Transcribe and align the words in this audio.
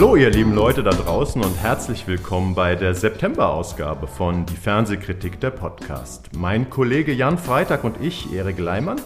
Hallo 0.00 0.16
ihr 0.16 0.30
lieben 0.30 0.54
Leute 0.54 0.82
da 0.82 0.92
draußen 0.92 1.44
und 1.44 1.62
herzlich 1.62 2.06
willkommen 2.06 2.54
bei 2.54 2.74
der 2.74 2.94
September-Ausgabe 2.94 4.06
von 4.06 4.46
Die 4.46 4.56
Fernsehkritik 4.56 5.38
der 5.40 5.50
Podcast. 5.50 6.30
Mein 6.34 6.70
Kollege 6.70 7.12
Jan 7.12 7.36
Freitag 7.36 7.84
und 7.84 8.00
ich, 8.00 8.32
Erik 8.32 8.58
Leimann, 8.58 8.98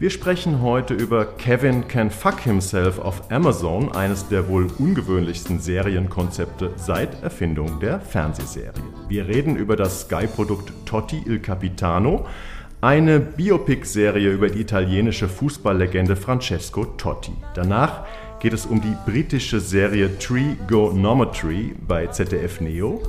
wir 0.00 0.10
sprechen 0.10 0.60
heute 0.60 0.94
über 0.94 1.24
Kevin 1.24 1.86
Can 1.86 2.10
Fuck 2.10 2.40
Himself 2.40 2.98
auf 2.98 3.30
Amazon, 3.30 3.92
eines 3.92 4.26
der 4.26 4.48
wohl 4.48 4.66
ungewöhnlichsten 4.76 5.60
Serienkonzepte 5.60 6.72
seit 6.74 7.22
Erfindung 7.22 7.78
der 7.78 8.00
Fernsehserie. 8.00 8.72
Wir 9.06 9.28
reden 9.28 9.54
über 9.54 9.76
das 9.76 10.00
Sky-Produkt 10.00 10.72
Totti 10.84 11.22
il 11.26 11.38
Capitano, 11.38 12.26
eine 12.80 13.20
Biopic-Serie 13.20 14.30
über 14.30 14.48
die 14.48 14.62
italienische 14.62 15.28
Fußballlegende 15.28 16.16
Francesco 16.16 16.86
Totti. 16.86 17.34
Danach 17.54 18.04
geht 18.40 18.54
es 18.54 18.64
um 18.64 18.80
die 18.80 18.96
britische 19.04 19.60
Serie 19.60 20.18
Trigonometry 20.18 21.74
bei 21.86 22.06
ZDF 22.06 22.60
Neo. 22.60 23.02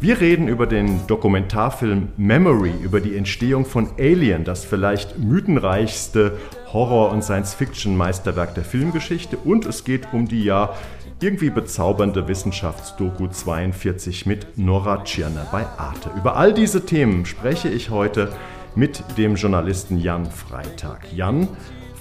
Wir 0.00 0.20
reden 0.20 0.48
über 0.48 0.66
den 0.66 1.06
Dokumentarfilm 1.06 2.08
Memory, 2.16 2.72
über 2.82 3.00
die 3.00 3.16
Entstehung 3.16 3.66
von 3.66 3.90
Alien, 3.98 4.44
das 4.44 4.64
vielleicht 4.64 5.18
mythenreichste 5.18 6.38
Horror- 6.72 7.10
und 7.10 7.22
Science-Fiction-Meisterwerk 7.22 8.54
der 8.54 8.64
Filmgeschichte. 8.64 9.36
Und 9.36 9.66
es 9.66 9.84
geht 9.84 10.12
um 10.12 10.26
die 10.26 10.44
ja 10.44 10.74
irgendwie 11.20 11.50
bezaubernde 11.50 12.28
Wissenschaftsdoku 12.28 13.26
42 13.28 14.24
mit 14.24 14.56
Nora 14.56 15.02
Tschirner 15.04 15.46
bei 15.50 15.66
Arte. 15.76 16.10
Über 16.16 16.36
all 16.36 16.54
diese 16.54 16.86
Themen 16.86 17.26
spreche 17.26 17.68
ich 17.68 17.90
heute 17.90 18.32
mit 18.76 19.02
dem 19.18 19.34
Journalisten 19.34 19.98
Jan 19.98 20.30
Freitag. 20.30 21.12
Jan, 21.12 21.48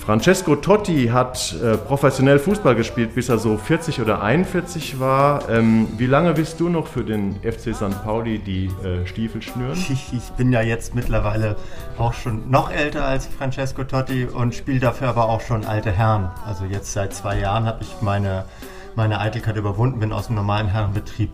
Francesco 0.07 0.55
Totti 0.55 1.07
hat 1.07 1.53
äh, 1.61 1.75
professionell 1.75 2.39
Fußball 2.39 2.75
gespielt, 2.75 3.13
bis 3.13 3.27
er 3.27 3.39
so 3.39 3.57
40 3.57 3.99
oder 3.99 4.23
41 4.23 5.01
war. 5.01 5.49
Ähm, 5.49 5.89
wie 5.97 6.05
lange 6.05 6.37
willst 6.37 6.61
du 6.61 6.69
noch 6.69 6.87
für 6.87 7.03
den 7.03 7.35
FC 7.41 7.75
St. 7.75 8.05
Pauli 8.05 8.39
die 8.39 8.67
äh, 8.85 9.05
Stiefel 9.05 9.41
schnüren? 9.41 9.73
Ich, 9.73 10.13
ich, 10.13 10.29
bin 10.37 10.53
ja 10.53 10.61
jetzt 10.61 10.95
mittlerweile 10.95 11.57
auch 11.97 12.13
schon 12.13 12.49
noch 12.49 12.71
älter 12.71 13.03
als 13.03 13.27
Francesco 13.27 13.83
Totti 13.83 14.23
und 14.23 14.55
spiele 14.55 14.79
dafür 14.79 15.09
aber 15.09 15.27
auch 15.27 15.41
schon 15.41 15.65
alte 15.65 15.91
Herren. 15.91 16.31
Also 16.45 16.63
jetzt 16.63 16.93
seit 16.93 17.13
zwei 17.13 17.37
Jahren 17.37 17.65
habe 17.65 17.79
ich 17.83 18.01
meine 18.01 18.45
meine 18.97 19.19
Eitelkeit 19.19 19.55
überwunden 19.55 19.99
bin, 19.99 20.11
aus 20.11 20.25
dem 20.25 20.35
normalen 20.35 20.67
Herrenbetrieb 20.69 21.29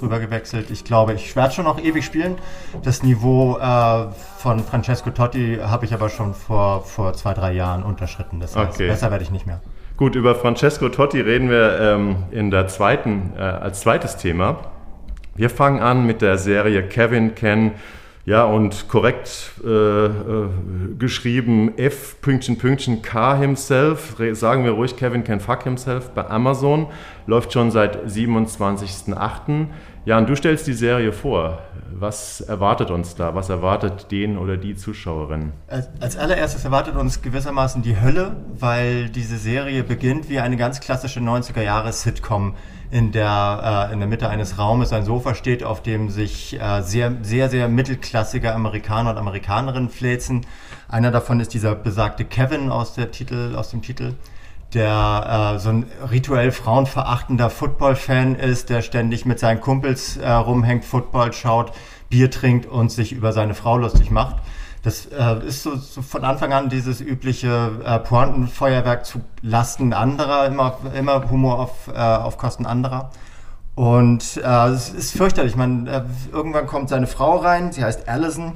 rübergewechselt. 0.00 0.70
Ich 0.70 0.84
glaube, 0.84 1.14
ich 1.14 1.34
werde 1.34 1.52
schon 1.52 1.64
noch 1.64 1.82
ewig 1.82 2.04
spielen. 2.04 2.36
Das 2.84 3.02
Niveau 3.02 3.58
äh, 3.58 4.06
von 4.38 4.60
Francesco 4.60 5.10
Totti 5.10 5.58
habe 5.60 5.84
ich 5.84 5.92
aber 5.92 6.10
schon 6.10 6.32
vor, 6.32 6.84
vor 6.84 7.14
zwei, 7.14 7.34
drei 7.34 7.52
Jahren 7.52 7.82
unterschritten. 7.82 8.38
Das 8.38 8.54
heißt, 8.54 8.76
okay. 8.76 8.86
besser 8.86 9.10
werde 9.10 9.24
ich 9.24 9.32
nicht 9.32 9.46
mehr. 9.46 9.60
Gut, 9.96 10.14
über 10.14 10.36
Francesco 10.36 10.88
Totti 10.88 11.20
reden 11.20 11.50
wir 11.50 11.80
ähm, 11.80 12.16
in 12.30 12.52
der 12.52 12.68
zweiten, 12.68 13.32
äh, 13.36 13.40
als 13.40 13.80
zweites 13.80 14.16
Thema. 14.16 14.58
Wir 15.34 15.50
fangen 15.50 15.80
an 15.80 16.06
mit 16.06 16.22
der 16.22 16.38
Serie 16.38 16.84
Kevin 16.84 17.34
Ken 17.34 17.72
ja, 18.28 18.44
und 18.44 18.88
korrekt 18.88 19.52
äh, 19.64 19.68
äh, 19.68 20.10
geschrieben 20.98 21.78
F 21.78 22.20
Pünktchen 22.20 22.58
Pünktchen 22.58 23.00
K 23.00 23.34
himself, 23.38 24.16
sagen 24.32 24.64
wir 24.64 24.72
ruhig 24.72 24.96
Kevin 24.96 25.24
can 25.24 25.40
fuck 25.40 25.62
himself 25.62 26.10
bei 26.10 26.28
Amazon, 26.28 26.88
läuft 27.26 27.54
schon 27.54 27.70
seit 27.70 28.04
27.08. 28.04 29.68
Ja, 30.08 30.16
und 30.16 30.26
du 30.26 30.34
stellst 30.34 30.66
die 30.66 30.72
Serie 30.72 31.12
vor. 31.12 31.58
Was 31.92 32.40
erwartet 32.40 32.90
uns 32.90 33.14
da? 33.14 33.34
Was 33.34 33.50
erwartet 33.50 34.10
den 34.10 34.38
oder 34.38 34.56
die 34.56 34.74
Zuschauerin? 34.74 35.52
Als 36.00 36.16
allererstes 36.16 36.64
erwartet 36.64 36.96
uns 36.96 37.20
gewissermaßen 37.20 37.82
die 37.82 38.00
Hölle, 38.00 38.34
weil 38.58 39.10
diese 39.10 39.36
Serie 39.36 39.84
beginnt 39.84 40.30
wie 40.30 40.38
eine 40.38 40.56
ganz 40.56 40.80
klassische 40.80 41.20
90er-Jahre-Sitcom 41.20 42.54
in 42.90 43.12
der, 43.12 43.88
äh, 43.90 43.92
in 43.92 43.98
der 43.98 44.08
Mitte 44.08 44.30
eines 44.30 44.58
Raumes 44.58 44.94
ein 44.94 45.04
Sofa 45.04 45.34
steht, 45.34 45.62
auf 45.62 45.82
dem 45.82 46.08
sich 46.08 46.58
äh, 46.58 46.80
sehr, 46.80 47.12
sehr, 47.20 47.50
sehr 47.50 47.68
mittelklassige 47.68 48.54
Amerikaner 48.54 49.10
und 49.10 49.18
Amerikanerinnen 49.18 49.90
fläzen. 49.90 50.46
Einer 50.88 51.10
davon 51.10 51.38
ist 51.38 51.52
dieser 51.52 51.74
besagte 51.74 52.24
Kevin 52.24 52.70
aus, 52.70 52.94
der 52.94 53.10
Titel, 53.10 53.54
aus 53.54 53.72
dem 53.72 53.82
Titel, 53.82 54.14
der 54.74 55.54
äh, 55.54 55.58
so 55.58 55.70
ein 55.70 55.86
rituell 56.10 56.52
frauenverachtender 56.52 57.50
Football-Fan 57.50 58.34
ist, 58.34 58.70
der 58.70 58.82
ständig 58.82 59.24
mit 59.24 59.38
seinen 59.38 59.60
Kumpels 59.60 60.16
äh, 60.16 60.30
rumhängt, 60.30 60.84
Football 60.84 61.32
schaut, 61.32 61.72
Bier 62.10 62.30
trinkt 62.30 62.66
und 62.66 62.90
sich 62.90 63.12
über 63.12 63.32
seine 63.32 63.54
Frau 63.54 63.78
lustig 63.78 64.10
macht. 64.10 64.36
Das 64.82 65.06
äh, 65.06 65.46
ist 65.46 65.62
so, 65.62 65.76
so, 65.76 66.02
von 66.02 66.24
Anfang 66.24 66.52
an 66.52 66.68
dieses 66.68 67.00
übliche 67.00 67.72
äh, 67.84 67.98
Pointenfeuerwerk 67.98 69.04
zu 69.04 69.20
Lasten 69.42 69.92
anderer, 69.92 70.46
immer, 70.46 70.78
immer 70.96 71.28
Humor 71.30 71.58
auf, 71.58 71.88
äh, 71.88 71.98
auf 71.98 72.38
Kosten 72.38 72.64
anderer. 72.64 73.10
Und 73.74 74.38
äh, 74.38 74.68
es 74.68 74.90
ist 74.90 75.16
fürchterlich. 75.16 75.56
Man, 75.56 75.86
äh, 75.86 76.02
irgendwann 76.32 76.66
kommt 76.66 76.88
seine 76.88 77.06
Frau 77.06 77.36
rein, 77.36 77.72
sie 77.72 77.84
heißt 77.84 78.08
Allison 78.08 78.52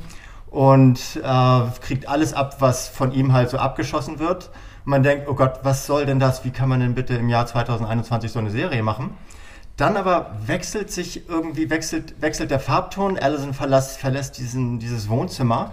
und 0.50 0.98
äh, 1.22 1.60
kriegt 1.80 2.08
alles 2.08 2.34
ab, 2.34 2.56
was 2.60 2.88
von 2.88 3.12
ihm 3.12 3.32
halt 3.32 3.50
so 3.50 3.58
abgeschossen 3.58 4.18
wird. 4.18 4.50
Man 4.84 5.02
denkt, 5.02 5.28
oh 5.28 5.34
Gott, 5.34 5.60
was 5.62 5.86
soll 5.86 6.06
denn 6.06 6.18
das? 6.18 6.44
Wie 6.44 6.50
kann 6.50 6.68
man 6.68 6.80
denn 6.80 6.94
bitte 6.94 7.14
im 7.14 7.28
Jahr 7.28 7.46
2021 7.46 8.32
so 8.32 8.38
eine 8.38 8.50
Serie 8.50 8.82
machen? 8.82 9.16
Dann 9.76 9.96
aber 9.96 10.36
wechselt 10.44 10.90
sich 10.90 11.28
irgendwie, 11.28 11.70
wechselt, 11.70 12.20
wechselt 12.20 12.50
der 12.50 12.60
Farbton. 12.60 13.18
Allison 13.18 13.54
verlässt, 13.54 13.98
verlässt 13.98 14.38
diesen, 14.38 14.78
dieses 14.78 15.08
Wohnzimmer 15.08 15.72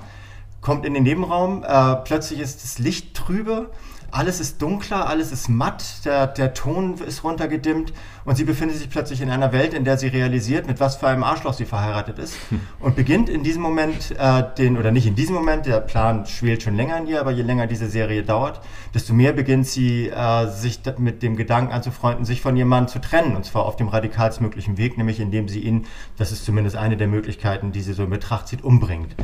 kommt 0.61 0.85
in 0.85 0.93
den 0.93 1.03
Nebenraum, 1.03 1.63
äh, 1.63 1.95
plötzlich 1.95 2.39
ist 2.39 2.63
das 2.63 2.79
Licht 2.79 3.15
trübe, 3.15 3.69
alles 4.11 4.39
ist 4.39 4.61
dunkler, 4.61 5.07
alles 5.07 5.31
ist 5.31 5.49
matt, 5.49 6.05
der, 6.05 6.27
der 6.27 6.53
Ton 6.53 6.95
ist 6.99 7.23
runtergedimmt 7.23 7.93
und 8.25 8.35
sie 8.35 8.43
befindet 8.43 8.77
sich 8.77 8.89
plötzlich 8.89 9.21
in 9.21 9.29
einer 9.29 9.51
Welt, 9.51 9.73
in 9.73 9.83
der 9.83 9.97
sie 9.97 10.07
realisiert, 10.07 10.67
mit 10.67 10.79
was 10.79 10.97
für 10.97 11.07
einem 11.07 11.23
Arschloch 11.23 11.53
sie 11.53 11.65
verheiratet 11.65 12.19
ist 12.19 12.35
hm. 12.49 12.61
und 12.79 12.95
beginnt 12.95 13.29
in 13.29 13.43
diesem 13.43 13.61
Moment 13.61 14.15
äh, 14.17 14.43
den, 14.57 14.77
oder 14.77 14.91
nicht 14.91 15.07
in 15.07 15.15
diesem 15.15 15.35
Moment, 15.35 15.65
der 15.65 15.79
Plan 15.79 16.25
schwelt 16.25 16.63
schon 16.63 16.75
länger 16.75 16.97
in 16.97 17.07
ihr, 17.07 17.19
aber 17.19 17.31
je 17.31 17.43
länger 17.43 17.67
diese 17.67 17.87
Serie 17.87 18.23
dauert, 18.23 18.61
desto 18.93 19.13
mehr 19.13 19.33
beginnt 19.33 19.67
sie 19.67 20.09
äh, 20.09 20.47
sich 20.47 20.79
mit 20.97 21.23
dem 21.23 21.35
Gedanken 21.35 21.71
anzufreunden, 21.71 22.25
sich 22.25 22.41
von 22.41 22.55
ihrem 22.55 22.69
Mann 22.69 22.87
zu 22.87 22.99
trennen 22.99 23.35
und 23.35 23.45
zwar 23.45 23.65
auf 23.65 23.75
dem 23.75 23.87
radikalstmöglichen 23.87 24.77
Weg, 24.77 24.97
nämlich 24.97 25.19
indem 25.19 25.47
sie 25.47 25.59
ihn, 25.59 25.85
das 26.17 26.31
ist 26.31 26.45
zumindest 26.45 26.75
eine 26.75 26.97
der 26.97 27.07
Möglichkeiten, 27.07 27.71
die 27.71 27.81
sie 27.81 27.93
so 27.93 28.03
in 28.03 28.09
Betracht 28.09 28.47
zieht, 28.47 28.63
umbringt. 28.63 29.15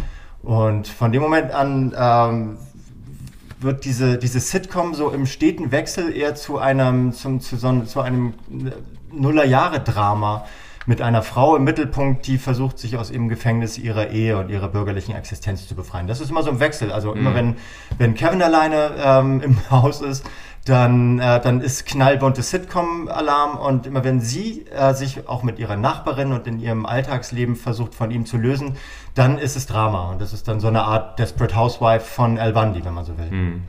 Und 0.45 0.87
von 0.87 1.11
dem 1.11 1.23
Moment 1.23 1.51
an 1.51 1.93
ähm, 1.97 2.57
wird 3.65 3.83
diese, 3.83 4.17
diese 4.17 4.39
Sitcom 4.39 4.93
so 4.93 5.09
im 5.09 5.25
steten 5.25 5.71
Wechsel 5.71 6.15
eher 6.15 6.35
zu 6.35 6.57
einem, 6.57 7.11
zum, 7.11 7.41
zu, 7.41 7.57
so, 7.57 7.81
zu 7.81 7.99
einem 7.99 8.35
Nullerjahre-Drama 9.11 10.45
mit 10.85 11.01
einer 11.01 11.23
Frau 11.23 11.55
im 11.55 11.63
Mittelpunkt, 11.63 12.27
die 12.27 12.37
versucht, 12.37 12.77
sich 12.77 12.97
aus 12.97 13.09
ihrem 13.09 13.27
Gefängnis 13.27 13.77
ihrer 13.77 14.11
Ehe 14.11 14.37
und 14.37 14.49
ihrer 14.49 14.67
bürgerlichen 14.67 15.15
Existenz 15.15 15.67
zu 15.67 15.75
befreien. 15.75 16.07
Das 16.07 16.21
ist 16.21 16.29
immer 16.29 16.43
so 16.43 16.51
ein 16.51 16.59
Wechsel. 16.59 16.91
Also 16.91 17.13
immer 17.13 17.31
mhm. 17.31 17.35
wenn, 17.35 17.55
wenn 17.97 18.13
Kevin 18.13 18.41
alleine 18.41 18.91
ähm, 18.97 19.41
im 19.41 19.57
Haus 19.71 20.01
ist, 20.01 20.23
dann, 20.65 21.19
äh, 21.19 21.39
dann 21.41 21.61
ist 21.61 21.85
knallbuntes 21.85 22.49
Sitcom-Alarm 22.49 23.57
und 23.57 23.85
immer 23.85 24.03
wenn 24.03 24.19
sie 24.19 24.65
äh, 24.75 24.93
sich 24.93 25.27
auch 25.27 25.43
mit 25.43 25.59
ihrer 25.59 25.75
Nachbarin 25.75 26.31
und 26.31 26.47
in 26.47 26.59
ihrem 26.59 26.87
Alltagsleben 26.87 27.55
versucht, 27.55 27.93
von 27.93 28.09
ihm 28.09 28.25
zu 28.25 28.37
lösen, 28.37 28.75
dann 29.15 29.39
ist 29.39 29.55
es 29.55 29.65
Drama. 29.65 30.11
Und 30.11 30.21
das 30.21 30.33
ist 30.33 30.47
dann 30.47 30.59
so 30.59 30.67
eine 30.67 30.83
Art 30.83 31.17
Desperate 31.17 31.55
Housewife 31.55 32.05
von 32.05 32.37
El 32.37 32.53
Bundy, 32.53 32.85
wenn 32.85 32.93
man 32.93 33.05
so 33.05 33.17
will. 33.17 33.29
Hm. 33.29 33.63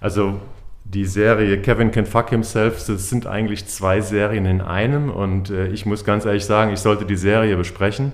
Also 0.00 0.40
die 0.84 1.04
Serie 1.04 1.60
Kevin 1.60 1.90
Can 1.90 2.06
Fuck 2.06 2.30
Himself, 2.30 2.84
das 2.86 3.08
sind 3.08 3.26
eigentlich 3.26 3.66
zwei 3.66 4.00
Serien 4.00 4.46
in 4.46 4.60
einem 4.60 5.10
und 5.10 5.50
äh, 5.50 5.68
ich 5.68 5.86
muss 5.86 6.04
ganz 6.04 6.24
ehrlich 6.24 6.44
sagen, 6.44 6.72
ich 6.72 6.80
sollte 6.80 7.04
die 7.04 7.16
Serie 7.16 7.56
besprechen 7.56 8.12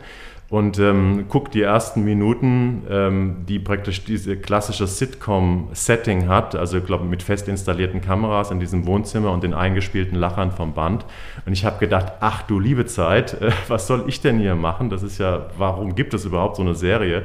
und 0.49 0.79
ähm, 0.79 1.27
guckt 1.29 1.55
die 1.55 1.63
ersten 1.63 2.05
Minuten, 2.05 2.85
ähm, 2.89 3.45
die 3.49 3.59
praktisch 3.59 4.05
diese 4.05 4.37
klassische 4.37 4.87
Sitcom-Setting 4.87 6.29
hat, 6.29 6.55
also 6.55 6.79
ich 6.79 6.85
glaube 6.85 7.05
mit 7.05 7.23
fest 7.23 7.49
installierten 7.49 8.01
Kameras 8.01 8.53
in 8.53 8.61
diesem 8.61 8.87
Wohnzimmer 8.87 9.33
und 9.33 9.43
den 9.43 9.55
eingespielten 9.55 10.17
Lachern 10.17 10.53
vom 10.53 10.73
Band. 10.73 11.05
Und 11.47 11.53
ich 11.53 11.65
habe 11.65 11.79
gedacht, 11.79 12.15
ach 12.21 12.43
du 12.43 12.61
liebe 12.61 12.87
Zeit, 12.87 13.41
äh, 13.41 13.51
was 13.69 13.89
soll 13.89 14.05
ich 14.07 14.21
denn 14.21 14.39
hier 14.39 14.55
machen? 14.55 14.89
Das 14.89 15.03
ist 15.03 15.19
ja, 15.19 15.47
warum 15.59 15.97
gibt 15.97 16.15
es 16.15 16.25
überhaupt 16.25 16.57
so 16.57 16.63
eine 16.63 16.77
Serie? 16.77 17.25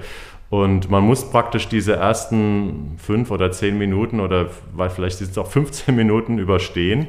Und 0.50 0.90
man 0.90 1.04
muss 1.04 1.30
praktisch 1.30 1.70
diese 1.70 1.96
ersten 1.96 2.96
fünf 2.98 3.32
oder 3.32 3.52
zehn 3.52 3.78
Minuten 3.78 4.20
oder 4.20 4.48
weil 4.74 4.90
vielleicht 4.90 5.20
sind 5.20 5.32
es 5.32 5.38
auch 5.38 5.48
15 5.48 5.96
Minuten 5.96 6.40
überstehen 6.40 7.08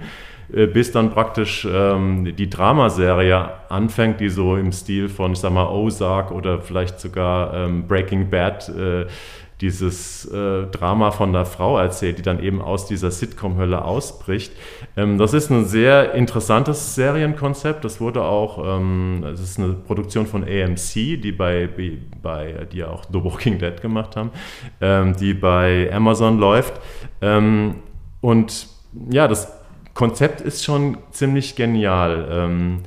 bis 0.49 0.93
dann 0.93 1.11
praktisch 1.11 1.67
ähm, 1.71 2.37
die 2.37 2.51
Dramaserie 2.51 3.51
anfängt, 3.69 4.21
die 4.21 4.29
so 4.29 4.57
im 4.57 4.73
Stil 4.73 5.09
von, 5.09 5.33
ich 5.33 5.39
sag 5.39 5.53
mal, 5.53 5.69
Ozark 5.69 6.31
oder 6.31 6.61
vielleicht 6.61 7.01
sogar 7.01 7.55
ähm, 7.55 7.87
Breaking 7.87 8.29
Bad 8.29 8.69
äh, 8.69 9.07
dieses 9.63 10.25
äh, 10.27 10.67
Drama 10.67 11.13
von 11.13 11.33
der 11.33 11.47
Frau 11.47 11.79
erzählt, 11.79 12.19
die 12.19 12.23
dann 12.23 12.43
eben 12.43 12.61
aus 12.61 12.87
dieser 12.87 13.13
Sitcom-Hölle 13.13 13.85
ausbricht. 13.85 14.53
Ähm, 14.97 15.19
das 15.19 15.35
ist 15.35 15.51
ein 15.51 15.67
sehr 15.67 16.15
interessantes 16.15 16.97
Serienkonzept. 16.97 17.85
Das 17.85 18.01
wurde 18.01 18.25
auch, 18.25 18.59
ähm, 18.77 19.25
ist 19.33 19.61
eine 19.61 19.75
Produktion 19.75 20.27
von 20.27 20.43
AMC, 20.43 21.21
die 21.23 21.33
bei, 21.33 21.69
bei 22.21 22.67
die 22.73 22.83
auch 22.83 23.05
The 23.11 23.23
Walking 23.23 23.59
Dead 23.61 23.81
gemacht 23.81 24.17
haben, 24.17 24.31
ähm, 24.81 25.15
die 25.17 25.33
bei 25.33 25.89
Amazon 25.93 26.39
läuft. 26.39 26.75
Ähm, 27.21 27.77
und 28.21 28.67
ja, 29.11 29.29
das 29.29 29.62
Konzept 29.95 30.41
ist 30.41 30.65
schon 30.65 30.99
ziemlich 31.11 31.57
genial. 31.57 32.29
Ähm, 32.31 32.81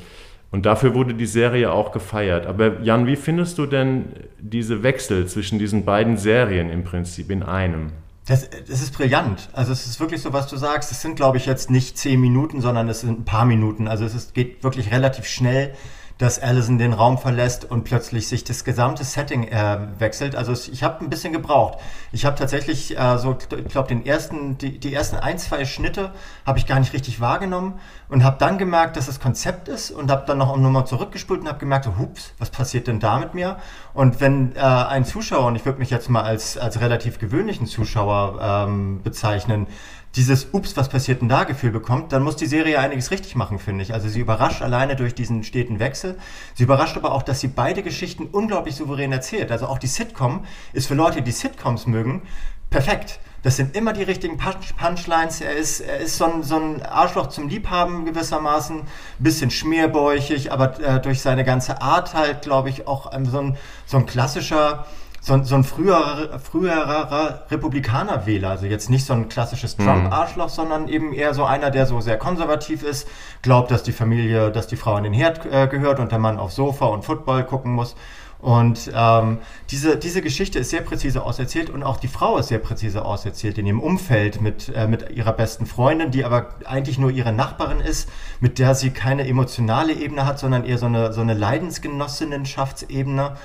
und 0.51 0.65
dafür 0.65 0.93
wurde 0.93 1.13
die 1.13 1.25
Serie 1.25 1.71
auch 1.71 1.91
gefeiert. 1.91 2.45
Aber 2.45 2.81
Jan, 2.81 3.07
wie 3.07 3.17
findest 3.17 3.57
du 3.57 3.65
denn 3.65 4.05
diese 4.39 4.83
Wechsel 4.83 5.27
zwischen 5.27 5.59
diesen 5.59 5.83
beiden 5.83 6.17
Serien 6.17 6.69
im 6.69 6.83
Prinzip 6.83 7.29
in 7.29 7.43
einem? 7.43 7.91
Das, 8.25 8.49
das 8.49 8.81
ist 8.81 8.93
brillant. 8.95 9.49
Also 9.53 9.71
es 9.71 9.85
ist 9.85 9.99
wirklich 9.99 10.21
so, 10.21 10.33
was 10.33 10.47
du 10.47 10.57
sagst. 10.57 10.91
Es 10.91 11.01
sind, 11.01 11.15
glaube 11.15 11.37
ich, 11.37 11.45
jetzt 11.45 11.69
nicht 11.69 11.97
zehn 11.97 12.19
Minuten, 12.21 12.61
sondern 12.61 12.87
es 12.89 13.01
sind 13.01 13.19
ein 13.19 13.25
paar 13.25 13.45
Minuten. 13.45 13.87
Also 13.87 14.05
es 14.05 14.15
ist, 14.15 14.33
geht 14.33 14.63
wirklich 14.63 14.91
relativ 14.91 15.25
schnell 15.25 15.73
dass 16.17 16.39
Allison 16.39 16.77
den 16.77 16.93
Raum 16.93 17.17
verlässt 17.17 17.69
und 17.69 17.83
plötzlich 17.83 18.29
sich 18.29 18.45
das 18.45 18.63
gesamte 18.63 19.03
Setting 19.03 19.47
äh, 19.49 19.79
wechselt. 19.99 20.35
Also 20.35 20.53
ich 20.53 20.81
habe 20.81 21.03
ein 21.03 21.09
bisschen 21.09 21.33
gebraucht. 21.33 21.79
Ich 22.13 22.25
habe 22.25 22.37
tatsächlich 22.37 22.97
äh, 22.97 23.17
so, 23.17 23.37
ich 23.37 23.67
glaube, 23.67 23.89
den 23.89 24.05
ersten, 24.05 24.57
die, 24.57 24.79
die 24.79 24.93
ersten 24.93 25.17
ein, 25.17 25.37
zwei 25.37 25.65
Schnitte 25.65 26.13
habe 26.45 26.57
ich 26.57 26.67
gar 26.67 26.79
nicht 26.79 26.93
richtig 26.93 27.19
wahrgenommen 27.19 27.79
und 28.07 28.23
habe 28.23 28.37
dann 28.39 28.57
gemerkt, 28.57 28.95
dass 28.95 29.07
das 29.07 29.19
Konzept 29.19 29.67
ist 29.67 29.91
und 29.91 30.09
habe 30.09 30.23
dann 30.25 30.37
noch 30.37 30.53
um 30.53 30.61
nochmal 30.61 30.87
zurückgespult 30.87 31.41
und 31.41 31.49
habe 31.49 31.59
gemerkt, 31.59 31.85
so, 31.85 31.97
hups, 31.97 32.31
was 32.39 32.49
passiert 32.49 32.87
denn 32.87 33.01
da 33.01 33.19
mit 33.19 33.33
mir? 33.33 33.57
Und 33.93 34.21
wenn 34.21 34.55
äh, 34.55 34.59
ein 34.59 35.03
Zuschauer, 35.03 35.47
und 35.47 35.55
ich 35.57 35.65
würde 35.65 35.79
mich 35.79 35.89
jetzt 35.89 36.09
mal 36.09 36.23
als, 36.23 36.57
als 36.57 36.79
relativ 36.79 37.19
gewöhnlichen 37.19 37.67
Zuschauer 37.67 38.39
ähm, 38.41 39.01
bezeichnen, 39.03 39.67
dieses 40.15 40.47
Ups, 40.53 40.77
was 40.77 40.89
passiert 40.89 41.21
denn 41.21 41.29
da 41.29 41.43
Gefühl 41.43 41.71
bekommt, 41.71 42.11
dann 42.11 42.23
muss 42.23 42.35
die 42.35 42.45
Serie 42.45 42.79
einiges 42.79 43.11
richtig 43.11 43.35
machen, 43.35 43.59
finde 43.59 43.83
ich. 43.83 43.93
Also 43.93 44.07
sie 44.07 44.19
überrascht 44.19 44.61
alleine 44.61 44.95
durch 44.95 45.13
diesen 45.13 45.43
steten 45.43 45.79
Wechsel. 45.79 46.17
Sie 46.53 46.63
überrascht 46.63 46.95
aber 46.95 47.11
auch, 47.11 47.23
dass 47.23 47.41
sie 47.41 47.47
beide 47.47 47.83
Geschichten 47.83 48.27
unglaublich 48.31 48.75
souverän 48.75 49.11
erzählt. 49.11 49.51
Also 49.51 49.67
auch 49.67 49.77
die 49.77 49.87
Sitcom 49.87 50.45
ist 50.73 50.87
für 50.87 50.95
Leute, 50.95 51.21
die 51.21 51.31
Sitcoms 51.31 51.85
mögen, 51.85 52.21
perfekt. 52.69 53.19
Das 53.43 53.57
sind 53.57 53.75
immer 53.75 53.93
die 53.93 54.01
richtigen 54.01 54.37
Punch 54.37 54.75
Punchlines. 54.75 55.39
Er 55.39 55.53
ist, 55.53 55.79
er 55.79 55.99
ist 55.99 56.17
so, 56.17 56.25
ein, 56.25 56.41
so 56.41 56.55
ein 56.55 56.81
Arschloch 56.81 57.27
zum 57.27 57.47
Liebhaben 57.47 58.05
gewissermaßen, 58.05 58.81
bisschen 59.19 59.51
schmierbäuchig, 59.51 60.51
aber 60.51 60.79
äh, 60.79 60.99
durch 60.99 61.21
seine 61.21 61.43
ganze 61.43 61.79
Art 61.79 62.15
halt, 62.15 62.41
glaube 62.41 62.69
ich, 62.69 62.87
auch 62.87 63.13
ähm, 63.13 63.25
so, 63.27 63.39
ein, 63.39 63.57
so 63.85 63.97
ein 63.97 64.07
klassischer 64.07 64.87
so, 65.25 65.41
so 65.41 65.55
ein 65.55 65.63
früherer, 65.63 66.37
früherer 66.37 67.45
Republikaner-Wähler, 67.49 68.51
also 68.51 68.67
jetzt 68.67 68.91
nicht 68.91 69.05
so 69.05 69.13
ein 69.13 69.27
klassisches 69.27 69.77
mhm. 69.77 69.85
Trump-Arschloch, 69.85 70.49
sondern 70.49 70.87
eben 70.87 71.13
eher 71.13 71.33
so 71.33 71.45
einer, 71.45 71.71
der 71.71 71.87
so 71.87 71.99
sehr 71.99 72.17
konservativ 72.17 72.83
ist, 72.83 73.07
glaubt, 73.41 73.71
dass 73.71 73.81
die 73.81 73.91
Familie, 73.91 74.51
dass 74.51 74.67
die 74.67 74.75
Frau 74.75 74.95
in 74.97 75.03
den 75.03 75.13
Herd 75.13 75.43
äh, 75.51 75.67
gehört 75.67 75.99
und 75.99 76.11
der 76.11 76.19
Mann 76.19 76.37
aufs 76.37 76.55
Sofa 76.55 76.85
und 76.85 77.03
Football 77.03 77.43
gucken 77.43 77.73
muss. 77.73 77.95
Und 78.37 78.91
ähm, 78.93 79.39
diese, 79.71 79.97
diese 79.97 80.21
Geschichte 80.21 80.59
ist 80.59 80.69
sehr 80.69 80.81
präzise 80.81 81.23
auserzählt 81.23 81.71
und 81.71 81.81
auch 81.81 81.97
die 81.97 82.07
Frau 82.07 82.37
ist 82.37 82.49
sehr 82.49 82.59
präzise 82.59 83.03
auserzählt 83.03 83.57
in 83.57 83.65
ihrem 83.65 83.79
Umfeld 83.79 84.41
mit, 84.41 84.71
äh, 84.75 84.87
mit 84.87 85.09
ihrer 85.09 85.33
besten 85.33 85.65
Freundin, 85.65 86.11
die 86.11 86.23
aber 86.23 86.49
eigentlich 86.65 86.99
nur 86.99 87.09
ihre 87.09 87.33
Nachbarin 87.33 87.79
ist, 87.79 88.09
mit 88.41 88.59
der 88.59 88.75
sie 88.75 88.91
keine 88.91 89.27
emotionale 89.27 89.93
Ebene 89.93 90.27
hat, 90.27 90.37
sondern 90.37 90.65
eher 90.65 90.77
so 90.77 90.85
eine, 90.85 91.13
so 91.13 91.21
eine 91.21 91.33
Leidensgenossinnenschaftsebene 91.33 93.35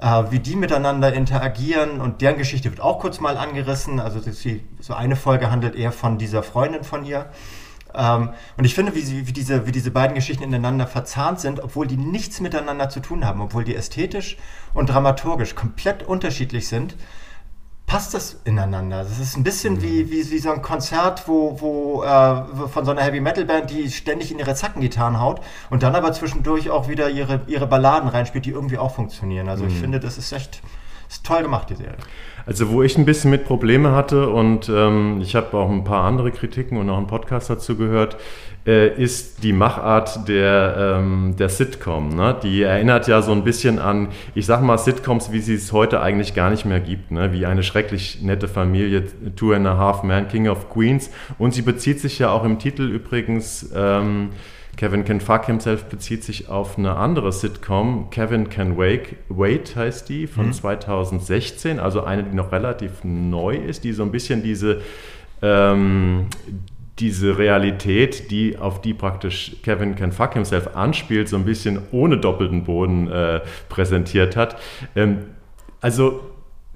äh, 0.00 0.24
wie 0.30 0.40
die 0.40 0.56
miteinander 0.56 1.12
interagieren 1.12 2.00
und 2.00 2.20
deren 2.20 2.36
Geschichte 2.36 2.70
wird 2.70 2.80
auch 2.80 2.98
kurz 2.98 3.20
mal 3.20 3.36
angerissen. 3.36 4.00
Also 4.00 4.20
die, 4.20 4.64
so 4.80 4.94
eine 4.94 5.16
Folge 5.16 5.50
handelt 5.50 5.74
eher 5.74 5.92
von 5.92 6.18
dieser 6.18 6.42
Freundin 6.42 6.84
von 6.84 7.04
ihr. 7.04 7.30
Ähm, 7.94 8.30
und 8.56 8.64
ich 8.64 8.74
finde, 8.74 8.94
wie, 8.94 9.00
sie, 9.00 9.26
wie, 9.26 9.32
diese, 9.32 9.66
wie 9.66 9.72
diese 9.72 9.90
beiden 9.90 10.14
Geschichten 10.14 10.42
ineinander 10.42 10.86
verzahnt 10.86 11.40
sind, 11.40 11.60
obwohl 11.60 11.86
die 11.86 11.96
nichts 11.96 12.40
miteinander 12.40 12.88
zu 12.88 13.00
tun 13.00 13.24
haben, 13.24 13.40
obwohl 13.40 13.64
die 13.64 13.76
ästhetisch 13.76 14.36
und 14.74 14.90
dramaturgisch 14.90 15.54
komplett 15.54 16.02
unterschiedlich 16.02 16.68
sind, 16.68 16.96
passt 17.86 18.14
das 18.14 18.40
ineinander. 18.44 19.04
Das 19.04 19.18
ist 19.18 19.36
ein 19.36 19.44
bisschen 19.44 19.74
mhm. 19.74 19.82
wie, 19.82 20.10
wie, 20.10 20.30
wie 20.30 20.38
so 20.38 20.50
ein 20.50 20.62
Konzert, 20.62 21.28
wo, 21.28 21.60
wo 21.60 22.02
äh, 22.02 22.68
von 22.68 22.84
so 22.84 22.90
einer 22.90 23.02
Heavy 23.02 23.20
Metal 23.20 23.44
Band, 23.44 23.70
die 23.70 23.90
ständig 23.90 24.32
in 24.32 24.38
ihre 24.38 24.54
Zackengitarren 24.54 25.20
haut 25.20 25.40
und 25.70 25.82
dann 25.82 25.94
aber 25.94 26.12
zwischendurch 26.12 26.70
auch 26.70 26.88
wieder 26.88 27.10
ihre, 27.10 27.42
ihre 27.46 27.66
Balladen 27.66 28.08
reinspielt, 28.08 28.46
die 28.46 28.50
irgendwie 28.50 28.78
auch 28.78 28.94
funktionieren. 28.94 29.48
Also 29.48 29.64
mhm. 29.64 29.70
ich 29.70 29.76
finde, 29.78 30.00
das 30.00 30.18
ist 30.18 30.32
echt 30.32 30.62
ist 31.08 31.24
toll 31.24 31.42
gemacht, 31.42 31.70
die 31.70 31.76
Serie. 31.76 31.96
Also 32.46 32.70
wo 32.70 32.82
ich 32.82 32.98
ein 32.98 33.06
bisschen 33.06 33.30
mit 33.30 33.44
Probleme 33.44 33.92
hatte 33.92 34.28
und 34.28 34.68
ähm, 34.68 35.20
ich 35.22 35.34
habe 35.34 35.56
auch 35.56 35.70
ein 35.70 35.84
paar 35.84 36.04
andere 36.04 36.30
Kritiken 36.30 36.76
und 36.76 36.90
auch 36.90 36.98
einen 36.98 37.06
Podcast 37.06 37.48
dazu 37.48 37.76
gehört, 37.76 38.18
äh, 38.66 38.94
ist 39.02 39.42
die 39.42 39.52
Machart 39.52 40.28
der, 40.28 40.98
ähm, 40.98 41.34
der 41.38 41.48
Sitcom. 41.48 42.10
Ne? 42.10 42.36
Die 42.42 42.62
erinnert 42.62 43.08
ja 43.08 43.22
so 43.22 43.32
ein 43.32 43.44
bisschen 43.44 43.78
an, 43.78 44.08
ich 44.34 44.46
sag 44.46 44.62
mal, 44.62 44.78
Sitcoms, 44.78 45.32
wie 45.32 45.40
sie 45.40 45.54
es 45.54 45.72
heute 45.72 46.00
eigentlich 46.00 46.34
gar 46.34 46.50
nicht 46.50 46.64
mehr 46.64 46.80
gibt, 46.80 47.10
ne? 47.10 47.32
wie 47.32 47.46
eine 47.46 47.62
schrecklich 47.62 48.22
nette 48.22 48.48
Familie, 48.48 49.04
Two 49.36 49.52
and 49.52 49.66
a 49.66 49.76
Half 49.76 50.02
Man, 50.02 50.28
King 50.28 50.48
of 50.48 50.70
Queens. 50.70 51.10
Und 51.38 51.54
sie 51.54 51.62
bezieht 51.62 52.00
sich 52.00 52.18
ja 52.18 52.30
auch 52.30 52.44
im 52.44 52.58
Titel 52.58 52.82
übrigens... 52.84 53.70
Ähm, 53.74 54.30
Kevin 54.76 55.04
Can 55.04 55.20
Fuck 55.20 55.46
Himself 55.46 55.84
bezieht 55.84 56.24
sich 56.24 56.48
auf 56.48 56.78
eine 56.78 56.96
andere 56.96 57.32
Sitcom, 57.32 58.10
Kevin 58.10 58.48
Can 58.48 58.76
Wake, 58.76 59.16
Wait 59.28 59.76
heißt 59.76 60.08
die, 60.08 60.26
von 60.26 60.46
mhm. 60.46 60.52
2016, 60.52 61.78
also 61.78 62.02
eine, 62.02 62.24
die 62.24 62.34
noch 62.34 62.52
relativ 62.52 63.04
neu 63.04 63.56
ist, 63.56 63.84
die 63.84 63.92
so 63.92 64.02
ein 64.02 64.10
bisschen 64.10 64.42
diese, 64.42 64.80
ähm, 65.42 66.26
diese 66.98 67.38
Realität, 67.38 68.30
die 68.30 68.56
auf 68.58 68.80
die 68.80 68.94
praktisch 68.94 69.56
Kevin 69.62 69.96
Can 69.96 70.12
Fuck 70.12 70.34
Himself 70.34 70.76
anspielt, 70.76 71.28
so 71.28 71.36
ein 71.36 71.44
bisschen 71.44 71.80
ohne 71.92 72.18
doppelten 72.18 72.64
Boden 72.64 73.10
äh, 73.10 73.40
präsentiert 73.68 74.36
hat. 74.36 74.56
Ähm, 74.94 75.26
also 75.80 76.20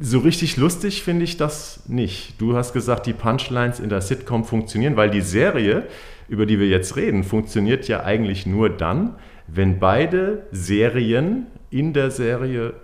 so 0.00 0.20
richtig 0.20 0.56
lustig 0.56 1.02
finde 1.02 1.24
ich 1.24 1.36
das 1.36 1.88
nicht. 1.88 2.40
Du 2.40 2.54
hast 2.54 2.72
gesagt, 2.72 3.06
die 3.06 3.12
Punchlines 3.12 3.80
in 3.80 3.88
der 3.88 4.00
Sitcom 4.00 4.44
funktionieren, 4.44 4.96
weil 4.96 5.10
die 5.10 5.20
Serie 5.20 5.86
über 6.28 6.46
die 6.46 6.58
wir 6.58 6.68
jetzt 6.68 6.96
reden, 6.96 7.24
funktioniert 7.24 7.88
ja 7.88 8.04
eigentlich 8.04 8.46
nur 8.46 8.70
dann, 8.70 9.16
wenn 9.46 9.78
beide 9.78 10.46
Serien 10.52 11.46
in 11.70 11.92
der 11.92 12.10
Serie 12.10 12.74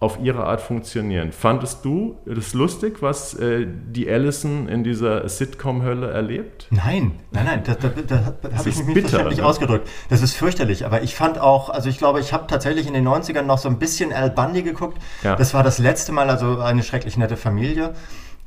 auf 0.00 0.20
ihre 0.22 0.44
Art 0.44 0.60
funktionieren. 0.60 1.32
Fandest 1.32 1.84
du 1.84 2.18
das 2.24 2.54
lustig, 2.54 3.02
was 3.02 3.34
äh, 3.34 3.66
die 3.66 4.08
Allison 4.08 4.68
in 4.68 4.84
dieser 4.84 5.28
Sitcom-Hölle 5.28 6.08
erlebt? 6.08 6.68
Nein, 6.70 7.18
nein, 7.32 7.44
nein, 7.44 7.62
da, 7.64 7.74
da, 7.74 7.88
da, 7.88 8.34
da 8.40 8.56
habe 8.56 8.68
ich 8.68 8.76
mich 8.76 8.94
missverständlich 8.94 9.40
ne? 9.40 9.44
ausgedrückt. 9.44 9.88
Das 10.08 10.22
ist 10.22 10.36
fürchterlich, 10.36 10.86
aber 10.86 11.02
ich 11.02 11.16
fand 11.16 11.40
auch, 11.40 11.68
also 11.68 11.88
ich 11.88 11.98
glaube, 11.98 12.20
ich 12.20 12.32
habe 12.32 12.46
tatsächlich 12.46 12.86
in 12.86 12.94
den 12.94 13.08
90ern 13.08 13.42
noch 13.42 13.58
so 13.58 13.68
ein 13.68 13.80
bisschen 13.80 14.12
Al 14.12 14.30
Bundy 14.30 14.62
geguckt. 14.62 14.98
Ja. 15.24 15.34
Das 15.34 15.52
war 15.52 15.64
das 15.64 15.80
letzte 15.80 16.12
Mal, 16.12 16.30
also 16.30 16.60
eine 16.60 16.84
schrecklich 16.84 17.16
nette 17.16 17.36
Familie. 17.36 17.94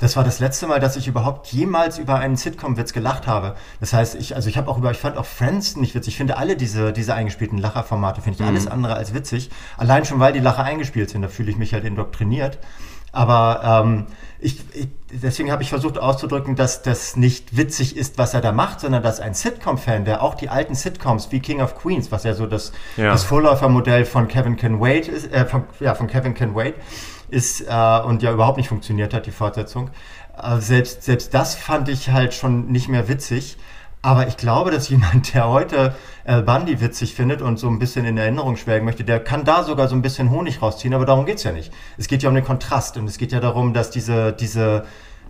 Das 0.01 0.15
war 0.15 0.23
das 0.23 0.39
letzte 0.39 0.65
Mal, 0.65 0.79
dass 0.79 0.95
ich 0.95 1.07
überhaupt 1.07 1.47
jemals 1.53 1.99
über 1.99 2.15
einen 2.15 2.35
Sitcom-Witz 2.35 2.91
gelacht 2.91 3.27
habe. 3.27 3.55
Das 3.79 3.93
heißt, 3.93 4.15
ich, 4.15 4.35
also 4.35 4.49
ich 4.49 4.57
habe 4.57 4.69
auch 4.69 4.79
über, 4.79 4.89
ich 4.89 4.97
fand 4.97 5.15
auch 5.15 5.27
Friends 5.27 5.75
nicht 5.75 5.93
witzig. 5.93 6.13
Ich 6.13 6.17
finde 6.17 6.37
alle 6.37 6.57
diese, 6.57 6.91
diese 6.91 7.13
eingespielten 7.13 7.59
Lacherformate, 7.59 8.21
finde 8.21 8.37
ich 8.37 8.41
mhm. 8.41 8.47
alles 8.47 8.65
andere 8.65 8.95
als 8.95 9.13
witzig. 9.13 9.51
Allein 9.77 10.03
schon, 10.03 10.19
weil 10.19 10.33
die 10.33 10.39
Lacher 10.39 10.63
eingespielt 10.63 11.11
sind, 11.11 11.21
da 11.21 11.27
fühle 11.27 11.51
ich 11.51 11.57
mich 11.57 11.73
halt 11.73 11.85
indoktriniert. 11.85 12.57
Aber 13.11 13.83
ähm, 13.85 14.07
ich, 14.39 14.61
ich, 14.73 14.87
deswegen 15.11 15.51
habe 15.51 15.61
ich 15.61 15.69
versucht 15.69 15.99
auszudrücken, 15.99 16.55
dass 16.55 16.81
das 16.81 17.15
nicht 17.15 17.55
witzig 17.55 17.95
ist, 17.95 18.17
was 18.17 18.33
er 18.33 18.41
da 18.41 18.51
macht, 18.51 18.79
sondern 18.79 19.03
dass 19.03 19.19
ein 19.19 19.35
Sitcom-Fan, 19.35 20.05
der 20.05 20.23
auch 20.23 20.33
die 20.33 20.49
alten 20.49 20.73
Sitcoms 20.73 21.31
wie 21.31 21.41
King 21.41 21.61
of 21.61 21.75
Queens, 21.75 22.11
was 22.11 22.23
ja 22.23 22.33
so 22.33 22.47
das, 22.47 22.71
ja. 22.97 23.11
das 23.11 23.23
Vorläufermodell 23.23 24.05
von 24.05 24.27
Kevin 24.27 24.55
Can 24.55 24.79
Wait 24.79 25.07
ist, 25.09 25.31
äh, 25.31 25.45
von, 25.45 25.65
ja, 25.79 25.93
von 25.93 26.07
Kevin 26.07 26.33
Can 26.33 26.55
Wait 26.55 26.73
ist 27.31 27.61
äh, 27.61 27.99
und 28.05 28.21
ja 28.21 28.31
überhaupt 28.31 28.57
nicht 28.57 28.69
funktioniert 28.69 29.13
hat, 29.13 29.25
die 29.25 29.31
Fortsetzung. 29.31 29.89
Äh, 30.41 30.59
selbst, 30.59 31.03
selbst 31.03 31.33
das 31.33 31.55
fand 31.55 31.89
ich 31.89 32.09
halt 32.09 32.33
schon 32.33 32.67
nicht 32.71 32.87
mehr 32.87 33.07
witzig. 33.07 33.57
Aber 34.03 34.27
ich 34.27 34.35
glaube, 34.37 34.71
dass 34.71 34.89
jemand, 34.89 35.33
der 35.33 35.47
heute 35.47 35.95
Al 36.25 36.41
Bundy 36.41 36.81
witzig 36.81 37.13
findet 37.13 37.41
und 37.41 37.57
so 37.57 37.67
ein 37.67 37.77
bisschen 37.77 38.05
in 38.05 38.17
Erinnerung 38.17 38.57
schwelgen 38.57 38.85
möchte, 38.85 39.03
der 39.03 39.19
kann 39.19 39.45
da 39.45 39.63
sogar 39.63 39.87
so 39.87 39.95
ein 39.95 40.01
bisschen 40.01 40.31
Honig 40.31 40.61
rausziehen, 40.61 40.93
aber 40.93 41.05
darum 41.05 41.25
geht's 41.25 41.43
ja 41.43 41.51
nicht. 41.51 41.71
Es 41.97 42.07
geht 42.07 42.23
ja 42.23 42.29
um 42.29 42.35
den 42.35 42.43
Kontrast 42.43 42.97
und 42.97 43.07
es 43.07 43.17
geht 43.17 43.31
ja 43.31 43.39
darum, 43.39 43.73
dass 43.73 43.91
diese, 43.91 44.33
diese 44.33 44.85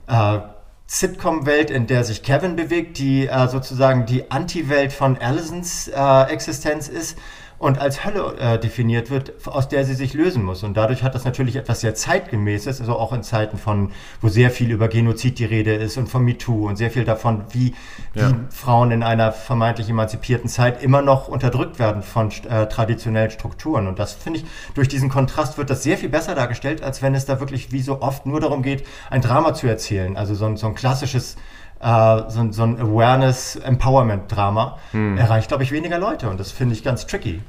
äh, 0.08 0.40
Sitcom-Welt, 0.88 1.70
in 1.70 1.88
der 1.88 2.04
sich 2.04 2.24
Kevin 2.24 2.56
bewegt, 2.56 2.98
die 2.98 3.28
äh, 3.28 3.48
sozusagen 3.48 4.06
die 4.06 4.30
Anti-Welt 4.32 4.94
von 4.94 5.18
Allisons 5.18 5.90
äh, 5.90 6.24
Existenz 6.24 6.88
ist, 6.88 7.18
und 7.62 7.78
als 7.78 8.04
Hölle 8.04 8.38
äh, 8.40 8.58
definiert 8.58 9.12
wird, 9.12 9.34
aus 9.46 9.70
der 9.70 9.86
sie 9.86 9.94
sich 9.94 10.16
lösen 10.16 10.44
muss. 10.44 10.64
Und 10.64 10.76
dadurch 10.76 11.04
hat 11.04 11.14
das 11.14 11.26
natürlich 11.26 11.56
etwas 11.58 11.82
sehr 11.82 11.94
zeitgemäßes, 11.94 12.82
also 12.82 12.98
auch 12.98 13.14
in 13.14 13.22
Zeiten 13.22 13.60
von, 13.60 13.92
wo 14.20 14.30
sehr 14.30 14.50
viel 14.50 14.72
über 14.72 14.88
Genozid 14.88 15.38
die 15.38 15.46
Rede 15.46 15.76
ist 15.76 15.96
und 15.98 16.08
von 16.08 16.26
MeToo 16.26 16.68
und 16.68 16.78
sehr 16.78 16.90
viel 16.90 17.06
davon, 17.06 17.44
wie, 17.52 17.76
ja. 18.16 18.32
Frauen 18.50 18.90
in 18.90 19.04
einer 19.04 19.32
vermeintlich 19.32 19.88
emanzipierten 19.90 20.50
Zeit 20.50 20.82
immer 20.82 21.04
noch 21.04 21.28
unterdrückt 21.28 21.78
werden 21.78 22.02
von 22.02 22.32
äh, 22.50 22.66
traditionellen 22.66 23.30
Strukturen. 23.30 23.86
Und 23.86 24.00
das 24.00 24.14
finde 24.14 24.40
ich, 24.40 24.46
durch 24.74 24.88
diesen 24.88 25.10
Kontrast 25.10 25.60
wird 25.60 25.70
das 25.70 25.84
sehr 25.84 26.00
viel 26.00 26.10
besser 26.10 26.34
dargestellt, 26.34 26.82
als 26.82 27.04
wenn 27.04 27.14
es 27.14 27.28
da 27.28 27.40
wirklich 27.40 27.72
wie 27.72 27.84
so 27.84 28.02
oft 28.02 28.26
nur 28.26 28.40
darum 28.40 28.64
geht, 28.64 28.88
ein 29.12 29.22
Drama 29.22 29.54
zu 29.54 29.68
erzählen. 29.68 30.18
Also 30.18 30.34
so 30.34 30.46
ein, 30.46 30.58
so 30.58 30.66
ein 30.66 30.74
klassisches 30.74 31.36
Uh, 31.84 32.30
so, 32.30 32.52
so, 32.52 32.62
ein 32.62 32.80
Awareness-Empowerment-Drama 32.80 34.78
hm. 34.92 35.18
erreicht, 35.18 35.48
glaube 35.48 35.64
ich, 35.64 35.72
weniger 35.72 35.98
Leute. 35.98 36.30
Und 36.30 36.40
das 36.40 36.52
finde 36.52 36.76
ich 36.76 36.84
ganz 36.84 37.08
tricky. 37.08 37.42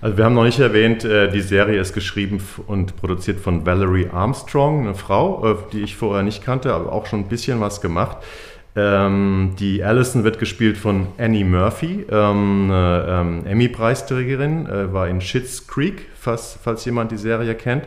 Also 0.00 0.16
wir 0.16 0.24
haben 0.24 0.34
noch 0.34 0.44
nicht 0.44 0.58
erwähnt, 0.58 1.04
äh, 1.04 1.30
die 1.30 1.42
Serie 1.42 1.78
ist 1.78 1.92
geschrieben 1.92 2.42
und 2.66 2.96
produziert 2.96 3.38
von 3.38 3.66
Valerie 3.66 4.08
Armstrong, 4.10 4.80
eine 4.86 4.94
Frau, 4.94 5.52
äh, 5.52 5.56
die 5.72 5.82
ich 5.82 5.94
vorher 5.94 6.22
nicht 6.22 6.42
kannte, 6.42 6.72
aber 6.72 6.90
auch 6.90 7.04
schon 7.06 7.20
ein 7.20 7.28
bisschen 7.28 7.60
was 7.60 7.82
gemacht. 7.82 8.16
Ähm, 8.76 9.56
die 9.58 9.84
Allison 9.84 10.24
wird 10.24 10.38
gespielt 10.38 10.78
von 10.78 11.08
Annie 11.18 11.44
Murphy, 11.44 12.06
ähm, 12.10 12.70
ähm, 12.72 13.46
Emmy-Preisträgerin, 13.46 14.66
äh, 14.66 14.92
war 14.92 15.06
in 15.06 15.20
Schitt's 15.20 15.66
Creek, 15.66 16.06
falls, 16.18 16.58
falls 16.62 16.84
jemand 16.86 17.12
die 17.12 17.18
Serie 17.18 17.54
kennt. 17.54 17.84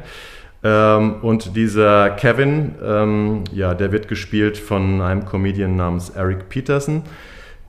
Ähm, 0.64 1.16
und 1.22 1.56
dieser 1.56 2.12
Kevin, 2.12 2.76
ähm, 2.84 3.44
ja, 3.52 3.74
der 3.74 3.92
wird 3.92 4.08
gespielt 4.08 4.58
von 4.58 5.02
einem 5.02 5.26
Comedian 5.26 5.76
namens 5.76 6.10
Eric 6.10 6.50
Peterson. 6.50 7.04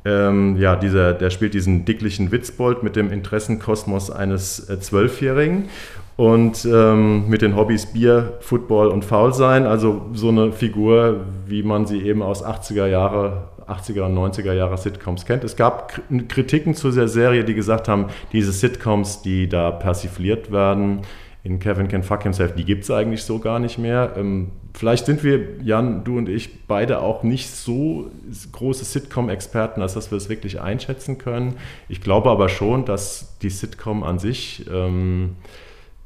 Ähm, 0.04 0.56
ja, 0.58 0.76
dieser, 0.76 1.14
der 1.14 1.30
spielt 1.30 1.54
diesen 1.54 1.84
dicklichen 1.84 2.30
Witzbold 2.30 2.82
mit 2.82 2.94
dem 2.94 3.10
Interessenkosmos 3.10 4.10
eines 4.10 4.68
äh, 4.68 4.78
Zwölfjährigen 4.78 5.70
und 6.16 6.64
ähm, 6.66 7.28
mit 7.28 7.42
den 7.42 7.56
Hobbys 7.56 7.86
Bier, 7.86 8.34
Football 8.40 8.88
und 8.88 9.04
Faulsein. 9.04 9.66
Also 9.66 10.02
so 10.12 10.28
eine 10.28 10.52
Figur, 10.52 11.22
wie 11.46 11.62
man 11.62 11.86
sie 11.86 12.02
eben 12.02 12.22
aus 12.22 12.44
80er 12.44 12.86
Jahre 12.86 13.48
80er 13.66 14.02
und 14.02 14.14
90er 14.14 14.52
Jahre 14.52 14.76
Sitcoms 14.76 15.24
kennt. 15.24 15.42
Es 15.42 15.56
gab 15.56 16.02
Kritiken 16.28 16.74
zu 16.74 16.90
der 16.90 17.08
Serie, 17.08 17.44
die 17.44 17.54
gesagt 17.54 17.88
haben, 17.88 18.08
diese 18.30 18.52
Sitcoms, 18.52 19.22
die 19.22 19.48
da 19.48 19.70
persifliert 19.70 20.52
werden, 20.52 21.00
in 21.44 21.58
Kevin 21.58 21.88
Can 21.88 22.02
Fuck 22.02 22.22
Himself, 22.22 22.54
die 22.54 22.64
gibt 22.64 22.84
es 22.84 22.90
eigentlich 22.90 23.22
so 23.22 23.38
gar 23.38 23.58
nicht 23.58 23.78
mehr. 23.78 24.14
Ähm, 24.16 24.50
vielleicht 24.72 25.04
sind 25.04 25.22
wir, 25.22 25.60
Jan, 25.62 26.02
du 26.02 26.16
und 26.16 26.26
ich, 26.26 26.66
beide 26.66 27.00
auch 27.00 27.22
nicht 27.22 27.50
so 27.50 28.10
große 28.52 28.86
Sitcom-Experten, 28.86 29.82
als 29.82 29.92
dass 29.92 30.10
wir 30.10 30.16
es 30.16 30.30
wirklich 30.30 30.62
einschätzen 30.62 31.18
können. 31.18 31.56
Ich 31.90 32.00
glaube 32.00 32.30
aber 32.30 32.48
schon, 32.48 32.86
dass 32.86 33.38
die 33.42 33.50
Sitcom 33.50 34.02
an 34.04 34.18
sich, 34.18 34.64
ähm, 34.72 35.36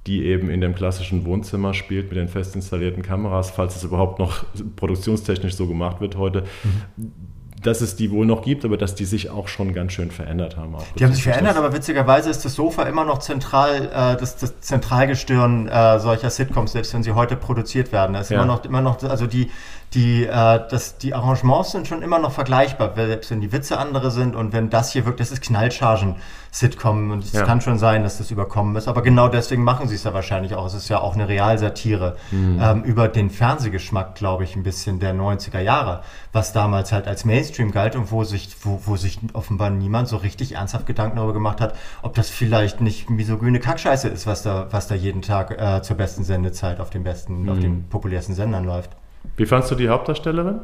die 0.08 0.24
eben 0.24 0.50
in 0.50 0.60
dem 0.60 0.74
klassischen 0.74 1.24
Wohnzimmer 1.24 1.72
spielt 1.72 2.08
mit 2.08 2.18
den 2.18 2.28
fest 2.28 2.56
installierten 2.56 3.04
Kameras, 3.04 3.52
falls 3.52 3.76
es 3.76 3.84
überhaupt 3.84 4.18
noch 4.18 4.44
produktionstechnisch 4.74 5.54
so 5.54 5.68
gemacht 5.68 6.00
wird 6.00 6.16
heute, 6.16 6.42
mhm 6.96 7.27
dass 7.62 7.80
es 7.80 7.96
die 7.96 8.10
wohl 8.10 8.26
noch 8.26 8.42
gibt, 8.42 8.64
aber 8.64 8.76
dass 8.76 8.94
die 8.94 9.04
sich 9.04 9.30
auch 9.30 9.48
schon 9.48 9.72
ganz 9.74 9.92
schön 9.92 10.10
verändert 10.10 10.56
haben. 10.56 10.76
die 10.98 11.04
haben 11.04 11.12
sich 11.12 11.22
verändert, 11.22 11.56
aber 11.56 11.72
witzigerweise 11.72 12.30
ist 12.30 12.44
das 12.44 12.54
Sofa 12.54 12.84
immer 12.84 13.04
noch 13.04 13.18
zentral, 13.18 13.86
äh, 13.86 14.16
das, 14.16 14.36
das 14.36 14.60
Zentralgestirn 14.60 15.68
äh, 15.68 15.98
solcher 15.98 16.30
Sitcoms, 16.30 16.72
selbst 16.72 16.94
wenn 16.94 17.02
sie 17.02 17.12
heute 17.12 17.36
produziert 17.36 17.92
werden. 17.92 18.12
Da 18.12 18.20
ist 18.20 18.30
ja. 18.30 18.36
immer 18.36 18.46
noch, 18.46 18.64
immer 18.64 18.80
noch, 18.80 19.02
also 19.02 19.26
die, 19.26 19.50
die, 19.94 20.26
äh, 20.26 20.28
das, 20.68 20.98
die 20.98 21.14
Arrangements 21.14 21.70
sind 21.70 21.88
schon 21.88 22.02
immer 22.02 22.18
noch 22.18 22.32
vergleichbar, 22.32 22.92
selbst 22.94 23.30
wenn 23.30 23.40
die 23.40 23.52
Witze 23.52 23.78
andere 23.78 24.10
sind 24.10 24.36
und 24.36 24.52
wenn 24.52 24.68
das 24.68 24.92
hier 24.92 25.06
wirklich, 25.06 25.28
das 25.28 25.38
ist 25.38 25.42
Knallchargen-Sitcom 25.44 27.10
und 27.10 27.24
es 27.24 27.32
ja. 27.32 27.44
kann 27.44 27.62
schon 27.62 27.78
sein, 27.78 28.02
dass 28.02 28.18
das 28.18 28.30
überkommen 28.30 28.76
ist, 28.76 28.86
aber 28.86 29.00
genau 29.00 29.28
deswegen 29.28 29.64
machen 29.64 29.88
sie 29.88 29.94
es 29.94 30.04
ja 30.04 30.12
wahrscheinlich 30.12 30.54
auch. 30.54 30.66
Es 30.66 30.74
ist 30.74 30.90
ja 30.90 31.00
auch 31.00 31.14
eine 31.14 31.26
Realsatire 31.28 32.16
mhm. 32.30 32.60
ähm, 32.62 32.82
über 32.82 33.08
den 33.08 33.30
Fernsehgeschmack, 33.30 34.14
glaube 34.14 34.44
ich, 34.44 34.56
ein 34.56 34.62
bisschen 34.62 35.00
der 35.00 35.14
90er 35.14 35.60
Jahre, 35.60 36.02
was 36.32 36.52
damals 36.52 36.92
halt 36.92 37.08
als 37.08 37.24
Mainstream 37.24 37.70
galt 37.70 37.96
und 37.96 38.12
wo 38.12 38.24
sich, 38.24 38.54
wo, 38.60 38.82
wo 38.84 38.96
sich 38.96 39.18
offenbar 39.32 39.70
niemand 39.70 40.08
so 40.08 40.18
richtig 40.18 40.56
ernsthaft 40.56 40.84
Gedanken 40.84 41.16
darüber 41.16 41.32
gemacht 41.32 41.62
hat, 41.62 41.74
ob 42.02 42.14
das 42.14 42.28
vielleicht 42.28 42.82
nicht 42.82 43.08
misogyne 43.08 43.58
Kackscheiße 43.58 44.08
ist, 44.08 44.26
was 44.26 44.42
da, 44.42 44.66
was 44.70 44.86
da 44.86 44.94
jeden 44.94 45.22
Tag 45.22 45.58
äh, 45.58 45.80
zur 45.80 45.96
besten 45.96 46.24
Sendezeit 46.24 46.78
auf 46.78 46.90
den 46.90 47.04
besten, 47.04 47.44
mhm. 47.44 47.48
auf 47.48 47.58
den 47.58 47.88
populärsten 47.88 48.34
Sendern 48.34 48.64
läuft. 48.64 48.90
Wie 49.38 49.46
fandst 49.46 49.70
du 49.70 49.76
die 49.76 49.88
Hauptdarstellerin? 49.88 50.60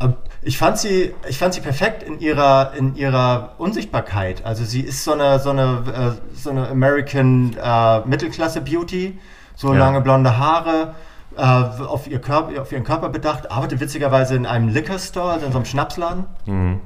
Ähm, 0.00 0.14
ich 0.42 0.58
fand 0.58 0.78
sie, 0.78 1.14
ich 1.28 1.38
fand 1.38 1.54
sie 1.54 1.60
perfekt 1.60 2.02
in 2.02 2.20
ihrer, 2.20 2.72
in 2.76 2.94
ihrer 2.94 3.54
Unsichtbarkeit. 3.58 4.44
Also 4.44 4.64
sie 4.64 4.82
ist 4.82 5.02
so 5.02 5.12
eine, 5.12 5.38
so 5.38 5.50
eine, 5.50 6.18
äh, 6.22 6.36
so 6.36 6.50
eine 6.50 6.68
American 6.68 7.56
äh, 7.60 8.00
Mittelklasse 8.00 8.60
Beauty, 8.60 9.18
so 9.54 9.72
ja. 9.72 9.78
lange 9.78 10.02
blonde 10.02 10.38
Haare, 10.38 10.94
äh, 11.36 11.40
auf, 11.42 12.06
ihr 12.06 12.20
Körper, 12.20 12.60
auf 12.60 12.70
ihren 12.70 12.84
Körper 12.84 13.08
bedacht, 13.08 13.50
arbeitet 13.50 13.80
witzigerweise 13.80 14.36
in 14.36 14.46
einem 14.46 14.68
Liquor 14.68 14.98
Store, 14.98 15.32
also 15.32 15.46
in 15.46 15.52
so 15.52 15.58
einem 15.58 15.66
Schnapsladen. 15.66 16.26
Mhm. 16.44 16.80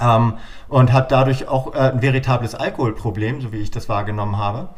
Ähm, 0.00 0.34
und 0.68 0.92
hat 0.92 1.10
dadurch 1.10 1.48
auch 1.48 1.74
äh, 1.74 1.78
ein 1.78 2.02
veritables 2.02 2.54
Alkoholproblem, 2.54 3.40
so 3.40 3.52
wie 3.52 3.58
ich 3.58 3.70
das 3.70 3.88
wahrgenommen 3.88 4.36
habe. 4.36 4.68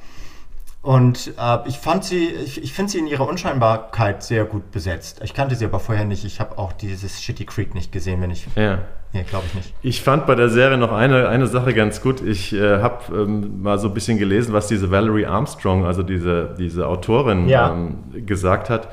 Und 0.80 1.32
äh, 1.38 1.68
ich 1.68 1.78
fand 1.78 2.04
sie, 2.04 2.28
ich, 2.28 2.62
ich 2.62 2.72
finde 2.72 2.92
sie 2.92 2.98
in 2.98 3.06
ihrer 3.08 3.28
Unscheinbarkeit 3.28 4.22
sehr 4.22 4.44
gut 4.44 4.70
besetzt. 4.70 5.20
Ich 5.24 5.34
kannte 5.34 5.56
sie 5.56 5.64
aber 5.64 5.80
vorher 5.80 6.04
nicht. 6.04 6.24
Ich 6.24 6.40
habe 6.40 6.56
auch 6.56 6.72
dieses 6.72 7.20
Shitty 7.20 7.46
Creek 7.46 7.74
nicht 7.74 7.90
gesehen, 7.90 8.20
wenn 8.20 8.30
ich. 8.30 8.46
Ja. 8.54 8.78
Nee, 9.12 9.22
glaube 9.22 9.46
ich 9.48 9.54
nicht. 9.54 9.74
Ich 9.82 10.02
fand 10.02 10.26
bei 10.26 10.34
der 10.34 10.50
Serie 10.50 10.76
noch 10.76 10.92
eine, 10.92 11.28
eine 11.28 11.46
Sache 11.46 11.72
ganz 11.72 12.02
gut. 12.02 12.20
Ich 12.20 12.52
äh, 12.52 12.80
habe 12.80 13.04
ähm, 13.14 13.62
mal 13.62 13.78
so 13.78 13.88
ein 13.88 13.94
bisschen 13.94 14.18
gelesen, 14.18 14.52
was 14.52 14.68
diese 14.68 14.90
Valerie 14.90 15.26
Armstrong, 15.26 15.86
also 15.86 16.02
diese, 16.02 16.54
diese 16.58 16.86
Autorin, 16.86 17.48
ja. 17.48 17.72
ähm, 17.72 18.26
gesagt 18.26 18.68
hat. 18.68 18.88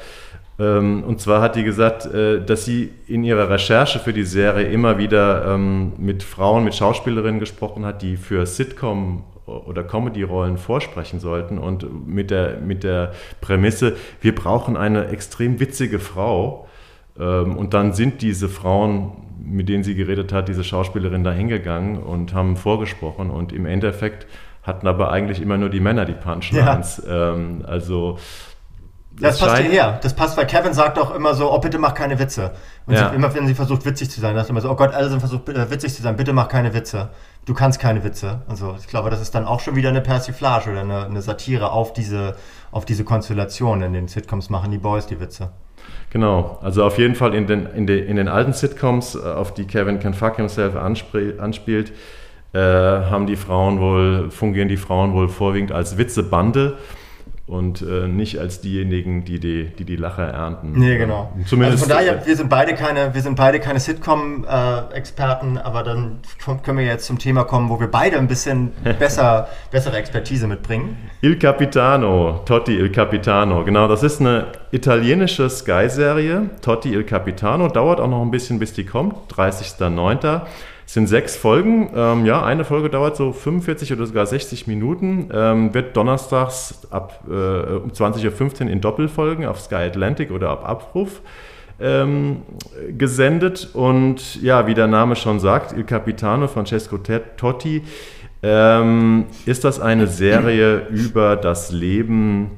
Ähm, 0.58 1.04
und 1.04 1.20
zwar 1.20 1.42
hat 1.42 1.58
die 1.58 1.63
gesagt, 1.63 2.06
äh, 2.06 2.44
dass 2.44 2.63
sie 2.63 2.92
in 3.08 3.25
ihrer 3.25 3.50
Recherche 3.50 4.00
für 4.00 4.13
die 4.13 4.24
Serie 4.24 4.68
immer 4.68 4.98
wieder 4.98 5.54
ähm, 5.54 5.94
mit 5.98 6.24
Frauen, 6.24 6.63
mit 6.63 6.75
Schauspielerinnen 6.75 7.42
gesprochen 7.42 7.86
hat, 7.86 8.01
die 8.01 8.15
für 8.15 8.46
Sitcom 8.46 9.24
oder 9.45 9.83
Comedy-Rollen 9.83 10.57
vorsprechen 10.57 11.19
sollten 11.19 11.57
und 11.57 12.07
mit 12.07 12.31
der, 12.31 12.59
mit 12.59 12.83
der 12.83 13.13
Prämisse, 13.41 13.95
wir 14.21 14.33
brauchen 14.33 14.75
eine 14.75 15.07
extrem 15.07 15.59
witzige 15.59 15.99
Frau. 15.99 16.67
Ähm, 17.19 17.55
und 17.55 17.73
dann 17.73 17.93
sind 17.93 18.21
diese 18.21 18.49
Frauen, 18.49 19.11
mit 19.43 19.69
denen 19.69 19.83
sie 19.83 19.95
geredet 19.95 20.33
hat, 20.33 20.47
diese 20.47 20.63
Schauspielerin 20.63 21.23
da 21.23 21.31
hingegangen 21.31 21.97
und 22.01 22.33
haben 22.33 22.57
vorgesprochen 22.57 23.29
und 23.29 23.53
im 23.53 23.65
Endeffekt 23.65 24.25
hatten 24.63 24.87
aber 24.87 25.11
eigentlich 25.11 25.41
immer 25.41 25.57
nur 25.57 25.69
die 25.69 25.79
Männer 25.79 26.05
die 26.05 26.13
Punchlines. 26.13 27.03
Ja. 27.05 27.33
Ähm, 27.33 27.63
also 27.67 28.17
das, 29.19 29.38
das 29.38 29.48
passt 29.48 29.62
hierher. 29.62 30.00
Das 30.01 30.13
passt, 30.13 30.38
weil 30.38 30.48
Kevin 30.48 30.74
sagt 30.74 31.00
auch 31.00 31.13
immer 31.13 31.34
so, 31.34 31.51
oh 31.51 31.60
bitte 31.60 31.77
mach 31.77 31.93
keine 31.93 32.19
Witze. 32.19 32.51
Und 32.86 32.95
ja. 32.95 33.10
sie, 33.10 33.15
immer 33.15 33.34
wenn 33.34 33.48
sie 33.48 33.55
versucht 33.55 33.86
witzig 33.86 34.10
zu 34.12 34.19
sein, 34.19 34.36
sagt 34.36 34.50
immer 34.50 34.62
so, 34.62 34.69
oh 34.69 34.75
Gott, 34.75 34.93
alle 34.93 35.10
sind 35.10 35.19
versucht 35.19 35.48
äh, 35.50 35.69
witzig 35.69 35.93
zu 35.93 36.01
sein, 36.01 36.15
bitte 36.15 36.34
mach 36.34 36.48
keine 36.48 36.74
Witze 36.74 37.10
du 37.45 37.53
kannst 37.53 37.79
keine 37.79 38.03
Witze. 38.03 38.41
Also 38.48 38.75
ich 38.79 38.88
glaube, 38.88 39.10
das 39.10 39.22
ist 39.22 39.34
dann 39.36 39.45
auch 39.45 39.60
schon 39.60 39.75
wieder 39.75 39.89
eine 39.89 40.01
Persiflage 40.01 40.72
oder 40.72 40.81
eine, 40.81 41.05
eine 41.05 41.22
Satire 41.22 41.72
auf 41.72 41.93
diese, 41.93 42.36
auf 42.72 42.86
diese 42.86 43.03
Konstellation. 43.03 43.81
In 43.81 43.93
den 43.93 44.07
Sitcoms 44.07 44.50
machen 44.50 44.72
die 44.72 44.77
Boys 44.77 45.07
die 45.07 45.19
Witze. 45.19 45.51
Genau, 46.10 46.60
also 46.62 46.84
auf 46.84 46.98
jeden 46.98 47.15
Fall 47.15 47.36
in 47.36 47.45
den, 47.45 47.65
in 47.67 47.88
den, 47.88 48.05
in 48.05 48.15
den 48.15 48.27
alten 48.27 48.53
Sitcoms, 48.53 49.15
äh, 49.15 49.19
auf 49.19 49.53
die 49.53 49.65
Kevin 49.65 50.00
Can 50.00 50.13
Fuck 50.13 50.38
Himself 50.38 50.75
anspielt, 50.75 51.93
äh, 52.53 52.60
haben 52.60 53.27
die 53.27 53.36
Frauen 53.36 53.79
wohl, 53.79 54.31
fungieren 54.31 54.67
die 54.67 54.77
Frauen 54.77 55.13
wohl 55.13 55.27
vorwiegend 55.27 55.72
als 55.72 55.98
Witzebande 55.98 56.77
und 57.47 57.83
äh, 57.83 58.07
nicht 58.07 58.39
als 58.39 58.61
diejenigen, 58.61 59.23
die 59.23 59.39
die, 59.39 59.65
die, 59.65 59.85
die 59.85 59.95
Lacher 59.97 60.27
ernten. 60.27 60.71
Nee, 60.73 60.97
genau. 60.97 61.31
Zumindest, 61.45 61.83
also 61.83 61.93
von 61.93 62.03
daher, 62.03 62.25
wir 62.25 62.35
sind 62.35 62.49
beide 62.49 62.73
keine, 62.73 63.13
wir 63.13 63.21
sind 63.21 63.35
beide 63.35 63.59
keine 63.59 63.79
Sitcom-Experten, 63.79 65.57
äh, 65.57 65.59
aber 65.59 65.83
dann 65.83 66.19
können 66.63 66.79
wir 66.79 66.85
jetzt 66.85 67.05
zum 67.05 67.19
Thema 67.19 67.43
kommen, 67.43 67.69
wo 67.69 67.79
wir 67.79 67.87
beide 67.87 68.17
ein 68.17 68.27
bisschen 68.27 68.71
besser, 68.99 69.47
bessere 69.69 69.97
Expertise 69.97 70.47
mitbringen. 70.47 70.97
Il 71.21 71.37
Capitano, 71.37 72.41
Totti 72.45 72.75
Il 72.75 72.91
Capitano, 72.91 73.63
genau, 73.63 73.87
das 73.87 74.01
ist 74.01 74.21
eine 74.21 74.47
italienische 74.71 75.47
Sky-Serie. 75.47 76.49
Totti 76.61 76.93
Il 76.93 77.03
Capitano, 77.03 77.67
dauert 77.67 77.99
auch 77.99 78.09
noch 78.09 78.23
ein 78.23 78.31
bisschen, 78.31 78.57
bis 78.57 78.73
die 78.73 78.85
kommt, 78.85 79.31
30.09. 79.31 80.41
Es 80.86 80.94
sind 80.94 81.08
sechs 81.08 81.36
Folgen. 81.36 81.89
Ähm, 81.96 82.25
ja, 82.25 82.44
eine 82.44 82.63
Folge 82.63 82.89
dauert 82.89 83.18
so 83.18 83.32
45 83.32 83.92
oder 83.94 84.06
sogar 84.06 84.25
60 84.25 84.68
Minuten. 84.68 85.30
Ähm, 85.34 85.74
wird 85.74 85.98
donnerstags 85.98 86.88
ab 86.92 87.24
äh, 87.27 87.32
um 87.32 87.92
20.15 87.92 88.65
Uhr 88.65 88.70
in 88.70 88.82
Doppelfolgen 88.82 89.46
auf 89.46 89.60
Sky 89.60 89.75
Atlantic 89.75 90.32
oder 90.32 90.50
ab 90.50 90.68
Abruf 90.68 91.22
ähm, 91.80 92.44
gesendet. 92.98 93.70
Und 93.74 94.42
ja, 94.42 94.68
wie 94.68 94.75
der 94.75 94.88
Name 94.88 95.15
schon 95.15 95.39
sagt, 95.39 95.74
Il 95.75 95.84
Capitano 95.84 96.48
Francesco 96.48 96.98
Totti, 96.98 97.84
ähm, 98.44 99.25
ist 99.46 99.63
das 99.63 99.80
eine 99.80 100.06
Serie 100.06 100.88
über 100.89 101.36
das 101.36 101.72
Leben 101.72 102.51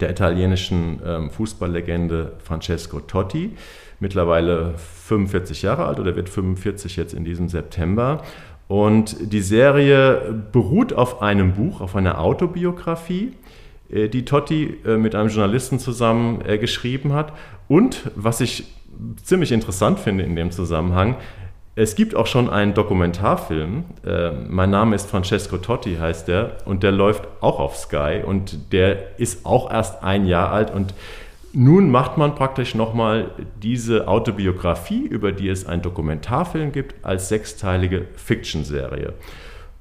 der 0.00 0.10
italienischen 0.10 1.00
ähm, 1.04 1.30
Fußballlegende 1.30 2.34
Francesco 2.44 3.00
Totti 3.00 3.56
mittlerweile 3.98 4.74
45 5.06 5.62
Jahre 5.62 5.86
alt 5.86 6.00
oder 6.00 6.16
wird 6.16 6.28
45 6.28 6.96
jetzt 6.96 7.14
in 7.14 7.24
diesem 7.24 7.48
September. 7.48 8.22
Und 8.68 9.32
die 9.32 9.40
Serie 9.40 10.44
beruht 10.50 10.92
auf 10.92 11.22
einem 11.22 11.54
Buch, 11.54 11.80
auf 11.80 11.94
einer 11.94 12.20
Autobiografie, 12.20 13.32
äh, 13.90 14.08
die 14.08 14.24
Totti 14.24 14.78
äh, 14.84 14.96
mit 14.96 15.14
einem 15.14 15.28
Journalisten 15.28 15.78
zusammen 15.78 16.42
äh, 16.44 16.58
geschrieben 16.58 17.12
hat. 17.12 17.32
Und 17.68 18.10
was 18.16 18.40
ich 18.40 18.64
ziemlich 19.22 19.52
interessant 19.52 20.00
finde 20.00 20.24
in 20.24 20.34
dem 20.34 20.50
Zusammenhang, 20.50 21.16
es 21.78 21.94
gibt 21.94 22.14
auch 22.14 22.26
schon 22.26 22.48
einen 22.48 22.72
Dokumentarfilm. 22.72 23.84
mein 24.48 24.70
Name 24.70 24.96
ist 24.96 25.10
Francesco 25.10 25.58
Totti, 25.58 25.96
heißt 25.96 26.26
der, 26.26 26.56
und 26.64 26.82
der 26.82 26.90
läuft 26.90 27.28
auch 27.42 27.60
auf 27.60 27.76
Sky 27.76 28.22
und 28.24 28.72
der 28.72 29.20
ist 29.20 29.44
auch 29.44 29.70
erst 29.70 30.02
ein 30.02 30.24
Jahr 30.24 30.52
alt 30.52 30.74
und 30.74 30.94
nun 31.52 31.90
macht 31.90 32.18
man 32.18 32.34
praktisch 32.34 32.74
nochmal 32.74 33.30
diese 33.62 34.08
Autobiografie, 34.08 35.06
über 35.06 35.32
die 35.32 35.48
es 35.48 35.66
einen 35.66 35.82
Dokumentarfilm 35.82 36.72
gibt, 36.72 37.04
als 37.04 37.28
sechsteilige 37.28 38.06
Fiction-Serie. 38.16 39.14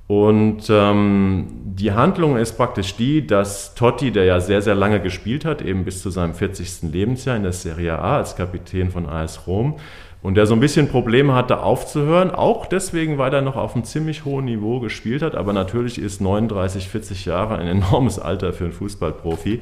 Und 0.08 0.68
ähm, 0.70 1.48
die 1.66 1.92
Handlung 1.92 2.38
ist 2.38 2.58
praktisch 2.58 2.96
die, 2.96 3.26
dass 3.26 3.74
Totti, 3.74 4.12
der 4.12 4.26
ja 4.26 4.40
sehr, 4.40 4.62
sehr 4.62 4.76
lange 4.76 5.02
gespielt 5.02 5.46
hat, 5.46 5.64
eben 5.64 5.84
bis 5.84 6.04
zu 6.04 6.12
seinem 6.12 6.36
40. 6.36 6.92
Lebensjahr 6.92 7.36
in 7.36 7.44
der 7.44 7.54
Serie 7.54 7.98
A 7.98 8.18
als 8.18 8.36
Kapitän 8.36 8.92
von 8.92 9.08
AS 9.08 9.48
Rom, 9.48 9.78
und 10.26 10.34
der 10.34 10.48
so 10.48 10.56
ein 10.56 10.60
bisschen 10.60 10.88
Probleme 10.88 11.36
hatte 11.36 11.62
aufzuhören, 11.62 12.32
auch 12.32 12.66
deswegen, 12.66 13.20
weil 13.20 13.32
er 13.32 13.44
noch 13.44 13.56
auf 13.56 13.76
einem 13.76 13.84
ziemlich 13.84 14.26
hohen 14.26 14.46
Niveau 14.46 14.80
gespielt 14.80 15.22
hat, 15.22 15.36
aber 15.36 15.54
natürlich 15.54 16.02
ist 16.02 16.20
39, 16.20 16.90
40 16.90 17.26
Jahre 17.26 17.60
ein 17.60 17.68
enormes 17.68 18.18
Alter 18.18 18.52
für 18.52 18.64
einen 18.64 18.74
Fußballprofi. 18.74 19.62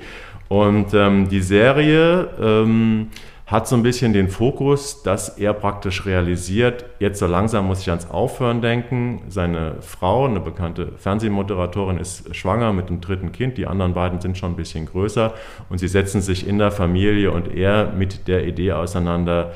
Und 0.50 0.94
ähm, 0.94 1.30
die 1.30 1.42
Serie 1.42 2.30
ähm, 2.40 3.08
hat 3.46 3.68
so 3.68 3.76
ein 3.76 3.84
bisschen 3.84 4.14
den 4.14 4.30
Fokus, 4.30 5.04
dass 5.04 5.38
er 5.38 5.54
praktisch 5.54 6.06
realisiert, 6.06 6.86
jetzt 7.00 7.20
so 7.20 7.28
langsam 7.28 7.68
muss 7.68 7.82
ich 7.82 7.90
ans 7.90 8.10
Aufhören 8.10 8.62
denken. 8.62 9.22
Seine 9.28 9.76
Frau, 9.82 10.26
eine 10.26 10.40
bekannte 10.40 10.94
Fernsehmoderatorin, 10.98 11.98
ist 11.98 12.36
schwanger 12.36 12.72
mit 12.72 12.90
dem 12.90 13.02
dritten 13.02 13.32
Kind. 13.32 13.58
Die 13.58 13.68
anderen 13.68 13.94
beiden 13.94 14.22
sind 14.22 14.38
schon 14.38 14.54
ein 14.54 14.56
bisschen 14.56 14.86
größer 14.86 15.34
und 15.70 15.78
sie 15.78 15.88
setzen 15.88 16.22
sich 16.22 16.48
in 16.48 16.58
der 16.58 16.72
Familie 16.72 17.32
und 17.32 17.54
er 17.54 17.92
mit 17.92 18.28
der 18.28 18.48
Idee 18.48 18.72
auseinander, 18.72 19.52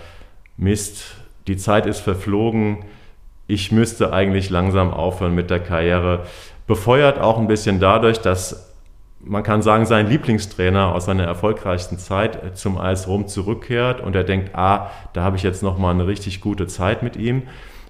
Mist, 0.57 1.15
die 1.47 1.57
Zeit 1.57 1.85
ist 1.85 1.99
verflogen, 1.99 2.79
ich 3.47 3.71
müsste 3.71 4.11
eigentlich 4.11 4.49
langsam 4.49 4.93
aufhören 4.93 5.33
mit 5.33 5.49
der 5.49 5.61
Karriere. 5.61 6.25
Befeuert 6.67 7.19
auch 7.19 7.39
ein 7.39 7.47
bisschen 7.47 7.79
dadurch, 7.79 8.19
dass 8.19 8.66
man 9.27 9.43
kann 9.43 9.61
sagen, 9.61 9.85
sein 9.85 10.07
Lieblingstrainer 10.07 10.93
aus 10.93 11.05
seiner 11.05 11.23
erfolgreichsten 11.23 11.97
Zeit 11.97 12.57
zum 12.57 12.77
AS 12.77 13.07
Rom 13.07 13.27
zurückkehrt 13.27 14.01
und 14.01 14.15
er 14.15 14.23
denkt, 14.23 14.55
ah, 14.55 14.91
da 15.13 15.23
habe 15.23 15.37
ich 15.37 15.43
jetzt 15.43 15.63
nochmal 15.63 15.93
eine 15.93 16.07
richtig 16.07 16.41
gute 16.41 16.67
Zeit 16.67 17.03
mit 17.03 17.15
ihm. 17.15 17.43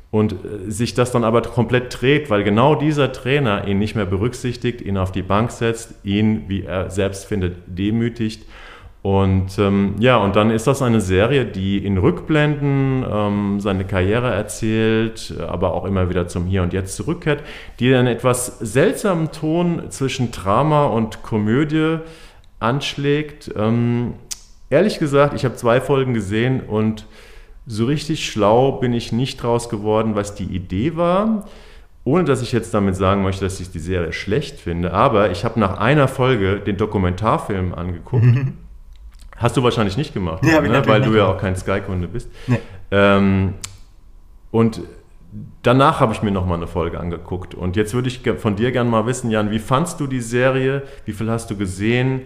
Und 0.09 0.33
äh, 0.33 0.71
sich 0.71 0.93
das 0.93 1.11
dann 1.11 1.23
aber 1.23 1.41
komplett 1.41 2.01
dreht, 2.01 2.29
weil 2.29 2.43
genau 2.43 2.75
dieser 2.75 3.11
Trainer 3.11 3.67
ihn 3.67 3.77
nicht 3.77 3.95
mehr 3.95 4.05
berücksichtigt, 4.05 4.81
ihn 4.81 4.97
auf 4.97 5.11
die 5.11 5.21
Bank 5.21 5.51
setzt, 5.51 5.93
ihn, 6.03 6.45
wie 6.47 6.63
er 6.63 6.89
selbst 6.89 7.25
findet, 7.25 7.57
demütigt 7.67 8.43
und 9.07 9.57
ähm, 9.57 9.95
ja, 9.99 10.17
und 10.17 10.35
dann 10.35 10.51
ist 10.51 10.67
das 10.67 10.81
eine 10.81 10.99
Serie, 10.99 11.45
die 11.45 11.77
in 11.77 11.97
Rückblenden 11.97 13.05
ähm, 13.09 13.61
seine 13.61 13.85
Karriere 13.85 14.33
erzählt, 14.33 15.33
aber 15.47 15.73
auch 15.73 15.85
immer 15.85 16.09
wieder 16.09 16.27
zum 16.27 16.45
Hier 16.45 16.61
und 16.61 16.73
Jetzt 16.73 16.97
zurückkehrt, 16.97 17.41
die 17.79 17.95
einen 17.95 18.07
etwas 18.07 18.59
seltsamen 18.59 19.31
Ton 19.31 19.83
zwischen 19.91 20.31
Drama 20.31 20.87
und 20.87 21.23
Komödie 21.23 21.99
anschlägt. 22.59 23.49
Ähm, 23.55 24.15
ehrlich 24.69 24.99
gesagt, 24.99 25.33
ich 25.35 25.45
habe 25.45 25.55
zwei 25.55 25.79
Folgen 25.79 26.13
gesehen 26.13 26.59
und 26.59 27.05
so 27.65 27.85
richtig 27.85 28.29
schlau 28.29 28.73
bin 28.73 28.91
ich 28.91 29.13
nicht 29.13 29.41
draus 29.41 29.69
geworden, 29.69 30.15
was 30.15 30.35
die 30.35 30.53
Idee 30.53 30.97
war. 30.97 31.47
Ohne 32.03 32.25
dass 32.25 32.41
ich 32.41 32.51
jetzt 32.51 32.73
damit 32.73 32.97
sagen 32.97 33.23
möchte, 33.23 33.45
dass 33.45 33.61
ich 33.61 33.71
die 33.71 33.79
Serie 33.79 34.11
schlecht 34.11 34.59
finde, 34.59 34.91
aber 34.91 35.31
ich 35.31 35.45
habe 35.45 35.61
nach 35.61 35.77
einer 35.77 36.09
Folge 36.09 36.59
den 36.59 36.75
Dokumentarfilm 36.75 37.73
angeguckt. 37.73 38.25
Hast 39.37 39.55
du 39.55 39.63
wahrscheinlich 39.63 39.97
nicht 39.97 40.13
gemacht, 40.13 40.43
nee, 40.43 40.59
ne? 40.59 40.81
weil 40.85 41.01
du 41.01 41.15
ja 41.15 41.27
auch 41.27 41.37
kein 41.37 41.55
Sky-Kunde 41.55 42.07
bist. 42.07 42.29
Nee. 42.47 42.59
Ähm, 42.91 43.53
und 44.51 44.81
danach 45.61 45.99
habe 45.99 46.13
ich 46.13 46.23
mir 46.23 46.31
nochmal 46.31 46.57
eine 46.57 46.67
Folge 46.67 46.99
angeguckt. 46.99 47.53
Und 47.53 47.75
jetzt 47.75 47.93
würde 47.93 48.07
ich 48.07 48.21
von 48.37 48.55
dir 48.55 48.71
gerne 48.71 48.89
mal 48.89 49.05
wissen, 49.05 49.29
Jan, 49.29 49.51
wie 49.51 49.59
fandst 49.59 49.99
du 49.99 50.07
die 50.07 50.21
Serie? 50.21 50.83
Wie 51.05 51.13
viel 51.13 51.29
hast 51.29 51.51
du 51.51 51.57
gesehen? 51.57 52.21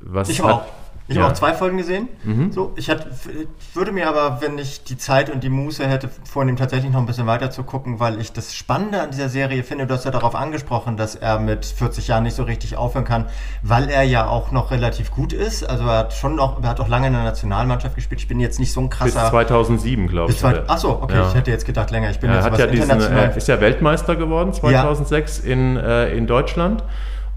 Was 0.00 0.28
ich 0.28 0.42
hat, 0.42 0.52
auch. 0.52 0.66
Ich 1.06 1.18
habe 1.18 1.28
auch 1.28 1.34
zwei 1.34 1.52
Folgen 1.52 1.76
gesehen. 1.76 2.08
Mhm. 2.24 2.50
So, 2.50 2.72
ich, 2.76 2.88
ich 2.88 3.76
würde 3.76 3.92
mir 3.92 4.08
aber, 4.08 4.40
wenn 4.40 4.56
ich 4.56 4.84
die 4.84 4.96
Zeit 4.96 5.28
und 5.28 5.44
die 5.44 5.50
Muße 5.50 5.86
hätte, 5.86 6.08
vornehmen, 6.24 6.56
tatsächlich 6.56 6.90
noch 6.90 7.00
ein 7.00 7.06
bisschen 7.06 7.26
weiter 7.26 7.50
zu 7.50 7.62
gucken, 7.62 8.00
weil 8.00 8.18
ich 8.20 8.32
das 8.32 8.54
Spannende 8.54 9.02
an 9.02 9.10
dieser 9.10 9.28
Serie 9.28 9.64
finde, 9.64 9.86
du 9.86 9.92
hast 9.92 10.04
ja 10.06 10.10
darauf 10.10 10.34
angesprochen, 10.34 10.96
dass 10.96 11.14
er 11.14 11.38
mit 11.38 11.66
40 11.66 12.08
Jahren 12.08 12.22
nicht 12.22 12.34
so 12.34 12.44
richtig 12.44 12.78
aufhören 12.78 13.04
kann, 13.04 13.26
weil 13.62 13.90
er 13.90 14.02
ja 14.02 14.26
auch 14.26 14.50
noch 14.50 14.70
relativ 14.70 15.10
gut 15.10 15.34
ist. 15.34 15.68
Also 15.68 15.84
er 15.84 15.98
hat 15.98 16.14
schon 16.14 16.36
noch, 16.36 16.62
er 16.62 16.70
hat 16.70 16.80
auch 16.80 16.88
lange 16.88 17.08
in 17.08 17.12
der 17.12 17.24
Nationalmannschaft 17.24 17.96
gespielt. 17.96 18.22
Ich 18.22 18.28
bin 18.28 18.40
jetzt 18.40 18.58
nicht 18.58 18.72
so 18.72 18.80
ein 18.80 18.88
krasser. 18.88 19.20
Bis 19.20 19.30
2007, 19.30 20.06
glaube 20.06 20.32
ich. 20.32 20.42
Achso, 20.42 21.02
okay, 21.02 21.16
ja. 21.16 21.28
ich 21.28 21.34
hätte 21.34 21.50
jetzt 21.50 21.66
gedacht 21.66 21.90
länger. 21.90 22.10
Ich 22.10 22.18
bin 22.18 22.30
er 22.30 22.36
jetzt 22.36 22.44
hat 22.46 22.58
ja 22.58 22.66
diesen, 22.66 23.00
Er 23.00 23.36
ist 23.36 23.46
ja 23.46 23.60
Weltmeister 23.60 24.16
geworden 24.16 24.54
2006 24.54 25.42
ja. 25.44 25.52
in, 25.52 25.76
äh, 25.76 26.14
in 26.16 26.26
Deutschland. 26.26 26.82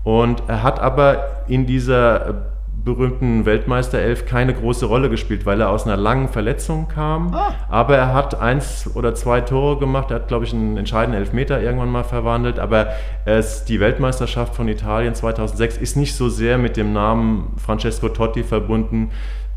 Und 0.06 0.44
er 0.48 0.64
hat 0.64 0.80
aber 0.80 1.44
in 1.48 1.66
dieser 1.66 2.46
berühmten 2.88 3.46
Weltmeisterelf 3.46 4.26
keine 4.26 4.54
große 4.54 4.86
Rolle 4.86 5.10
gespielt, 5.10 5.46
weil 5.46 5.60
er 5.60 5.70
aus 5.70 5.86
einer 5.86 5.98
langen 5.98 6.30
Verletzung 6.30 6.88
kam. 6.88 7.34
Ah. 7.34 7.54
Aber 7.70 7.98
er 7.98 8.14
hat 8.14 8.40
eins 8.40 8.90
oder 8.96 9.14
zwei 9.14 9.42
Tore 9.42 9.78
gemacht. 9.78 10.10
Er 10.10 10.16
hat, 10.16 10.30
glaube 10.30 10.46
ich, 10.46 10.54
einen 10.54 10.78
entscheidenden 10.78 11.20
Elfmeter 11.20 11.62
irgendwann 11.62 11.90
mal 11.90 12.04
verwandelt. 12.04 12.58
Aber 12.58 12.88
es, 13.26 13.66
die 13.66 13.80
Weltmeisterschaft 13.80 14.56
von 14.56 14.68
Italien 14.70 15.14
2006 15.14 15.78
ist 15.78 15.98
nicht 15.98 16.16
so 16.16 16.30
sehr 16.30 16.58
mit 16.58 16.78
dem 16.78 16.94
Namen 16.94 17.54
Francesco 17.58 18.10
Totti 18.10 18.44
verbunden, 18.44 19.12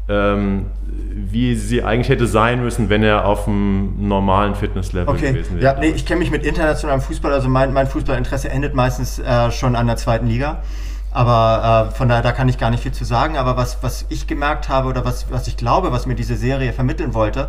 ähm, 0.09 0.67
wie 1.13 1.55
sie 1.55 1.85
eigentlich 1.85 2.09
hätte 2.09 2.27
sein 2.27 2.61
müssen, 2.63 2.89
wenn 2.89 3.05
er 3.05 3.27
auf 3.27 3.47
einem 3.47 4.09
normalen 4.09 4.57
Fitnesslevel 4.57 5.09
okay. 5.15 5.33
gewesen 5.33 5.61
wäre. 5.61 5.75
Ja, 5.75 5.81
nee, 5.81 5.91
ich 5.91 6.05
kenne 6.05 6.19
mich 6.19 6.33
mit 6.33 6.45
internationalem 6.45 7.01
Fußball, 7.01 7.33
also 7.33 7.49
mein, 7.49 7.73
mein 7.73 7.87
Fußballinteresse 7.87 8.51
endet 8.51 8.75
meistens 8.75 9.21
äh, 9.21 9.53
schon 9.53 9.77
an 9.77 9.87
der 9.87 9.97
zweiten 9.97 10.27
Liga. 10.27 10.63
Aber 11.13 11.89
äh, 11.91 11.95
von 11.95 12.09
daher, 12.09 12.23
da 12.23 12.33
kann 12.33 12.49
ich 12.49 12.59
gar 12.59 12.71
nicht 12.71 12.83
viel 12.83 12.93
zu 12.93 13.05
sagen. 13.05 13.37
Aber 13.37 13.57
was, 13.57 13.83
was 13.83 14.07
ich 14.09 14.27
gemerkt 14.27 14.69
habe 14.69 14.89
oder 14.89 15.05
was, 15.05 15.31
was 15.31 15.49
ich 15.49 15.57
glaube, 15.57 15.93
was 15.93 16.07
mir 16.07 16.15
diese 16.15 16.37
Serie 16.37 16.73
vermitteln 16.73 17.15
wollte, 17.15 17.49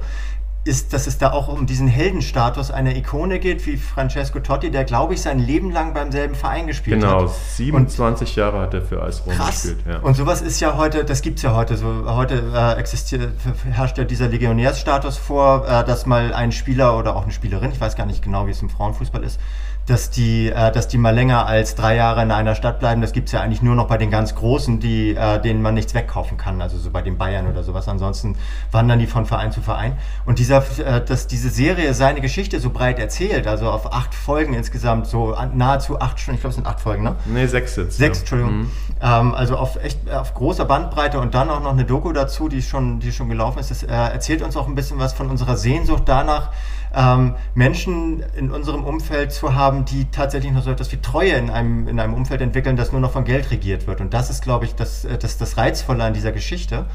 ist, 0.63 0.93
dass 0.93 1.07
es 1.07 1.17
da 1.17 1.31
auch 1.31 1.47
um 1.47 1.65
diesen 1.65 1.87
Heldenstatus 1.87 2.69
einer 2.69 2.95
Ikone 2.95 3.39
geht, 3.39 3.65
wie 3.65 3.77
Francesco 3.77 4.39
Totti, 4.39 4.69
der, 4.69 4.83
glaube 4.83 5.15
ich, 5.15 5.21
sein 5.21 5.39
Leben 5.39 5.71
lang 5.71 5.95
beim 5.95 6.11
selben 6.11 6.35
Verein 6.35 6.67
gespielt 6.67 6.99
genau, 6.99 7.13
hat. 7.13 7.19
Genau, 7.19 7.33
27 7.55 8.27
und 8.27 8.35
Jahre 8.35 8.59
hat 8.59 8.73
er 8.75 8.83
für 8.83 9.01
AS 9.01 9.25
Rom 9.25 9.35
gespielt. 9.35 9.79
Ja. 9.87 9.99
Und 9.99 10.15
sowas 10.15 10.43
ist 10.43 10.59
ja 10.59 10.77
heute, 10.77 11.03
das 11.03 11.23
gibt 11.23 11.37
es 11.37 11.43
ja 11.43 11.55
heute 11.55 11.77
so. 11.77 12.03
Heute 12.05 12.43
äh, 12.53 12.79
existiert, 12.79 13.33
herrscht 13.71 13.97
ja 13.97 14.03
dieser 14.03 14.27
Legionärsstatus 14.27 15.17
vor, 15.17 15.67
äh, 15.67 15.83
dass 15.83 16.05
mal 16.05 16.31
ein 16.31 16.51
Spieler 16.51 16.95
oder 16.95 17.15
auch 17.15 17.23
eine 17.23 17.31
Spielerin, 17.31 17.71
ich 17.71 17.81
weiß 17.81 17.95
gar 17.95 18.05
nicht 18.05 18.23
genau, 18.23 18.45
wie 18.45 18.51
es 18.51 18.61
im 18.61 18.69
Frauenfußball 18.69 19.23
ist, 19.23 19.39
dass 19.87 20.09
die, 20.09 20.49
äh, 20.49 20.71
dass 20.71 20.87
die 20.87 20.97
mal 20.97 21.13
länger 21.13 21.45
als 21.47 21.75
drei 21.75 21.95
Jahre 21.95 22.21
in 22.21 22.31
einer 22.31 22.55
Stadt 22.55 22.79
bleiben. 22.79 23.01
Das 23.01 23.13
gibt 23.13 23.27
es 23.29 23.33
ja 23.33 23.41
eigentlich 23.41 23.61
nur 23.61 23.75
noch 23.75 23.87
bei 23.87 23.97
den 23.97 24.11
ganz 24.11 24.35
Großen, 24.35 24.79
die, 24.79 25.15
äh, 25.15 25.41
denen 25.41 25.61
man 25.61 25.73
nichts 25.73 25.93
wegkaufen 25.93 26.37
kann, 26.37 26.61
also 26.61 26.77
so 26.77 26.91
bei 26.91 27.01
den 27.01 27.17
Bayern 27.17 27.47
oder 27.47 27.63
sowas. 27.63 27.87
Ansonsten 27.87 28.35
wandern 28.71 28.99
die 28.99 29.07
von 29.07 29.25
Verein 29.25 29.51
zu 29.51 29.61
Verein. 29.61 29.97
Und 30.25 30.39
dieser, 30.39 30.63
äh, 30.79 31.03
dass 31.03 31.27
diese 31.27 31.49
Serie 31.49 31.93
seine 31.93 32.21
Geschichte 32.21 32.59
so 32.59 32.69
breit 32.69 32.99
erzählt, 32.99 33.47
also 33.47 33.69
auf 33.69 33.93
acht 33.93 34.13
Folgen 34.13 34.53
insgesamt, 34.53 35.07
so 35.07 35.35
nahezu 35.53 35.99
acht 35.99 36.19
Stunden, 36.19 36.35
ich 36.35 36.41
glaube 36.41 36.51
es 36.51 36.55
sind 36.55 36.67
acht 36.67 36.79
Folgen, 36.79 37.03
ne? 37.03 37.15
Nee, 37.25 37.47
sechs 37.47 37.75
jetzt. 37.75 37.97
Sechs, 37.97 38.19
ja. 38.19 38.21
Entschuldigung. 38.21 38.57
Mhm. 38.59 38.71
Ähm, 39.01 39.35
also 39.35 39.57
auf 39.57 39.83
echt 39.83 40.09
auf 40.11 40.33
großer 40.33 40.65
Bandbreite 40.65 41.19
und 41.19 41.33
dann 41.33 41.49
auch 41.49 41.61
noch 41.61 41.71
eine 41.71 41.85
Doku 41.85 42.11
dazu, 42.13 42.49
die 42.49 42.61
schon, 42.61 42.99
die 42.99 43.11
schon 43.11 43.29
gelaufen 43.29 43.59
ist. 43.59 43.71
Das 43.71 43.83
äh, 43.83 43.87
erzählt 43.87 44.41
uns 44.41 44.55
auch 44.55 44.67
ein 44.67 44.75
bisschen 44.75 44.99
was 44.99 45.13
von 45.13 45.29
unserer 45.29 45.57
Sehnsucht 45.57 46.03
danach, 46.05 46.51
ähm, 46.95 47.35
Menschen 47.55 48.23
in 48.35 48.51
unserem 48.51 48.83
Umfeld 48.83 49.31
zu 49.31 49.55
haben, 49.55 49.85
die 49.85 50.11
tatsächlich 50.11 50.51
noch 50.51 50.63
so 50.63 50.71
etwas 50.71 50.91
wie 50.91 50.97
Treue 50.97 51.31
in 51.31 51.49
einem, 51.49 51.87
in 51.87 51.99
einem 51.99 52.13
Umfeld 52.13 52.41
entwickeln, 52.41 52.75
das 52.75 52.91
nur 52.91 53.01
noch 53.01 53.11
von 53.11 53.23
Geld 53.23 53.49
regiert 53.51 53.87
wird. 53.87 54.01
Und 54.01 54.13
das 54.13 54.29
ist, 54.29 54.43
glaube 54.43 54.65
ich, 54.65 54.75
das, 54.75 55.05
äh, 55.05 55.17
das, 55.17 55.37
das 55.37 55.57
Reizvolle 55.57 56.03
an 56.03 56.13
dieser 56.13 56.31
Geschichte. 56.31 56.85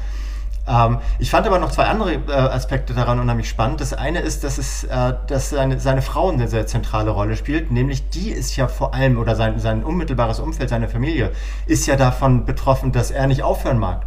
Ähm, 0.67 0.99
ich 1.17 1.31
fand 1.31 1.47
aber 1.47 1.57
noch 1.57 1.71
zwei 1.71 1.85
andere 1.85 2.13
äh, 2.13 2.31
Aspekte 2.31 2.93
daran 2.93 3.19
unheimlich 3.19 3.49
spannend. 3.49 3.81
Das 3.81 3.93
eine 3.93 4.19
ist, 4.19 4.43
dass, 4.43 4.59
es, 4.59 4.83
äh, 4.83 5.13
dass 5.27 5.49
seine, 5.49 5.79
seine 5.79 6.03
Frau 6.03 6.29
eine 6.29 6.47
sehr 6.47 6.67
zentrale 6.67 7.09
Rolle 7.09 7.35
spielt, 7.35 7.71
nämlich 7.71 8.09
die 8.09 8.31
ist 8.31 8.55
ja 8.55 8.67
vor 8.67 8.93
allem, 8.93 9.17
oder 9.17 9.35
sein, 9.35 9.59
sein 9.59 9.83
unmittelbares 9.83 10.39
Umfeld, 10.39 10.69
seine 10.69 10.89
Familie, 10.89 11.31
ist 11.65 11.87
ja 11.87 11.95
davon 11.95 12.45
betroffen, 12.45 12.91
dass 12.91 13.09
er 13.09 13.25
nicht 13.27 13.41
aufhören 13.41 13.79
mag. 13.79 14.05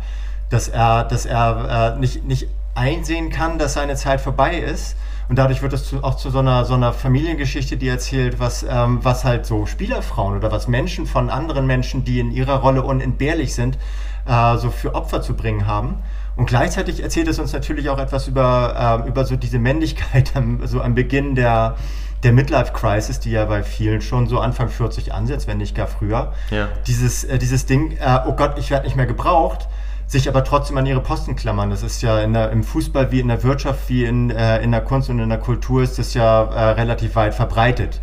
Dass 0.50 0.68
er, 0.68 1.04
dass 1.04 1.26
er 1.26 1.94
äh, 1.96 1.98
nicht, 1.98 2.24
nicht 2.24 2.48
einsehen 2.74 3.30
kann, 3.30 3.58
dass 3.58 3.74
seine 3.74 3.96
Zeit 3.96 4.20
vorbei 4.20 4.56
ist 4.56 4.96
und 5.30 5.36
dadurch 5.36 5.62
wird 5.62 5.72
es 5.72 5.94
auch 6.02 6.16
zu 6.16 6.28
so 6.28 6.40
einer, 6.40 6.64
so 6.64 6.74
einer 6.74 6.92
Familiengeschichte, 6.92 7.76
die 7.76 7.86
erzählt, 7.86 8.40
was, 8.40 8.64
ähm, 8.68 8.98
was 9.04 9.24
halt 9.24 9.46
so 9.46 9.64
Spielerfrauen 9.64 10.36
oder 10.36 10.50
was 10.50 10.66
Menschen 10.66 11.06
von 11.06 11.30
anderen 11.30 11.68
Menschen, 11.68 12.04
die 12.04 12.18
in 12.18 12.32
ihrer 12.32 12.56
Rolle 12.56 12.82
unentbehrlich 12.82 13.54
sind, 13.54 13.78
äh, 14.26 14.56
so 14.56 14.70
für 14.70 14.96
Opfer 14.96 15.22
zu 15.22 15.34
bringen 15.34 15.68
haben. 15.68 16.02
Und 16.34 16.46
gleichzeitig 16.46 17.00
erzählt 17.00 17.28
es 17.28 17.38
uns 17.38 17.52
natürlich 17.52 17.90
auch 17.90 18.00
etwas 18.00 18.26
über, 18.26 19.04
äh, 19.04 19.08
über 19.08 19.24
so 19.24 19.36
diese 19.36 19.60
Männlichkeit 19.60 20.32
am, 20.34 20.66
so 20.66 20.82
am 20.82 20.96
Beginn 20.96 21.36
der, 21.36 21.76
der 22.24 22.32
Midlife-Crisis, 22.32 23.20
die 23.20 23.30
ja 23.30 23.44
bei 23.44 23.62
vielen 23.62 24.00
schon 24.00 24.26
so 24.26 24.40
Anfang 24.40 24.68
40 24.68 25.14
ansetzt, 25.14 25.46
wenn 25.46 25.58
nicht 25.58 25.76
gar 25.76 25.86
früher. 25.86 26.32
Ja. 26.50 26.66
Dieses, 26.88 27.22
äh, 27.22 27.38
dieses 27.38 27.66
Ding, 27.66 27.92
äh, 28.00 28.18
oh 28.26 28.32
Gott, 28.32 28.58
ich 28.58 28.72
werde 28.72 28.84
nicht 28.84 28.96
mehr 28.96 29.06
gebraucht 29.06 29.68
sich 30.10 30.28
aber 30.28 30.42
trotzdem 30.42 30.76
an 30.76 30.86
ihre 30.86 31.00
Posten 31.00 31.36
klammern. 31.36 31.70
Das 31.70 31.84
ist 31.84 32.02
ja 32.02 32.26
der, 32.26 32.50
im 32.50 32.64
Fußball 32.64 33.12
wie 33.12 33.20
in 33.20 33.28
der 33.28 33.44
Wirtschaft, 33.44 33.88
wie 33.88 34.04
in, 34.04 34.30
äh, 34.30 34.60
in 34.60 34.72
der 34.72 34.80
Kunst 34.80 35.08
und 35.08 35.20
in 35.20 35.28
der 35.28 35.38
Kultur 35.38 35.82
ist 35.82 35.98
das 36.00 36.14
ja 36.14 36.42
äh, 36.42 36.70
relativ 36.72 37.14
weit 37.14 37.32
verbreitet. 37.32 38.00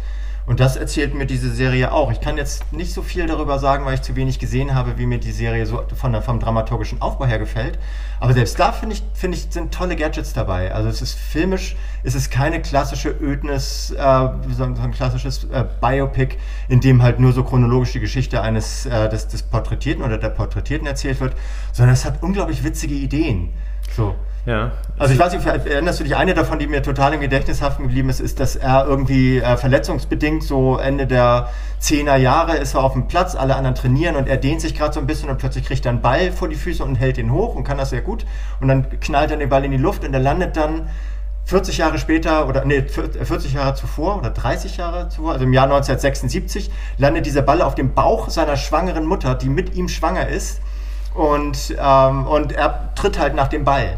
Und 0.47 0.61
das 0.61 0.77
erzählt 0.77 1.13
mir 1.13 1.25
diese 1.25 1.51
Serie 1.51 1.91
auch. 1.91 2.09
Ich 2.09 2.21
kann 2.21 2.37
jetzt 2.37 2.71
nicht 2.71 2.93
so 2.93 3.01
viel 3.01 3.27
darüber 3.27 3.59
sagen, 3.59 3.85
weil 3.85 3.95
ich 3.95 4.01
zu 4.01 4.15
wenig 4.15 4.39
gesehen 4.39 4.73
habe, 4.73 4.97
wie 4.97 5.05
mir 5.05 5.19
die 5.19 5.33
Serie 5.33 5.65
so 5.65 5.83
von 5.93 6.13
der, 6.13 6.21
vom 6.21 6.39
dramaturgischen 6.39 7.01
Aufbau 7.01 7.25
her 7.25 7.37
gefällt. 7.37 7.77
Aber 8.21 8.31
selbst 8.31 8.57
da 8.57 8.71
finde 8.71 8.95
ich, 8.95 9.03
finde 9.13 9.37
ich, 9.37 9.47
sind 9.49 9.73
tolle 9.73 9.97
Gadgets 9.97 10.31
dabei. 10.31 10.73
Also 10.73 10.87
es 10.87 11.01
ist 11.01 11.19
filmisch, 11.19 11.75
es 12.03 12.15
ist 12.15 12.31
keine 12.31 12.61
klassische 12.61 13.09
Ödnis, 13.09 13.91
äh, 13.91 14.29
so 14.49 14.63
ein 14.63 14.91
klassisches 14.91 15.43
äh, 15.51 15.65
Biopic, 15.81 16.37
in 16.69 16.79
dem 16.79 17.03
halt 17.03 17.19
nur 17.19 17.33
so 17.33 17.43
chronologisch 17.43 17.91
die 17.91 17.99
Geschichte 17.99 18.41
eines 18.41 18.85
äh, 18.85 19.09
des, 19.09 19.27
des 19.27 19.43
Porträtierten 19.43 20.01
oder 20.01 20.17
der 20.17 20.29
Porträtierten 20.29 20.87
erzählt 20.87 21.19
wird, 21.19 21.35
sondern 21.73 21.93
es 21.93 22.05
hat 22.05 22.23
unglaublich 22.23 22.63
witzige 22.63 22.95
Ideen. 22.95 23.49
So. 23.97 24.15
Ja. 24.47 24.71
Also 24.97 25.13
ich 25.13 25.19
weiß 25.19 25.33
nicht, 25.33 25.45
erinnerst 25.45 25.99
du 25.99 26.05
dich, 26.05 26.15
eine 26.15 26.33
davon, 26.33 26.57
die 26.57 26.67
mir 26.67 26.81
total 26.81 27.13
im 27.13 27.19
Gedächtnis 27.19 27.61
haften 27.61 27.83
geblieben 27.83 28.09
ist, 28.09 28.21
ist, 28.21 28.39
dass 28.39 28.55
er 28.55 28.85
irgendwie 28.87 29.39
äh, 29.39 29.57
verletzungsbedingt 29.57 30.41
so 30.41 30.77
Ende 30.77 31.05
der 31.05 31.49
10er 31.81 32.15
Jahre 32.15 32.55
ist 32.55 32.73
er 32.73 32.81
auf 32.81 32.93
dem 32.93 33.09
Platz, 33.09 33.35
alle 33.35 33.57
anderen 33.57 33.75
trainieren 33.75 34.15
und 34.15 34.29
er 34.29 34.37
dehnt 34.37 34.61
sich 34.61 34.73
gerade 34.73 34.93
so 34.93 35.01
ein 35.01 35.05
bisschen 35.05 35.29
und 35.29 35.37
plötzlich 35.37 35.65
kriegt 35.65 35.85
er 35.85 35.91
einen 35.91 36.01
Ball 36.01 36.31
vor 36.31 36.47
die 36.47 36.55
Füße 36.55 36.81
und 36.81 36.95
hält 36.95 37.17
ihn 37.17 37.33
hoch 37.33 37.55
und 37.55 37.65
kann 37.65 37.77
das 37.77 37.89
sehr 37.89 37.99
gut 37.99 38.25
und 38.61 38.69
dann 38.69 38.87
knallt 39.01 39.31
er 39.31 39.37
den 39.37 39.49
Ball 39.49 39.65
in 39.65 39.71
die 39.71 39.77
Luft 39.77 40.05
und 40.05 40.13
er 40.13 40.21
landet 40.21 40.55
dann 40.55 40.87
40 41.43 41.79
Jahre 41.79 41.99
später 41.99 42.47
oder 42.47 42.63
nee, 42.63 42.83
40 42.83 43.51
Jahre 43.51 43.75
zuvor 43.75 44.17
oder 44.17 44.29
30 44.29 44.77
Jahre 44.77 45.09
zuvor, 45.09 45.33
also 45.33 45.43
im 45.43 45.51
Jahr 45.51 45.65
1976, 45.65 46.71
landet 46.97 47.25
dieser 47.25 47.41
Ball 47.41 47.61
auf 47.61 47.75
dem 47.75 47.93
Bauch 47.93 48.29
seiner 48.29 48.55
schwangeren 48.55 49.05
Mutter, 49.05 49.35
die 49.35 49.49
mit 49.49 49.75
ihm 49.75 49.89
schwanger 49.89 50.29
ist 50.29 50.61
und, 51.13 51.75
ähm, 51.77 52.25
und 52.27 52.53
er 52.53 52.93
tritt 52.95 53.19
halt 53.19 53.35
nach 53.35 53.49
dem 53.49 53.65
Ball. 53.65 53.97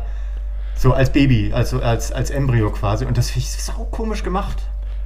So 0.79 0.93
als 0.93 1.11
Baby, 1.11 1.51
also 1.53 1.81
als, 1.81 2.13
als 2.13 2.29
Embryo 2.29 2.71
quasi. 2.71 3.05
Und 3.05 3.17
das 3.17 3.31
finde 3.31 3.45
ich 3.45 3.51
sau 3.51 3.83
komisch 3.91 4.23
gemacht. 4.23 4.57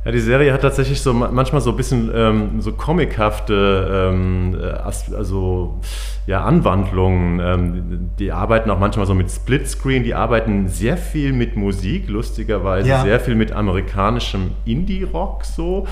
Ja, 0.06 0.12
die 0.12 0.20
Serie 0.20 0.52
hat 0.52 0.62
tatsächlich 0.62 1.02
so 1.02 1.14
manchmal 1.14 1.62
so 1.62 1.70
ein 1.70 1.78
bisschen 1.78 2.12
ähm, 2.14 2.62
so 2.62 2.74
comichafte, 2.74 4.12
ähm, 4.12 4.58
äh, 4.62 5.16
also 5.16 5.80
ja, 6.28 6.44
Anwandlungen. 6.44 7.40
Ähm, 7.40 8.10
die 8.20 8.32
arbeiten 8.32 8.70
auch 8.70 8.80
manchmal 8.80 9.06
so 9.06 9.14
mit 9.14 9.32
Splitscreen, 9.32 10.04
die 10.04 10.14
arbeiten 10.14 10.68
sehr 10.68 10.98
viel 10.98 11.32
mit 11.32 11.56
Musik, 11.56 12.10
lustigerweise 12.10 12.90
ja. 12.90 13.02
sehr 13.04 13.20
viel 13.20 13.36
mit 13.36 13.52
amerikanischem 13.54 14.52
Indie-Rock 14.66 15.46
so 15.46 15.88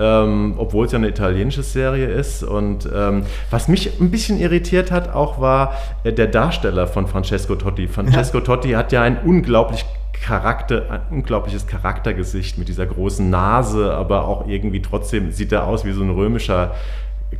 ähm, 0.00 0.54
obwohl 0.56 0.86
es 0.86 0.92
ja 0.92 0.98
eine 0.98 1.08
italienische 1.08 1.62
Serie 1.62 2.06
ist. 2.06 2.42
Und 2.42 2.88
ähm, 2.92 3.24
was 3.50 3.68
mich 3.68 4.00
ein 4.00 4.10
bisschen 4.10 4.40
irritiert 4.40 4.90
hat, 4.90 5.12
auch 5.12 5.40
war 5.40 5.74
äh, 6.04 6.12
der 6.12 6.26
Darsteller 6.26 6.86
von 6.86 7.06
Francesco 7.06 7.54
Totti. 7.54 7.86
Francesco 7.86 8.38
ja. 8.38 8.44
Totti 8.44 8.70
hat 8.70 8.92
ja 8.92 9.02
ein 9.02 9.18
unglaublich 9.24 9.84
Charakter, 10.22 10.90
ein 10.90 11.00
unglaubliches 11.10 11.66
Charaktergesicht 11.66 12.58
mit 12.58 12.68
dieser 12.68 12.86
großen 12.86 13.28
Nase, 13.28 13.94
aber 13.94 14.26
auch 14.26 14.46
irgendwie 14.46 14.82
trotzdem 14.82 15.32
sieht 15.32 15.52
er 15.52 15.66
aus 15.66 15.84
wie 15.84 15.92
so 15.92 16.02
ein 16.02 16.10
römischer 16.10 16.74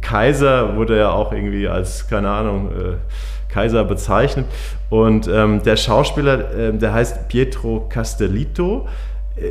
Kaiser, 0.00 0.76
wurde 0.76 0.98
ja 0.98 1.10
auch 1.10 1.32
irgendwie 1.32 1.68
als, 1.68 2.08
keine 2.08 2.30
Ahnung, 2.30 2.70
äh, 2.70 3.52
Kaiser 3.52 3.84
bezeichnet. 3.84 4.46
Und 4.88 5.28
ähm, 5.28 5.62
der 5.62 5.76
Schauspieler, 5.76 6.54
äh, 6.54 6.72
der 6.72 6.92
heißt 6.92 7.28
Pietro 7.28 7.86
Castellito 7.88 8.86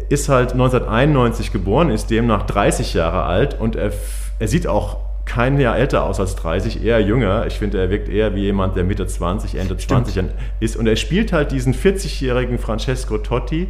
ist 0.10 0.30
halt 0.30 0.52
1991 0.52 1.52
geboren, 1.52 1.90
ist 1.90 2.10
demnach 2.10 2.44
30 2.44 2.94
Jahre 2.94 3.24
alt 3.24 3.60
und 3.60 3.76
er, 3.76 3.92
er 4.38 4.48
sieht 4.48 4.68
auch 4.68 4.98
kein 5.30 5.60
Jahr 5.60 5.78
älter 5.78 6.04
aus 6.04 6.20
als 6.20 6.36
30, 6.36 6.84
eher 6.84 7.00
jünger. 7.00 7.46
Ich 7.48 7.60
finde, 7.60 7.80
er 7.80 7.90
wirkt 7.90 8.10
eher 8.10 8.34
wie 8.36 8.42
jemand, 8.42 8.76
der 8.76 8.84
Mitte 8.84 9.06
20, 9.06 9.56
Ende 9.56 9.80
Stimmt. 9.80 10.08
20 10.08 10.26
ist. 10.60 10.76
Und 10.76 10.88
er 10.88 10.96
spielt 10.96 11.32
halt 11.32 11.52
diesen 11.52 11.74
40-jährigen 11.74 12.58
Francesco 12.58 13.18
Totti, 13.20 13.68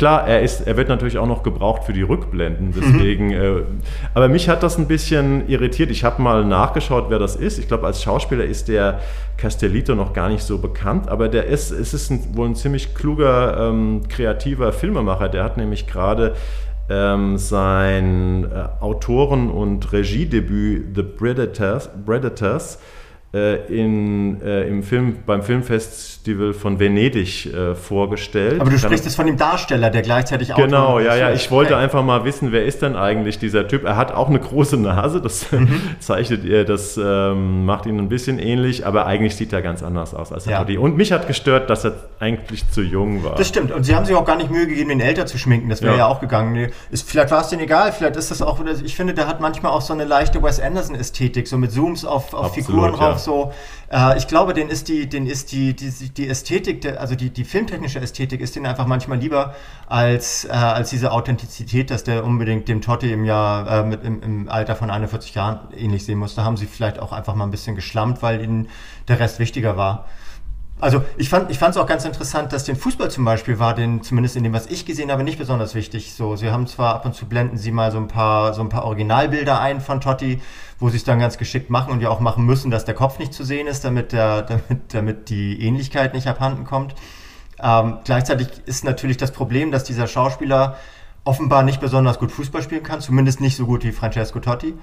Klar, 0.00 0.26
er, 0.26 0.40
ist, 0.40 0.66
er 0.66 0.78
wird 0.78 0.88
natürlich 0.88 1.18
auch 1.18 1.26
noch 1.26 1.42
gebraucht 1.42 1.84
für 1.84 1.92
die 1.92 2.00
Rückblenden, 2.00 2.68
mhm. 2.68 2.72
deswegen. 2.74 3.26
Mhm. 3.26 3.32
Äh, 3.32 3.62
aber 4.14 4.28
mich 4.28 4.48
hat 4.48 4.62
das 4.62 4.78
ein 4.78 4.86
bisschen 4.88 5.46
irritiert. 5.46 5.90
Ich 5.90 6.04
habe 6.04 6.22
mal 6.22 6.42
nachgeschaut, 6.42 7.10
wer 7.10 7.18
das 7.18 7.36
ist. 7.36 7.58
Ich 7.58 7.68
glaube, 7.68 7.86
als 7.86 8.02
Schauspieler 8.02 8.44
ist 8.44 8.68
der 8.68 9.00
Castellito 9.36 9.94
noch 9.94 10.14
gar 10.14 10.30
nicht 10.30 10.42
so 10.42 10.56
bekannt, 10.56 11.10
aber 11.10 11.28
der 11.28 11.44
ist, 11.48 11.70
es 11.70 11.92
ist 11.92 12.10
ein, 12.10 12.34
wohl 12.34 12.48
ein 12.48 12.54
ziemlich 12.54 12.94
kluger, 12.94 13.68
ähm, 13.68 14.00
kreativer 14.08 14.72
Filmemacher. 14.72 15.28
Der 15.28 15.44
hat 15.44 15.58
nämlich 15.58 15.86
gerade 15.86 16.34
ähm, 16.90 17.38
sein 17.38 18.44
äh, 18.44 18.82
Autoren- 18.82 19.50
und 19.50 19.92
Regiedebüt 19.92 20.94
The 20.96 21.02
Predators, 21.04 21.88
Predators 22.04 22.78
äh, 23.32 23.64
in, 23.72 24.42
äh, 24.42 24.68
im 24.68 24.82
Film, 24.82 25.18
beim 25.24 25.42
Filmfestival 26.20 26.52
von 26.52 26.78
Venedig 26.78 27.46
äh, 27.46 27.74
vorgestellt. 27.74 28.60
Aber 28.60 28.70
du 28.70 28.78
sprichst 28.78 29.04
jetzt 29.04 29.16
von 29.16 29.26
dem 29.26 29.36
Darsteller, 29.36 29.90
der 29.90 30.02
gleichzeitig 30.02 30.52
auch. 30.52 30.56
Genau, 30.56 30.98
ja, 30.98 31.16
ja. 31.16 31.32
Ich 31.32 31.50
wollte 31.50 31.74
okay. 31.74 31.82
einfach 31.82 32.02
mal 32.02 32.24
wissen, 32.24 32.52
wer 32.52 32.64
ist 32.64 32.82
denn 32.82 32.96
eigentlich 32.96 33.38
dieser 33.38 33.66
Typ? 33.68 33.84
Er 33.84 33.96
hat 33.96 34.12
auch 34.12 34.28
eine 34.28 34.38
große 34.38 34.76
Nase, 34.76 35.20
das 35.20 35.50
mhm. 35.52 35.80
zeichnet 35.98 36.44
er, 36.44 36.64
das 36.64 36.98
ähm, 37.02 37.64
macht 37.64 37.86
ihn 37.86 37.98
ein 37.98 38.08
bisschen 38.08 38.38
ähnlich, 38.38 38.86
aber 38.86 39.06
eigentlich 39.06 39.36
sieht 39.36 39.52
er 39.52 39.62
ganz 39.62 39.82
anders 39.82 40.14
aus 40.14 40.32
als 40.32 40.46
ja. 40.46 40.58
Toddy. 40.58 40.78
Und 40.78 40.96
mich 40.96 41.12
hat 41.12 41.26
gestört, 41.26 41.70
dass 41.70 41.84
er 41.84 41.94
eigentlich 42.18 42.68
zu 42.70 42.82
jung 42.82 43.24
war. 43.24 43.36
Das 43.36 43.48
stimmt. 43.48 43.72
Und 43.72 43.84
sie 43.84 43.94
haben 43.94 44.04
sich 44.04 44.14
auch 44.14 44.24
gar 44.24 44.36
nicht 44.36 44.50
Mühe 44.50 44.66
gegeben, 44.66 44.90
ihn 44.90 45.00
älter 45.00 45.26
zu 45.26 45.38
schminken. 45.38 45.68
Das 45.68 45.82
wäre 45.82 45.94
ja. 45.94 45.98
ja. 46.00 46.06
auch 46.06 46.20
gegangen. 46.20 46.70
Ist, 46.90 47.08
vielleicht 47.08 47.30
war 47.30 47.40
es 47.40 47.48
denen 47.48 47.62
egal, 47.62 47.92
vielleicht 47.92 48.16
ist 48.16 48.30
das 48.30 48.42
auch, 48.42 48.60
ich 48.84 48.96
finde, 48.96 49.14
der 49.14 49.26
hat 49.26 49.40
manchmal 49.40 49.72
auch 49.72 49.80
so 49.80 49.92
eine 49.92 50.04
leichte 50.04 50.42
Wes 50.42 50.60
Anderson-Ästhetik, 50.60 51.48
so 51.48 51.56
mit 51.56 51.72
Zooms 51.72 52.04
auf, 52.04 52.34
auf 52.34 52.46
Absolut, 52.46 52.66
Figuren 52.66 52.92
drauf 52.92 53.18
so. 53.18 53.52
Äh, 53.90 54.16
ich 54.16 54.26
glaube, 54.28 54.54
den 54.54 54.68
ist 54.68 54.88
die, 54.88 55.08
den 55.08 55.26
ist 55.26 55.52
die, 55.52 55.74
die, 55.74 55.90
die 55.90 56.28
Ästhetik, 56.28 56.80
der, 56.80 57.00
also 57.00 57.14
die, 57.14 57.30
die 57.30 57.44
filmtechnische 57.44 58.00
Ästhetik 58.00 58.40
ist 58.40 58.56
denen 58.56 58.66
einfach 58.66 58.86
manchmal 58.86 59.18
lieber 59.18 59.54
als, 59.88 60.44
äh, 60.44 60.50
als 60.50 60.90
diese 60.90 61.12
Authentizität, 61.12 61.90
dass 61.90 62.04
der 62.04 62.24
unbedingt 62.24 62.68
dem 62.68 62.80
Totti 62.80 63.12
im 63.12 63.24
Jahr 63.24 63.80
äh, 63.80 63.84
mit, 63.84 64.04
im, 64.04 64.22
im 64.22 64.48
Alter 64.48 64.76
von 64.76 64.90
41 64.90 65.34
Jahren 65.34 65.60
ähnlich 65.76 66.04
sehen 66.04 66.18
muss. 66.18 66.34
Da 66.34 66.44
haben 66.44 66.56
sie 66.56 66.66
vielleicht 66.66 67.00
auch 67.00 67.12
einfach 67.12 67.34
mal 67.34 67.44
ein 67.44 67.50
bisschen 67.50 67.74
geschlampt, 67.74 68.22
weil 68.22 68.42
ihnen 68.42 68.68
der 69.08 69.18
Rest 69.18 69.38
wichtiger 69.40 69.76
war. 69.76 70.06
Also 70.80 71.04
ich 71.18 71.28
fand 71.28 71.50
es 71.50 71.76
auch 71.76 71.86
ganz 71.86 72.06
interessant, 72.06 72.54
dass 72.54 72.64
den 72.64 72.74
Fußball 72.74 73.10
zum 73.10 73.24
Beispiel 73.26 73.58
war, 73.58 73.74
den 73.74 74.02
zumindest 74.02 74.36
in 74.36 74.44
dem, 74.44 74.54
was 74.54 74.66
ich 74.66 74.86
gesehen 74.86 75.10
habe, 75.12 75.24
nicht 75.24 75.38
besonders 75.38 75.74
wichtig. 75.74 76.14
So, 76.14 76.36
sie 76.36 76.50
haben 76.50 76.66
zwar 76.66 76.94
ab 76.94 77.04
und 77.04 77.14
zu 77.14 77.26
blenden 77.26 77.58
sie 77.58 77.70
mal 77.70 77.92
so 77.92 77.98
ein 77.98 78.08
paar 78.08 78.54
so 78.54 78.62
ein 78.62 78.70
paar 78.70 78.84
Originalbilder 78.84 79.60
ein 79.60 79.82
von 79.82 80.00
Totti, 80.00 80.40
wo 80.80 80.88
sie 80.88 80.96
es 80.96 81.04
dann 81.04 81.20
ganz 81.20 81.38
geschickt 81.38 81.70
machen 81.70 81.92
und 81.92 82.00
ja 82.00 82.08
auch 82.08 82.20
machen 82.20 82.44
müssen, 82.44 82.70
dass 82.70 82.84
der 82.84 82.94
Kopf 82.94 83.18
nicht 83.18 83.32
zu 83.32 83.44
sehen 83.44 83.66
ist, 83.66 83.84
damit 83.84 84.12
der 84.12 84.42
damit 84.42 84.80
damit 84.88 85.28
die 85.28 85.62
Ähnlichkeit 85.62 86.14
nicht 86.14 86.26
abhanden 86.26 86.64
kommt. 86.64 86.94
Ähm, 87.62 87.98
gleichzeitig 88.04 88.48
ist 88.66 88.84
natürlich 88.84 89.18
das 89.18 89.32
Problem, 89.32 89.70
dass 89.70 89.84
dieser 89.84 90.06
Schauspieler 90.06 90.78
offenbar 91.30 91.62
nicht 91.62 91.80
besonders 91.80 92.18
gut 92.18 92.32
Fußball 92.32 92.60
spielen 92.60 92.82
kann, 92.82 93.00
zumindest 93.00 93.40
nicht 93.40 93.56
so 93.56 93.64
gut 93.64 93.84
wie 93.84 93.92
Francesco 93.92 94.40
Totti. 94.40 94.74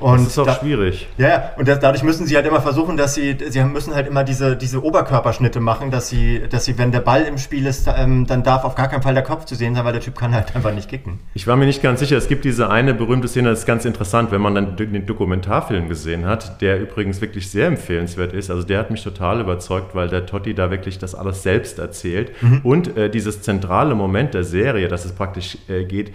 Und 0.00 0.20
das 0.20 0.28
ist 0.28 0.38
auch 0.38 0.46
da, 0.46 0.54
schwierig. 0.54 1.08
Ja, 1.18 1.52
und 1.58 1.68
das, 1.68 1.78
dadurch 1.78 2.02
müssen 2.02 2.26
sie 2.26 2.34
halt 2.34 2.46
immer 2.46 2.62
versuchen, 2.62 2.96
dass 2.96 3.14
sie, 3.14 3.36
sie 3.50 3.62
müssen 3.64 3.94
halt 3.94 4.06
immer 4.06 4.24
diese, 4.24 4.56
diese 4.56 4.82
Oberkörperschnitte 4.82 5.60
machen, 5.60 5.90
dass 5.90 6.08
sie, 6.08 6.40
dass 6.48 6.64
sie, 6.64 6.78
wenn 6.78 6.90
der 6.90 7.00
Ball 7.00 7.22
im 7.22 7.36
Spiel 7.36 7.66
ist, 7.66 7.86
ähm, 7.94 8.26
dann 8.26 8.42
darf 8.42 8.64
auf 8.64 8.74
gar 8.74 8.88
keinen 8.88 9.02
Fall 9.02 9.12
der 9.12 9.22
Kopf 9.22 9.44
zu 9.44 9.54
sehen 9.54 9.74
sein, 9.74 9.84
weil 9.84 9.92
der 9.92 10.00
Typ 10.00 10.16
kann 10.18 10.34
halt 10.34 10.56
einfach 10.56 10.72
nicht 10.72 10.88
kicken. 10.88 11.18
Ich 11.34 11.46
war 11.46 11.56
mir 11.56 11.66
nicht 11.66 11.82
ganz 11.82 12.00
sicher, 12.00 12.16
es 12.16 12.28
gibt 12.28 12.46
diese 12.46 12.70
eine 12.70 12.94
berühmte 12.94 13.28
Szene, 13.28 13.50
das 13.50 13.60
ist 13.60 13.66
ganz 13.66 13.84
interessant, 13.84 14.30
wenn 14.30 14.40
man 14.40 14.54
dann 14.54 14.76
den 14.76 15.04
Dokumentarfilm 15.04 15.90
gesehen 15.90 16.24
hat, 16.24 16.62
der 16.62 16.80
übrigens 16.80 17.20
wirklich 17.20 17.50
sehr 17.50 17.66
empfehlenswert 17.66 18.32
ist. 18.32 18.50
Also 18.50 18.62
der 18.62 18.78
hat 18.78 18.90
mich 18.90 19.04
total 19.04 19.40
überzeugt, 19.40 19.94
weil 19.94 20.08
der 20.08 20.24
Totti 20.24 20.54
da 20.54 20.70
wirklich 20.70 20.98
das 20.98 21.14
alles 21.14 21.42
selbst 21.42 21.78
erzählt. 21.78 22.32
Mhm. 22.40 22.60
Und 22.62 22.96
äh, 22.96 23.10
dieses 23.10 23.42
zentrale 23.42 23.94
Moment 23.94 24.32
der 24.32 24.44
Serie, 24.44 24.88
dass 24.88 25.04
es 25.04 25.12
praktisch 25.12 25.58
äh, 25.68 25.84
geht, 25.90 26.12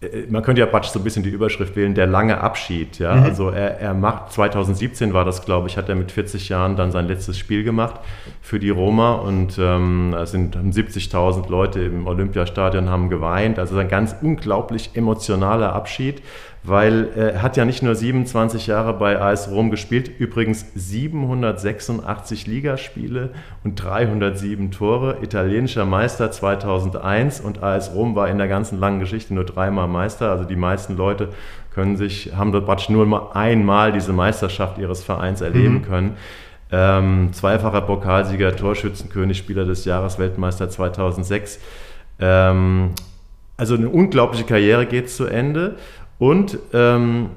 äh, 0.00 0.26
man 0.28 0.42
könnte 0.42 0.60
ja 0.60 0.66
praktisch 0.66 0.92
so 0.92 1.00
ein 1.00 1.04
bisschen 1.04 1.22
die 1.22 1.30
Überschrift 1.30 1.76
wählen, 1.76 1.94
der 1.94 2.06
lange 2.06 2.40
Abschied. 2.40 2.98
Ja? 2.98 3.14
Mhm. 3.14 3.22
Also 3.24 3.50
er, 3.50 3.80
er 3.80 3.94
macht, 3.94 4.32
2017 4.32 5.12
war 5.12 5.24
das, 5.24 5.44
glaube 5.44 5.68
ich, 5.68 5.76
hat 5.76 5.88
er 5.88 5.94
mit 5.94 6.12
40 6.12 6.48
Jahren 6.48 6.76
dann 6.76 6.90
sein 6.92 7.06
letztes 7.06 7.38
Spiel 7.38 7.64
gemacht 7.64 7.96
für 8.40 8.58
die 8.58 8.70
Roma 8.70 9.14
und 9.14 9.58
ähm, 9.58 10.14
es 10.14 10.30
sind 10.30 10.56
70.000 10.56 11.48
Leute 11.48 11.80
im 11.80 12.06
Olympiastadion 12.06 12.88
haben 12.88 13.08
geweint. 13.08 13.58
Also 13.58 13.76
ein 13.76 13.88
ganz 13.88 14.14
unglaublich 14.22 14.90
emotionaler 14.94 15.72
Abschied 15.72 16.22
weil 16.62 17.08
äh, 17.16 17.32
er 17.32 17.42
hat 17.42 17.56
ja 17.56 17.64
nicht 17.64 17.82
nur 17.82 17.94
27 17.94 18.66
Jahre 18.66 18.92
bei 18.94 19.20
AS 19.20 19.50
Rom 19.50 19.70
gespielt, 19.70 20.10
übrigens 20.18 20.66
786 20.74 22.46
Ligaspiele 22.46 23.30
und 23.64 23.82
307 23.82 24.70
Tore, 24.70 25.18
italienischer 25.22 25.86
Meister 25.86 26.30
2001 26.30 27.40
und 27.40 27.62
AS 27.62 27.94
Rom 27.94 28.14
war 28.14 28.28
in 28.28 28.38
der 28.38 28.48
ganzen 28.48 28.78
langen 28.78 29.00
Geschichte 29.00 29.34
nur 29.34 29.44
dreimal 29.44 29.88
Meister, 29.88 30.30
also 30.30 30.44
die 30.44 30.56
meisten 30.56 30.96
Leute 30.96 31.30
können 31.72 31.96
sich, 31.96 32.32
haben 32.36 32.52
dort 32.52 32.66
praktisch 32.66 32.88
nur 32.88 33.36
einmal 33.36 33.92
diese 33.92 34.12
Meisterschaft 34.12 34.78
ihres 34.78 35.04
Vereins 35.04 35.40
erleben 35.40 35.74
mhm. 35.74 35.82
können. 35.82 36.16
Ähm, 36.70 37.28
zweifacher 37.32 37.80
Pokalsieger, 37.80 38.54
Torschützenkönig, 38.54 39.38
Spieler 39.38 39.64
des 39.64 39.84
Jahres, 39.84 40.18
Weltmeister 40.18 40.68
2006. 40.68 41.60
Ähm, 42.20 42.90
also 43.56 43.74
eine 43.74 43.88
unglaubliche 43.88 44.44
Karriere 44.44 44.86
geht 44.86 45.10
zu 45.10 45.26
Ende. 45.26 45.76
Und 46.18 46.58
ähm, 46.72 47.30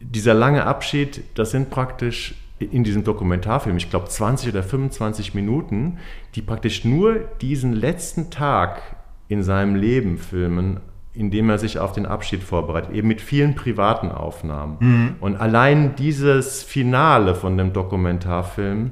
dieser 0.00 0.34
lange 0.34 0.64
Abschied, 0.64 1.22
das 1.34 1.50
sind 1.50 1.70
praktisch 1.70 2.34
in 2.58 2.84
diesem 2.84 3.02
Dokumentarfilm, 3.02 3.76
ich 3.76 3.90
glaube 3.90 4.08
20 4.08 4.50
oder 4.50 4.62
25 4.62 5.34
Minuten, 5.34 5.98
die 6.34 6.42
praktisch 6.42 6.84
nur 6.84 7.16
diesen 7.40 7.72
letzten 7.72 8.30
Tag 8.30 8.80
in 9.28 9.42
seinem 9.42 9.74
Leben 9.74 10.18
filmen, 10.18 10.80
indem 11.14 11.50
er 11.50 11.58
sich 11.58 11.78
auf 11.78 11.92
den 11.92 12.06
Abschied 12.06 12.42
vorbereitet, 12.42 12.92
eben 12.92 13.08
mit 13.08 13.20
vielen 13.20 13.54
privaten 13.54 14.10
Aufnahmen. 14.10 14.76
Mhm. 14.80 15.14
Und 15.20 15.36
allein 15.36 15.96
dieses 15.96 16.62
Finale 16.62 17.34
von 17.34 17.58
dem 17.58 17.72
Dokumentarfilm, 17.72 18.90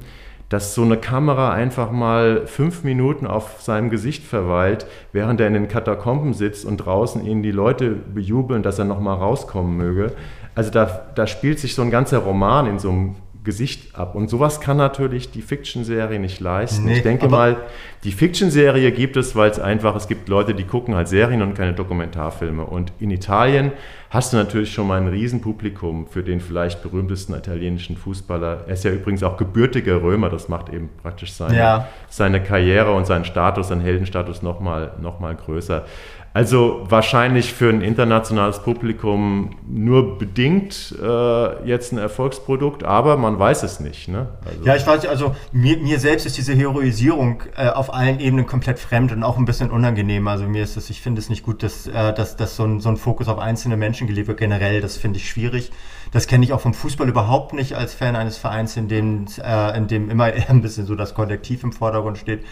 dass 0.51 0.75
so 0.75 0.81
eine 0.81 0.97
Kamera 0.97 1.53
einfach 1.53 1.91
mal 1.91 2.45
fünf 2.45 2.83
Minuten 2.83 3.25
auf 3.25 3.61
seinem 3.61 3.89
Gesicht 3.89 4.25
verweilt, 4.25 4.85
während 5.13 5.39
er 5.39 5.47
in 5.47 5.53
den 5.53 5.69
Katakomben 5.69 6.33
sitzt 6.33 6.65
und 6.65 6.75
draußen 6.75 7.25
ihn 7.25 7.41
die 7.41 7.51
Leute 7.51 7.91
bejubeln, 7.91 8.61
dass 8.61 8.77
er 8.77 8.83
nochmal 8.83 9.15
rauskommen 9.15 9.77
möge. 9.77 10.11
Also 10.53 10.69
da, 10.69 11.05
da 11.15 11.25
spielt 11.25 11.59
sich 11.59 11.73
so 11.73 11.81
ein 11.81 11.89
ganzer 11.89 12.17
Roman 12.17 12.67
in 12.67 12.79
so 12.79 12.89
einem 12.89 13.15
Gesicht 13.43 13.95
ab. 13.97 14.13
Und 14.13 14.29
sowas 14.29 14.61
kann 14.61 14.77
natürlich 14.77 15.31
die 15.31 15.41
Fiction-Serie 15.41 16.19
nicht 16.19 16.39
leisten. 16.39 16.85
Nee, 16.85 16.97
ich 16.97 17.01
denke 17.03 17.27
mal, 17.27 17.57
die 18.03 18.11
Fiction-Serie 18.11 18.91
gibt 18.91 19.17
es, 19.17 19.35
weil 19.35 19.49
es 19.49 19.59
einfach, 19.59 19.95
es 19.95 20.07
gibt 20.07 20.29
Leute, 20.29 20.53
die 20.53 20.63
gucken 20.63 20.93
halt 20.95 21.07
Serien 21.07 21.41
und 21.41 21.55
keine 21.55 21.73
Dokumentarfilme. 21.73 22.63
Und 22.63 22.93
in 22.99 23.09
Italien 23.09 23.71
hast 24.11 24.33
du 24.33 24.37
natürlich 24.37 24.71
schon 24.71 24.87
mal 24.87 25.01
ein 25.01 25.07
Riesenpublikum 25.07 26.05
für 26.07 26.21
den 26.21 26.39
vielleicht 26.39 26.83
berühmtesten 26.83 27.33
italienischen 27.33 27.97
Fußballer. 27.97 28.65
Er 28.67 28.73
ist 28.73 28.83
ja 28.83 28.91
übrigens 28.91 29.23
auch 29.23 29.37
gebürtiger 29.37 30.01
Römer, 30.03 30.29
das 30.29 30.47
macht 30.47 30.69
eben 30.69 30.89
praktisch 31.01 31.33
seine, 31.33 31.57
Ja. 31.57 31.87
seine 32.09 32.43
Karriere 32.43 32.91
und 32.93 33.07
seinen 33.07 33.25
Status, 33.25 33.69
seinen 33.69 33.81
Heldenstatus 33.81 34.41
nochmal 34.43 34.93
noch 35.01 35.19
mal 35.19 35.33
größer. 35.35 35.85
Also 36.33 36.85
wahrscheinlich 36.87 37.53
für 37.53 37.67
ein 37.67 37.81
internationales 37.81 38.59
Publikum 38.59 39.57
nur 39.67 40.17
bedingt 40.17 40.95
äh, 41.01 41.67
jetzt 41.67 41.91
ein 41.91 41.97
Erfolgsprodukt, 41.97 42.85
aber 42.85 43.17
man 43.17 43.37
weiß 43.37 43.63
es 43.63 43.81
nicht. 43.81 44.07
Ne? 44.07 44.29
Also, 44.45 44.63
Ja, 44.63 44.77
ich 44.77 44.87
weiß, 44.87 45.05
also 45.07 45.35
mir, 45.51 45.77
mir 45.77 45.99
selbst 45.99 46.25
ist 46.25 46.37
diese 46.37 46.53
Heroisierung 46.53 47.43
äh, 47.57 47.67
auf 47.67 47.93
allen 47.93 48.21
Ebenen 48.21 48.45
komplett 48.45 48.79
fremd 48.79 49.11
und 49.11 49.23
auch 49.23 49.37
ein 49.37 49.43
bisschen 49.43 49.71
unangenehm. 49.71 50.25
Also 50.29 50.45
mir 50.45 50.63
ist 50.63 50.77
es, 50.77 50.89
ich 50.89 51.01
finde 51.01 51.19
es 51.19 51.29
nicht 51.29 51.43
gut, 51.43 51.63
dass, 51.63 51.87
äh, 51.87 52.13
dass, 52.13 52.37
dass 52.37 52.55
so, 52.55 52.63
ein, 52.63 52.79
so 52.79 52.87
ein 52.87 52.95
Fokus 52.95 53.27
auf 53.27 53.37
einzelne 53.37 53.75
Menschen 53.75 54.07
gelegt 54.07 54.29
wird. 54.29 54.39
Generell, 54.39 54.79
das 54.79 54.95
finde 54.95 55.17
ich 55.17 55.27
schwierig. 55.27 55.69
Das 56.13 56.27
kenne 56.27 56.45
ich 56.45 56.53
auch 56.53 56.61
vom 56.61 56.73
Fußball 56.73 57.09
überhaupt 57.09 57.53
nicht 57.53 57.75
als 57.75 57.93
Fan 57.93 58.15
eines 58.15 58.37
Vereins, 58.37 58.77
in 58.77 58.87
dem, 58.87 59.25
äh, 59.43 59.77
in 59.77 59.87
dem 59.87 60.09
immer 60.09 60.31
eher 60.33 60.49
ein 60.49 60.61
bisschen 60.61 60.85
so 60.85 60.95
das 60.95 61.13
Kollektiv 61.13 61.63
im 61.63 61.73
Vordergrund 61.73 62.17
steht. 62.17 62.45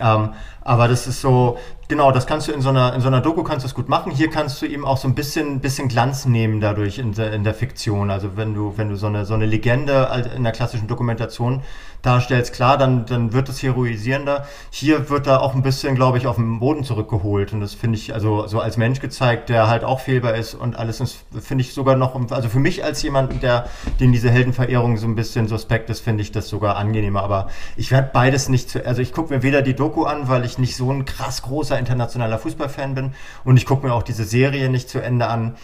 Ähm, 0.00 0.30
aber 0.62 0.88
das 0.88 1.06
ist 1.06 1.20
so, 1.20 1.58
genau, 1.88 2.12
das 2.12 2.26
kannst 2.26 2.48
du 2.48 2.52
in 2.52 2.60
so 2.60 2.68
einer, 2.68 2.94
in 2.94 3.00
so 3.00 3.08
einer 3.08 3.20
Doku 3.20 3.42
kannst 3.42 3.64
du 3.64 3.68
es 3.68 3.74
gut 3.74 3.88
machen. 3.88 4.12
Hier 4.12 4.30
kannst 4.30 4.60
du 4.62 4.66
eben 4.66 4.84
auch 4.84 4.96
so 4.96 5.08
ein 5.08 5.14
bisschen, 5.14 5.60
bisschen 5.60 5.88
Glanz 5.88 6.26
nehmen 6.26 6.60
dadurch 6.60 6.98
in 6.98 7.12
der, 7.12 7.32
in 7.32 7.44
der 7.44 7.54
Fiktion. 7.54 8.10
Also 8.10 8.36
wenn 8.36 8.54
du, 8.54 8.74
wenn 8.76 8.88
du 8.88 8.96
so 8.96 9.06
eine, 9.06 9.24
so 9.24 9.34
eine 9.34 9.46
Legende 9.46 10.08
in 10.36 10.44
der 10.44 10.52
klassischen 10.52 10.86
Dokumentation 10.86 11.62
darstellst, 12.02 12.52
klar, 12.52 12.78
dann, 12.78 13.06
dann 13.06 13.32
wird 13.32 13.48
es 13.48 13.62
heroisierender. 13.62 14.46
Hier 14.70 15.10
wird 15.10 15.26
da 15.26 15.38
auch 15.38 15.54
ein 15.54 15.62
bisschen, 15.62 15.94
glaube 15.94 16.18
ich, 16.18 16.26
auf 16.26 16.36
den 16.36 16.60
Boden 16.60 16.84
zurückgeholt. 16.84 17.52
Und 17.52 17.60
das 17.60 17.74
finde 17.74 17.98
ich, 17.98 18.14
also 18.14 18.46
so 18.46 18.60
als 18.60 18.76
Mensch 18.76 19.00
gezeigt, 19.00 19.48
der 19.48 19.68
halt 19.68 19.84
auch 19.84 20.00
fehlbar 20.00 20.34
ist 20.34 20.54
und 20.54 20.76
alles 20.76 21.00
ist, 21.00 21.24
finde 21.40 21.62
ich 21.62 21.74
sogar 21.74 21.96
noch, 21.96 22.14
also 22.30 22.48
für 22.48 22.58
mich 22.58 22.84
als 22.84 23.02
jemand, 23.02 23.42
der, 23.42 23.66
den 24.00 24.12
diese 24.12 24.30
Heldenverehrung 24.30 24.96
so 24.96 25.06
ein 25.06 25.14
bisschen 25.14 25.48
suspekt 25.48 25.90
ist, 25.90 26.00
finde 26.00 26.22
ich 26.22 26.32
das 26.32 26.48
sogar 26.48 26.76
angenehmer. 26.76 27.22
Aber 27.22 27.48
ich 27.76 27.90
werde 27.90 28.10
beides 28.12 28.48
nicht 28.48 28.70
zu, 28.70 28.84
also 28.86 29.02
ich 29.02 29.12
gucke 29.12 29.34
mir 29.34 29.42
weder 29.42 29.62
die 29.62 29.74
Doku 29.74 30.04
an, 30.04 30.28
weil 30.28 30.44
ich 30.44 30.58
nicht 30.58 30.76
so 30.76 30.90
ein 30.90 31.04
krass 31.04 31.42
großer 31.42 31.78
internationaler 31.78 32.38
Fußballfan 32.38 32.94
bin 32.94 33.12
und 33.44 33.56
ich 33.56 33.66
gucke 33.66 33.86
mir 33.86 33.94
auch 33.94 34.02
diese 34.02 34.24
Serie 34.24 34.68
nicht 34.68 34.88
zu 34.88 35.00
Ende 35.00 35.26
an. 35.26 35.56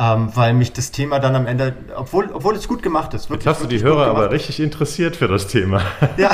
Ähm, 0.00 0.30
weil 0.34 0.54
mich 0.54 0.72
das 0.72 0.92
Thema 0.92 1.18
dann 1.18 1.34
am 1.34 1.48
Ende, 1.48 1.74
obwohl, 1.96 2.30
obwohl 2.32 2.54
es 2.54 2.68
gut 2.68 2.84
gemacht 2.84 3.14
ist, 3.14 3.28
Jetzt 3.30 3.46
hast 3.48 3.62
du 3.62 3.66
die 3.66 3.82
wirklich 3.82 3.96
Hörer 3.96 4.06
aber 4.06 4.30
richtig 4.30 4.60
interessiert 4.60 5.16
für 5.16 5.26
das 5.26 5.48
Thema. 5.48 5.80
Ja, 6.16 6.30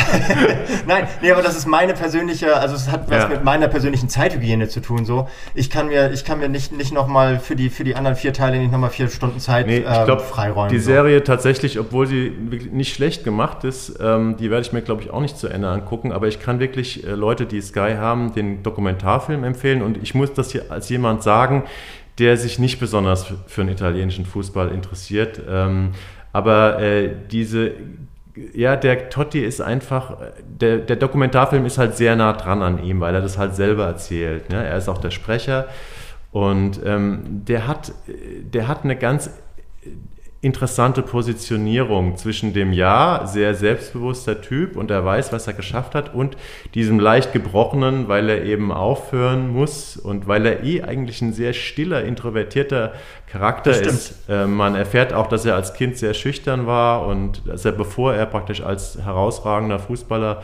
nein, 0.87 1.09
nee, 1.23 1.31
aber 1.33 1.41
das 1.41 1.57
ist 1.57 1.67
meine 1.67 1.95
persönliche, 1.95 2.57
also 2.57 2.75
es 2.75 2.91
hat 2.91 3.11
was 3.11 3.23
Ja. 3.23 3.29
mit 3.29 3.43
meiner 3.43 3.69
persönlichen 3.69 4.11
Zeithygiene 4.11 4.69
zu 4.69 4.81
tun. 4.81 5.07
So, 5.07 5.29
ich 5.55 5.71
kann 5.71 5.87
mir, 5.87 6.13
ich 6.13 6.25
kann 6.27 6.41
mir 6.41 6.49
nicht 6.51 6.73
nicht 6.73 6.93
noch 6.93 7.07
mal 7.07 7.39
für 7.39 7.57
die 7.57 7.71
für 7.71 7.85
die 7.85 7.95
anderen 7.97 8.17
vier 8.17 8.35
Teile 8.35 8.59
nicht 8.59 8.71
noch 8.71 8.79
mal 8.79 8.91
vier 8.91 9.09
Stunden 9.09 9.41
Zeit 9.41 9.67
Nee, 9.67 9.79
ich 9.79 9.87
ähm, 9.87 10.05
glaube, 10.05 10.23
freiräumen. 10.23 10.71
die 10.71 10.79
so. 10.79 10.91
Serie 10.91 11.25
tatsächlich, 11.25 11.79
obwohl 11.79 12.07
sie 12.07 12.33
wirklich 12.51 12.71
nicht 12.73 12.95
schlecht 12.95 13.25
gemacht 13.25 13.65
ist, 13.65 13.95
ähm, 14.01 14.37
die 14.37 14.51
werde 14.51 14.67
ich 14.67 14.73
mir, 14.75 14.83
glaube 14.83 15.01
ich, 15.03 15.11
auch 15.11 15.21
nicht 15.21 15.39
zu 15.39 15.49
Ende 15.49 15.69
angucken. 15.71 16.13
Aber 16.13 16.29
ich 16.29 16.39
kann 16.39 16.61
wirklich 16.61 17.07
äh, 17.07 17.13
Leute, 17.13 17.47
die 17.47 17.63
Sky 17.63 17.95
haben, 17.99 18.35
den 18.35 18.63
Dokumentarfilm 18.63 19.43
empfehlen. 19.43 19.81
Und 19.83 19.97
ich 20.03 20.15
muss 20.15 20.35
das 20.35 20.51
hier 20.53 20.71
als 20.71 20.89
jemand 20.91 21.23
sagen, 21.23 21.65
der 22.19 22.37
sich 22.37 22.59
nicht 22.59 22.79
besonders 22.79 23.33
für, 23.47 23.65
den 23.65 23.73
italienischen 23.73 24.27
Fußball 24.27 24.71
interessiert. 24.71 25.41
Ähm, 25.49 25.91
aber 26.33 26.81
äh, 26.81 27.11
diese 27.31 27.73
ja, 28.53 28.75
der 28.75 29.11
Totti 29.11 29.45
ist 29.45 29.61
einfach, 29.61 30.17
der, 30.45 30.79
der 30.79 30.97
Dokumentarfilm 30.97 31.67
ist 31.67 31.79
halt 31.79 31.97
sehr 31.97 32.17
nah 32.17 32.33
dran 32.33 32.63
an 32.63 32.83
ihm, 32.83 33.01
weil 33.01 33.15
er 33.15 33.21
das 33.21 33.39
halt 33.39 33.55
selber 33.55 33.87
erzählt. 33.87 34.51
Ne? 34.51 34.65
Er 34.65 34.77
ist 34.77 34.89
auch 34.89 34.99
der 34.99 35.13
Sprecher 35.13 35.69
und 36.33 36.81
ähm, 36.85 37.45
der, 37.47 37.69
hat, 37.69 37.93
der 38.09 38.67
hat 38.67 38.83
eine 38.83 38.97
ganz 38.97 39.31
interessante 40.45 41.03
Positionierung 41.03 42.17
zwischen 42.17 42.53
dem 42.53 42.73
ja 42.73 43.23
sehr 43.27 43.55
selbstbewusster 43.55 44.41
Typ 44.43 44.77
und 44.77 44.91
er 44.91 45.05
weiß, 45.05 45.33
was 45.33 45.47
er 45.47 45.55
geschafft 45.55 45.95
hat 45.95 46.15
und 46.15 46.37
diesem 46.75 47.01
leicht 47.01 47.33
gebrochenen, 47.33 48.09
weil 48.09 48.29
er 48.29 48.45
eben 48.45 48.71
aufhören 48.71 49.49
muss 49.49 49.97
und 49.97 50.29
weil 50.29 50.45
er 50.45 50.63
eh 50.63 50.83
eigentlich 50.83 51.23
ein 51.23 51.33
sehr 51.33 51.55
stiller, 51.55 52.05
introvertierter 52.05 52.93
Charakter 53.27 53.71
ist. 53.71 54.29
Äh, 54.29 54.47
man 54.47 54.75
erfährt 54.75 55.13
auch, 55.15 55.29
dass 55.29 55.47
er 55.47 55.55
als 55.55 55.73
Kind 55.75 55.97
sehr 55.97 56.13
schüchtern 56.15 56.67
war 56.67 57.07
und 57.07 57.43
dass 57.49 57.65
er, 57.65 57.73
bevor 57.73 58.15
er 58.15 58.27
praktisch 58.27 58.63
als 58.63 58.99
herausragender 59.03 59.79
Fußballer 59.79 60.43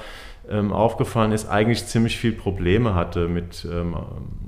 ähm, 0.51 0.73
aufgefallen 0.73 1.33
ist, 1.33 1.49
eigentlich 1.49 1.87
ziemlich 1.87 2.17
viel 2.19 2.33
Probleme 2.33 2.95
hatte 2.95 3.29
mit, 3.29 3.67
ähm, 3.71 3.95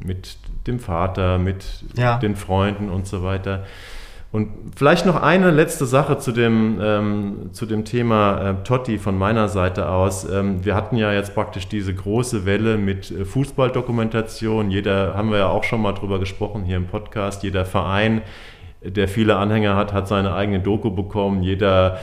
mit 0.04 0.36
dem 0.66 0.80
Vater, 0.80 1.38
mit 1.38 1.64
Ja. 1.96 2.18
den 2.18 2.36
Freunden 2.36 2.88
und 2.88 3.06
so 3.06 3.22
weiter. 3.22 3.64
Und 4.32 4.48
vielleicht 4.74 5.04
noch 5.04 5.22
eine 5.22 5.50
letzte 5.50 5.84
Sache 5.84 6.16
zu 6.16 6.32
dem, 6.32 6.78
ähm, 6.80 7.50
zu 7.52 7.66
dem 7.66 7.84
Thema 7.84 8.40
äh, 8.40 8.64
Totti 8.64 8.96
von 8.96 9.18
meiner 9.18 9.46
Seite 9.48 9.90
aus. 9.90 10.24
Ähm, 10.24 10.64
wir 10.64 10.74
hatten 10.74 10.96
ja 10.96 11.12
jetzt 11.12 11.34
praktisch 11.34 11.68
diese 11.68 11.94
große 11.94 12.46
Welle 12.46 12.78
mit 12.78 13.10
äh, 13.10 13.26
Fußballdokumentation. 13.26 14.70
Jeder, 14.70 15.14
haben 15.14 15.30
wir 15.30 15.38
ja 15.38 15.48
auch 15.48 15.64
schon 15.64 15.82
mal 15.82 15.92
drüber 15.92 16.18
gesprochen 16.18 16.64
hier 16.64 16.78
im 16.78 16.86
Podcast, 16.86 17.42
jeder 17.42 17.66
Verein, 17.66 18.22
der 18.80 19.06
viele 19.06 19.36
Anhänger 19.36 19.76
hat, 19.76 19.92
hat 19.92 20.08
seine 20.08 20.34
eigene 20.34 20.60
Doku 20.60 20.90
bekommen. 20.90 21.42
Jeder 21.42 22.00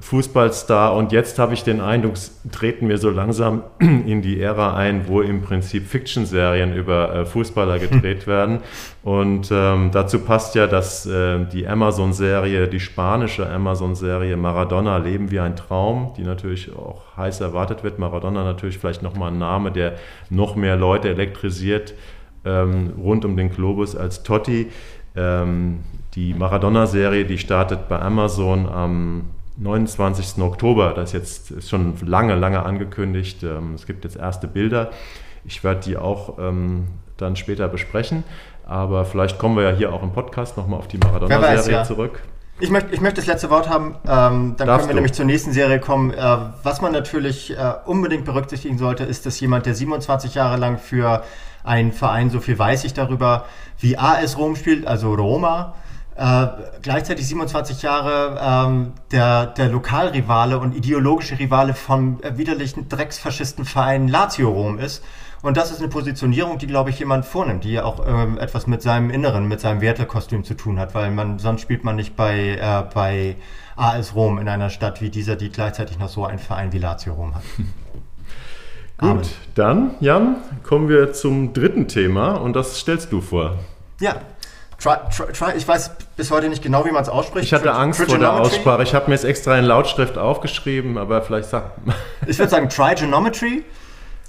Fußballstar. 0.00 0.94
Und 0.94 1.10
jetzt 1.10 1.38
habe 1.38 1.52
ich 1.52 1.64
den 1.64 1.80
Eindruck, 1.80 2.14
treten 2.52 2.88
wir 2.88 2.98
so 2.98 3.10
langsam 3.10 3.62
in 3.80 4.22
die 4.22 4.40
Ära 4.40 4.76
ein, 4.76 5.08
wo 5.08 5.20
im 5.20 5.42
Prinzip 5.42 5.86
Fiction-Serien 5.86 6.74
über 6.74 7.14
äh, 7.14 7.24
Fußballer 7.24 7.78
gedreht 7.80 8.26
werden. 8.26 8.60
Und 9.02 9.50
ähm, 9.50 9.90
dazu 9.92 10.20
passt 10.20 10.54
ja, 10.54 10.66
dass 10.66 11.06
äh, 11.06 11.44
die 11.46 11.66
Amazon-Serie, 11.66 12.68
die 12.68 12.80
spanische 12.80 13.48
Amazon-Serie 13.50 14.36
Maradona, 14.36 14.98
Leben 14.98 15.30
wie 15.30 15.40
ein 15.40 15.56
Traum, 15.56 16.12
die 16.16 16.22
natürlich 16.22 16.74
auch 16.76 17.16
heiß 17.16 17.40
erwartet 17.40 17.82
wird. 17.82 17.98
Maradona 17.98 18.44
natürlich 18.44 18.78
vielleicht 18.78 19.02
nochmal 19.02 19.32
ein 19.32 19.38
Name, 19.38 19.72
der 19.72 19.94
noch 20.30 20.54
mehr 20.54 20.76
Leute 20.76 21.08
elektrisiert 21.08 21.94
ähm, 22.44 22.92
rund 22.98 23.24
um 23.24 23.36
den 23.36 23.50
Globus 23.50 23.96
als 23.96 24.22
Totti. 24.22 24.68
Ähm, 25.16 25.80
die 26.14 26.34
Maradona-Serie, 26.34 27.24
die 27.24 27.38
startet 27.38 27.88
bei 27.88 28.00
Amazon 28.00 28.66
am 28.68 29.24
29. 29.58 30.42
Oktober. 30.42 30.92
Das 30.94 31.10
ist 31.10 31.12
jetzt 31.14 31.50
ist 31.50 31.70
schon 31.70 31.94
lange, 32.04 32.34
lange 32.34 32.62
angekündigt. 32.64 33.42
Ähm, 33.42 33.74
es 33.74 33.86
gibt 33.86 34.04
jetzt 34.04 34.16
erste 34.16 34.46
Bilder. 34.46 34.90
Ich 35.44 35.64
werde 35.64 35.80
die 35.80 35.96
auch 35.96 36.38
ähm, 36.38 36.88
dann 37.16 37.36
später 37.36 37.68
besprechen. 37.68 38.24
Aber 38.66 39.04
vielleicht 39.04 39.38
kommen 39.38 39.56
wir 39.56 39.64
ja 39.64 39.70
hier 39.70 39.92
auch 39.92 40.02
im 40.02 40.12
Podcast 40.12 40.56
nochmal 40.56 40.78
auf 40.78 40.88
die 40.88 40.98
Maradona-Serie 40.98 41.78
ja. 41.78 41.84
zurück. 41.84 42.22
Ich 42.60 42.70
möchte, 42.70 42.92
ich 42.92 43.00
möchte 43.00 43.16
das 43.16 43.26
letzte 43.26 43.50
Wort 43.50 43.68
haben. 43.68 43.96
Ähm, 44.04 44.54
dann 44.56 44.66
Darfst 44.66 44.66
können 44.66 44.80
wir 44.80 44.88
du. 44.88 44.94
nämlich 44.94 45.12
zur 45.12 45.24
nächsten 45.24 45.52
Serie 45.52 45.78
kommen. 45.80 46.12
Äh, 46.12 46.36
was 46.62 46.80
man 46.80 46.92
natürlich 46.92 47.56
äh, 47.56 47.72
unbedingt 47.86 48.24
berücksichtigen 48.24 48.78
sollte, 48.78 49.04
ist, 49.04 49.26
dass 49.26 49.38
jemand, 49.40 49.66
der 49.66 49.74
27 49.74 50.34
Jahre 50.34 50.56
lang 50.56 50.78
für 50.78 51.22
einen 51.64 51.92
Verein, 51.92 52.30
so 52.30 52.40
viel 52.40 52.58
weiß 52.58 52.84
ich 52.84 52.94
darüber, 52.94 53.44
wie 53.78 53.96
AS 53.96 54.36
Rom 54.38 54.56
spielt, 54.56 54.86
also 54.86 55.14
Roma, 55.14 55.74
äh, 56.18 56.48
gleichzeitig 56.82 57.28
27 57.28 57.82
Jahre 57.82 58.40
ähm, 58.42 58.92
der, 59.12 59.46
der 59.46 59.68
Lokalrivale 59.68 60.58
und 60.58 60.74
ideologische 60.74 61.38
Rivale 61.38 61.74
vom 61.74 62.20
äh, 62.22 62.36
widerlichen 62.36 62.88
Drecksfaschistenverein 62.88 64.08
Lazio 64.08 64.50
Rom 64.50 64.80
ist. 64.80 65.04
Und 65.42 65.56
das 65.56 65.70
ist 65.70 65.78
eine 65.78 65.86
Positionierung, 65.86 66.58
die, 66.58 66.66
glaube 66.66 66.90
ich, 66.90 66.98
jemand 66.98 67.24
vornimmt, 67.24 67.62
die 67.62 67.80
auch 67.80 68.04
ähm, 68.04 68.36
etwas 68.38 68.66
mit 68.66 68.82
seinem 68.82 69.10
Inneren, 69.10 69.46
mit 69.46 69.60
seinem 69.60 69.80
Wertekostüm 69.80 70.42
zu 70.42 70.54
tun 70.54 70.80
hat, 70.80 70.92
weil 70.92 71.12
man 71.12 71.38
sonst 71.38 71.60
spielt 71.60 71.84
man 71.84 71.94
nicht 71.94 72.16
bei, 72.16 72.56
äh, 72.56 72.92
bei 72.92 73.36
AS 73.76 74.16
Rom 74.16 74.38
in 74.38 74.48
einer 74.48 74.70
Stadt 74.70 75.00
wie 75.00 75.10
dieser, 75.10 75.36
die 75.36 75.50
gleichzeitig 75.50 76.00
noch 76.00 76.08
so 76.08 76.24
einen 76.24 76.40
Verein 76.40 76.72
wie 76.72 76.78
Lazio 76.78 77.14
Rom 77.14 77.36
hat. 77.36 77.44
Amen. 78.98 79.18
Gut, 79.18 79.28
dann, 79.54 79.92
Jan, 80.00 80.38
kommen 80.64 80.88
wir 80.88 81.12
zum 81.12 81.52
dritten 81.52 81.86
Thema 81.86 82.32
und 82.32 82.54
das 82.54 82.80
stellst 82.80 83.12
du 83.12 83.20
vor. 83.20 83.54
Ja, 84.00 84.16
try, 84.80 84.94
try, 85.14 85.32
try, 85.32 85.56
ich 85.56 85.66
weiß 85.66 85.90
bis 86.16 86.30
heute 86.30 86.48
nicht 86.48 86.62
genau, 86.62 86.84
wie 86.84 86.90
man 86.90 87.02
es 87.02 87.08
ausspricht. 87.08 87.46
Ich 87.46 87.52
hatte 87.52 87.68
Tri- 87.68 87.76
Angst 87.76 88.00
vor 88.02 88.18
der? 88.18 88.32
Aussprache. 88.32 88.82
Ich 88.82 88.94
habe 88.94 89.08
mir 89.08 89.14
es 89.14 89.24
extra 89.24 89.58
in 89.58 89.64
Lautschrift 89.64 90.16
aufgeschrieben, 90.18 90.98
aber 90.98 91.22
vielleicht 91.22 91.48
sag. 91.50 91.72
Ich 92.26 92.38
würde 92.38 92.50
sagen 92.50 92.68
Trigonometry 92.68 93.64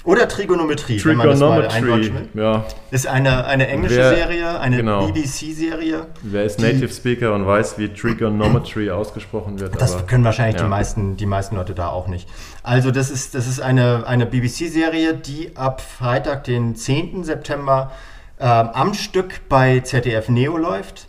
oder 0.06 0.28
Trigonometrie, 0.30 0.98
man 1.14 1.28
Trigonometry. 1.38 2.12
Ja, 2.34 2.64
Ist 2.90 3.06
eine, 3.08 3.46
eine 3.46 3.68
englische 3.68 3.98
Wer- 3.98 4.16
Serie, 4.16 4.60
eine 4.60 4.78
genau. 4.78 5.08
BBC-Serie. 5.08 6.06
wer 6.22 6.44
ist 6.46 6.60
Native 6.60 6.88
Speaker 6.94 7.34
und 7.34 7.46
weiß, 7.46 7.78
wie 7.78 7.90
Trigonometry 7.90 8.90
ausgesprochen 8.92 9.60
wird. 9.60 9.80
Das 9.80 9.96
aber- 9.96 10.04
können 10.04 10.24
wahrscheinlich 10.24 10.56
ja. 10.56 10.64
die, 10.64 10.70
meisten, 10.70 11.18
die 11.18 11.26
meisten 11.26 11.58
Leute 11.58 11.74
da 11.76 11.90
auch 11.90 12.08
nicht. 12.08 12.30
Also 12.64 12.92
das 12.92 13.12
ist, 13.12 13.36
das 13.36 13.46
ist 13.48 13.60
eine, 13.60 14.04
eine 14.08 14.26
BBC-Serie, 14.26 15.16
die 15.16 15.56
ab 15.58 15.82
Freitag, 15.82 16.46
den 16.46 16.76
10. 16.76 17.24
September, 17.26 17.92
am 18.40 18.94
Stück 18.94 19.48
bei 19.50 19.82
ZDF 19.82 20.30
Neo 20.30 20.58
läuft. 20.58 21.08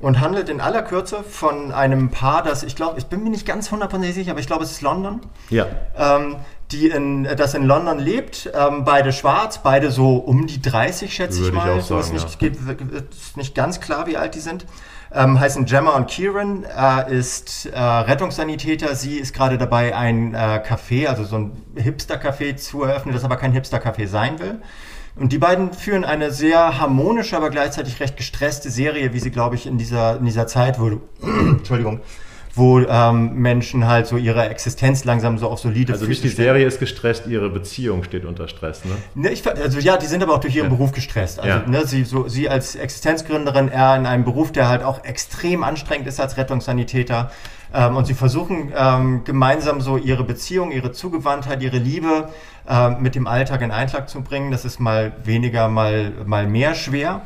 und 0.00 0.18
handelt 0.20 0.48
in 0.48 0.60
aller 0.60 0.82
Kürze 0.82 1.22
von 1.22 1.70
einem 1.70 2.10
Paar, 2.10 2.42
das 2.42 2.64
ich 2.64 2.74
glaube, 2.74 2.98
ich 2.98 3.06
bin 3.06 3.22
mir 3.22 3.30
nicht 3.30 3.46
ganz 3.46 3.70
hundertprozentig 3.70 4.16
sicher, 4.16 4.32
aber 4.32 4.40
ich 4.40 4.48
glaube, 4.48 4.64
es 4.64 4.72
ist 4.72 4.82
London. 4.82 5.20
Ja. 5.48 5.66
Ähm, 5.96 6.36
die 6.72 6.88
in, 6.88 7.24
das 7.36 7.54
in 7.54 7.64
London 7.64 7.98
lebt, 7.98 8.50
ähm, 8.54 8.84
beide 8.84 9.12
schwarz, 9.12 9.62
beide 9.62 9.90
so 9.90 10.16
um 10.16 10.46
die 10.46 10.60
30, 10.60 11.12
schätze 11.12 11.40
Würde 11.40 11.48
ich 11.48 11.54
mal. 11.54 11.76
ich 11.76 11.82
auch 11.82 11.86
so 11.86 11.98
ist 11.98 12.06
sagen, 12.06 12.48
nicht, 12.48 12.92
ja. 12.92 12.98
ist 13.10 13.36
nicht 13.36 13.54
ganz 13.54 13.80
klar, 13.80 14.06
wie 14.06 14.16
alt 14.16 14.34
die 14.34 14.40
sind. 14.40 14.66
Ähm, 15.14 15.38
heißen 15.38 15.66
Gemma 15.66 15.90
und 15.90 16.06
Kieran, 16.08 16.64
äh, 16.64 17.14
ist 17.14 17.66
äh, 17.66 17.78
Rettungssanitäter. 17.78 18.94
Sie 18.94 19.18
ist 19.18 19.34
gerade 19.34 19.58
dabei, 19.58 19.94
ein 19.94 20.34
äh, 20.34 20.62
Café, 20.66 21.06
also 21.06 21.24
so 21.24 21.36
ein 21.36 21.62
Hipster-Café 21.76 22.56
zu 22.56 22.82
eröffnen, 22.82 23.14
das 23.14 23.22
aber 23.22 23.36
kein 23.36 23.52
Hipster-Café 23.52 24.06
sein 24.06 24.38
will. 24.38 24.62
Und 25.14 25.32
die 25.32 25.38
beiden 25.38 25.72
führen 25.72 26.04
eine 26.04 26.30
sehr 26.30 26.80
harmonische, 26.80 27.36
aber 27.36 27.50
gleichzeitig 27.50 28.00
recht 28.00 28.16
gestresste 28.16 28.70
Serie, 28.70 29.12
wie 29.12 29.20
sie, 29.20 29.30
glaube 29.30 29.56
ich, 29.56 29.66
in 29.66 29.76
dieser, 29.76 30.16
in 30.16 30.24
dieser 30.24 30.46
Zeit, 30.46 30.80
wo, 30.80 31.00
Entschuldigung, 31.22 32.00
wo 32.54 32.80
ähm, 32.80 33.34
Menschen 33.34 33.86
halt 33.86 34.06
so 34.06 34.16
ihre 34.18 34.48
Existenz 34.48 35.04
langsam 35.04 35.38
so 35.38 35.48
auf 35.48 35.58
solide 35.58 35.92
Also 35.94 36.04
nicht 36.06 36.22
die 36.22 36.28
stellen. 36.28 36.48
Serie 36.48 36.66
ist 36.66 36.78
gestresst, 36.80 37.26
ihre 37.26 37.48
Beziehung 37.48 38.04
steht 38.04 38.24
unter 38.26 38.46
Stress, 38.46 38.84
ne? 38.84 38.92
Ne, 39.14 39.30
ich, 39.30 39.46
also 39.48 39.78
ja, 39.78 39.96
die 39.96 40.04
sind 40.06 40.22
aber 40.22 40.34
auch 40.34 40.40
durch 40.40 40.54
ihren 40.54 40.66
Ja. 40.66 40.70
Beruf 40.70 40.92
gestresst. 40.92 41.40
Also 41.40 41.48
Ja. 41.60 41.66
ne, 41.66 41.86
sie, 41.86 42.04
so, 42.04 42.28
sie 42.28 42.50
als 42.50 42.74
Existenzgründerin, 42.74 43.68
er 43.68 43.96
in 43.96 44.04
einem 44.04 44.24
Beruf, 44.24 44.52
der 44.52 44.68
halt 44.68 44.82
auch 44.82 45.02
extrem 45.04 45.62
anstrengend 45.64 46.06
ist 46.06 46.20
als 46.20 46.36
Rettungssanitäter. 46.36 47.30
Ähm, 47.74 47.96
und 47.96 48.06
sie 48.06 48.12
versuchen 48.14 48.70
ähm, 48.76 49.24
gemeinsam 49.24 49.80
so 49.80 49.96
ihre 49.96 50.24
Beziehung, 50.24 50.72
ihre 50.72 50.92
Zugewandtheit, 50.92 51.62
ihre 51.62 51.78
Liebe 51.78 52.28
ähm, 52.68 52.96
mit 53.00 53.14
dem 53.14 53.26
Alltag 53.26 53.62
in 53.62 53.70
Einklang 53.70 54.08
zu 54.08 54.20
bringen. 54.20 54.50
Das 54.50 54.66
ist 54.66 54.78
mal 54.78 55.12
weniger, 55.24 55.68
mal, 55.68 56.12
mal 56.26 56.46
mehr 56.46 56.74
schwer. 56.74 57.22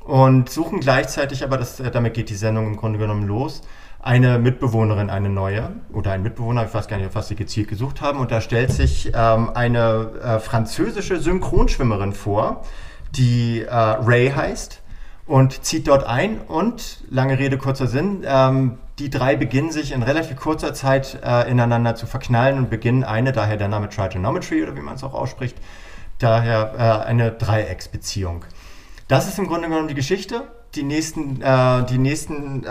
Und 0.00 0.50
suchen 0.50 0.80
gleichzeitig, 0.80 1.44
aber 1.44 1.56
das, 1.58 1.78
äh, 1.80 1.90
damit 1.92 2.14
geht 2.14 2.28
die 2.28 2.34
Sendung 2.34 2.66
im 2.66 2.76
Grunde 2.76 2.98
genommen 2.98 3.26
los, 3.26 3.62
eine 4.04 4.38
Mitbewohnerin, 4.38 5.08
eine 5.08 5.30
neue 5.30 5.70
oder 5.90 6.12
ein 6.12 6.22
Mitbewohner, 6.22 6.66
ich 6.66 6.74
weiß 6.74 6.88
gar 6.88 6.98
nicht, 6.98 7.14
was 7.14 7.28
sie 7.28 7.36
gezielt 7.36 7.68
gesucht 7.68 8.02
haben. 8.02 8.18
Und 8.18 8.30
da 8.30 8.42
stellt 8.42 8.70
sich 8.70 9.10
ähm, 9.14 9.50
eine 9.54 10.10
äh, 10.22 10.38
französische 10.40 11.18
Synchronschwimmerin 11.18 12.12
vor, 12.12 12.64
die 13.12 13.62
äh, 13.62 13.74
Ray 13.74 14.30
heißt 14.30 14.82
und 15.26 15.64
zieht 15.64 15.88
dort 15.88 16.04
ein. 16.04 16.42
Und, 16.42 17.02
lange 17.08 17.38
Rede, 17.38 17.56
kurzer 17.56 17.86
Sinn, 17.86 18.24
ähm, 18.26 18.78
die 18.98 19.08
drei 19.08 19.36
beginnen 19.36 19.72
sich 19.72 19.92
in 19.92 20.02
relativ 20.02 20.36
kurzer 20.36 20.74
Zeit 20.74 21.18
äh, 21.24 21.50
ineinander 21.50 21.94
zu 21.94 22.06
verknallen 22.06 22.58
und 22.58 22.68
beginnen 22.68 23.04
eine, 23.04 23.32
daher 23.32 23.56
der 23.56 23.68
Name 23.68 23.88
Trigonometry 23.88 24.62
oder 24.62 24.76
wie 24.76 24.82
man 24.82 24.96
es 24.96 25.02
auch 25.02 25.14
ausspricht, 25.14 25.56
daher 26.18 26.74
äh, 26.76 27.08
eine 27.08 27.32
Dreiecksbeziehung. 27.32 28.44
Das 29.08 29.28
ist 29.28 29.38
im 29.38 29.46
Grunde 29.46 29.68
genommen 29.68 29.88
die 29.88 29.94
Geschichte. 29.94 30.42
Die 30.74 30.82
nächsten, 30.82 31.40
äh, 31.40 31.84
die 31.84 31.98
nächsten 31.98 32.64
äh, 32.64 32.66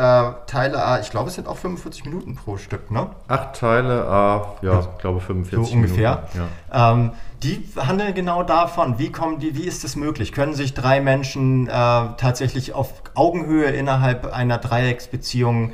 Teile, 0.47 0.77
äh, 0.77 1.01
ich 1.01 1.09
glaube, 1.09 1.29
es 1.29 1.35
sind 1.35 1.47
auch 1.47 1.57
45 1.57 2.05
Minuten 2.05 2.35
pro 2.35 2.57
Stück, 2.57 2.91
ne? 2.91 3.07
Acht 3.27 3.59
Teile, 3.59 4.05
ah, 4.05 4.55
ja, 4.61 4.81
ich 4.81 4.97
glaube 4.99 5.21
45 5.21 5.67
So 5.69 5.75
ungefähr. 5.75 6.23
Minuten. 6.33 6.49
Ja. 6.71 6.91
Ähm, 6.91 7.11
die 7.43 7.63
handeln 7.77 8.13
genau 8.13 8.43
davon, 8.43 8.99
wie 8.99 9.11
kommen 9.11 9.39
die, 9.39 9.55
wie 9.55 9.63
ist 9.63 9.83
es 9.83 9.95
möglich? 9.95 10.31
Können 10.31 10.53
sich 10.53 10.73
drei 10.73 11.01
Menschen 11.01 11.67
äh, 11.67 11.71
tatsächlich 11.71 12.73
auf 12.73 12.93
Augenhöhe 13.15 13.65
innerhalb 13.69 14.33
einer 14.33 14.57
Dreiecksbeziehung 14.57 15.73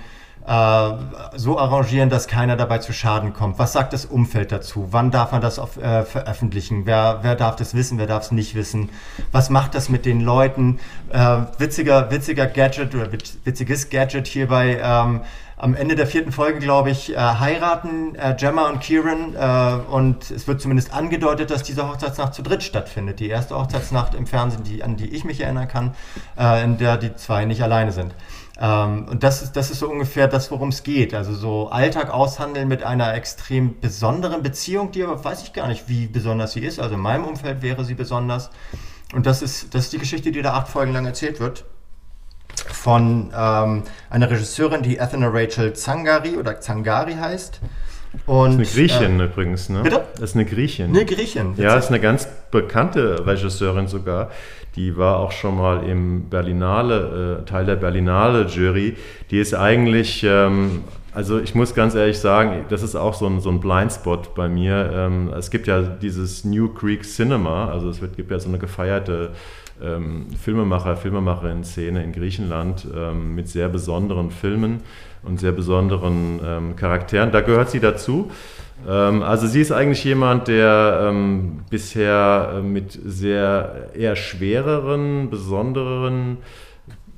äh, 0.50 1.38
so 1.38 1.60
arrangieren, 1.60 2.10
dass 2.10 2.28
keiner 2.28 2.56
dabei 2.56 2.80
zu 2.80 2.92
Schaden 2.92 3.34
kommt? 3.34 3.60
Was 3.60 3.72
sagt 3.74 3.94
das 3.94 4.06
Umfeld 4.06 4.52
dazu? 4.52 4.88
Wann 4.90 5.12
darf 5.12 5.32
man 5.32 5.42
das 5.42 5.60
auf, 5.60 5.78
äh, 5.78 6.04
veröffentlichen? 6.04 6.88
Wer, 6.88 7.20
wer 7.22 7.36
darf 7.36 7.56
das 7.56 7.76
wissen? 7.76 8.00
Wer 8.00 8.08
darf 8.08 8.24
es 8.24 8.32
nicht 8.32 8.56
wissen? 8.56 8.90
Was 9.32 9.52
macht 9.52 9.76
das 9.76 9.90
mit 9.90 10.06
den 10.06 10.22
Leuten? 10.22 10.80
Äh, 11.12 11.38
witziger, 11.60 12.10
witziger 12.10 12.48
Gadget 12.48 12.96
oder 12.96 13.12
witz- 13.12 13.38
witziges 13.44 13.92
Gadget 13.92 14.26
hierbei. 14.28 14.80
Ähm, 14.84 15.22
am 15.62 15.76
Ende 15.76 15.96
der 15.96 16.08
vierten 16.08 16.32
Folge, 16.32 16.60
glaube 16.60 16.90
ich, 16.90 17.14
äh, 17.14 17.18
heiraten 17.18 18.16
äh, 18.16 18.34
Gemma 18.34 18.70
und 18.70 18.80
Kieran 18.80 19.36
äh, 19.36 19.92
und 19.92 20.32
es 20.32 20.48
wird 20.48 20.62
zumindest 20.62 20.94
angedeutet, 20.94 21.52
dass 21.52 21.64
diese 21.64 21.88
Hochzeitsnacht 21.88 22.34
zu 22.34 22.42
dritt 22.42 22.64
stattfindet. 22.64 23.20
Die 23.20 23.28
erste 23.28 23.56
Hochzeitsnacht 23.60 24.16
im 24.16 24.26
Fernsehen, 24.26 24.64
die, 24.64 24.84
an 24.84 24.96
die 24.96 25.14
ich 25.14 25.26
mich 25.26 25.42
erinnern 25.42 25.68
kann, 25.68 25.94
äh, 26.40 26.64
in 26.64 26.78
der 26.78 26.96
die 26.96 27.14
zwei 27.16 27.44
nicht 27.44 27.62
alleine 27.62 27.92
sind. 27.92 28.16
Ähm, 28.60 29.08
und 29.10 29.24
das 29.24 29.42
ist, 29.42 29.56
das 29.56 29.72
ist 29.72 29.80
so 29.80 29.90
ungefähr 29.90 30.28
das, 30.28 30.52
worum 30.52 30.70
es 30.70 30.84
geht. 30.84 31.14
Also 31.14 31.34
so 31.34 31.70
Alltag 31.70 32.10
aushandeln 32.12 32.68
mit 32.68 32.84
einer 32.84 33.14
extrem 33.14 33.80
besonderen 33.80 34.44
Beziehung, 34.44 34.92
die 34.92 35.04
aber 35.04 35.24
weiß 35.24 35.44
ich 35.44 35.54
gar 35.54 35.68
nicht, 35.68 35.88
wie 35.88 36.08
besonders 36.08 36.54
sie 36.54 36.62
ist. 36.62 36.80
Also 36.80 36.96
in 36.96 37.02
meinem 37.02 37.26
Umfeld 37.26 37.62
wäre 37.62 37.86
sie 37.86 37.94
besonders. 37.96 38.50
Und 39.14 39.26
das 39.26 39.42
ist, 39.42 39.74
das 39.74 39.86
ist 39.86 39.94
die 39.94 39.98
Geschichte, 39.98 40.32
die 40.32 40.42
da 40.42 40.54
acht 40.54 40.68
Folgen 40.68 40.94
lang 40.94 41.06
erzählt 41.06 41.40
wird 41.40 41.66
von 42.68 43.32
ähm, 43.36 43.84
einer 44.10 44.30
Regisseurin, 44.30 44.82
die 44.82 45.00
Athena 45.00 45.30
Rachel 45.30 45.74
Zangari 45.74 46.36
oder 46.38 46.60
Zangari 46.60 47.14
heißt. 47.14 47.62
Und, 48.26 48.60
Das 48.60 48.70
ist 48.70 48.78
eine 48.78 48.88
Griechin 48.88 49.20
übrigens, 49.20 49.70
ne? 49.70 49.84
bitte? 49.84 50.06
Das 50.14 50.32
ist 50.32 50.36
eine 50.36 50.46
Griechin. 50.46 50.96
Äh, 50.96 51.00
eine 51.00 51.06
Griechin. 51.06 51.54
Ja, 51.58 51.76
ist 51.76 51.90
eine 51.90 52.00
ganz 52.00 52.28
bekannte 52.52 53.26
Regisseurin 53.26 53.88
sogar. 53.88 54.32
Die 54.76 54.98
war 54.98 55.18
auch 55.18 55.32
schon 55.32 55.58
mal 55.58 55.84
im 55.84 56.30
Berlinale, 56.30 57.42
äh, 57.42 57.46
Teil 57.46 57.66
der 57.66 57.76
Berlinale 57.76 58.46
Jury. 58.46 58.96
Die 59.32 59.40
ist 59.40 59.54
eigentlich, 59.54 60.24
ähm, 60.24 60.84
also 61.14 61.40
ich 61.40 61.56
muss 61.56 61.74
ganz 61.74 61.96
ehrlich 61.96 62.20
sagen, 62.20 62.66
das 62.70 62.84
ist 62.84 62.96
auch 62.96 63.14
so 63.14 63.26
ein, 63.26 63.42
so 63.42 63.50
ein 63.50 63.60
Blindspot 63.60 64.36
bei 64.36 64.48
mir. 64.48 64.92
Ähm, 64.94 65.34
es 65.38 65.50
gibt 65.52 65.68
ja 65.68 65.82
dieses 65.82 66.46
New 66.46 66.70
Greek 66.74 67.04
Cinema, 67.04 67.70
also 67.70 67.90
es 67.90 68.02
wird, 68.02 68.16
gibt 68.16 68.32
ja 68.32 68.40
so 68.40 68.50
eine 68.50 68.60
gefeierte 68.60 69.32
ähm, 69.82 70.28
Filmemacher, 70.40 70.96
Filmemacherin-Szene 70.98 72.04
in 72.04 72.12
Griechenland 72.12 72.88
ähm, 72.96 73.36
mit 73.36 73.48
sehr 73.48 73.70
besonderen 73.70 74.32
Filmen 74.32 74.82
und 75.24 75.40
sehr 75.40 75.52
besonderen 75.52 76.40
ähm, 76.44 76.76
Charakteren. 76.76 77.32
Da 77.32 77.42
gehört 77.42 77.70
sie 77.70 77.80
dazu. 77.80 78.32
Ähm, 78.88 79.24
also 79.24 79.48
sie 79.48 79.62
ist 79.62 79.72
eigentlich 79.72 80.04
jemand, 80.04 80.48
der 80.48 81.08
ähm, 81.10 81.62
bisher 81.70 82.54
äh, 82.56 82.62
mit 82.62 83.00
sehr 83.06 83.90
eher 83.94 84.16
schwereren, 84.16 85.30
besondereren 85.30 86.38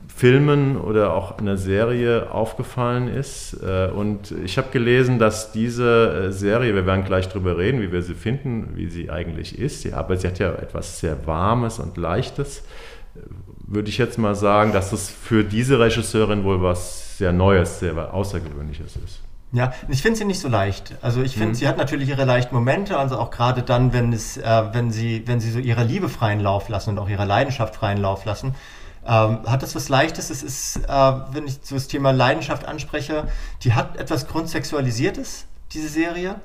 Filmen 0.07 0.77
oder 0.77 1.13
auch 1.13 1.39
einer 1.39 1.57
Serie 1.57 2.31
aufgefallen 2.31 3.07
ist. 3.07 3.57
Äh, 3.63 3.89
Und 3.89 4.33
ich 4.43 4.57
habe 4.57 4.69
gelesen, 4.71 5.17
dass 5.17 5.51
diese 5.51 6.27
äh, 6.27 6.31
Serie, 6.31 6.75
wir 6.75 6.85
werden 6.85 7.05
gleich 7.05 7.27
drüber 7.27 7.57
reden, 7.57 7.81
wie 7.81 7.91
wir 7.91 8.03
sie 8.03 8.13
finden, 8.13 8.73
wie 8.75 8.87
sie 8.87 9.09
eigentlich 9.09 9.57
ist, 9.57 9.83
ja, 9.83 9.97
aber 9.97 10.17
sie 10.17 10.27
hat 10.27 10.37
ja 10.37 10.51
etwas 10.53 10.99
sehr 10.99 11.25
Warmes 11.25 11.79
und 11.79 11.97
Leichtes. 11.97 12.59
Äh, 13.15 13.19
Würde 13.65 13.89
ich 13.89 13.97
jetzt 13.97 14.17
mal 14.19 14.35
sagen, 14.35 14.73
dass 14.73 14.91
es 14.91 15.09
für 15.09 15.43
diese 15.43 15.79
Regisseurin 15.79 16.43
wohl 16.43 16.61
was 16.61 17.17
sehr 17.17 17.31
Neues, 17.31 17.79
sehr 17.79 18.13
Außergewöhnliches 18.13 18.97
ist. 19.03 19.21
Ja, 19.53 19.73
ich 19.89 20.01
finde 20.01 20.17
sie 20.17 20.25
nicht 20.25 20.39
so 20.39 20.47
leicht. 20.47 20.95
Also 21.01 21.21
ich 21.21 21.35
finde, 21.35 21.55
sie 21.55 21.67
hat 21.67 21.77
natürlich 21.77 22.07
ihre 22.07 22.23
leichten 22.23 22.55
Momente, 22.55 22.97
also 22.97 23.19
auch 23.19 23.31
gerade 23.31 23.63
dann, 23.63 23.91
wenn 23.91 24.13
es, 24.13 24.37
äh, 24.37 24.63
wenn 24.71 24.91
sie, 24.91 25.23
wenn 25.25 25.41
sie 25.41 25.51
so 25.51 25.59
ihrer 25.59 25.83
Liebe 25.83 26.07
freien 26.07 26.39
Lauf 26.39 26.69
lassen 26.69 26.91
und 26.91 26.99
auch 26.99 27.09
ihrer 27.09 27.25
Leidenschaft 27.25 27.75
freien 27.75 27.97
Lauf 27.97 28.23
lassen, 28.23 28.55
ähm, 29.05 29.39
hat 29.45 29.61
das 29.61 29.75
was 29.75 29.89
Leichtes. 29.89 30.29
Es 30.29 30.41
ist, 30.41 30.77
äh, 30.77 31.13
wenn 31.31 31.47
ich 31.47 31.59
so 31.63 31.75
das 31.75 31.87
Thema 31.89 32.11
Leidenschaft 32.11 32.65
anspreche, 32.65 33.27
die 33.63 33.73
hat 33.73 33.97
etwas 33.97 34.27
Grundsexualisiertes, 34.27 35.45
diese 35.73 35.89
Serie. 35.89 36.35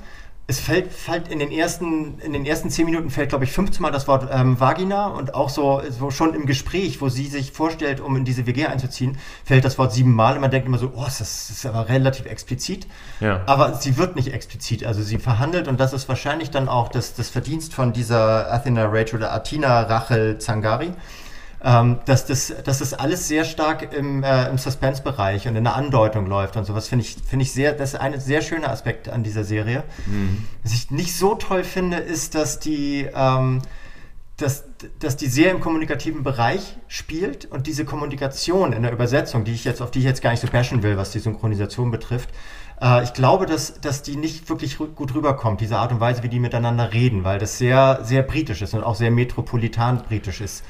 Es 0.48 0.60
fällt, 0.60 0.92
fällt 0.92 1.26
in 1.26 1.40
den 1.40 1.50
ersten, 1.50 2.20
in 2.20 2.32
den 2.32 2.46
ersten 2.46 2.70
zehn 2.70 2.84
Minuten 2.84 3.10
fällt, 3.10 3.30
glaube 3.30 3.42
ich, 3.42 3.50
15 3.50 3.82
Mal 3.82 3.90
das 3.90 4.06
Wort 4.06 4.28
ähm, 4.30 4.60
Vagina 4.60 5.08
und 5.08 5.34
auch 5.34 5.48
so, 5.48 5.82
so 5.90 6.12
schon 6.12 6.34
im 6.34 6.46
Gespräch, 6.46 7.00
wo 7.00 7.08
sie 7.08 7.26
sich 7.26 7.50
vorstellt, 7.50 8.00
um 8.00 8.14
in 8.14 8.24
diese 8.24 8.46
WG 8.46 8.66
einzuziehen, 8.66 9.18
fällt 9.44 9.64
das 9.64 9.76
Wort 9.76 9.92
sieben 9.92 10.14
Mal 10.14 10.36
und 10.36 10.42
man 10.42 10.52
denkt 10.52 10.68
immer 10.68 10.78
so, 10.78 10.92
oh, 10.94 11.02
das 11.04 11.20
ist, 11.20 11.66
aber 11.66 11.88
relativ 11.88 12.26
explizit. 12.26 12.86
Ja. 13.18 13.42
Aber 13.46 13.74
sie 13.74 13.96
wird 13.96 14.14
nicht 14.14 14.32
explizit, 14.32 14.86
also 14.86 15.02
sie 15.02 15.18
verhandelt 15.18 15.66
und 15.66 15.80
das 15.80 15.92
ist 15.92 16.08
wahrscheinlich 16.08 16.52
dann 16.52 16.68
auch 16.68 16.90
das, 16.90 17.14
das 17.14 17.28
Verdienst 17.28 17.74
von 17.74 17.92
dieser 17.92 18.52
Athena 18.52 18.86
Rachel 18.86 19.16
oder 19.16 19.32
Athena 19.32 19.82
Rachel 19.82 20.38
Zangari, 20.38 20.92
ähm, 21.66 21.98
dass, 22.04 22.26
das, 22.26 22.54
dass 22.62 22.78
das 22.78 22.94
alles 22.94 23.26
sehr 23.26 23.44
stark 23.44 23.92
im, 23.92 24.22
äh, 24.22 24.48
im 24.48 24.56
Suspense-Bereich 24.56 25.48
und 25.48 25.56
in 25.56 25.64
der 25.64 25.74
Andeutung 25.74 26.26
läuft 26.26 26.56
und 26.56 26.64
sowas 26.64 26.86
finde 26.86 27.04
ich, 27.04 27.16
finde 27.28 27.42
ich 27.42 27.52
sehr, 27.52 27.72
das 27.72 27.94
ist 27.94 28.00
ein 28.00 28.20
sehr 28.20 28.40
schöner 28.40 28.70
Aspekt 28.70 29.08
an 29.08 29.24
dieser 29.24 29.42
Serie. 29.42 29.82
Was 30.62 30.72
ich 30.72 30.92
nicht 30.92 31.16
so 31.16 31.34
toll 31.34 31.64
finde, 31.64 31.96
ist, 31.96 32.36
dass 32.36 32.60
die, 32.60 33.08
ähm, 33.12 33.62
dass, 34.36 34.62
dass 35.00 35.16
die 35.16 35.26
sehr 35.26 35.50
im 35.50 35.58
kommunikativen 35.58 36.22
Bereich 36.22 36.76
spielt 36.86 37.46
und 37.46 37.66
diese 37.66 37.84
Kommunikation 37.84 38.72
in 38.72 38.82
der 38.82 38.92
Übersetzung, 38.92 39.42
die 39.42 39.52
ich 39.52 39.64
jetzt, 39.64 39.82
auf 39.82 39.90
die 39.90 39.98
ich 39.98 40.04
jetzt 40.04 40.22
gar 40.22 40.30
nicht 40.30 40.42
so 40.42 40.46
bashen 40.46 40.84
will, 40.84 40.96
was 40.96 41.10
die 41.10 41.18
Synchronisation 41.18 41.90
betrifft, 41.90 42.28
äh, 42.80 43.02
ich 43.02 43.12
glaube, 43.12 43.46
dass, 43.46 43.80
dass 43.80 44.02
die 44.02 44.14
nicht 44.14 44.48
wirklich 44.48 44.78
gut 44.78 45.14
rüberkommt, 45.16 45.60
diese 45.60 45.78
Art 45.78 45.90
und 45.90 45.98
Weise, 45.98 46.22
wie 46.22 46.28
die 46.28 46.38
miteinander 46.38 46.92
reden, 46.92 47.24
weil 47.24 47.40
das 47.40 47.58
sehr, 47.58 48.04
sehr 48.04 48.22
britisch 48.22 48.62
ist 48.62 48.72
und 48.74 48.84
auch 48.84 48.94
sehr 48.94 49.10
metropolitan 49.10 50.04
britisch 50.04 50.40
ist. 50.40 50.62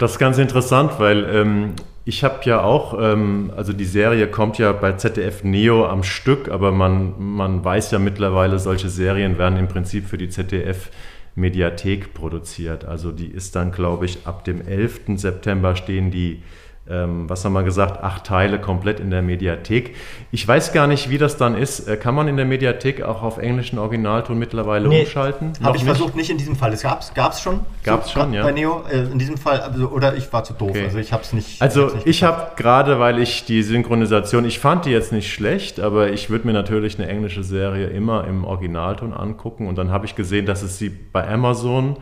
Das 0.00 0.12
ist 0.12 0.18
ganz 0.18 0.38
interessant, 0.38 0.92
weil 0.96 1.28
ähm, 1.30 1.74
ich 2.06 2.24
habe 2.24 2.40
ja 2.44 2.62
auch, 2.62 2.96
ähm, 2.98 3.52
also 3.54 3.74
die 3.74 3.84
Serie 3.84 4.28
kommt 4.28 4.56
ja 4.56 4.72
bei 4.72 4.92
ZDF 4.92 5.44
Neo 5.44 5.84
am 5.84 6.04
Stück, 6.04 6.48
aber 6.48 6.72
man, 6.72 7.12
man 7.18 7.62
weiß 7.62 7.90
ja 7.90 7.98
mittlerweile, 7.98 8.58
solche 8.58 8.88
Serien 8.88 9.36
werden 9.36 9.58
im 9.58 9.68
Prinzip 9.68 10.06
für 10.06 10.16
die 10.16 10.30
ZDF 10.30 10.88
Mediathek 11.34 12.14
produziert. 12.14 12.86
Also 12.86 13.12
die 13.12 13.26
ist 13.26 13.54
dann, 13.56 13.72
glaube 13.72 14.06
ich, 14.06 14.26
ab 14.26 14.42
dem 14.44 14.66
11. 14.66 15.00
September 15.16 15.76
stehen 15.76 16.10
die 16.10 16.42
was 16.86 17.44
haben 17.44 17.52
wir 17.52 17.62
gesagt, 17.62 18.02
acht 18.02 18.24
Teile 18.24 18.58
komplett 18.58 18.98
in 18.98 19.10
der 19.10 19.22
Mediathek. 19.22 19.94
Ich 20.32 20.46
weiß 20.46 20.72
gar 20.72 20.88
nicht, 20.88 21.08
wie 21.08 21.18
das 21.18 21.36
dann 21.36 21.56
ist. 21.56 21.86
Äh, 21.86 21.96
kann 21.96 22.16
man 22.16 22.26
in 22.26 22.36
der 22.36 22.46
Mediathek 22.46 23.02
auch 23.02 23.22
auf 23.22 23.38
englischen 23.38 23.78
Originalton 23.78 24.36
mittlerweile 24.38 24.88
nee, 24.88 25.02
umschalten? 25.02 25.52
Habe 25.62 25.76
ich 25.76 25.84
nicht? 25.84 25.96
versucht, 25.96 26.16
nicht 26.16 26.30
in 26.30 26.38
diesem 26.38 26.56
Fall. 26.56 26.72
Es 26.72 26.82
gab 26.82 27.32
es 27.32 27.40
schon. 27.40 27.60
Gab 27.84 28.04
es 28.04 28.08
so, 28.08 28.20
schon, 28.20 28.32
ja. 28.32 28.42
Bei 28.42 28.50
Neo, 28.50 28.82
äh, 28.90 29.02
in 29.02 29.20
diesem 29.20 29.36
Fall, 29.36 29.60
also, 29.60 29.88
oder 29.88 30.16
ich 30.16 30.32
war 30.32 30.42
zu 30.42 30.52
doof. 30.52 30.70
Okay. 30.70 30.84
Also 30.84 30.98
ich 30.98 31.12
habe 31.12 31.22
es 31.22 31.32
nicht. 31.32 31.62
Also 31.62 31.86
nicht 31.86 32.06
ich 32.06 32.22
habe 32.24 32.56
gerade, 32.56 32.98
weil 32.98 33.20
ich 33.20 33.44
die 33.44 33.62
Synchronisation, 33.62 34.44
ich 34.44 34.58
fand 34.58 34.84
die 34.84 34.90
jetzt 34.90 35.12
nicht 35.12 35.32
schlecht, 35.32 35.78
aber 35.78 36.10
ich 36.10 36.28
würde 36.28 36.46
mir 36.46 36.54
natürlich 36.54 36.98
eine 36.98 37.08
englische 37.08 37.44
Serie 37.44 37.86
immer 37.86 38.26
im 38.26 38.44
Originalton 38.44 39.12
angucken 39.12 39.68
und 39.68 39.78
dann 39.78 39.92
habe 39.92 40.06
ich 40.06 40.16
gesehen, 40.16 40.46
dass 40.46 40.62
es 40.62 40.78
sie 40.78 40.88
bei 40.88 41.28
Amazon 41.28 41.98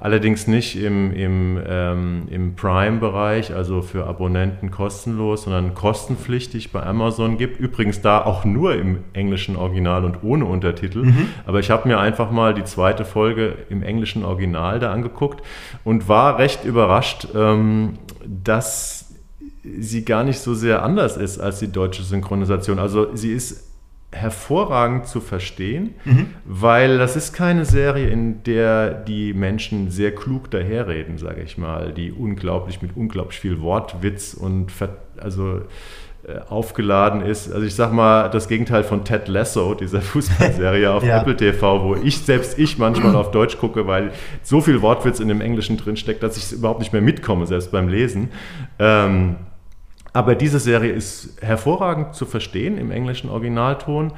allerdings 0.00 0.46
nicht 0.46 0.76
im, 0.82 1.12
im, 1.12 1.60
ähm, 1.64 2.22
im 2.30 2.54
Prime-Bereich, 2.56 3.54
also 3.54 3.82
für 3.82 4.06
Abonnenten 4.06 4.70
kostenlos, 4.70 5.44
sondern 5.44 5.74
kostenpflichtig 5.74 6.72
bei 6.72 6.82
Amazon 6.82 7.36
gibt. 7.36 7.60
Übrigens 7.60 8.00
da 8.00 8.24
auch 8.24 8.44
nur 8.44 8.74
im 8.74 9.04
englischen 9.12 9.56
Original 9.56 10.04
und 10.04 10.24
ohne 10.24 10.46
Untertitel. 10.46 11.04
Mhm. 11.04 11.28
Aber 11.46 11.60
ich 11.60 11.70
habe 11.70 11.86
mir 11.86 12.00
einfach 12.00 12.30
mal 12.30 12.54
die 12.54 12.64
zweite 12.64 13.04
Folge 13.04 13.56
im 13.68 13.82
englischen 13.82 14.24
Original 14.24 14.78
da 14.78 14.90
angeguckt 14.92 15.44
und 15.84 16.08
war 16.08 16.38
recht 16.38 16.64
überrascht, 16.64 17.28
ähm, 17.34 17.98
dass 18.26 19.14
sie 19.62 20.06
gar 20.06 20.24
nicht 20.24 20.38
so 20.40 20.54
sehr 20.54 20.82
anders 20.82 21.18
ist 21.18 21.38
als 21.38 21.58
die 21.58 21.70
deutsche 21.70 22.02
Synchronisation. 22.02 22.78
Also 22.78 23.14
sie 23.14 23.32
ist 23.32 23.69
hervorragend 24.12 25.06
zu 25.06 25.20
verstehen, 25.20 25.94
mhm. 26.04 26.26
weil 26.44 26.98
das 26.98 27.14
ist 27.14 27.32
keine 27.32 27.64
Serie, 27.64 28.08
in 28.08 28.42
der 28.42 28.90
die 28.92 29.32
Menschen 29.32 29.90
sehr 29.90 30.14
klug 30.14 30.50
daherreden, 30.50 31.16
sage 31.16 31.42
ich 31.42 31.58
mal, 31.58 31.92
die 31.92 32.10
unglaublich 32.10 32.82
mit 32.82 32.96
unglaublich 32.96 33.38
viel 33.38 33.60
Wortwitz 33.60 34.34
und 34.34 34.72
also 35.16 35.60
äh, 36.26 36.40
aufgeladen 36.48 37.22
ist. 37.22 37.52
Also 37.52 37.64
ich 37.64 37.74
sag 37.74 37.92
mal 37.92 38.28
das 38.28 38.46
Gegenteil 38.46 38.84
von 38.84 39.04
Ted 39.04 39.28
Lasso, 39.28 39.74
dieser 39.74 40.00
Fußballserie 40.02 40.92
auf 40.92 41.04
ja. 41.04 41.20
Apple 41.20 41.36
TV, 41.36 41.84
wo 41.84 41.94
ich 41.94 42.18
selbst 42.18 42.58
ich 42.58 42.78
manchmal 42.78 43.14
auf 43.16 43.30
Deutsch 43.30 43.58
gucke, 43.58 43.86
weil 43.86 44.10
so 44.42 44.60
viel 44.60 44.82
Wortwitz 44.82 45.20
in 45.20 45.28
dem 45.28 45.40
Englischen 45.40 45.76
drin 45.76 45.96
steckt, 45.96 46.22
dass 46.22 46.36
ich 46.36 46.52
überhaupt 46.52 46.80
nicht 46.80 46.92
mehr 46.92 47.00
mitkomme, 47.00 47.46
selbst 47.46 47.72
beim 47.72 47.88
Lesen. 47.88 48.30
Ähm, 48.78 49.36
aber 50.12 50.34
diese 50.34 50.58
Serie 50.58 50.92
ist 50.92 51.40
hervorragend 51.42 52.14
zu 52.14 52.26
verstehen 52.26 52.78
im 52.78 52.90
englischen 52.90 53.30
Originalton. 53.30 54.12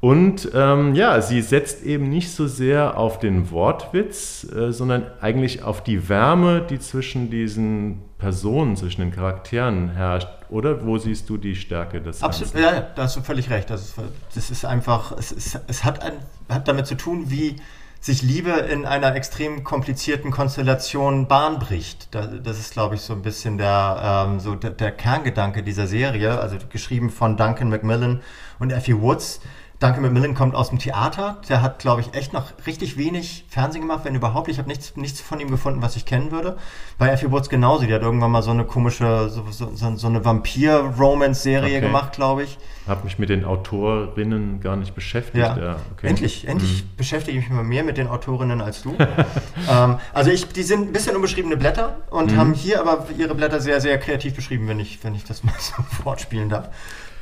Und 0.00 0.50
ähm, 0.52 0.94
ja, 0.94 1.22
sie 1.22 1.40
setzt 1.40 1.82
eben 1.82 2.10
nicht 2.10 2.30
so 2.30 2.46
sehr 2.46 2.98
auf 2.98 3.20
den 3.20 3.50
Wortwitz, 3.50 4.46
äh, 4.54 4.70
sondern 4.70 5.06
eigentlich 5.22 5.62
auf 5.62 5.82
die 5.82 6.10
Wärme, 6.10 6.60
die 6.60 6.78
zwischen 6.78 7.30
diesen 7.30 8.02
Personen, 8.18 8.76
zwischen 8.76 9.00
den 9.00 9.12
Charakteren 9.12 9.88
herrscht. 9.90 10.28
Oder 10.50 10.84
wo 10.84 10.98
siehst 10.98 11.30
du 11.30 11.38
die 11.38 11.54
Stärke 11.54 12.02
des 12.02 12.22
Absolut, 12.22 12.54
ja, 12.54 12.82
da 12.94 13.04
hast 13.04 13.16
du 13.16 13.22
völlig 13.22 13.48
recht. 13.48 13.70
Das 13.70 13.82
ist, 13.82 13.94
das 14.34 14.50
ist 14.50 14.66
einfach, 14.66 15.12
es, 15.12 15.32
ist, 15.32 15.58
es 15.68 15.84
hat, 15.84 16.02
ein, 16.02 16.12
hat 16.50 16.68
damit 16.68 16.86
zu 16.86 16.96
tun, 16.96 17.30
wie 17.30 17.56
sich 18.04 18.20
Liebe 18.20 18.50
in 18.50 18.84
einer 18.84 19.16
extrem 19.16 19.64
komplizierten 19.64 20.30
Konstellation 20.30 21.26
Bahn 21.26 21.58
bricht. 21.58 22.14
Das 22.14 22.58
ist, 22.58 22.74
glaube 22.74 22.96
ich, 22.96 23.00
so 23.00 23.14
ein 23.14 23.22
bisschen 23.22 23.56
der, 23.56 24.26
ähm, 24.28 24.40
so 24.40 24.54
der, 24.54 24.72
der 24.72 24.92
Kerngedanke 24.92 25.62
dieser 25.62 25.86
Serie, 25.86 26.38
also 26.38 26.58
geschrieben 26.68 27.08
von 27.08 27.38
Duncan 27.38 27.70
Macmillan 27.70 28.20
und 28.58 28.72
Effie 28.72 29.00
Woods. 29.00 29.40
Duncan 29.84 30.02
Macmillan 30.02 30.34
kommt 30.34 30.54
aus 30.54 30.70
dem 30.70 30.78
Theater. 30.78 31.36
Der 31.50 31.60
hat, 31.60 31.78
glaube 31.78 32.00
ich, 32.00 32.14
echt 32.14 32.32
noch 32.32 32.52
richtig 32.66 32.96
wenig 32.96 33.44
Fernsehen 33.50 33.82
gemacht, 33.82 34.00
wenn 34.04 34.14
überhaupt. 34.14 34.48
Ich 34.48 34.56
habe 34.56 34.66
nichts, 34.66 34.96
nichts 34.96 35.20
von 35.20 35.38
ihm 35.40 35.50
gefunden, 35.50 35.82
was 35.82 35.94
ich 35.94 36.06
kennen 36.06 36.30
würde. 36.30 36.56
Bei 36.96 37.10
Effie 37.10 37.30
Woods 37.30 37.50
genauso. 37.50 37.84
Die 37.84 37.92
hat 37.92 38.00
irgendwann 38.00 38.30
mal 38.30 38.40
so 38.40 38.50
eine 38.50 38.64
komische, 38.64 39.28
so, 39.28 39.44
so, 39.50 39.96
so 39.96 40.06
eine 40.06 40.24
Vampir-Romance-Serie 40.24 41.76
okay. 41.76 41.80
gemacht, 41.86 42.14
glaube 42.14 42.44
ich. 42.44 42.56
Habe 42.88 43.04
mich 43.04 43.18
mit 43.18 43.28
den 43.28 43.44
Autorinnen 43.44 44.60
gar 44.60 44.76
nicht 44.76 44.94
beschäftigt. 44.94 45.36
Ja, 45.36 45.58
ja 45.58 45.76
okay. 45.92 46.06
endlich, 46.06 46.48
endlich 46.48 46.84
mhm. 46.84 46.96
beschäftige 46.96 47.38
ich 47.38 47.44
mich 47.44 47.54
mal 47.54 47.62
mehr 47.62 47.84
mit 47.84 47.98
den 47.98 48.08
Autorinnen 48.08 48.62
als 48.62 48.82
du. 48.82 48.96
ähm, 49.70 49.98
also 50.14 50.30
ich, 50.30 50.48
die 50.48 50.62
sind 50.62 50.88
ein 50.88 50.92
bisschen 50.92 51.14
unbeschriebene 51.14 51.58
Blätter 51.58 51.98
und 52.08 52.32
mhm. 52.32 52.36
haben 52.38 52.54
hier 52.54 52.80
aber 52.80 53.06
ihre 53.18 53.34
Blätter 53.34 53.60
sehr, 53.60 53.82
sehr 53.82 53.98
kreativ 53.98 54.34
beschrieben, 54.34 54.66
wenn 54.66 54.80
ich, 54.80 55.04
wenn 55.04 55.14
ich 55.14 55.24
das 55.24 55.44
mal 55.44 55.54
so 55.58 55.82
fortspielen 56.02 56.48
darf. 56.48 56.70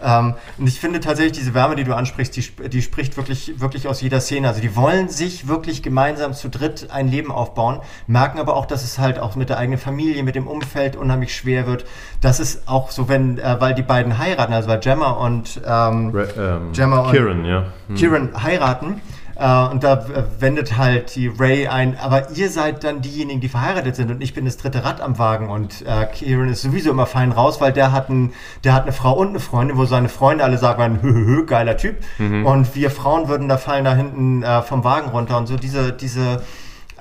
Ähm, 0.05 0.35
und 0.59 0.67
ich 0.67 0.81
finde 0.81 1.01
tatsächlich 1.01 1.39
diese 1.39 1.55
Wärme, 1.55 1.77
die 1.77 1.85
du 1.85 1.95
ansprichst, 1.95 2.37
die, 2.37 2.69
die 2.69 2.83
spricht 2.83 3.17
wirklich, 3.17 3.61
wirklich 3.61 3.89
aus 3.89 4.01
jeder 4.01 4.21
Szene. 4.21 4.49
Also 4.49 4.61
die 4.61 4.77
wollen 4.77 5.09
sich 5.09 5.49
wirklich 5.49 5.83
gemeinsam 5.83 6.33
zu 6.33 6.49
dritt 6.49 6.89
ein 6.91 7.09
Leben 7.09 7.31
aufbauen, 7.31 7.81
merken 8.07 8.39
aber 8.39 8.57
auch, 8.57 8.67
dass 8.67 8.85
es 8.85 8.99
halt 8.99 9.19
auch 9.19 9.37
mit 9.37 9.49
der 9.49 9.59
eigenen 9.59 9.79
Familie, 9.79 10.23
mit 10.23 10.35
dem 10.35 10.47
Umfeld 10.47 10.97
unheimlich 10.97 11.35
schwer 11.35 11.67
wird. 11.67 11.85
Das 12.21 12.41
ist 12.41 12.69
auch 12.69 12.91
so, 12.91 13.09
wenn, 13.09 13.39
äh, 13.39 13.57
weil 13.61 13.75
die 13.75 13.83
beiden 13.83 14.19
heiraten, 14.19 14.53
also 14.53 14.69
weil 14.69 14.81
Gemma 14.81 15.11
und, 15.11 15.61
ähm, 15.67 16.11
Re, 16.11 16.29
ähm, 16.37 16.73
Gemma 16.73 17.01
und 17.01 17.13
Kieran, 17.13 17.45
ja. 17.45 17.67
Hm. 17.89 17.95
Kieran 17.97 18.43
heiraten 18.43 19.01
äh, 19.37 19.65
und 19.69 19.83
da 19.85 20.07
wendet 20.39 20.77
halt 20.77 21.15
die 21.15 21.29
Ray 21.29 21.69
ein, 21.69 21.99
aber 21.99 22.31
ihr 22.31 22.51
seid 22.51 22.85
dann 22.85 23.03
diejenigen, 23.03 23.41
die 23.41 23.49
verheiratet 23.49 23.97
sind 23.97 24.11
und 24.11 24.23
ich 24.23 24.35
bin 24.35 24.45
das 24.45 24.57
dritte 24.57 24.85
Rad 24.85 25.01
am 25.01 25.19
Wagen 25.19 25.49
und 25.49 25.83
äh, 25.87 26.07
Kieran 26.07 26.49
ist 26.49 26.63
sowieso 26.63 26.91
immer 26.91 27.07
fein 27.07 27.33
raus, 27.33 27.61
weil 27.61 27.73
der 27.73 27.93
hat, 27.93 28.09
ein, 28.09 28.33
der 28.65 28.75
hat 28.75 28.83
eine 28.83 28.93
Frau 28.93 29.15
und 29.15 29.29
eine 29.29 29.41
Freundin, 29.41 29.77
wo 29.77 29.85
seine 29.85 30.09
Freunde 30.09 30.45
alle 30.45 30.59
sagen, 30.59 30.99
hö, 31.03 31.13
hö, 31.13 31.25
hö, 31.25 31.47
geiler 31.47 31.77
Typ. 31.77 31.97
Mhm. 32.19 32.47
Und 32.47 32.75
wir 32.75 32.91
Frauen 32.91 33.29
würden 33.29 33.49
da 33.49 33.57
fallen 33.57 33.85
da 33.85 33.95
hinten 33.95 34.43
äh, 34.43 34.63
vom 34.63 34.85
Wagen 34.85 35.11
runter 35.11 35.39
und 35.39 35.47
so 35.47 35.57
diese, 35.57 35.93
diese 35.93 36.43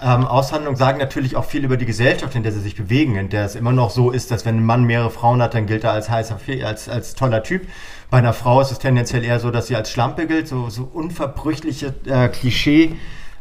ähm, 0.01 0.25
Aushandlungen 0.25 0.77
sagen 0.77 0.99
natürlich 0.99 1.35
auch 1.35 1.45
viel 1.45 1.63
über 1.63 1.77
die 1.77 1.85
Gesellschaft, 1.85 2.35
in 2.35 2.43
der 2.43 2.51
sie 2.51 2.59
sich 2.59 2.75
bewegen, 2.75 3.15
in 3.15 3.29
der 3.29 3.45
es 3.45 3.55
immer 3.55 3.71
noch 3.71 3.89
so 3.89 4.11
ist, 4.11 4.31
dass 4.31 4.45
wenn 4.45 4.57
ein 4.57 4.65
Mann 4.65 4.83
mehrere 4.83 5.11
Frauen 5.11 5.41
hat, 5.41 5.53
dann 5.53 5.67
gilt 5.67 5.83
er 5.83 5.91
als 5.91 6.09
heißer, 6.09 6.39
als, 6.63 6.89
als 6.89 7.13
toller 7.13 7.43
Typ. 7.43 7.67
Bei 8.09 8.17
einer 8.17 8.33
Frau 8.33 8.61
ist 8.61 8.71
es 8.71 8.79
tendenziell 8.79 9.23
eher 9.23 9.39
so, 9.39 9.51
dass 9.51 9.67
sie 9.67 9.75
als 9.75 9.91
Schlampe 9.91 10.27
gilt, 10.27 10.47
so, 10.47 10.69
so 10.69 10.89
unverbrüchliche 10.91 11.93
äh, 12.05 12.27
Klischee, 12.29 12.95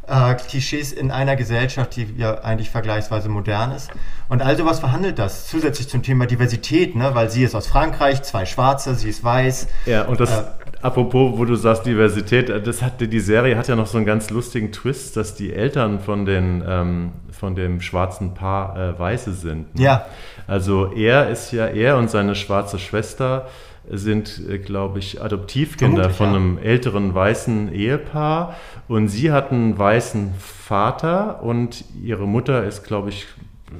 äh, 0.06 0.34
Klischees 0.34 0.92
in 0.92 1.10
einer 1.10 1.36
Gesellschaft, 1.36 1.96
die 1.96 2.06
ja 2.16 2.40
eigentlich 2.40 2.70
vergleichsweise 2.70 3.28
modern 3.28 3.72
ist. 3.72 3.90
Und 4.28 4.42
all 4.42 4.56
sowas 4.56 4.80
verhandelt 4.80 5.18
das. 5.18 5.48
Zusätzlich 5.48 5.88
zum 5.88 6.02
Thema 6.02 6.26
Diversität, 6.26 6.96
ne? 6.96 7.10
weil 7.14 7.30
sie 7.30 7.44
ist 7.44 7.54
aus 7.54 7.66
Frankreich, 7.66 8.22
zwei 8.22 8.46
Schwarze, 8.46 8.94
sie 8.94 9.08
ist 9.08 9.24
weiß. 9.24 9.68
Ja, 9.86 10.04
und 10.04 10.20
das, 10.20 10.30
äh, 10.30 10.44
apropos, 10.82 11.38
wo 11.38 11.44
du 11.44 11.56
sagst 11.56 11.86
Diversität, 11.86 12.50
äh, 12.50 12.60
das 12.60 12.82
hat, 12.82 13.00
die 13.00 13.20
Serie 13.20 13.56
hat 13.56 13.68
ja 13.68 13.76
noch 13.76 13.86
so 13.86 13.98
einen 13.98 14.06
ganz 14.06 14.30
lustigen 14.30 14.72
Twist, 14.72 15.16
dass 15.16 15.34
die 15.34 15.52
Eltern 15.52 16.00
von, 16.00 16.24
den, 16.24 16.64
ähm, 16.66 17.12
von 17.30 17.54
dem 17.54 17.80
schwarzen 17.80 18.34
Paar 18.34 18.76
äh, 18.76 18.98
Weiße 18.98 19.32
sind. 19.32 19.74
Ne? 19.74 19.84
Ja. 19.84 20.06
Also 20.46 20.92
er 20.92 21.30
ist 21.30 21.52
ja, 21.52 21.66
er 21.66 21.96
und 21.96 22.10
seine 22.10 22.34
schwarze 22.34 22.78
Schwester 22.78 23.46
sind, 23.90 24.40
äh, 24.48 24.58
glaube 24.58 24.98
ich, 24.98 25.22
Adoptivkinder 25.22 26.10
von 26.10 26.28
einem 26.28 26.58
ja. 26.58 26.64
älteren 26.64 27.14
weißen 27.14 27.72
Ehepaar. 27.72 28.56
Und 28.88 29.08
sie 29.08 29.32
hat 29.32 29.52
einen 29.52 29.78
weißen 29.78 30.34
Vater 30.38 31.42
und 31.42 31.84
ihre 32.02 32.26
Mutter 32.26 32.64
ist, 32.64 32.84
glaube 32.84 33.10
ich, 33.10 33.26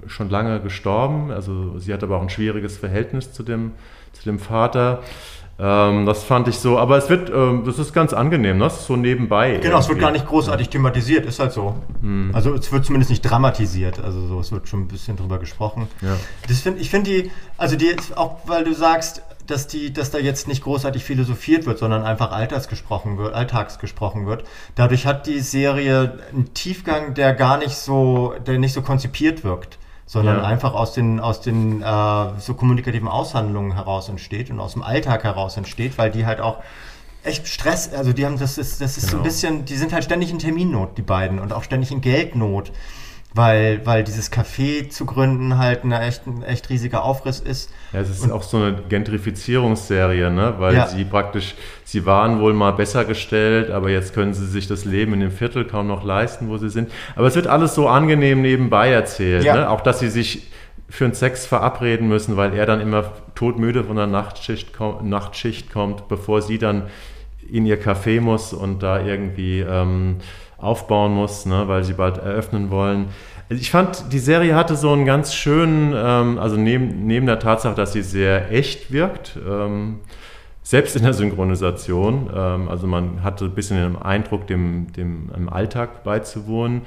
schon 0.07 0.31
lange 0.31 0.61
gestorben. 0.61 1.31
Also 1.31 1.79
sie 1.79 1.93
hat 1.93 2.03
aber 2.03 2.17
auch 2.17 2.23
ein 2.23 2.31
schwieriges 2.31 2.77
Verhältnis 2.77 3.33
zu 3.33 3.43
dem, 3.43 3.73
zu 4.13 4.25
dem 4.25 4.39
Vater. 4.39 5.03
Ähm, 5.63 6.07
das 6.07 6.25
fand 6.25 6.49
ich 6.49 6.59
so, 6.59 6.79
aber 6.79 6.97
es 6.97 7.11
wird, 7.11 7.29
ähm, 7.29 7.65
das 7.67 7.79
ist 7.79 7.93
ganz 7.93 8.15
angenehm, 8.15 8.57
ne? 8.57 8.65
das 8.65 8.81
ist 8.81 8.87
so 8.87 8.97
nebenbei. 8.97 9.51
Genau, 9.51 9.63
irgendwie. 9.65 9.79
es 9.79 9.89
wird 9.91 9.99
gar 9.99 10.11
nicht 10.11 10.27
großartig 10.27 10.71
thematisiert, 10.71 11.27
ist 11.27 11.39
halt 11.39 11.53
so. 11.53 11.75
Hm. 12.01 12.31
Also 12.33 12.55
es 12.55 12.73
wird 12.73 12.87
zumindest 12.87 13.11
nicht 13.11 13.21
dramatisiert, 13.21 14.03
also 14.03 14.27
so, 14.27 14.41
es 14.41 14.53
wird 14.53 14.69
schon 14.69 14.81
ein 14.81 14.89
bisschen 14.89 15.19
drüber 15.19 15.39
gesprochen. 15.39 15.87
Ja. 16.01 16.17
Das 16.49 16.61
find, 16.61 16.81
ich 16.81 16.89
finde 16.89 17.11
die, 17.11 17.31
also 17.59 17.77
die, 17.77 17.95
auch 18.17 18.39
weil 18.47 18.65
du 18.65 18.73
sagst, 18.73 19.23
dass, 19.51 19.67
die, 19.67 19.93
dass 19.93 20.11
da 20.11 20.19
jetzt 20.19 20.49
nicht 20.49 20.63
großartig 20.63 21.05
philosophiert 21.05 21.67
wird, 21.67 21.79
sondern 21.79 22.03
einfach 22.03 22.33
alltagsgesprochen 22.33 23.19
wird, 23.19 23.35
alltagsgesprochen 23.35 24.27
wird. 24.27 24.45
Dadurch 24.75 25.07
hat 25.07 25.27
die 25.27 25.41
Serie 25.41 26.19
einen 26.33 26.55
Tiefgang, 26.55 27.15
der 27.15 27.35
gar 27.35 27.59
nicht 27.59 27.77
so, 27.77 28.35
der 28.47 28.59
nicht 28.59 28.73
so 28.73 28.83
konzipiert 28.83 29.45
wirkt, 29.45 29.79
sondern 30.07 30.39
ja. 30.39 30.45
einfach 30.45 30.75
aus 30.75 30.93
den, 30.93 31.21
aus 31.21 31.41
den 31.41 31.83
äh, 31.83 32.41
so 32.41 32.55
kommunikativen 32.55 33.09
Aushandlungen 33.09 33.75
heraus 33.75 34.09
entsteht 34.09 34.51
und 34.51 34.61
aus 34.61 34.73
dem 34.73 34.83
Alltag 34.83 35.25
heraus 35.25 35.57
entsteht, 35.57 35.99
weil 35.99 36.11
die 36.11 36.27
halt 36.27 36.41
auch 36.41 36.59
echt 37.23 37.47
Stress, 37.49 37.93
also 37.93 38.13
die 38.13 38.25
haben 38.25 38.39
das 38.39 38.59
ist, 38.59 38.81
das 38.81 38.97
ist 38.97 39.11
genau. 39.11 39.11
so 39.11 39.17
ein 39.17 39.23
genau. 39.23 39.25
bisschen, 39.25 39.65
die 39.67 39.77
sind 39.77 39.93
halt 39.93 40.05
ständig 40.05 40.31
in 40.31 40.39
Terminnot, 40.39 40.97
die 40.97 41.03
beiden, 41.03 41.39
und 41.39 41.53
auch 41.53 41.63
ständig 41.63 41.93
in 41.93 42.01
Geldnot 42.01 42.73
weil, 43.33 43.85
weil 43.87 44.03
dieses 44.03 44.33
Café 44.33 44.89
zu 44.89 45.07
gründen 45.07 45.59
halt 45.59 45.85
eine 45.85 46.01
echt, 46.01 46.27
ein 46.27 46.43
echt 46.43 46.69
riesiger 46.69 47.05
Aufriss 47.05 47.39
ist. 47.39 47.73
Ja, 47.93 48.01
es 48.01 48.11
ist 48.11 48.25
und 48.25 48.33
auch 48.33 48.43
so 48.43 48.57
eine 48.57 48.75
Gentrifizierungsserie, 48.89 50.31
ne? 50.31 50.55
weil 50.59 50.75
ja. 50.75 50.87
sie 50.89 51.05
praktisch, 51.05 51.55
sie 51.85 52.05
waren 52.07 52.41
wohl 52.41 52.55
mal 52.55 52.73
besser 52.73 53.05
gestellt, 53.05 53.71
aber 53.71 53.91
jetzt 53.91 54.15
können 54.15 54.35
sie 54.35 54.47
sich 54.47 54.67
das 54.67 54.85
Leben 54.85 55.15
in 55.15 55.21
dem 55.21 55.31
Viertel 55.31 55.65
kaum 55.65 55.87
noch 55.87 56.03
leisten, 56.03 56.49
wo 56.49 56.59
sie 56.59 56.71
sind. 56.71 56.91
Aber 57.15 57.29
es 57.29 57.37
wird 57.37 57.47
alles 57.47 57.75
so 57.75 57.89
angenehm 57.89 58.43
nebenbei 58.43 58.91
erzählt, 58.91 59.45
ja. 59.45 59.55
ne? 59.55 59.71
auch 59.71 59.81
dass 59.81 60.01
sie 60.01 60.11
sich 60.11 60.49
für 60.89 61.05
einen 61.05 61.15
Sex 61.15 61.47
verabreden 61.47 62.09
müssen, 62.09 62.37
weil 62.37 62.53
er 62.53 62.67
dann 62.67 62.81
immer 62.81 63.13
todmüde 63.37 63.85
von 63.85 63.95
der 63.95 64.09
Nachtschicht, 64.09 64.73
Nachtschicht 65.03 65.73
kommt, 65.73 66.09
bevor 66.09 66.43
sie 66.43 66.59
dann 66.59 66.89
in 67.49 67.65
ihr 67.65 67.81
Café 67.81 68.21
muss 68.21 68.53
und 68.53 68.83
da 68.83 69.01
irgendwie... 69.01 69.61
Ähm, 69.61 70.17
aufbauen 70.61 71.15
muss, 71.15 71.47
ne, 71.47 71.69
weil 71.69 71.85
sie 71.85 71.95
bald 71.95 72.19
eröffnen 72.19 72.71
wollen. 72.71 73.09
Ich 73.49 73.71
fand, 73.71 74.13
die 74.13 74.19
Serie 74.19 74.55
hatte 74.55 74.77
so 74.77 74.93
einen 74.93 75.05
ganz 75.05 75.35
schönen, 75.35 75.93
ähm, 75.97 76.39
also 76.39 76.57
neben, 76.57 77.07
neben 77.07 77.27
der 77.27 77.41
Tatsache, 77.41 77.75
dass 77.75 77.93
sie 77.93 78.03
sehr 78.03 78.53
echt 78.53 78.93
wirkt, 78.93 79.39
ähm, 79.49 80.01
selbst 80.63 80.95
in 80.95 81.03
der 81.03 81.15
Synchronisation, 81.15 82.31
ähm, 82.33 82.69
also 82.69 82.87
man 82.87 83.25
hatte 83.25 83.47
ein 83.47 83.55
bisschen 83.55 83.77
den 83.77 84.01
Eindruck, 84.01 84.47
dem, 84.47 84.93
dem 84.93 85.31
im 85.37 85.49
Alltag 85.49 86.05
beizuwohnen. 86.05 86.83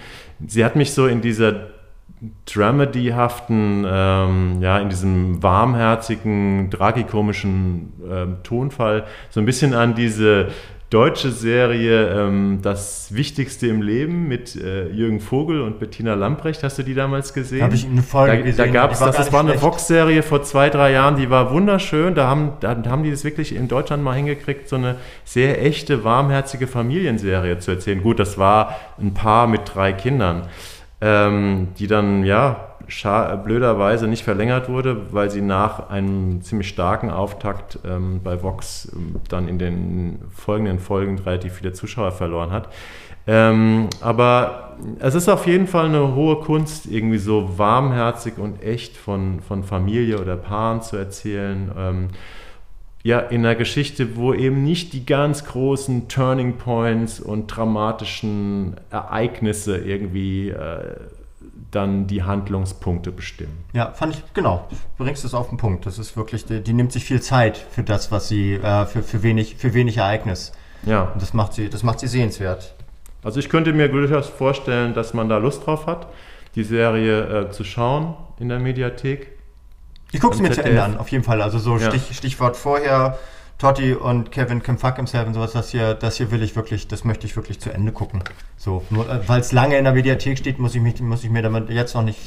Sie 0.47 0.63
hat 0.63 0.77
mich 0.77 0.93
so 0.93 1.05
in 1.07 1.19
dieser 1.19 1.67
Dramedy-haften, 2.45 3.85
ähm, 3.85 4.57
ja, 4.61 4.79
in 4.79 4.87
diesem 4.87 5.43
warmherzigen, 5.43 6.71
tragikomischen 6.71 7.91
ähm, 8.09 8.37
Tonfall 8.43 9.03
so 9.29 9.41
ein 9.41 9.45
bisschen 9.45 9.73
an 9.73 9.95
diese 9.95 10.47
deutsche 10.93 11.31
Serie 11.31 12.07
ähm, 12.09 12.59
Das 12.61 13.07
Wichtigste 13.15 13.65
im 13.65 13.81
Leben 13.81 14.27
mit 14.27 14.55
äh, 14.55 14.89
Jürgen 14.89 15.19
Vogel 15.19 15.61
und 15.61 15.79
Bettina 15.79 16.13
Lamprecht. 16.13 16.61
Hast 16.61 16.77
du 16.77 16.83
die 16.83 16.93
damals 16.93 17.33
gesehen? 17.33 17.63
Habe 17.63 17.73
ich 17.73 17.85
eine 17.85 18.03
Folge 18.03 18.37
da, 18.37 18.41
gesehen. 18.43 18.65
Da 18.65 18.71
gab 18.71 18.91
es, 18.91 18.99
das, 18.99 19.15
das 19.15 19.33
war 19.33 19.39
eine 19.39 19.59
Vox-Serie 19.59 20.21
vor 20.21 20.43
zwei, 20.43 20.69
drei 20.69 20.91
Jahren, 20.91 21.15
die 21.15 21.31
war 21.31 21.51
wunderschön. 21.51 22.13
Da 22.13 22.27
haben, 22.27 22.53
da 22.59 22.75
haben 22.85 23.01
die 23.01 23.09
das 23.09 23.23
wirklich 23.23 23.55
in 23.55 23.67
Deutschland 23.67 24.03
mal 24.03 24.13
hingekriegt, 24.13 24.69
so 24.69 24.75
eine 24.75 24.97
sehr 25.25 25.65
echte, 25.65 26.03
warmherzige 26.03 26.67
Familienserie 26.67 27.57
zu 27.57 27.71
erzählen. 27.71 28.03
Gut, 28.03 28.19
das 28.19 28.37
war 28.37 28.75
ein 29.01 29.15
Paar 29.15 29.47
mit 29.47 29.61
drei 29.73 29.93
Kindern, 29.93 30.43
ähm, 31.03 31.67
die 31.77 31.87
dann, 31.87 32.23
ja, 32.23 32.69
blöderweise 33.43 34.07
nicht 34.07 34.23
verlängert 34.23 34.69
wurde, 34.69 35.13
weil 35.13 35.29
sie 35.29 35.41
nach 35.41 35.89
einem 35.89 36.41
ziemlich 36.41 36.69
starken 36.69 37.09
Auftakt 37.09 37.79
ähm, 37.85 38.21
bei 38.23 38.41
Vox 38.41 38.91
ähm, 38.93 39.15
dann 39.29 39.47
in 39.47 39.59
den 39.59 40.21
folgenden 40.31 40.79
Folgen 40.79 41.19
relativ 41.19 41.53
viele 41.53 41.73
Zuschauer 41.73 42.11
verloren 42.11 42.51
hat. 42.51 42.69
Ähm, 43.25 43.89
aber 44.01 44.77
es 44.99 45.15
ist 45.15 45.29
auf 45.29 45.47
jeden 45.47 45.67
Fall 45.67 45.85
eine 45.85 46.13
hohe 46.15 46.37
Kunst, 46.37 46.85
irgendwie 46.85 47.17
so 47.17 47.57
warmherzig 47.57 48.37
und 48.37 48.61
echt 48.61 48.97
von, 48.97 49.39
von 49.41 49.63
Familie 49.63 50.19
oder 50.19 50.35
Paaren 50.35 50.81
zu 50.81 50.97
erzählen. 50.97 51.71
Ähm, 51.77 52.07
ja, 53.03 53.19
in 53.19 53.45
einer 53.45 53.55
Geschichte, 53.55 54.15
wo 54.15 54.33
eben 54.33 54.63
nicht 54.63 54.93
die 54.93 55.05
ganz 55.05 55.43
großen 55.43 56.07
Turning 56.07 56.57
Points 56.57 57.19
und 57.19 57.47
dramatischen 57.47 58.75
Ereignisse 58.89 59.77
irgendwie 59.77 60.49
äh, 60.49 60.95
dann 61.69 62.07
die 62.07 62.23
Handlungspunkte 62.23 63.11
bestimmen. 63.11 63.65
Ja, 63.73 63.91
fand 63.91 64.15
ich, 64.15 64.23
genau, 64.33 64.67
du 64.69 65.03
bringst 65.03 65.25
es 65.25 65.33
auf 65.33 65.49
den 65.49 65.57
Punkt. 65.57 65.85
Das 65.85 65.99
ist 65.99 66.15
wirklich, 66.15 66.45
die, 66.45 66.61
die 66.61 66.73
nimmt 66.73 66.93
sich 66.93 67.03
viel 67.03 67.21
Zeit 67.21 67.57
für 67.57 67.83
das, 67.83 68.11
was 68.11 68.29
sie, 68.29 68.53
äh, 68.53 68.85
für, 68.85 69.03
für, 69.03 69.21
wenig, 69.21 69.55
für 69.57 69.73
wenig 69.73 69.97
Ereignis. 69.97 70.53
Ja. 70.85 71.03
Und 71.03 71.21
das 71.21 71.33
macht 71.33 71.53
sie, 71.53 71.69
das 71.69 71.83
macht 71.83 71.99
sie 71.99 72.07
sehenswert. 72.07 72.73
Also 73.21 73.39
ich 73.39 73.49
könnte 73.49 73.73
mir 73.73 73.89
durchaus 73.89 74.29
vorstellen, 74.29 74.93
dass 74.93 75.13
man 75.13 75.27
da 75.27 75.37
Lust 75.37 75.65
drauf 75.65 75.87
hat, 75.87 76.07
die 76.55 76.63
Serie 76.63 77.47
äh, 77.47 77.49
zu 77.51 77.63
schauen 77.63 78.15
in 78.39 78.49
der 78.49 78.59
Mediathek. 78.59 79.32
Ich 80.13 80.21
gucke 80.21 80.35
es 80.35 80.41
mir 80.41 80.51
zu 80.51 80.63
Ende 80.63 80.83
an, 80.83 80.97
auf 80.97 81.09
jeden 81.09 81.23
Fall. 81.23 81.41
Also 81.41 81.57
so 81.57 81.77
ja. 81.77 81.89
Stich, 81.89 82.15
Stichwort 82.15 82.55
vorher, 82.55 83.17
Totti 83.57 83.93
und 83.93 84.31
Kevin 84.31 84.61
Kim 84.61 84.77
Fuck 84.77 84.97
himself 84.97 85.27
und 85.27 85.33
sowas, 85.33 85.53
das 85.53 85.71
hier, 85.71 85.95
das 85.95 86.17
hier 86.17 86.29
will 86.31 86.43
ich 86.43 86.55
wirklich, 86.55 86.87
das 86.87 87.03
möchte 87.03 87.25
ich 87.25 87.35
wirklich 87.35 87.59
zu 87.59 87.71
Ende 87.71 87.91
gucken. 87.91 88.23
So, 88.55 88.83
äh, 88.91 89.27
weil 89.27 89.41
es 89.41 89.51
lange 89.51 89.77
in 89.77 89.83
der 89.85 89.93
Mediathek 89.93 90.37
steht, 90.37 90.59
muss 90.59 90.75
ich, 90.75 90.81
mich, 90.81 91.01
muss 91.01 91.23
ich 91.23 91.31
mir 91.31 91.41
damit 91.41 91.69
jetzt 91.69 91.95
noch 91.95 92.03
nicht 92.03 92.19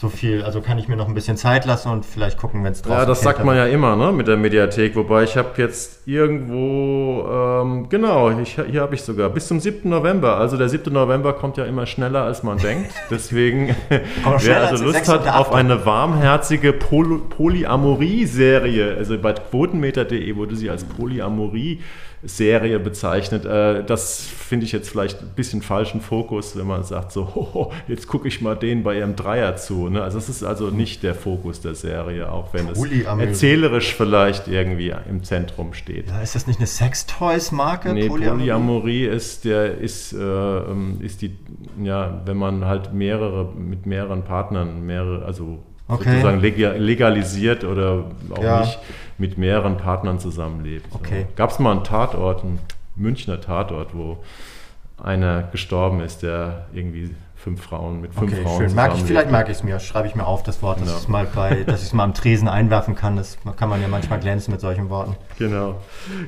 so 0.00 0.08
viel, 0.08 0.44
also 0.44 0.60
kann 0.60 0.78
ich 0.78 0.86
mir 0.86 0.94
noch 0.94 1.08
ein 1.08 1.14
bisschen 1.14 1.36
Zeit 1.36 1.64
lassen 1.64 1.90
und 1.90 2.06
vielleicht 2.06 2.38
gucken, 2.38 2.62
wenn 2.62 2.70
es 2.70 2.82
draußen 2.82 2.98
ist. 2.98 3.02
Ja, 3.02 3.04
das 3.04 3.20
sagt 3.20 3.44
man 3.44 3.56
ja 3.56 3.66
immer, 3.66 3.96
ne, 3.96 4.12
mit 4.12 4.28
der 4.28 4.36
Mediathek. 4.36 4.94
Wobei 4.94 5.24
ich 5.24 5.36
habe 5.36 5.50
jetzt 5.56 6.06
irgendwo, 6.06 7.26
ähm, 7.28 7.88
genau, 7.88 8.30
ich, 8.38 8.60
hier 8.70 8.80
habe 8.80 8.94
ich 8.94 9.02
sogar 9.02 9.28
bis 9.28 9.48
zum 9.48 9.58
7. 9.58 9.90
November. 9.90 10.36
Also 10.36 10.56
der 10.56 10.68
7. 10.68 10.92
November 10.92 11.32
kommt 11.32 11.56
ja 11.56 11.64
immer 11.64 11.84
schneller, 11.84 12.22
als 12.22 12.44
man 12.44 12.58
denkt. 12.58 12.92
Deswegen, 13.10 13.74
wer 13.88 14.68
also 14.68 14.84
Lust 14.84 15.08
hat 15.08 15.26
auf 15.26 15.52
eine 15.52 15.84
warmherzige 15.84 16.72
Poly 16.72 17.18
Polyamorie-Serie, 17.18 18.94
also 18.96 19.18
bei 19.18 19.32
quotenmeter.de 19.32 20.36
wurde 20.36 20.54
sie 20.54 20.70
als 20.70 20.84
Polyamorie 20.84 21.80
Serie 22.22 22.80
bezeichnet. 22.80 23.44
Äh, 23.44 23.84
das 23.84 24.26
finde 24.26 24.66
ich 24.66 24.72
jetzt 24.72 24.88
vielleicht 24.88 25.20
ein 25.20 25.30
bisschen 25.36 25.62
falschen 25.62 26.00
Fokus, 26.00 26.56
wenn 26.56 26.66
man 26.66 26.82
sagt, 26.82 27.12
so, 27.12 27.26
hoho, 27.34 27.72
jetzt 27.86 28.06
gucke 28.08 28.28
ich 28.28 28.40
mal 28.40 28.56
den 28.56 28.82
bei 28.82 28.98
ihrem 28.98 29.16
Dreier 29.16 29.56
zu. 29.56 29.88
Ne? 29.88 30.02
Also 30.02 30.18
es 30.18 30.28
ist 30.28 30.42
also 30.42 30.70
nicht 30.70 31.02
der 31.02 31.14
Fokus 31.14 31.60
der 31.60 31.74
Serie, 31.74 32.30
auch 32.32 32.52
wenn 32.52 32.68
es 32.68 32.82
erzählerisch 33.04 33.94
vielleicht 33.94 34.48
irgendwie 34.48 34.94
im 35.08 35.22
Zentrum 35.22 35.74
steht. 35.74 36.08
Ja, 36.08 36.20
ist 36.20 36.34
das 36.34 36.46
nicht 36.46 36.58
eine 36.58 36.66
Sextoys-Marke? 36.66 37.92
Nee, 37.92 38.08
Polyamorie, 38.08 38.38
Polyamorie 38.38 39.04
ist, 39.06 39.44
der, 39.44 39.78
ist, 39.78 40.12
äh, 40.12 40.18
ähm, 40.18 40.98
ist 41.00 41.22
die, 41.22 41.38
ja, 41.82 42.22
wenn 42.24 42.36
man 42.36 42.64
halt 42.64 42.92
mehrere, 42.92 43.52
mit 43.54 43.86
mehreren 43.86 44.24
Partnern, 44.24 44.84
mehrere, 44.84 45.24
also 45.24 45.58
okay. 45.88 46.10
sozusagen 46.10 46.40
legalisiert 46.40 47.64
oder 47.64 48.04
auch 48.30 48.42
ja. 48.42 48.60
nicht 48.60 48.78
mit 49.18 49.36
mehreren 49.36 49.76
Partnern 49.76 50.20
zusammenlebt. 50.20 50.86
Okay. 50.94 51.22
So. 51.22 51.34
Gab 51.36 51.50
es 51.50 51.58
mal 51.58 51.72
einen 51.72 51.84
Tatort, 51.84 52.44
einen 52.44 52.60
Münchner 52.94 53.40
Tatort, 53.40 53.94
wo 53.94 54.18
einer 55.02 55.42
gestorben 55.42 56.00
ist, 56.00 56.22
der 56.22 56.66
irgendwie 56.72 57.14
fünf 57.38 57.62
Frauen 57.62 58.00
mit 58.00 58.12
fünf 58.12 58.32
okay, 58.32 58.42
Frauen 58.42 58.58
schön. 58.58 58.74
Mag 58.74 58.92
ich, 58.94 59.02
Vielleicht 59.04 59.30
mag 59.30 59.48
ich 59.48 59.58
es 59.58 59.62
mir, 59.62 59.78
schreibe 59.78 60.08
ich 60.08 60.14
mir 60.14 60.26
auf 60.26 60.42
das 60.42 60.60
Wort, 60.60 60.80
dass 60.80 60.88
genau. 60.88 60.98
ich 61.00 61.08
mal 61.08 61.26
bei, 61.32 61.62
dass 61.66 61.80
ich 61.80 61.88
es 61.88 61.92
mal 61.92 62.04
am 62.04 62.14
Tresen 62.14 62.48
einwerfen 62.48 62.94
kann. 62.96 63.16
Das 63.16 63.38
kann 63.56 63.68
man 63.68 63.80
ja 63.80 63.88
manchmal 63.88 64.18
glänzen 64.18 64.52
mit 64.52 64.60
solchen 64.60 64.90
Worten. 64.90 65.14
Genau. 65.38 65.76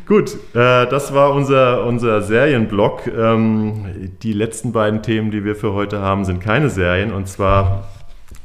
Gut, 0.07 0.35
äh, 0.55 0.87
das 0.87 1.13
war 1.13 1.33
unser, 1.33 1.85
unser 1.85 2.23
Serienblock. 2.23 3.09
Ähm, 3.09 4.13
die 4.23 4.33
letzten 4.33 4.73
beiden 4.73 5.03
Themen, 5.03 5.31
die 5.31 5.45
wir 5.45 5.57
für 5.57 5.73
heute 5.73 6.01
haben, 6.01 6.25
sind 6.25 6.41
keine 6.41 6.71
Serien. 6.71 7.13
Und 7.13 7.27
zwar 7.29 7.89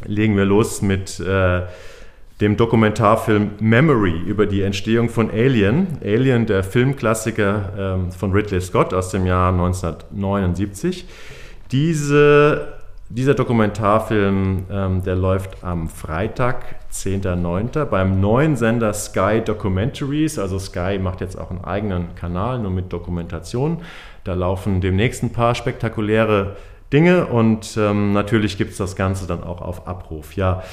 legen 0.08 0.38
wir 0.38 0.46
los 0.46 0.82
mit 0.82 1.20
äh, 1.20 1.62
dem 2.42 2.58
Dokumentarfilm 2.58 3.52
Memory 3.60 4.20
über 4.26 4.46
die 4.46 4.62
Entstehung 4.62 5.10
von 5.10 5.32
Alien. 5.32 6.00
Alien, 6.04 6.46
der 6.46 6.64
Filmklassiker 6.64 7.72
ähm, 7.78 8.12
von 8.12 8.34
Ridley 8.34 8.60
Scott 8.60 8.94
aus 8.94 9.10
dem 9.10 9.26
Jahr 9.26 9.54
1979. 9.54 11.06
Diese, 11.72 12.74
dieser 13.10 13.36
Dokumentarfilm, 13.36 14.66
ähm, 14.70 15.04
der 15.04 15.16
läuft 15.16 15.64
am 15.64 15.88
Freitag, 15.88 16.66
10.09. 16.92 17.86
beim 17.86 18.20
neuen 18.20 18.58
Sender 18.58 18.94
Sky 18.94 19.42
Documentaries. 19.44 20.38
Also 20.38 20.60
Sky 20.60 21.00
macht 21.02 21.22
jetzt 21.22 21.40
auch 21.40 21.52
einen 21.52 21.64
eigenen 21.64 22.16
Kanal, 22.16 22.60
nur 22.60 22.72
mit 22.72 22.92
Dokumentation. 22.92 23.82
Da 24.26 24.34
laufen 24.34 24.82
demnächst 24.82 25.24
ein 25.24 25.32
paar 25.32 25.56
spektakuläre 25.56 26.58
Dinge 26.96 27.26
und 27.26 27.76
ähm, 27.78 28.14
natürlich 28.14 28.58
gibt 28.58 28.72
es 28.72 28.78
das 28.78 28.96
Ganze 28.96 29.28
dann 29.28 29.44
auch 29.44 29.62
auf 29.62 29.86
Abruf. 29.86 30.38
Ja, 30.38 30.64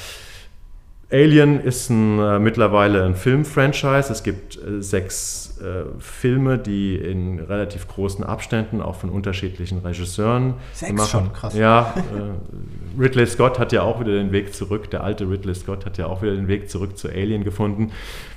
Alien 1.10 1.60
ist 1.60 1.90
ein, 1.90 2.20
äh, 2.20 2.38
mittlerweile 2.38 3.04
ein 3.04 3.16
Filmfranchise. 3.16 4.12
Es 4.12 4.22
gibt 4.22 4.56
äh, 4.56 4.80
sechs 4.80 5.58
äh, 5.60 5.84
Filme, 5.98 6.58
die 6.58 6.94
in 6.94 7.40
relativ 7.40 7.88
großen 7.88 8.24
Abständen 8.24 8.80
auch 8.80 8.94
von 8.94 9.10
unterschiedlichen 9.10 9.78
Regisseuren 9.78 10.54
sechs 10.72 10.90
gemacht 10.90 11.10
schon, 11.10 11.32
krass. 11.32 11.54
Ja, 11.54 11.92
äh, 12.96 13.00
Ridley 13.00 13.26
Scott 13.26 13.58
hat 13.58 13.72
ja 13.72 13.82
auch 13.82 13.98
wieder 13.98 14.12
den 14.12 14.30
Weg 14.30 14.54
zurück, 14.54 14.90
der 14.90 15.02
alte 15.02 15.28
Ridley 15.28 15.56
Scott 15.56 15.84
hat 15.84 15.98
ja 15.98 16.06
auch 16.06 16.22
wieder 16.22 16.36
den 16.36 16.46
Weg 16.46 16.70
zurück 16.70 16.96
zu 16.96 17.08
Alien 17.08 17.42
gefunden. 17.42 17.90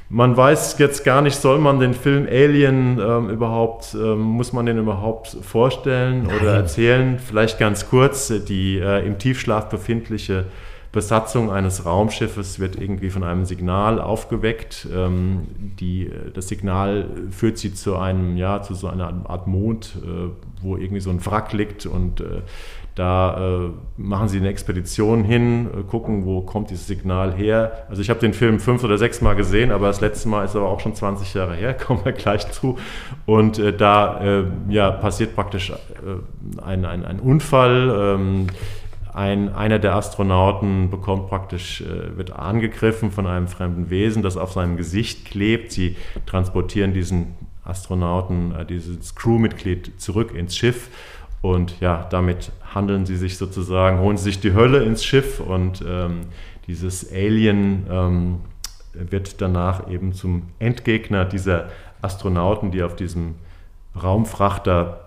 Man 0.07 0.37
weiß 0.37 0.77
jetzt 0.77 1.03
gar 1.03 1.21
nicht, 1.21 1.35
soll 1.35 1.57
man 1.57 1.79
den 1.79 1.95
Film 1.95 2.27
Alien 2.27 2.99
ähm, 2.99 3.29
überhaupt, 3.29 3.95
ähm, 3.95 4.19
muss 4.19 4.53
man 4.53 4.67
den 4.67 4.77
überhaupt 4.77 5.35
vorstellen 5.41 6.23
Nein. 6.23 6.39
oder 6.39 6.53
erzählen? 6.53 7.17
Vielleicht 7.17 7.57
ganz 7.57 7.89
kurz, 7.89 8.31
die 8.47 8.77
äh, 8.77 9.05
im 9.05 9.17
Tiefschlaf 9.17 9.69
befindliche 9.69 10.45
Besatzung 10.95 11.51
eines 11.51 11.85
Raumschiffes 11.85 12.59
wird 12.59 12.77
irgendwie 12.77 13.09
von 13.09 13.23
einem 13.23 13.43
Signal 13.43 13.99
aufgeweckt. 13.99 14.87
Ähm, 14.95 15.47
die, 15.59 16.09
das 16.33 16.47
Signal 16.47 17.09
führt 17.31 17.57
sie 17.57 17.73
zu 17.73 17.97
einem, 17.97 18.37
ja, 18.37 18.61
zu 18.61 18.75
so 18.75 18.87
einer 18.87 19.13
Art 19.25 19.45
Mond, 19.45 19.97
äh, 20.05 20.29
wo 20.61 20.77
irgendwie 20.77 21.01
so 21.01 21.09
ein 21.09 21.23
Wrack 21.25 21.51
liegt 21.51 21.85
und 21.85 22.21
äh, 22.21 22.43
da 22.95 23.65
äh, 23.65 23.69
machen 23.97 24.29
sie 24.29 24.37
eine 24.37 24.47
Expedition 24.47 25.25
hin, 25.25 25.67
äh, 25.67 25.83
gucken, 25.83 26.25
wo 26.25 26.41
kommt 26.41 26.69
dieses 26.69 26.87
Signal 26.87 27.33
her. 27.33 27.85
Also 27.89 28.01
ich 28.01 28.09
habe 28.09 28.21
den 28.21 28.33
Film 28.33 28.61
fünf 28.61 28.85
oder 28.85 28.97
sechs 28.97 29.19
Mal 29.21 29.35
gesehen, 29.35 29.71
aber 29.71 29.87
das 29.87 29.99
letzte 29.99 30.29
Mal 30.29 30.45
ist 30.45 30.55
aber 30.55 30.69
auch 30.69 30.79
schon 30.79 30.95
20 30.95 31.33
Jahre 31.33 31.55
her, 31.55 31.73
kommen 31.77 32.05
wir 32.05 32.13
gleich 32.13 32.49
zu. 32.51 32.77
Und 33.25 33.59
äh, 33.59 33.75
da 33.75 34.21
äh, 34.23 34.43
ja, 34.69 34.91
passiert 34.91 35.35
praktisch 35.35 35.71
äh, 35.71 36.61
ein, 36.63 36.85
ein, 36.85 37.05
ein 37.05 37.19
Unfall. 37.19 38.15
Ähm, 38.15 38.47
ein, 39.13 39.53
einer 39.53 39.79
der 39.79 39.95
Astronauten 39.95 40.89
bekommt 40.89 41.27
praktisch, 41.27 41.81
äh, 41.81 42.17
wird 42.17 42.31
angegriffen 42.31 43.11
von 43.11 43.27
einem 43.27 43.47
fremden 43.47 43.89
Wesen, 43.89 44.23
das 44.23 44.37
auf 44.37 44.53
seinem 44.53 44.77
Gesicht 44.77 45.25
klebt. 45.25 45.71
Sie 45.73 45.97
transportieren 46.25 46.93
diesen 46.93 47.35
Astronauten, 47.65 48.53
äh, 48.55 48.65
dieses 48.65 49.15
Crewmitglied 49.15 49.99
zurück 49.99 50.33
ins 50.33 50.55
Schiff 50.55 50.89
und 51.53 51.79
ja, 51.79 52.07
damit 52.09 52.51
handeln 52.73 53.05
sie 53.05 53.17
sich 53.17 53.37
sozusagen, 53.37 53.99
holen 53.99 54.17
sie 54.17 54.25
sich 54.25 54.39
die 54.39 54.53
Hölle 54.53 54.83
ins 54.83 55.03
Schiff 55.03 55.39
und 55.39 55.83
ähm, 55.87 56.21
dieses 56.67 57.11
Alien 57.11 57.85
ähm, 57.89 58.41
wird 58.93 59.41
danach 59.41 59.89
eben 59.89 60.13
zum 60.13 60.43
Endgegner 60.59 61.25
dieser 61.25 61.69
Astronauten, 62.01 62.71
die 62.71 62.83
auf 62.83 62.95
diesem 62.95 63.35
Raumfrachter 64.01 65.04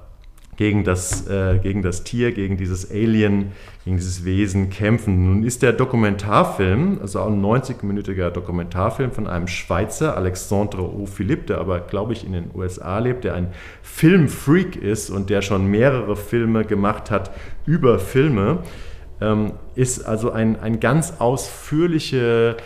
gegen 0.58 0.82
das, 0.82 1.28
äh, 1.28 1.60
gegen 1.62 1.82
das 1.82 2.02
Tier, 2.02 2.32
gegen 2.32 2.56
dieses 2.56 2.90
Alien, 2.90 3.52
gegen 3.84 3.96
dieses 3.96 4.24
Wesen 4.24 4.70
kämpfen. 4.70 5.24
Nun 5.24 5.44
ist 5.44 5.62
der 5.62 5.72
Dokumentarfilm, 5.72 6.98
also 7.00 7.22
ein 7.22 7.40
90-minütiger 7.40 8.30
Dokumentarfilm 8.30 9.12
von 9.12 9.28
einem 9.28 9.46
Schweizer, 9.46 10.16
Alexandre 10.16 10.82
O. 10.82 11.06
Philippe, 11.06 11.46
der 11.46 11.58
aber, 11.58 11.78
glaube 11.78 12.12
ich, 12.12 12.26
in 12.26 12.32
den 12.32 12.50
USA 12.52 12.98
lebt, 12.98 13.22
der 13.22 13.34
ein 13.34 13.52
Filmfreak 13.82 14.74
ist 14.74 15.10
und 15.10 15.30
der 15.30 15.42
schon 15.42 15.68
mehrere 15.68 16.16
Filme 16.16 16.64
gemacht 16.64 17.12
hat 17.12 17.30
über 17.64 18.00
Filme, 18.00 18.58
ähm, 19.20 19.52
ist 19.76 20.04
also 20.06 20.32
ein, 20.32 20.58
ein 20.58 20.80
ganz 20.80 21.14
ausführliche 21.20 22.56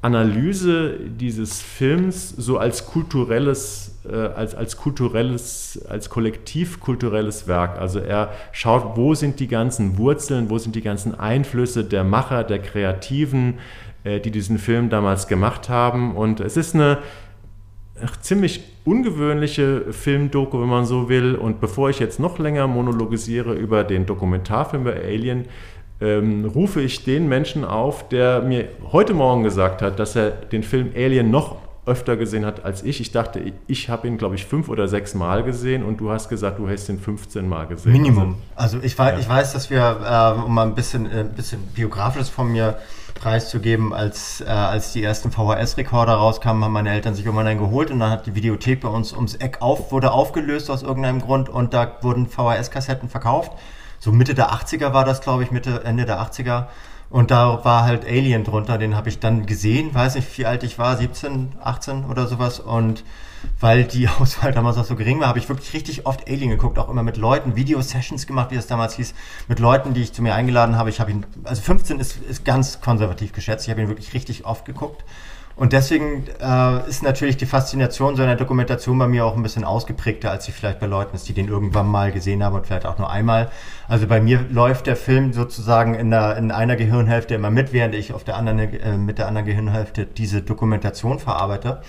Analyse 0.00 0.98
dieses 1.00 1.60
Films 1.60 2.30
so 2.30 2.56
als 2.56 2.86
kulturelles, 2.86 3.95
als, 4.34 4.54
als 4.54 4.76
kulturelles, 4.76 5.84
als 5.88 6.10
kollektivkulturelles 6.10 7.46
Werk. 7.48 7.78
Also 7.78 7.98
er 7.98 8.30
schaut, 8.52 8.96
wo 8.96 9.14
sind 9.14 9.40
die 9.40 9.48
ganzen 9.48 9.98
Wurzeln, 9.98 10.50
wo 10.50 10.58
sind 10.58 10.74
die 10.74 10.82
ganzen 10.82 11.18
Einflüsse 11.18 11.84
der 11.84 12.04
Macher, 12.04 12.44
der 12.44 12.58
Kreativen, 12.60 13.58
äh, 14.04 14.20
die 14.20 14.30
diesen 14.30 14.58
Film 14.58 14.88
damals 14.88 15.26
gemacht 15.26 15.68
haben. 15.68 16.16
Und 16.16 16.40
es 16.40 16.56
ist 16.56 16.74
eine 16.74 16.98
ziemlich 18.20 18.62
ungewöhnliche 18.84 19.92
Filmdoku, 19.92 20.60
wenn 20.60 20.68
man 20.68 20.86
so 20.86 21.08
will. 21.08 21.34
Und 21.34 21.60
bevor 21.60 21.90
ich 21.90 21.98
jetzt 21.98 22.20
noch 22.20 22.38
länger 22.38 22.66
monologisiere 22.66 23.54
über 23.54 23.84
den 23.84 24.06
Dokumentarfilm 24.06 24.82
über 24.82 24.94
Alien, 24.94 25.46
ähm, 26.00 26.44
rufe 26.44 26.82
ich 26.82 27.04
den 27.04 27.28
Menschen 27.28 27.64
auf, 27.64 28.08
der 28.08 28.42
mir 28.42 28.68
heute 28.92 29.14
Morgen 29.14 29.42
gesagt 29.44 29.80
hat, 29.80 29.98
dass 29.98 30.14
er 30.14 30.30
den 30.30 30.62
Film 30.62 30.90
Alien 30.94 31.30
noch 31.30 31.56
öfter 31.86 32.16
gesehen 32.16 32.44
hat 32.44 32.64
als 32.64 32.82
ich. 32.82 33.00
Ich 33.00 33.12
dachte, 33.12 33.52
ich 33.66 33.88
habe 33.88 34.08
ihn, 34.08 34.18
glaube 34.18 34.34
ich, 34.34 34.44
fünf 34.44 34.68
oder 34.68 34.88
sechs 34.88 35.14
Mal 35.14 35.44
gesehen 35.44 35.84
und 35.84 35.98
du 35.98 36.10
hast 36.10 36.28
gesagt, 36.28 36.58
du 36.58 36.68
hast 36.68 36.88
ihn 36.88 36.98
15 36.98 37.48
Mal 37.48 37.66
gesehen. 37.66 37.92
Minimum. 37.92 38.36
Also 38.54 38.78
ich, 38.82 38.98
weiß, 38.98 39.12
ja. 39.12 39.18
ich 39.20 39.28
weiß, 39.28 39.52
dass 39.52 39.70
wir, 39.70 40.34
äh, 40.38 40.40
um 40.40 40.52
mal 40.52 40.66
ein 40.66 40.74
bisschen, 40.74 41.06
äh, 41.06 41.20
ein 41.20 41.32
bisschen 41.32 41.60
biografisches 41.74 42.28
von 42.28 42.50
mir 42.50 42.78
preiszugeben, 43.14 43.94
als, 43.94 44.40
äh, 44.40 44.46
als 44.46 44.92
die 44.92 45.02
ersten 45.02 45.30
VHS-Rekorder 45.30 46.14
rauskamen, 46.14 46.62
haben 46.64 46.72
meine 46.72 46.90
Eltern 46.90 47.14
sich 47.14 47.24
irgendwann 47.24 47.46
einen 47.46 47.60
geholt 47.60 47.90
und 47.90 48.00
dann 48.00 48.10
hat 48.10 48.26
die 48.26 48.34
Videothek 48.34 48.80
bei 48.80 48.88
uns 48.88 49.12
ums 49.12 49.36
Eck 49.36 49.62
auf, 49.62 49.92
wurde 49.92 50.10
aufgelöst 50.10 50.70
aus 50.70 50.82
irgendeinem 50.82 51.20
Grund 51.20 51.48
und 51.48 51.72
da 51.72 51.96
wurden 52.02 52.26
VHS-Kassetten 52.26 53.08
verkauft 53.08 53.52
so 53.98 54.12
Mitte 54.12 54.34
der 54.34 54.52
80er 54.52 54.92
war 54.92 55.04
das, 55.04 55.20
glaube 55.20 55.42
ich, 55.42 55.50
Mitte, 55.50 55.82
Ende 55.84 56.04
der 56.04 56.20
80er. 56.20 56.66
Und 57.08 57.30
da 57.30 57.64
war 57.64 57.84
halt 57.84 58.04
Alien 58.04 58.44
drunter, 58.44 58.78
den 58.78 58.96
habe 58.96 59.08
ich 59.08 59.20
dann 59.20 59.46
gesehen, 59.46 59.94
weiß 59.94 60.16
nicht, 60.16 60.36
wie 60.38 60.46
alt 60.46 60.64
ich 60.64 60.78
war, 60.78 60.96
17, 60.96 61.52
18 61.62 62.04
oder 62.06 62.26
sowas. 62.26 62.58
Und 62.58 63.04
weil 63.60 63.84
die 63.84 64.08
Auswahl 64.20 64.52
damals 64.52 64.76
auch 64.76 64.84
so 64.84 64.96
gering 64.96 65.20
war, 65.20 65.28
habe 65.28 65.38
ich 65.38 65.48
wirklich 65.48 65.72
richtig 65.72 66.06
oft 66.06 66.28
Alien 66.28 66.50
geguckt, 66.50 66.78
auch 66.78 66.88
immer 66.88 67.02
mit 67.02 67.16
Leuten, 67.16 67.56
Video-Sessions 67.56 68.26
gemacht, 68.26 68.50
wie 68.50 68.56
es 68.56 68.66
damals 68.66 68.94
hieß, 68.94 69.14
mit 69.48 69.60
Leuten, 69.60 69.94
die 69.94 70.02
ich 70.02 70.12
zu 70.12 70.22
mir 70.22 70.34
eingeladen 70.34 70.76
habe. 70.76 70.90
Ich 70.90 71.00
habe 71.00 71.10
ihn, 71.10 71.24
also 71.44 71.62
15 71.62 72.00
ist, 72.00 72.16
ist 72.16 72.44
ganz 72.44 72.80
konservativ 72.80 73.32
geschätzt, 73.32 73.66
ich 73.66 73.70
habe 73.70 73.80
ihn 73.80 73.88
wirklich 73.88 74.12
richtig 74.12 74.44
oft 74.44 74.64
geguckt. 74.64 75.04
Und 75.56 75.72
deswegen 75.72 76.24
äh, 76.38 76.86
ist 76.86 77.02
natürlich 77.02 77.38
die 77.38 77.46
Faszination 77.46 78.14
so 78.14 78.22
einer 78.22 78.36
Dokumentation 78.36 78.98
bei 78.98 79.08
mir 79.08 79.24
auch 79.24 79.36
ein 79.36 79.42
bisschen 79.42 79.64
ausgeprägter, 79.64 80.30
als 80.30 80.44
sie 80.44 80.52
vielleicht 80.52 80.80
bei 80.80 80.86
Leuten 80.86 81.16
ist, 81.16 81.26
die 81.30 81.32
den 81.32 81.48
irgendwann 81.48 81.86
mal 81.86 82.12
gesehen 82.12 82.44
haben 82.44 82.54
und 82.54 82.66
vielleicht 82.66 82.84
auch 82.84 82.98
nur 82.98 83.08
einmal. 83.08 83.50
Also 83.88 84.06
bei 84.06 84.20
mir 84.20 84.44
läuft 84.50 84.86
der 84.86 84.96
Film 84.96 85.32
sozusagen 85.32 85.94
in, 85.94 86.10
der, 86.10 86.36
in 86.36 86.50
einer 86.50 86.76
Gehirnhälfte 86.76 87.34
immer 87.34 87.50
mit, 87.50 87.72
während 87.72 87.94
ich 87.94 88.12
auf 88.12 88.22
der 88.22 88.36
anderen, 88.36 88.58
äh, 88.58 88.98
mit 88.98 89.16
der 89.16 89.28
anderen 89.28 89.46
Gehirnhälfte 89.46 90.04
diese 90.04 90.42
Dokumentation 90.42 91.18
verarbeite. 91.18 91.80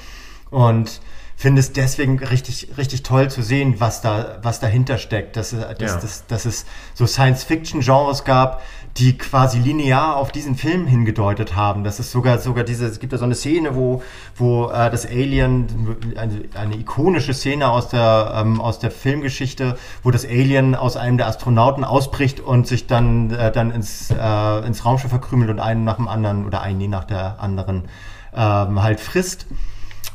Und 0.50 1.02
finde 1.38 1.60
es 1.60 1.72
deswegen 1.72 2.18
richtig, 2.18 2.68
richtig 2.78 3.04
toll 3.04 3.30
zu 3.30 3.44
sehen, 3.44 3.76
was 3.78 4.02
da, 4.02 4.40
was 4.42 4.60
dahinter 4.60 4.98
steckt. 4.98 5.36
Dass, 5.36 5.52
dass, 5.52 5.60
ja. 5.80 6.00
dass, 6.00 6.26
dass 6.26 6.46
es 6.46 6.66
so 6.96 7.06
Science-Fiction-Genres 7.06 8.24
gab, 8.24 8.64
die 8.98 9.20
quasi 9.20 9.60
linear 9.60 10.16
auf 10.16 10.32
diesen 10.32 10.56
Film 10.56 10.88
hingedeutet 10.88 11.56
haben. 11.56 11.84
Das 11.84 12.00
ist 12.00 12.12
sogar, 12.12 12.40
sogar 12.40 12.64
diese, 12.64 12.88
es 12.88 13.00
gibt 13.00 13.14
da 13.14 13.20
so 13.20 13.26
eine 13.26 13.36
Szene, 13.36 13.76
wo, 13.76 14.02
wo 14.36 14.72
äh, 14.72 14.90
das 14.90 15.06
Alien, 15.06 15.68
eine, 16.16 16.46
eine 16.56 16.76
ikonische 16.76 17.36
Szene 17.36 17.70
aus 17.70 17.90
der, 17.90 18.34
ähm, 18.36 18.60
aus 18.60 18.80
der 18.80 18.90
Filmgeschichte, 18.90 19.78
wo 20.02 20.10
das 20.10 20.26
Alien 20.26 20.74
aus 20.74 20.98
einem 20.98 21.18
der 21.18 21.28
Astronauten 21.28 21.84
ausbricht 21.84 22.40
und 22.40 22.66
sich 22.66 22.88
dann, 22.88 23.30
äh, 23.30 23.52
dann 23.52 23.70
ins, 23.70 24.10
äh, 24.10 24.66
ins 24.66 24.84
Raumschiff 24.84 25.12
verkrümelt 25.12 25.52
und 25.52 25.60
einen 25.60 25.84
nach 25.84 25.98
dem 25.98 26.08
anderen 26.08 26.48
oder 26.48 26.62
einen 26.62 26.90
nach 26.90 27.04
der 27.04 27.40
anderen 27.40 27.84
ähm, 28.36 28.82
halt 28.82 29.00
frisst. 29.00 29.46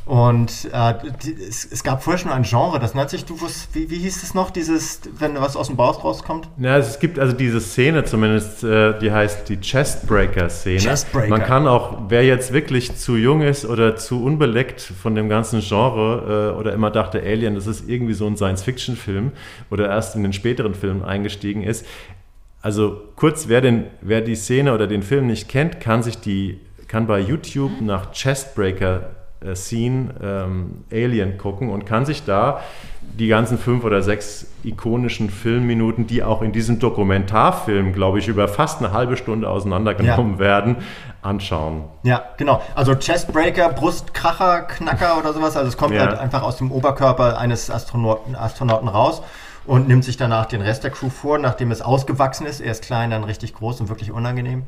Und 0.05 0.69
äh, 0.73 0.95
die, 1.23 1.31
es, 1.31 1.65
es, 1.71 1.81
gab 1.81 2.03
vorher 2.03 2.17
schon 2.17 2.31
ein 2.31 2.43
Genre, 2.43 2.77
das 2.77 2.93
nennt 2.93 3.09
sich, 3.09 3.23
du 3.23 3.39
wusst, 3.39 3.73
wie, 3.73 3.89
wie 3.89 3.99
hieß 3.99 4.21
es 4.21 4.33
noch, 4.33 4.51
dieses, 4.51 4.99
wenn 5.17 5.35
was 5.35 5.55
aus 5.55 5.67
dem 5.67 5.77
Bauch 5.77 6.03
rauskommt? 6.03 6.49
Ja, 6.57 6.77
es 6.77 6.99
gibt 6.99 7.17
also 7.19 7.33
diese 7.33 7.61
Szene 7.61 8.03
zumindest, 8.03 8.65
äh, 8.65 8.99
die 8.99 9.13
heißt 9.13 9.47
die 9.47 9.57
Chestbreaker-Szene. 9.61 10.79
Chestbreaker. 10.79 11.29
Man 11.29 11.43
kann 11.43 11.67
auch, 11.67 11.97
wer 12.09 12.25
jetzt 12.25 12.51
wirklich 12.51 12.97
zu 12.97 13.15
jung 13.15 13.41
ist 13.41 13.65
oder 13.65 13.95
zu 13.95 14.21
unbeleckt 14.21 14.81
von 14.81 15.15
dem 15.15 15.29
ganzen 15.29 15.61
Genre 15.61 16.51
äh, 16.53 16.59
oder 16.59 16.73
immer 16.73 16.91
dachte, 16.91 17.21
Alien, 17.21 17.55
das 17.55 17.67
ist 17.67 17.87
irgendwie 17.87 18.13
so 18.13 18.27
ein 18.27 18.35
Science-Fiction-Film 18.35 19.31
oder 19.71 19.87
erst 19.87 20.17
in 20.17 20.23
den 20.23 20.33
späteren 20.33 20.75
Filmen 20.75 21.03
eingestiegen 21.03 21.63
ist. 21.63 21.85
Also 22.61 23.01
kurz, 23.15 23.47
wer, 23.47 23.61
den, 23.61 23.85
wer 24.01 24.19
die 24.19 24.35
Szene 24.35 24.73
oder 24.73 24.87
den 24.87 25.01
Film 25.01 25.27
nicht 25.27 25.47
kennt, 25.47 25.79
kann 25.79 26.03
sich 26.03 26.17
die, 26.19 26.59
kann 26.89 27.07
bei 27.07 27.19
YouTube 27.19 27.79
nach 27.79 28.11
Chestbreaker 28.11 29.22
äh, 29.45 29.55
Scene 29.55 30.13
ähm, 30.21 30.83
Alien 30.91 31.37
gucken 31.37 31.69
und 31.69 31.85
kann 31.85 32.05
sich 32.05 32.23
da 32.25 32.61
die 33.01 33.27
ganzen 33.27 33.57
fünf 33.57 33.83
oder 33.83 34.01
sechs 34.01 34.47
ikonischen 34.63 35.29
Filmminuten, 35.29 36.07
die 36.07 36.23
auch 36.23 36.41
in 36.41 36.51
diesem 36.51 36.79
Dokumentarfilm, 36.79 37.93
glaube 37.93 38.19
ich, 38.19 38.27
über 38.27 38.47
fast 38.47 38.79
eine 38.79 38.91
halbe 38.91 39.17
Stunde 39.17 39.49
auseinandergenommen 39.49 40.33
ja. 40.33 40.39
werden, 40.39 40.77
anschauen. 41.21 41.83
Ja, 42.03 42.23
genau. 42.37 42.61
Also 42.75 42.95
Chestbreaker, 42.95 43.69
Brustkracher, 43.69 44.61
Knacker 44.61 45.17
oder 45.19 45.33
sowas. 45.33 45.55
Also 45.55 45.69
es 45.69 45.77
kommt 45.77 45.93
ja. 45.93 46.07
halt 46.07 46.19
einfach 46.19 46.43
aus 46.43 46.57
dem 46.57 46.71
Oberkörper 46.71 47.37
eines 47.37 47.69
Astronauten, 47.69 48.35
Astronauten 48.35 48.87
raus 48.87 49.21
und 49.65 49.87
nimmt 49.87 50.03
sich 50.03 50.17
danach 50.17 50.45
den 50.45 50.61
Rest 50.61 50.83
der 50.83 50.91
Crew 50.91 51.09
vor, 51.09 51.37
nachdem 51.37 51.71
es 51.71 51.81
ausgewachsen 51.81 52.45
ist. 52.45 52.59
Er 52.59 52.71
ist 52.71 52.83
klein, 52.83 53.11
dann 53.11 53.23
richtig 53.23 53.53
groß 53.53 53.81
und 53.81 53.89
wirklich 53.89 54.11
unangenehm. 54.11 54.63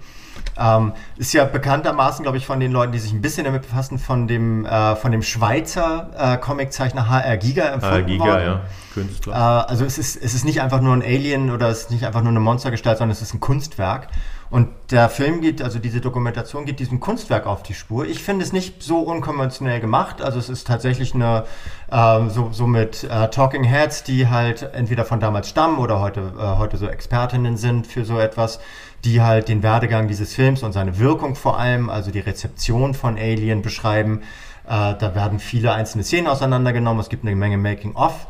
Ähm, 0.58 0.93
ist 1.18 1.34
ja 1.34 1.46
bekanntermaßen, 1.46 2.24
glaube 2.24 2.38
ich, 2.38 2.46
von 2.46 2.60
den 2.60 2.72
Leuten, 2.72 2.91
die 2.91 3.00
sich 3.00 3.12
ein 3.12 3.22
bisschen 3.22 3.46
damit 3.46 3.64
befassen, 3.64 4.00
von 4.00 4.28
dem, 4.28 4.66
äh, 4.66 4.96
von 4.96 5.12
dem 5.12 5.22
Schweizer 5.22 6.10
äh, 6.18 6.38
Comiczeichner 6.38 7.10
HR 7.10 7.38
Giga 7.38 7.66
empfunden 7.66 7.96
HR 7.96 8.04
Giga, 8.04 8.26
worden. 8.26 8.43
ja, 8.46 8.62
Künstler. 8.93 9.34
Äh, 9.34 9.70
also 9.70 9.86
es 9.86 9.98
ist, 9.98 10.16
es 10.16 10.34
ist 10.34 10.46
nicht 10.46 10.62
einfach 10.62 10.82
nur 10.82 10.93
ein 10.93 11.02
Alien 11.02 11.52
oder 11.52 11.70
es 11.70 11.82
ist 11.82 11.91
nicht 11.91 12.06
einfach 12.06 12.22
nur 12.22 12.32
eine 12.32 12.39
Monstergestalt, 12.39 12.98
sondern 12.98 13.12
es 13.12 13.22
ist 13.22 13.34
ein 13.34 13.39
Kunstwerk. 13.39 14.08
Und 14.56 14.70
der 14.89 15.10
Film 15.10 15.41
geht, 15.41 15.62
also 15.62 15.80
diese 15.80 15.99
Dokumentation 15.99 16.64
geht 16.64 16.80
diesem 16.80 17.01
Kunstwerk 17.01 17.45
auf 17.45 17.62
die 17.62 17.74
Spur. 17.74 18.06
Ich 18.06 18.24
finde 18.24 18.45
es 18.45 18.53
nicht 18.53 18.82
so 18.82 18.99
unkonventionell 18.99 19.82
gemacht. 19.82 20.22
Also 20.22 20.39
es 20.39 20.47
ist 20.47 20.66
tatsächlich 20.66 21.14
eine, 21.14 21.43
äh, 21.91 22.30
so, 22.30 22.51
so 22.53 22.66
mit 22.66 23.03
äh, 23.03 23.28
Talking 23.28 23.66
Heads, 23.66 24.03
die 24.03 24.30
halt 24.30 24.64
entweder 24.72 25.03
von 25.03 25.20
damals 25.20 25.49
stammen 25.49 25.78
oder 25.78 25.99
heute, 25.99 26.32
äh, 26.39 26.58
heute 26.58 26.78
so 26.78 26.88
Expertinnen 26.88 27.58
sind 27.58 27.86
für 27.86 28.06
so 28.06 28.18
etwas, 28.18 28.62
die 29.03 29.22
halt 29.22 29.49
den 29.49 29.62
Werdegang 29.62 30.08
dieses 30.08 30.34
Films 30.34 30.64
und 30.64 30.72
seine 30.72 30.99
Wirkung 30.99 31.36
vor 31.36 31.60
allem, 31.60 31.89
also 31.89 32.10
die 32.12 32.22
Rezeption 32.22 32.93
von 32.93 33.18
Alien 33.18 33.62
beschreiben. 33.62 34.22
Äh, 34.64 34.95
da 34.97 35.16
werden 35.16 35.39
viele 35.39 35.74
einzelne 35.74 36.06
Szenen 36.06 36.28
auseinandergenommen. 36.28 37.01
Es 37.01 37.10
gibt 37.10 37.26
eine 37.26 37.36
Menge 37.36 37.58
Making-of. 37.58 38.26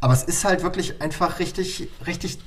Aber 0.00 0.12
es 0.12 0.24
ist 0.24 0.44
halt 0.44 0.64
wirklich 0.64 1.00
einfach 1.00 1.38
richtig, 1.38 1.88
richtig 2.04 2.38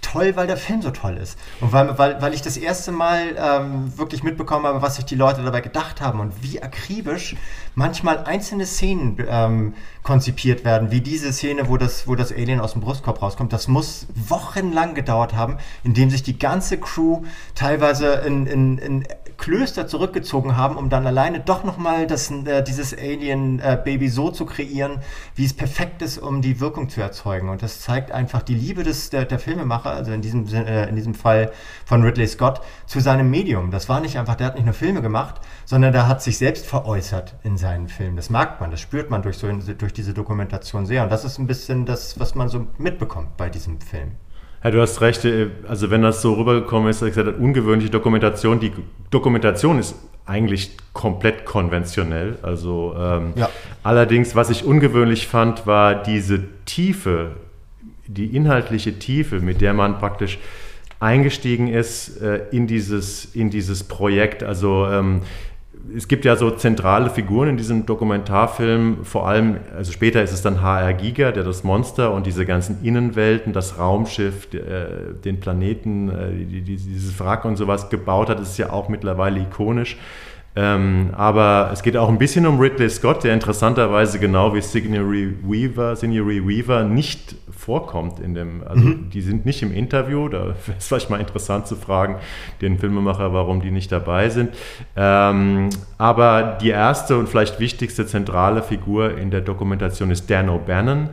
toll, 0.00 0.36
weil 0.36 0.46
der 0.46 0.56
Film 0.56 0.82
so 0.82 0.90
toll 0.90 1.16
ist. 1.16 1.38
Und 1.60 1.72
weil, 1.72 1.98
weil, 1.98 2.20
weil 2.22 2.34
ich 2.34 2.42
das 2.42 2.56
erste 2.56 2.92
Mal 2.92 3.36
ähm, 3.36 3.96
wirklich 3.96 4.22
mitbekommen 4.22 4.66
habe, 4.66 4.82
was 4.82 4.96
sich 4.96 5.04
die 5.04 5.14
Leute 5.14 5.42
dabei 5.42 5.60
gedacht 5.60 6.00
haben 6.00 6.20
und 6.20 6.42
wie 6.42 6.62
akribisch 6.62 7.36
manchmal 7.74 8.24
einzelne 8.24 8.66
Szenen 8.66 9.16
ähm, 9.28 9.74
konzipiert 10.02 10.64
werden, 10.64 10.90
wie 10.90 11.00
diese 11.00 11.32
Szene, 11.32 11.68
wo 11.68 11.76
das, 11.76 12.08
wo 12.08 12.14
das 12.14 12.32
Alien 12.32 12.60
aus 12.60 12.72
dem 12.72 12.82
Brustkorb 12.82 13.22
rauskommt. 13.22 13.52
Das 13.52 13.68
muss 13.68 14.06
wochenlang 14.14 14.94
gedauert 14.94 15.34
haben, 15.34 15.58
indem 15.84 16.10
sich 16.10 16.22
die 16.22 16.38
ganze 16.38 16.78
Crew 16.78 17.22
teilweise 17.54 18.14
in, 18.26 18.46
in, 18.46 18.78
in 18.78 19.06
Klöster 19.40 19.86
zurückgezogen 19.86 20.56
haben, 20.56 20.76
um 20.76 20.90
dann 20.90 21.06
alleine 21.06 21.40
doch 21.40 21.64
nochmal 21.64 22.02
äh, 22.04 22.62
dieses 22.62 22.96
Alien-Baby 22.96 24.04
äh, 24.04 24.08
so 24.08 24.30
zu 24.30 24.44
kreieren, 24.44 24.98
wie 25.34 25.46
es 25.46 25.54
perfekt 25.54 26.02
ist, 26.02 26.18
um 26.18 26.42
die 26.42 26.60
Wirkung 26.60 26.90
zu 26.90 27.00
erzeugen. 27.00 27.48
Und 27.48 27.62
das 27.62 27.80
zeigt 27.80 28.12
einfach 28.12 28.42
die 28.42 28.54
Liebe 28.54 28.82
des, 28.82 29.08
der, 29.08 29.24
der 29.24 29.38
Filmemacher, 29.38 29.90
also 29.90 30.12
in 30.12 30.20
diesem, 30.20 30.46
äh, 30.46 30.88
in 30.88 30.94
diesem 30.94 31.14
Fall 31.14 31.52
von 31.86 32.02
Ridley 32.02 32.28
Scott, 32.28 32.60
zu 32.86 33.00
seinem 33.00 33.30
Medium. 33.30 33.70
Das 33.70 33.88
war 33.88 34.00
nicht 34.00 34.18
einfach, 34.18 34.34
der 34.34 34.48
hat 34.48 34.56
nicht 34.56 34.66
nur 34.66 34.74
Filme 34.74 35.00
gemacht, 35.00 35.40
sondern 35.64 35.92
der 35.92 36.06
hat 36.06 36.22
sich 36.22 36.36
selbst 36.36 36.66
veräußert 36.66 37.36
in 37.42 37.56
seinen 37.56 37.88
Filmen. 37.88 38.16
Das 38.16 38.28
merkt 38.28 38.60
man, 38.60 38.70
das 38.70 38.80
spürt 38.80 39.08
man 39.08 39.22
durch, 39.22 39.38
so, 39.38 39.50
durch 39.50 39.94
diese 39.94 40.12
Dokumentation 40.12 40.84
sehr. 40.84 41.02
Und 41.02 41.10
das 41.10 41.24
ist 41.24 41.38
ein 41.38 41.46
bisschen 41.46 41.86
das, 41.86 42.20
was 42.20 42.34
man 42.34 42.48
so 42.48 42.66
mitbekommt 42.76 43.38
bei 43.38 43.48
diesem 43.48 43.80
Film. 43.80 44.12
Ja, 44.62 44.70
du 44.70 44.80
hast 44.80 45.00
recht. 45.00 45.24
Äh, 45.24 45.48
also 45.68 45.90
wenn 45.90 46.02
das 46.02 46.22
so 46.22 46.34
rübergekommen 46.34 46.90
ist, 46.90 47.02
ich 47.02 47.14
gesagt, 47.14 47.38
ungewöhnliche 47.38 47.90
Dokumentation. 47.90 48.60
Die 48.60 48.72
Dokumentation 49.10 49.78
ist 49.78 49.94
eigentlich 50.26 50.76
komplett 50.92 51.44
konventionell. 51.44 52.38
Also 52.42 52.94
ähm, 52.96 53.32
ja. 53.36 53.48
allerdings, 53.82 54.36
was 54.36 54.50
ich 54.50 54.64
ungewöhnlich 54.64 55.26
fand, 55.26 55.66
war 55.66 56.02
diese 56.02 56.44
Tiefe, 56.66 57.32
die 58.06 58.36
inhaltliche 58.36 58.98
Tiefe, 58.98 59.40
mit 59.40 59.60
der 59.60 59.72
man 59.72 59.98
praktisch 59.98 60.38
eingestiegen 61.00 61.68
ist 61.68 62.20
äh, 62.20 62.42
in, 62.50 62.66
dieses, 62.66 63.34
in 63.34 63.50
dieses 63.50 63.84
Projekt. 63.84 64.42
Also 64.42 64.86
ähm, 64.86 65.22
es 65.96 66.08
gibt 66.08 66.24
ja 66.24 66.36
so 66.36 66.50
zentrale 66.50 67.10
Figuren 67.10 67.50
in 67.50 67.56
diesem 67.56 67.86
Dokumentarfilm, 67.86 69.04
vor 69.04 69.28
allem, 69.28 69.56
also 69.76 69.92
später 69.92 70.22
ist 70.22 70.32
es 70.32 70.42
dann 70.42 70.62
HR 70.62 70.92
Giga, 70.94 71.32
der 71.32 71.44
das 71.44 71.64
Monster 71.64 72.12
und 72.12 72.26
diese 72.26 72.46
ganzen 72.46 72.78
Innenwelten, 72.82 73.52
das 73.52 73.78
Raumschiff, 73.78 74.52
äh, 74.54 75.14
den 75.24 75.40
Planeten, 75.40 76.08
äh, 76.08 76.32
die, 76.32 76.62
die, 76.62 76.76
dieses 76.76 77.18
Wrack 77.18 77.44
und 77.44 77.56
sowas 77.56 77.90
gebaut 77.90 78.28
hat, 78.28 78.40
das 78.40 78.50
ist 78.50 78.58
ja 78.58 78.70
auch 78.70 78.88
mittlerweile 78.88 79.40
ikonisch. 79.40 79.96
Ähm, 80.56 81.10
aber 81.16 81.70
es 81.72 81.82
geht 81.82 81.96
auch 81.96 82.08
ein 82.08 82.18
bisschen 82.18 82.44
um 82.44 82.58
Ridley 82.58 82.90
Scott, 82.90 83.22
der 83.22 83.34
interessanterweise 83.34 84.18
genau 84.18 84.52
wie 84.52 84.60
Signori 84.60 85.36
Weaver, 85.42 85.94
Signori 85.94 86.46
Weaver 86.46 86.82
nicht 86.84 87.36
vorkommt 87.56 88.18
in 88.18 88.34
dem, 88.34 88.62
also 88.66 88.82
mhm. 88.82 89.10
die 89.10 89.20
sind 89.20 89.46
nicht 89.46 89.62
im 89.62 89.72
Interview, 89.72 90.28
da 90.28 90.46
wäre 90.46 90.56
es 90.76 90.88
vielleicht 90.88 91.08
mal 91.08 91.20
interessant 91.20 91.68
zu 91.68 91.76
fragen, 91.76 92.16
den 92.60 92.78
Filmemacher, 92.78 93.32
warum 93.32 93.60
die 93.60 93.70
nicht 93.70 93.92
dabei 93.92 94.28
sind. 94.28 94.50
Ähm, 94.96 95.68
aber 95.98 96.58
die 96.60 96.70
erste 96.70 97.16
und 97.16 97.28
vielleicht 97.28 97.60
wichtigste 97.60 98.06
zentrale 98.06 98.62
Figur 98.62 99.16
in 99.16 99.30
der 99.30 99.42
Dokumentation 99.42 100.10
ist 100.10 100.28
Dan 100.30 100.48
O'Bannon, 100.48 101.10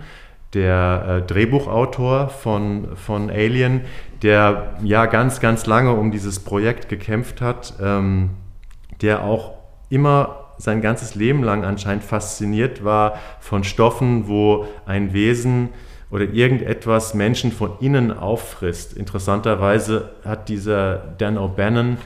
der 0.56 1.22
äh, 1.22 1.28
Drehbuchautor 1.28 2.30
von, 2.30 2.88
von 2.96 3.30
Alien, 3.30 3.82
der 4.24 4.78
ja 4.84 5.06
ganz, 5.06 5.40
ganz 5.40 5.68
lange 5.68 5.92
um 5.92 6.10
dieses 6.10 6.40
Projekt 6.40 6.90
gekämpft 6.90 7.40
hat. 7.40 7.76
Ähm, 7.80 8.32
der 9.02 9.24
auch 9.24 9.54
immer 9.90 10.48
sein 10.58 10.82
ganzes 10.82 11.16
Leben 11.16 11.44
lang 11.44 11.64
anscheinend 11.64 12.04
fasziniert 12.04 12.84
war 12.84 13.20
von 13.40 13.64
Stoffen, 13.64 14.28
wo 14.28 14.66
ein 14.86 15.14
Wesen 15.14 15.70
oder 16.10 16.24
irgendetwas 16.24 17.14
Menschen 17.14 17.52
von 17.52 17.72
innen 17.80 18.12
auffrisst. 18.12 18.94
Interessanterweise 18.94 20.12
hat 20.24 20.50
dieser 20.50 20.98
Dan 21.18 21.38
O'Bannon, 21.38 21.98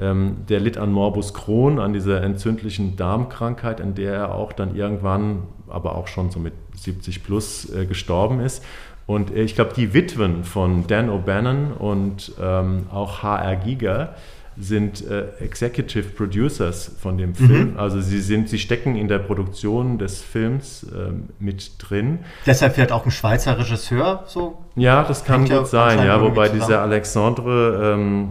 ähm, 0.00 0.38
der 0.48 0.60
litt 0.60 0.78
an 0.78 0.92
Morbus 0.92 1.34
Crohn, 1.34 1.78
an 1.78 1.92
dieser 1.92 2.22
entzündlichen 2.22 2.96
Darmkrankheit, 2.96 3.80
an 3.80 3.94
der 3.94 4.14
er 4.14 4.34
auch 4.34 4.52
dann 4.52 4.76
irgendwann, 4.76 5.42
aber 5.68 5.96
auch 5.96 6.06
schon 6.06 6.30
so 6.30 6.38
mit 6.38 6.54
70 6.76 7.24
plus 7.24 7.70
äh, 7.74 7.84
gestorben 7.84 8.40
ist. 8.40 8.64
Und 9.06 9.34
ich 9.34 9.54
glaube, 9.54 9.72
die 9.74 9.94
Witwen 9.94 10.44
von 10.44 10.86
Dan 10.86 11.08
O'Bannon 11.08 11.72
und 11.72 12.32
ähm, 12.40 12.86
auch 12.92 13.22
H.R. 13.22 13.56
Giger, 13.56 14.14
sind 14.60 15.06
äh, 15.06 15.28
Executive 15.40 16.08
Producers 16.10 16.90
von 17.00 17.16
dem 17.16 17.34
Film. 17.34 17.72
Mhm. 17.72 17.78
Also 17.78 18.00
sie 18.00 18.20
sind, 18.20 18.48
sie 18.48 18.58
stecken 18.58 18.96
in 18.96 19.08
der 19.08 19.18
Produktion 19.18 19.98
des 19.98 20.20
Films 20.20 20.84
äh, 20.84 21.12
mit 21.38 21.72
drin. 21.78 22.20
Deshalb 22.46 22.76
wird 22.76 22.92
auch 22.92 23.04
ein 23.04 23.10
Schweizer 23.10 23.58
Regisseur 23.58 24.24
so. 24.26 24.58
Ja, 24.74 25.04
das 25.04 25.24
kann 25.24 25.42
gut 25.42 25.50
ja 25.50 25.64
sein, 25.64 26.04
ja, 26.04 26.20
wobei 26.20 26.48
dieser 26.48 26.82
Alexandre 26.82 27.94
ähm, 27.94 28.30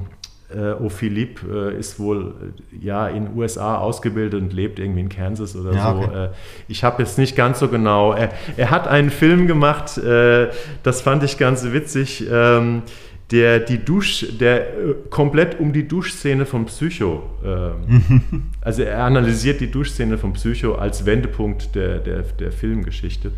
äh, 0.49 0.73
O'Philippe 0.81 1.71
äh, 1.71 1.77
ist 1.77 1.99
wohl 1.99 2.33
äh, 2.73 2.85
ja 2.85 3.07
in 3.07 3.35
USA 3.35 3.77
ausgebildet 3.77 4.41
und 4.41 4.53
lebt 4.53 4.79
irgendwie 4.79 5.01
in 5.01 5.09
Kansas 5.09 5.55
oder 5.55 5.73
ja, 5.73 5.91
so. 5.91 5.99
Okay. 5.99 6.25
Äh, 6.25 6.29
ich 6.67 6.83
habe 6.83 7.03
jetzt 7.03 7.17
nicht 7.17 7.35
ganz 7.35 7.59
so 7.59 7.67
genau. 7.67 8.13
Er, 8.13 8.29
er 8.55 8.69
hat 8.69 8.87
einen 8.87 9.09
Film 9.09 9.47
gemacht, 9.47 9.97
äh, 9.97 10.47
das 10.83 11.01
fand 11.01 11.23
ich 11.23 11.37
ganz 11.37 11.63
witzig. 11.65 12.25
Ähm, 12.31 12.83
der 13.31 13.59
die 13.59 13.83
Dusch, 13.83 14.25
der 14.39 14.61
äh, 14.61 14.95
komplett 15.09 15.59
um 15.59 15.73
die 15.73 15.87
Duschszene 15.87 16.45
von 16.45 16.65
Psycho, 16.65 17.23
ähm, 17.43 18.51
also 18.61 18.83
er 18.83 19.03
analysiert 19.03 19.59
die 19.59 19.69
Duschszene 19.69 20.17
von 20.17 20.33
Psycho 20.33 20.75
als 20.75 21.05
Wendepunkt 21.05 21.75
der, 21.75 21.99
der, 21.99 22.21
der 22.21 22.51
Filmgeschichte. 22.51 23.31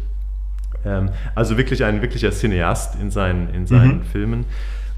Ähm, 0.85 1.09
also 1.33 1.57
wirklich 1.57 1.83
ein 1.83 2.01
wirklicher 2.01 2.31
Cineast 2.31 2.97
in 3.01 3.09
seinen, 3.09 3.53
in 3.53 3.65
seinen 3.65 3.99
mhm. 3.99 4.03
Filmen. 4.03 4.45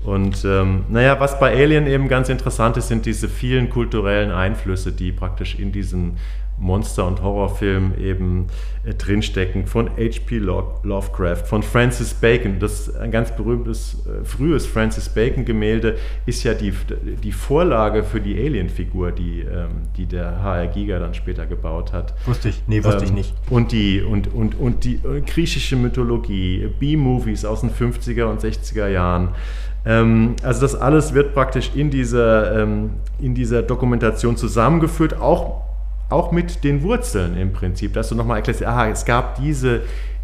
Und 0.03 0.43
ähm, 0.45 0.85
naja, 0.89 1.19
was 1.19 1.39
bei 1.39 1.53
Alien 1.55 1.85
eben 1.85 2.07
ganz 2.07 2.27
interessant 2.29 2.75
ist, 2.75 2.87
sind 2.87 3.05
diese 3.05 3.29
vielen 3.29 3.69
kulturellen 3.69 4.31
Einflüsse, 4.31 4.91
die 4.91 5.11
praktisch 5.11 5.59
in 5.59 5.71
diesen 5.71 6.17
Monster- 6.61 7.07
und 7.07 7.21
Horrorfilm 7.21 7.93
eben 7.99 8.47
äh, 8.83 8.93
drinstecken, 8.93 9.65
von 9.65 9.89
H.P. 9.89 10.37
Lovecraft, 10.37 11.43
von 11.47 11.63
Francis 11.63 12.13
Bacon. 12.13 12.59
Das 12.59 12.95
ein 12.95 13.11
ganz 13.11 13.35
berühmtes, 13.35 13.97
äh, 14.05 14.23
frühes 14.23 14.67
Francis 14.67 15.09
Bacon-Gemälde 15.09 15.97
ist 16.25 16.43
ja 16.43 16.53
die, 16.53 16.71
die 17.23 17.31
Vorlage 17.31 18.03
für 18.03 18.21
die 18.21 18.39
Alien-Figur, 18.39 19.11
die, 19.11 19.41
ähm, 19.41 19.87
die 19.97 20.05
der 20.05 20.43
H.R. 20.43 20.67
Giger 20.67 20.99
dann 20.99 21.15
später 21.15 21.47
gebaut 21.47 21.93
hat. 21.93 22.13
Wusste 22.25 22.49
ich, 22.49 22.61
nee, 22.67 22.83
wusste 22.83 22.99
ähm, 22.99 23.05
ich 23.05 23.11
nicht. 23.11 23.33
Und 23.49 23.71
die, 23.71 24.01
und, 24.01 24.33
und, 24.33 24.59
und 24.59 24.83
die 24.83 24.95
äh, 24.95 25.21
griechische 25.21 25.75
Mythologie, 25.75 26.69
B-Movies 26.79 27.43
aus 27.43 27.61
den 27.61 27.71
50er 27.71 28.25
und 28.25 28.39
60er 28.39 28.87
Jahren. 28.87 29.29
Ähm, 29.83 30.35
also 30.43 30.61
das 30.61 30.75
alles 30.75 31.15
wird 31.15 31.33
praktisch 31.33 31.71
in 31.73 31.89
dieser, 31.89 32.61
ähm, 32.61 32.91
in 33.19 33.33
dieser 33.33 33.63
Dokumentation 33.63 34.37
zusammengeführt, 34.37 35.19
auch 35.19 35.70
auch 36.11 36.31
mit 36.31 36.63
den 36.63 36.83
Wurzeln 36.83 37.37
im 37.37 37.53
Prinzip, 37.53 37.93
dass 37.93 38.09
du 38.09 38.15
nochmal 38.15 38.37
erklärst, 38.37 38.63
aha, 38.63 38.89
es 38.89 39.05
gab 39.05 39.35
diese, 39.35 39.81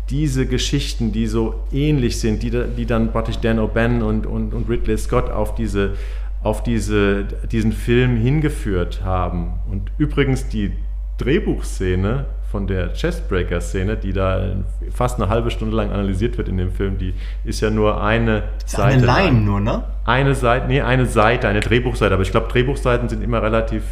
diese 0.09 0.45
Geschichten, 0.45 1.11
die 1.11 1.27
so 1.27 1.63
ähnlich 1.71 2.19
sind, 2.19 2.43
die, 2.43 2.51
die 2.51 2.85
dann 2.85 3.11
praktisch 3.11 3.39
Dan 3.39 3.59
O'Bannon 3.59 4.03
und, 4.03 4.25
und, 4.25 4.53
und 4.53 4.69
Ridley 4.69 4.97
Scott 4.97 5.29
auf, 5.29 5.55
diese, 5.55 5.93
auf 6.43 6.63
diese, 6.63 7.25
diesen 7.51 7.71
Film 7.71 8.17
hingeführt 8.17 9.01
haben. 9.03 9.53
Und 9.69 9.91
übrigens 9.97 10.47
die 10.47 10.71
Drehbuchszene 11.17 12.25
von 12.51 12.67
der 12.67 12.93
Chestbreaker-Szene, 12.93 13.97
die 13.97 14.13
da 14.13 14.55
fast 14.93 15.19
eine 15.19 15.29
halbe 15.29 15.51
Stunde 15.51 15.75
lang 15.75 15.91
analysiert 15.91 16.37
wird 16.37 16.47
in 16.47 16.57
dem 16.57 16.71
Film, 16.71 16.97
die 16.97 17.13
ist 17.43 17.59
ja 17.59 17.69
nur 17.69 18.01
eine 18.01 18.43
ist 18.65 18.77
Seite. 18.77 18.97
Eine 18.97 19.05
Line 19.05 19.41
nur, 19.41 19.59
ne? 19.59 19.83
Eine 20.05 20.33
Seite, 20.33 20.67
nee, 20.67 20.79
eine 20.79 21.05
Seite, 21.05 21.49
eine 21.49 21.59
Drehbuchseite. 21.59 22.13
Aber 22.13 22.23
ich 22.23 22.31
glaube, 22.31 22.47
Drehbuchseiten 22.47 23.09
sind 23.09 23.21
immer 23.21 23.41
relativ 23.41 23.83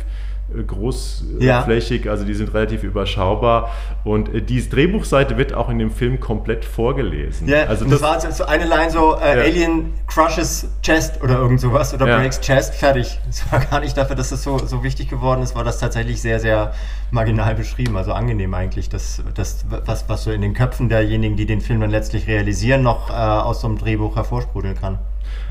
großflächig, 0.67 2.05
ja. 2.05 2.11
also 2.11 2.23
die 2.23 2.33
sind 2.33 2.53
relativ 2.53 2.83
überschaubar. 2.83 3.71
Und 4.03 4.33
äh, 4.33 4.41
diese 4.41 4.69
Drehbuchseite 4.69 5.37
wird 5.37 5.53
auch 5.53 5.69
in 5.69 5.79
dem 5.79 5.91
Film 5.91 6.19
komplett 6.19 6.65
vorgelesen. 6.65 7.47
Ja, 7.47 7.63
also 7.63 7.85
das, 7.85 7.99
das 7.99 8.01
war 8.01 8.31
so 8.31 8.45
eine 8.45 8.65
Line 8.65 8.91
so, 8.91 9.15
äh, 9.15 9.37
ja. 9.37 9.43
Alien 9.43 9.93
crushes 10.07 10.67
chest 10.83 11.21
oder 11.23 11.39
irgend 11.39 11.59
sowas 11.59 11.93
oder 11.93 12.07
ja. 12.07 12.19
breaks 12.19 12.39
chest, 12.41 12.75
fertig. 12.75 13.19
Es 13.29 13.51
war 13.51 13.59
gar 13.59 13.79
nicht 13.81 13.97
dafür, 13.97 14.15
dass 14.15 14.29
das 14.29 14.43
so, 14.43 14.59
so 14.59 14.83
wichtig 14.83 15.09
geworden 15.09 15.41
ist, 15.41 15.55
war 15.55 15.63
das 15.63 15.79
tatsächlich 15.79 16.21
sehr, 16.21 16.39
sehr 16.39 16.73
marginal 17.11 17.55
beschrieben, 17.55 17.97
also 17.97 18.13
angenehm 18.13 18.53
eigentlich, 18.53 18.87
dass 18.87 19.21
das, 19.33 19.65
was, 19.85 20.07
was 20.07 20.23
so 20.23 20.31
in 20.31 20.41
den 20.41 20.53
Köpfen 20.53 20.89
derjenigen, 20.89 21.35
die 21.35 21.45
den 21.45 21.59
Film 21.59 21.81
dann 21.81 21.89
letztlich 21.89 22.27
realisieren, 22.27 22.83
noch 22.83 23.09
äh, 23.09 23.13
aus 23.13 23.61
so 23.61 23.67
einem 23.67 23.77
Drehbuch 23.77 24.15
hervorsprudeln 24.15 24.75
kann. 24.75 24.99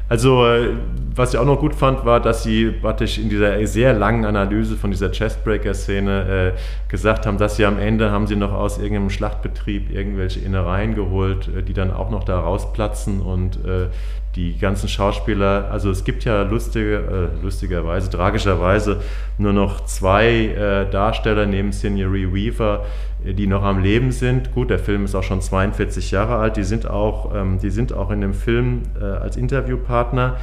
Also, 0.09 0.47
äh, 0.47 0.75
was 1.15 1.33
ich 1.33 1.41
auch 1.41 1.47
noch 1.47 1.61
gut 1.61 1.75
fand, 1.75 2.05
war, 2.05 2.21
dass 2.21 2.43
sie 2.43 2.71
praktisch 2.71 3.19
in 3.19 3.31
dieser 3.31 3.67
sehr 3.67 3.95
langen 3.95 4.25
Analyse 4.25 4.77
von 4.77 4.91
dieser 4.91 5.11
Chestbreaker-Szene 5.11 6.53
äh, 6.55 6.91
gesagt 6.91 7.25
haben, 7.27 7.39
dass 7.39 7.57
sie 7.57 7.65
am 7.65 7.79
Ende 7.79 8.11
haben 8.11 8.27
sie 8.27 8.37
noch 8.37 8.53
aus 8.53 8.79
irgendeinem 8.79 9.11
Schlachtbetrieb 9.11 9.91
irgendwelche 9.91 10.41
Innereien 10.41 10.95
geholt, 10.95 11.49
äh, 11.49 11.63
die 11.63 11.73
dann 11.73 11.93
auch 11.93 12.11
noch 12.11 12.25
da 12.25 12.39
rausplatzen 12.41 13.23
und 13.23 13.57
äh, 13.65 13.89
die 14.37 14.59
ganzen 14.59 14.89
Schauspieler, 14.89 15.69
also 15.71 15.91
es 15.91 16.05
gibt 16.05 16.25
ja 16.25 16.43
lustige, 16.43 17.31
äh, 17.41 17.43
lustigerweise, 17.43 18.11
tragischerweise 18.11 19.01
nur 19.39 19.53
noch 19.53 19.85
zwei 19.85 20.27
äh, 20.27 20.91
Darsteller 20.91 21.47
neben 21.47 21.73
Signori 21.73 22.33
Weaver, 22.33 22.85
die 23.33 23.47
noch 23.47 23.63
am 23.63 23.83
Leben 23.83 24.13
sind. 24.13 24.53
Gut, 24.53 24.71
der 24.71 24.79
Film 24.79 25.05
ist 25.05 25.15
auch 25.15 25.23
schon 25.23 25.41
42 25.41 26.11
Jahre 26.11 26.37
alt, 26.37 26.57
die 26.57 26.65
sind 26.65 26.89
auch, 26.89 27.35
ähm, 27.35 27.59
die 27.59 27.71
sind 27.71 27.93
auch 27.93 28.11
in 28.11 28.21
dem 28.21 28.35
Film 28.35 28.83
äh, 29.01 29.05
als 29.05 29.37
Interviewpartner 29.37 30.37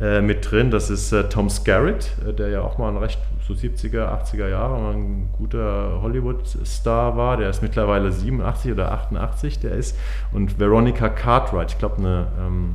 äh, 0.00 0.20
mit 0.20 0.50
drin. 0.50 0.70
Das 0.70 0.90
ist 0.90 1.12
äh, 1.12 1.28
Tom 1.28 1.48
Skerritt, 1.48 2.10
der 2.38 2.48
ja 2.48 2.62
auch 2.62 2.78
mal 2.78 2.88
ein 2.88 2.96
recht 2.96 3.20
so 3.46 3.54
70er, 3.54 4.08
80er 4.24 4.48
Jahre 4.48 4.80
mal 4.80 4.94
ein 4.94 5.28
guter 5.36 6.00
Hollywood-Star 6.02 7.16
war. 7.16 7.36
Der 7.36 7.50
ist 7.50 7.62
mittlerweile 7.62 8.10
87 8.10 8.72
oder 8.72 8.90
88, 8.90 9.60
der 9.60 9.72
ist. 9.72 9.96
Und 10.32 10.58
Veronica 10.58 11.08
Cartwright, 11.10 11.72
ich 11.72 11.78
glaube 11.78 11.98
eine 11.98 12.26
ähm, 12.40 12.74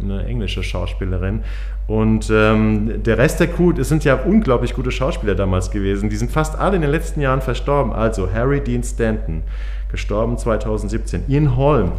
eine 0.00 0.24
englische 0.24 0.62
Schauspielerin. 0.62 1.44
Und 1.86 2.30
ähm, 2.30 3.02
der 3.02 3.18
Rest 3.18 3.40
der 3.40 3.48
Crew, 3.48 3.72
es 3.78 3.90
sind 3.90 4.04
ja 4.04 4.14
unglaublich 4.14 4.72
gute 4.74 4.90
Schauspieler 4.90 5.34
damals 5.34 5.70
gewesen. 5.70 6.08
Die 6.08 6.16
sind 6.16 6.30
fast 6.30 6.58
alle 6.58 6.76
in 6.76 6.82
den 6.82 6.90
letzten 6.90 7.20
Jahren 7.20 7.42
verstorben. 7.42 7.92
Also 7.92 8.32
Harry 8.32 8.62
Dean 8.62 8.82
Stanton, 8.82 9.42
gestorben 9.90 10.38
2017. 10.38 11.24
Ian 11.28 11.56
Holm, 11.56 11.92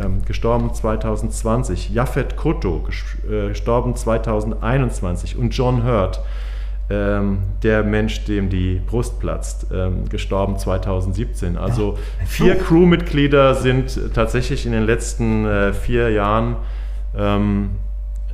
ähm, 0.00 0.22
gestorben 0.26 0.72
2020. 0.72 1.90
Jaffet 1.90 2.36
Koto, 2.36 2.86
äh, 3.28 3.48
gestorben 3.48 3.96
2021. 3.96 5.36
Und 5.36 5.50
John 5.50 5.84
Hurt, 5.84 6.20
ähm, 6.88 7.38
der 7.64 7.82
Mensch, 7.82 8.24
dem 8.26 8.48
die 8.48 8.80
Brust 8.86 9.18
platzt, 9.18 9.66
ähm, 9.72 10.08
gestorben 10.08 10.56
2017. 10.56 11.56
Also 11.56 11.98
ja. 12.20 12.26
vier 12.26 12.54
Crewmitglieder 12.54 13.56
sind 13.56 14.14
tatsächlich 14.14 14.66
in 14.66 14.72
den 14.72 14.84
letzten 14.84 15.46
äh, 15.46 15.72
vier 15.72 16.10
Jahren 16.10 16.56
ähm, 17.18 17.70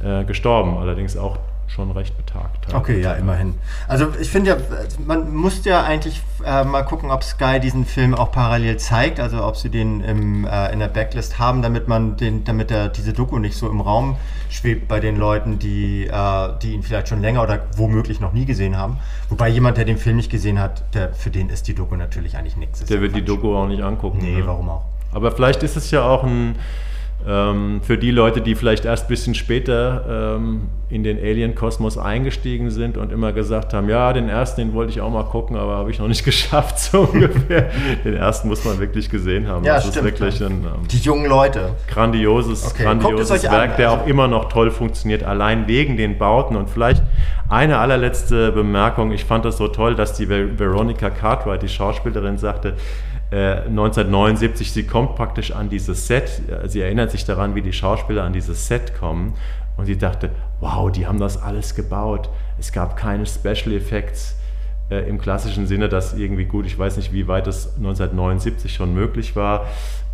äh, 0.02 0.24
gestorben. 0.24 0.78
Allerdings 0.78 1.16
auch 1.16 1.38
schon 1.68 1.90
recht 1.90 2.16
betagt. 2.16 2.74
Okay, 2.74 3.00
ja, 3.00 3.12
immerhin. 3.12 3.54
Also 3.86 4.08
ich 4.18 4.30
finde 4.30 4.50
ja, 4.50 4.56
man 5.04 5.34
muss 5.34 5.64
ja 5.64 5.82
eigentlich 5.82 6.22
äh, 6.44 6.64
mal 6.64 6.82
gucken, 6.82 7.10
ob 7.10 7.22
Sky 7.22 7.60
diesen 7.60 7.84
Film 7.84 8.14
auch 8.14 8.32
parallel 8.32 8.78
zeigt, 8.78 9.20
also 9.20 9.44
ob 9.44 9.56
sie 9.56 9.68
den 9.68 10.00
im, 10.00 10.46
äh, 10.46 10.72
in 10.72 10.78
der 10.78 10.88
Backlist 10.88 11.38
haben, 11.38 11.62
damit 11.62 11.86
man 11.86 12.16
den, 12.16 12.44
damit 12.44 12.70
er 12.70 12.88
diese 12.88 13.12
Doku 13.12 13.38
nicht 13.38 13.56
so 13.56 13.68
im 13.68 13.80
Raum 13.80 14.16
schwebt 14.48 14.88
bei 14.88 14.98
den 14.98 15.16
Leuten, 15.16 15.58
die, 15.58 16.06
äh, 16.06 16.48
die 16.62 16.72
ihn 16.72 16.82
vielleicht 16.82 17.08
schon 17.08 17.20
länger 17.20 17.42
oder 17.42 17.60
womöglich 17.76 18.18
noch 18.18 18.32
nie 18.32 18.46
gesehen 18.46 18.76
haben. 18.76 18.98
Wobei 19.28 19.48
jemand, 19.48 19.76
der 19.76 19.84
den 19.84 19.98
Film 19.98 20.16
nicht 20.16 20.30
gesehen 20.30 20.58
hat, 20.58 20.82
der, 20.94 21.12
für 21.12 21.30
den 21.30 21.50
ist 21.50 21.68
die 21.68 21.74
Doku 21.74 21.96
natürlich 21.96 22.36
eigentlich 22.36 22.56
nichts. 22.56 22.84
Der 22.84 23.00
wird 23.00 23.14
die 23.14 23.24
Doku 23.24 23.54
auch 23.54 23.68
nicht 23.68 23.82
angucken. 23.82 24.18
Nee, 24.22 24.38
ne? 24.38 24.46
warum 24.46 24.70
auch? 24.70 24.84
Aber 25.12 25.32
vielleicht 25.32 25.62
ist 25.62 25.76
es 25.76 25.90
ja 25.90 26.02
auch 26.02 26.24
ein 26.24 26.56
ähm, 27.26 27.80
für 27.82 27.98
die 27.98 28.10
Leute, 28.10 28.40
die 28.40 28.54
vielleicht 28.54 28.84
erst 28.84 29.06
ein 29.06 29.08
bisschen 29.08 29.34
später 29.34 30.36
ähm, 30.36 30.68
in 30.88 31.02
den 31.02 31.18
Alien-Kosmos 31.18 31.98
eingestiegen 31.98 32.70
sind 32.70 32.96
und 32.96 33.12
immer 33.12 33.32
gesagt 33.32 33.74
haben, 33.74 33.88
ja, 33.88 34.12
den 34.12 34.28
ersten, 34.28 34.60
den 34.60 34.72
wollte 34.72 34.92
ich 34.92 35.00
auch 35.00 35.10
mal 35.10 35.24
gucken, 35.24 35.56
aber 35.56 35.76
habe 35.76 35.90
ich 35.90 35.98
noch 35.98 36.08
nicht 36.08 36.24
geschafft, 36.24 36.78
so 36.78 37.00
ungefähr. 37.00 37.70
den 38.04 38.14
ersten 38.14 38.48
muss 38.48 38.64
man 38.64 38.78
wirklich 38.78 39.10
gesehen 39.10 39.48
haben. 39.48 39.64
Ja, 39.64 39.74
das 39.74 39.88
stimmt. 39.88 39.96
ist 39.96 40.04
wirklich 40.04 40.42
ein 40.42 40.64
ähm, 40.64 40.88
die 40.90 40.98
jungen 40.98 41.26
Leute. 41.26 41.70
grandioses, 41.88 42.72
okay. 42.72 42.84
grandioses 42.84 43.42
Werk, 43.42 43.70
an, 43.72 43.76
der 43.76 43.90
also. 43.90 44.02
auch 44.02 44.06
immer 44.06 44.28
noch 44.28 44.48
toll 44.48 44.70
funktioniert, 44.70 45.22
allein 45.24 45.66
wegen 45.66 45.96
den 45.96 46.18
Bauten. 46.18 46.56
Und 46.56 46.70
vielleicht 46.70 47.02
eine 47.48 47.78
allerletzte 47.78 48.52
Bemerkung, 48.52 49.12
ich 49.12 49.24
fand 49.24 49.44
das 49.44 49.56
so 49.56 49.68
toll, 49.68 49.94
dass 49.94 50.14
die 50.14 50.28
Veronica 50.28 51.10
Cartwright, 51.10 51.62
die 51.62 51.68
Schauspielerin, 51.68 52.38
sagte, 52.38 52.74
1979, 53.30 54.68
äh, 54.68 54.70
sie 54.70 54.82
kommt 54.84 55.14
praktisch 55.16 55.52
an 55.52 55.68
dieses 55.68 56.06
Set, 56.06 56.40
äh, 56.48 56.68
sie 56.68 56.80
erinnert 56.80 57.10
sich 57.10 57.24
daran, 57.24 57.54
wie 57.54 57.62
die 57.62 57.72
Schauspieler 57.72 58.24
an 58.24 58.32
dieses 58.32 58.66
Set 58.66 58.98
kommen 58.98 59.34
und 59.76 59.86
sie 59.86 59.98
dachte, 59.98 60.30
wow, 60.60 60.90
die 60.90 61.06
haben 61.06 61.20
das 61.20 61.40
alles 61.40 61.74
gebaut. 61.74 62.30
Es 62.58 62.72
gab 62.72 62.96
keine 62.96 63.26
Special 63.26 63.72
Effects 63.74 64.36
äh, 64.90 65.08
im 65.08 65.18
klassischen 65.18 65.66
Sinne, 65.66 65.88
dass 65.88 66.14
irgendwie 66.14 66.46
gut, 66.46 66.66
ich 66.66 66.78
weiß 66.78 66.96
nicht, 66.96 67.12
wie 67.12 67.28
weit 67.28 67.46
das 67.46 67.76
1979 67.76 68.72
schon 68.72 68.94
möglich 68.94 69.36
war. 69.36 69.66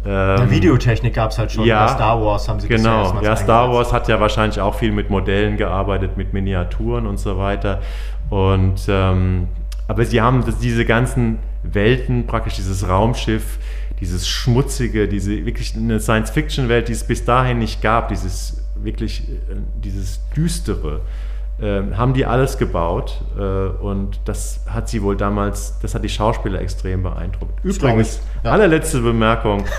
Ähm, 0.04 0.50
Videotechnik 0.50 1.14
gab 1.14 1.30
es 1.30 1.38
halt 1.38 1.52
schon. 1.52 1.64
Ja, 1.64 1.86
Bei 1.86 1.92
Star 1.92 2.22
Wars 2.22 2.48
haben 2.48 2.60
sie 2.60 2.68
Genau, 2.68 3.20
ja, 3.22 3.36
Star 3.36 3.72
Wars 3.72 3.92
hat 3.92 4.08
ja 4.08 4.20
wahrscheinlich 4.20 4.60
auch 4.60 4.74
viel 4.74 4.92
mit 4.92 5.08
Modellen 5.08 5.56
gearbeitet, 5.56 6.16
mit 6.16 6.34
Miniaturen 6.34 7.06
und 7.06 7.18
so 7.18 7.38
weiter. 7.38 7.80
Und 8.28 8.82
ähm, 8.88 9.48
aber 9.86 10.04
sie 10.04 10.20
haben 10.20 10.44
das, 10.44 10.58
diese 10.58 10.84
ganzen 10.84 11.38
Welten, 11.64 12.26
praktisch 12.26 12.54
dieses 12.54 12.88
Raumschiff, 12.88 13.58
dieses 14.00 14.28
schmutzige, 14.28 15.08
diese 15.08 15.44
wirklich 15.44 15.74
eine 15.76 16.00
Science-Fiction-Welt, 16.00 16.88
die 16.88 16.92
es 16.92 17.04
bis 17.04 17.24
dahin 17.24 17.58
nicht 17.58 17.82
gab, 17.82 18.08
dieses 18.08 18.62
wirklich, 18.76 19.28
äh, 19.28 19.56
dieses 19.82 20.20
düstere, 20.36 21.00
äh, 21.60 21.82
haben 21.94 22.14
die 22.14 22.26
alles 22.26 22.58
gebaut 22.58 23.20
äh, 23.38 23.40
und 23.40 24.20
das 24.24 24.60
hat 24.66 24.88
sie 24.88 25.02
wohl 25.02 25.16
damals, 25.16 25.78
das 25.80 25.94
hat 25.94 26.02
die 26.02 26.08
Schauspieler 26.08 26.60
extrem 26.60 27.02
beeindruckt. 27.02 27.64
Übrigens, 27.64 28.20
ja. 28.42 28.50
allerletzte 28.50 29.00
Bemerkung. 29.00 29.64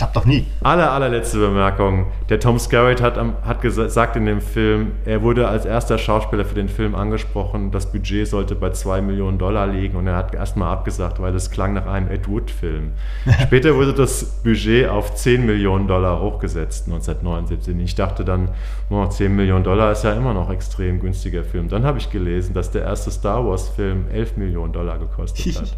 Das 0.00 0.10
klappt 0.10 0.16
doch 0.16 0.24
nie. 0.24 0.46
Aller, 0.62 0.92
allerletzte 0.92 1.38
Bemerkung. 1.38 2.06
Der 2.30 2.40
Tom 2.40 2.58
Skerritt 2.58 3.02
hat, 3.02 3.18
hat 3.18 3.60
gesagt 3.60 4.16
in 4.16 4.24
dem 4.24 4.40
Film, 4.40 4.92
er 5.04 5.20
wurde 5.20 5.46
als 5.46 5.66
erster 5.66 5.98
Schauspieler 5.98 6.46
für 6.46 6.54
den 6.54 6.70
Film 6.70 6.94
angesprochen, 6.94 7.70
das 7.70 7.92
Budget 7.92 8.26
sollte 8.26 8.54
bei 8.54 8.70
2 8.70 9.02
Millionen 9.02 9.36
Dollar 9.36 9.66
liegen 9.66 9.98
und 9.98 10.06
er 10.06 10.16
hat 10.16 10.34
erstmal 10.34 10.72
abgesagt, 10.72 11.20
weil 11.20 11.34
es 11.34 11.50
klang 11.50 11.74
nach 11.74 11.84
einem 11.84 12.08
Ed 12.08 12.28
Wood-Film. 12.28 12.92
Später 13.42 13.74
wurde 13.74 13.92
das 13.92 14.24
Budget 14.42 14.88
auf 14.88 15.14
10 15.14 15.44
Millionen 15.44 15.86
Dollar 15.86 16.22
hochgesetzt, 16.22 16.86
1979. 16.86 17.76
Ich 17.84 17.94
dachte 17.94 18.24
dann, 18.24 18.48
oh, 18.88 19.04
10 19.04 19.36
Millionen 19.36 19.64
Dollar 19.64 19.92
ist 19.92 20.04
ja 20.04 20.14
immer 20.14 20.32
noch 20.32 20.48
extrem 20.48 21.00
günstiger 21.00 21.44
Film. 21.44 21.68
Dann 21.68 21.84
habe 21.84 21.98
ich 21.98 22.08
gelesen, 22.08 22.54
dass 22.54 22.70
der 22.70 22.84
erste 22.84 23.10
Star 23.10 23.46
Wars-Film 23.46 24.06
11 24.10 24.38
Millionen 24.38 24.72
Dollar 24.72 24.98
gekostet 24.98 25.56
hat. 25.60 25.76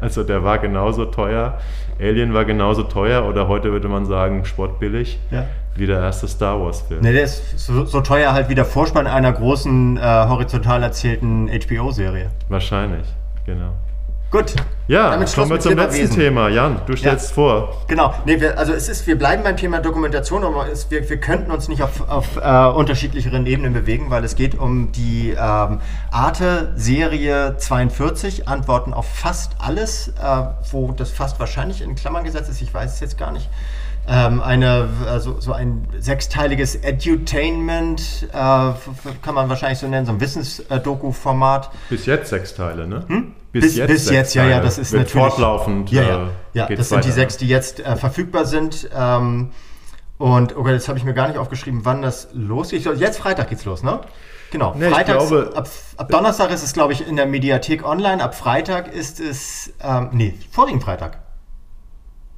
Also 0.00 0.22
der 0.22 0.44
war 0.44 0.58
genauso 0.58 1.06
teuer. 1.06 1.58
Alien 2.00 2.34
war 2.34 2.44
genauso 2.44 2.82
teuer 2.82 3.24
oder 3.24 3.48
heute 3.48 3.72
würde 3.72 3.88
man 3.88 4.04
sagen 4.06 4.44
sportbillig 4.44 5.18
ja. 5.30 5.46
wie 5.76 5.86
der 5.86 6.00
erste 6.00 6.26
Star 6.26 6.60
Wars-Film. 6.60 7.02
Ne, 7.02 7.12
der 7.12 7.24
ist 7.24 7.58
so, 7.58 7.84
so, 7.84 8.00
teuer 8.00 8.32
halt 8.32 8.48
wie 8.48 8.54
der 8.54 8.64
Vorspann 8.64 9.06
einer 9.06 9.32
großen 9.32 9.96
äh, 9.96 10.00
horizontal 10.00 10.82
erzählten 10.82 11.48
HBO-Serie. 11.48 12.30
Wahrscheinlich, 12.48 13.06
genau. 13.46 13.74
Gut. 14.34 14.52
Ja, 14.88 15.10
Damit 15.10 15.32
kommen 15.32 15.48
wir 15.48 15.60
zum 15.60 15.76
letzten 15.76 16.02
Wesen. 16.02 16.16
Thema. 16.16 16.48
Jan, 16.48 16.80
du 16.86 16.96
stellst 16.96 17.28
ja. 17.28 17.34
vor. 17.36 17.84
Genau. 17.86 18.12
Nee, 18.24 18.40
wir, 18.40 18.58
also 18.58 18.72
es 18.72 18.88
ist, 18.88 19.06
wir 19.06 19.16
bleiben 19.16 19.44
beim 19.44 19.56
Thema 19.56 19.78
Dokumentation, 19.78 20.42
aber 20.42 20.68
es, 20.68 20.90
wir, 20.90 21.08
wir 21.08 21.18
könnten 21.18 21.52
uns 21.52 21.68
nicht 21.68 21.82
auf, 21.82 22.08
auf 22.08 22.36
äh, 22.36 22.66
unterschiedlicheren 22.66 23.46
Ebenen 23.46 23.74
bewegen, 23.74 24.10
weil 24.10 24.24
es 24.24 24.34
geht 24.34 24.58
um 24.58 24.90
die 24.90 25.30
ähm, 25.30 25.78
Arte-Serie 26.10 27.58
42, 27.58 28.48
Antworten 28.48 28.92
auf 28.92 29.06
fast 29.06 29.52
alles, 29.60 30.08
äh, 30.08 30.42
wo 30.72 30.90
das 30.90 31.12
fast 31.12 31.38
wahrscheinlich 31.38 31.80
in 31.80 31.94
Klammern 31.94 32.24
gesetzt 32.24 32.50
ist, 32.50 32.60
ich 32.60 32.74
weiß 32.74 32.94
es 32.94 32.98
jetzt 32.98 33.16
gar 33.16 33.30
nicht. 33.30 33.48
Ähm, 34.08 34.42
eine, 34.42 34.88
also 35.08 35.38
so 35.38 35.52
ein 35.52 35.86
sechsteiliges 35.96 36.74
Edutainment, 36.74 38.26
äh, 38.32 38.34
kann 38.34 39.34
man 39.36 39.48
wahrscheinlich 39.48 39.78
so 39.78 39.86
nennen, 39.86 40.06
so 40.06 40.12
ein 40.12 40.20
Wissensdoku-Format. 40.20 41.70
Bis 41.88 42.06
jetzt 42.06 42.30
sechs 42.30 42.52
Teile, 42.52 42.88
ne? 42.88 43.04
Hm? 43.06 43.32
Bis, 43.54 43.66
bis, 43.66 43.76
jetzt, 43.76 43.88
bis 43.88 44.10
jetzt 44.10 44.34
ja, 44.34 44.48
ja, 44.48 44.58
das 44.58 44.78
ist 44.78 44.92
natürlich 44.92 45.12
fortlaufend. 45.12 45.88
Ja, 45.92 46.02
ja, 46.02 46.08
äh, 46.08 46.28
ja 46.54 46.66
das 46.66 46.88
sind 46.88 46.98
weiter. 46.98 47.06
die 47.06 47.12
sechs, 47.12 47.36
die 47.36 47.46
jetzt 47.46 47.78
äh, 47.78 47.94
verfügbar 47.94 48.46
sind. 48.46 48.90
Ähm, 48.92 49.52
und 50.18 50.56
okay, 50.56 50.72
jetzt 50.72 50.88
habe 50.88 50.98
ich 50.98 51.04
mir 51.04 51.14
gar 51.14 51.28
nicht 51.28 51.38
aufgeschrieben, 51.38 51.84
wann 51.84 52.02
das 52.02 52.30
losgeht. 52.32 52.84
Jetzt 52.96 53.18
Freitag 53.18 53.50
geht's 53.50 53.64
los, 53.64 53.84
ne? 53.84 54.00
Genau. 54.50 54.74
Nee, 54.76 54.90
Freitags, 54.90 55.28
glaube, 55.28 55.52
ab, 55.54 55.68
ab, 55.96 56.08
Donnerstag 56.08 56.50
ist 56.50 56.64
es, 56.64 56.72
glaube 56.72 56.94
ich, 56.94 57.06
in 57.06 57.14
der 57.14 57.26
Mediathek 57.26 57.86
online. 57.86 58.20
Ab 58.20 58.34
Freitag 58.34 58.92
ist 58.92 59.20
es, 59.20 59.72
ähm, 59.80 60.08
nee, 60.10 60.34
vorigen 60.50 60.80
Freitag. 60.80 61.20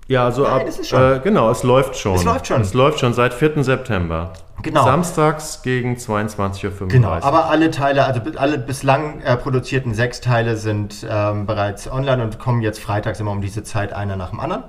Ja, 0.09 0.27
also 0.27 0.43
Nein, 0.43 0.69
ab, 0.69 1.17
äh, 1.17 1.21
genau, 1.21 1.51
es 1.51 1.63
läuft 1.63 1.97
schon. 1.97 2.17
Es 2.17 2.25
läuft 2.25 2.47
schon. 2.47 2.61
Es 2.61 2.75
läuft 2.75 3.01
schon 3.01 3.15
seit 3.15 3.33
4. 3.33 3.65
September. 3.65 4.35
Genau. 4.63 4.85
Samstags 4.85 5.63
gegen 5.63 5.95
22.35 5.95 6.65
Uhr. 6.81 6.89
Genau, 6.89 7.11
aber 7.11 7.47
alle 7.47 7.71
Teile, 7.71 8.05
also 8.05 8.21
alle 8.37 8.59
bislang 8.59 9.21
äh, 9.21 9.37
produzierten 9.37 9.95
sechs 9.95 10.21
Teile 10.21 10.57
sind 10.57 11.07
ähm, 11.09 11.47
bereits 11.47 11.91
online 11.91 12.23
und 12.23 12.39
kommen 12.39 12.63
jetzt 12.63 12.81
freitags 12.81 13.21
immer 13.21 13.33
um 13.33 13.41
diese 13.41 13.63
Zeit 13.63 13.93
einer 13.93 14.17
nach 14.17 14.31
dem 14.31 14.41
anderen. 14.41 14.65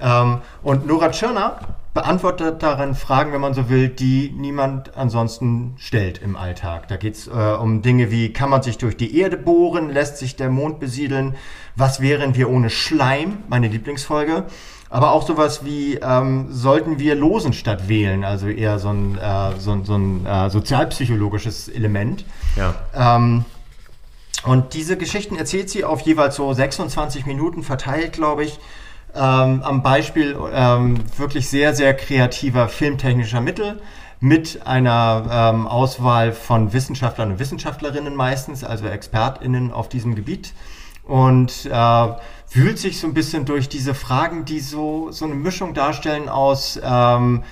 Ähm, 0.00 0.38
und 0.62 0.86
Nora 0.86 1.10
Tschirner 1.10 1.58
beantwortet 1.94 2.62
darin 2.62 2.94
Fragen, 2.94 3.32
wenn 3.32 3.40
man 3.40 3.52
so 3.54 3.68
will, 3.68 3.88
die 3.88 4.32
niemand 4.34 4.96
ansonsten 4.96 5.74
stellt 5.76 6.18
im 6.22 6.36
Alltag. 6.36 6.88
Da 6.88 6.96
geht 6.96 7.14
es 7.14 7.26
äh, 7.28 7.30
um 7.30 7.82
Dinge 7.82 8.10
wie, 8.10 8.32
kann 8.32 8.48
man 8.48 8.62
sich 8.62 8.78
durch 8.78 8.96
die 8.96 9.18
Erde 9.18 9.36
bohren, 9.36 9.90
lässt 9.90 10.16
sich 10.16 10.36
der 10.36 10.48
Mond 10.48 10.80
besiedeln, 10.80 11.36
was 11.76 12.00
wären 12.00 12.34
wir 12.34 12.48
ohne 12.48 12.70
Schleim, 12.70 13.38
meine 13.48 13.68
Lieblingsfolge. 13.68 14.44
Aber 14.92 15.12
auch 15.12 15.26
sowas 15.26 15.64
wie, 15.64 15.94
ähm, 15.94 16.48
sollten 16.50 16.98
wir 16.98 17.14
losen 17.14 17.52
statt 17.52 17.88
wählen, 17.88 18.24
also 18.24 18.46
eher 18.46 18.78
so 18.78 18.90
ein, 18.90 19.18
äh, 19.18 19.58
so, 19.58 19.82
so 19.82 19.96
ein 19.96 20.26
äh, 20.26 20.50
sozialpsychologisches 20.50 21.68
Element. 21.68 22.24
Ja. 22.56 22.74
Ähm, 22.94 23.44
und 24.44 24.74
diese 24.74 24.96
Geschichten 24.96 25.36
erzählt 25.36 25.70
sie 25.70 25.84
auf 25.84 26.02
jeweils 26.02 26.36
so 26.36 26.52
26 26.52 27.26
Minuten 27.26 27.62
verteilt, 27.62 28.12
glaube 28.12 28.44
ich 28.44 28.58
ähm, 29.14 29.62
am 29.62 29.82
Beispiel 29.82 30.36
ähm, 30.52 31.00
wirklich 31.16 31.48
sehr, 31.48 31.74
sehr 31.74 31.94
kreativer 31.94 32.68
filmtechnischer 32.68 33.40
Mittel 33.40 33.80
mit 34.20 34.66
einer 34.66 35.52
ähm, 35.54 35.66
Auswahl 35.66 36.32
von 36.32 36.72
Wissenschaftlern 36.72 37.32
und 37.32 37.38
Wissenschaftlerinnen 37.38 38.14
meistens, 38.14 38.64
also 38.64 38.86
ExpertInnen 38.86 39.72
auf 39.72 39.88
diesem 39.88 40.14
Gebiet. 40.14 40.54
Und 41.04 41.66
äh, 41.66 42.08
wühlt 42.54 42.78
sich 42.78 42.98
so 43.00 43.06
ein 43.06 43.14
bisschen 43.14 43.44
durch 43.44 43.68
diese 43.68 43.94
Fragen, 43.94 44.44
die 44.44 44.60
so, 44.60 45.10
so 45.10 45.24
eine 45.24 45.34
Mischung 45.34 45.74
darstellen 45.74 46.28
aus, 46.28 46.78
ähm, 46.82 47.44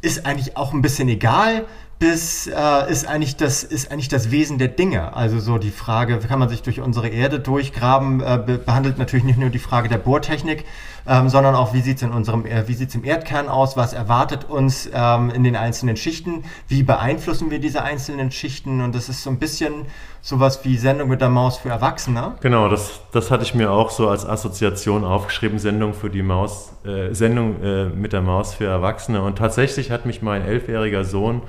ist 0.00 0.26
eigentlich 0.26 0.56
auch 0.56 0.72
ein 0.72 0.82
bisschen 0.82 1.08
egal, 1.08 1.66
bis 1.98 2.46
äh, 2.46 2.90
ist, 2.90 3.08
eigentlich 3.08 3.36
das, 3.36 3.64
ist 3.64 3.90
eigentlich 3.90 4.08
das 4.08 4.30
Wesen 4.30 4.58
der 4.58 4.68
Dinge. 4.68 5.16
Also 5.16 5.40
so 5.40 5.58
die 5.58 5.72
Frage, 5.72 6.18
kann 6.18 6.38
man 6.38 6.48
sich 6.48 6.62
durch 6.62 6.80
unsere 6.80 7.08
Erde 7.08 7.40
durchgraben, 7.40 8.20
äh, 8.20 8.40
be 8.44 8.58
behandelt 8.58 8.98
natürlich 8.98 9.24
nicht 9.24 9.38
nur 9.38 9.50
die 9.50 9.58
Frage 9.58 9.88
der 9.88 9.98
Bohrtechnik, 9.98 10.64
ähm, 11.08 11.28
sondern 11.28 11.56
auch, 11.56 11.74
wie 11.74 11.80
sieht 11.80 11.96
es 11.96 12.02
in 12.02 12.12
unserem, 12.12 12.46
äh, 12.46 12.68
wie 12.68 12.74
sieht's 12.74 12.94
im 12.94 13.04
Erdkern 13.04 13.48
aus, 13.48 13.76
was 13.76 13.94
erwartet 13.94 14.44
uns 14.48 14.88
ähm, 14.92 15.30
in 15.30 15.42
den 15.42 15.56
einzelnen 15.56 15.96
Schichten, 15.96 16.44
wie 16.68 16.84
beeinflussen 16.84 17.50
wir 17.50 17.58
diese 17.58 17.82
einzelnen 17.82 18.30
Schichten 18.30 18.80
und 18.80 18.94
das 18.94 19.08
ist 19.08 19.24
so 19.24 19.30
ein 19.30 19.38
bisschen 19.38 19.86
sowas 20.20 20.60
wie 20.64 20.76
Sendung 20.76 21.08
mit 21.08 21.20
der 21.20 21.30
Maus 21.30 21.58
für 21.58 21.70
Erwachsene. 21.70 22.34
Genau, 22.42 22.68
das, 22.68 23.00
das 23.10 23.30
hatte 23.32 23.42
ich 23.42 23.54
mir 23.54 23.72
auch 23.72 23.90
so 23.90 24.08
als 24.08 24.24
Assoziation 24.24 25.04
aufgeschrieben, 25.04 25.58
Sendung 25.58 25.94
für 25.94 26.10
die 26.10 26.22
Maus, 26.22 26.72
äh, 26.84 27.12
Sendung 27.12 27.60
äh, 27.62 27.86
mit 27.86 28.12
der 28.12 28.20
Maus 28.20 28.54
für 28.54 28.66
Erwachsene 28.66 29.20
und 29.22 29.38
tatsächlich 29.38 29.90
hat 29.90 30.06
mich 30.06 30.22
mein 30.22 30.42
elfjähriger 30.42 31.02
Sohn 31.04 31.42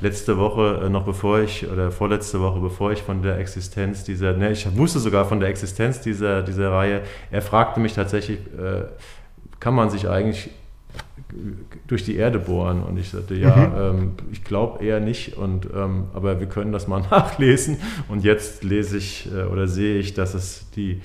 letzte 0.00 0.38
Woche, 0.38 0.82
äh, 0.84 0.88
noch 0.88 1.04
bevor 1.04 1.40
ich, 1.40 1.68
oder 1.70 1.90
vorletzte 1.90 2.40
Woche, 2.40 2.60
bevor 2.60 2.92
ich 2.92 3.02
von 3.02 3.22
der 3.22 3.38
Existenz 3.38 4.04
dieser, 4.04 4.32
ne, 4.34 4.52
ich 4.52 4.76
wusste 4.76 4.98
sogar 4.98 5.24
von 5.24 5.40
der 5.40 5.48
Existenz 5.48 6.00
dieser, 6.00 6.42
dieser 6.42 6.72
Reihe, 6.72 7.02
er 7.30 7.42
fragte 7.42 7.80
mich 7.80 7.94
tatsächlich, 7.94 8.38
äh, 8.38 8.84
kann 9.58 9.74
man 9.74 9.90
sich 9.90 10.08
eigentlich 10.08 10.50
durch 11.86 12.04
die 12.04 12.16
Erde 12.16 12.38
bohren. 12.38 12.82
Und 12.82 12.98
ich 12.98 13.10
sagte, 13.10 13.34
ja, 13.34 13.56
mhm. 13.56 13.98
ähm, 13.98 14.12
ich 14.32 14.44
glaube 14.44 14.84
eher 14.84 15.00
nicht, 15.00 15.36
und, 15.36 15.68
ähm, 15.74 16.04
aber 16.14 16.40
wir 16.40 16.46
können 16.46 16.72
das 16.72 16.88
mal 16.88 17.00
nachlesen. 17.10 17.78
Und 18.08 18.24
jetzt 18.24 18.64
lese 18.64 18.96
ich 18.96 19.28
äh, 19.32 19.44
oder 19.44 19.68
sehe 19.68 19.98
ich, 19.98 20.14
dass 20.14 20.34
es 20.34 20.70
die 20.74 21.00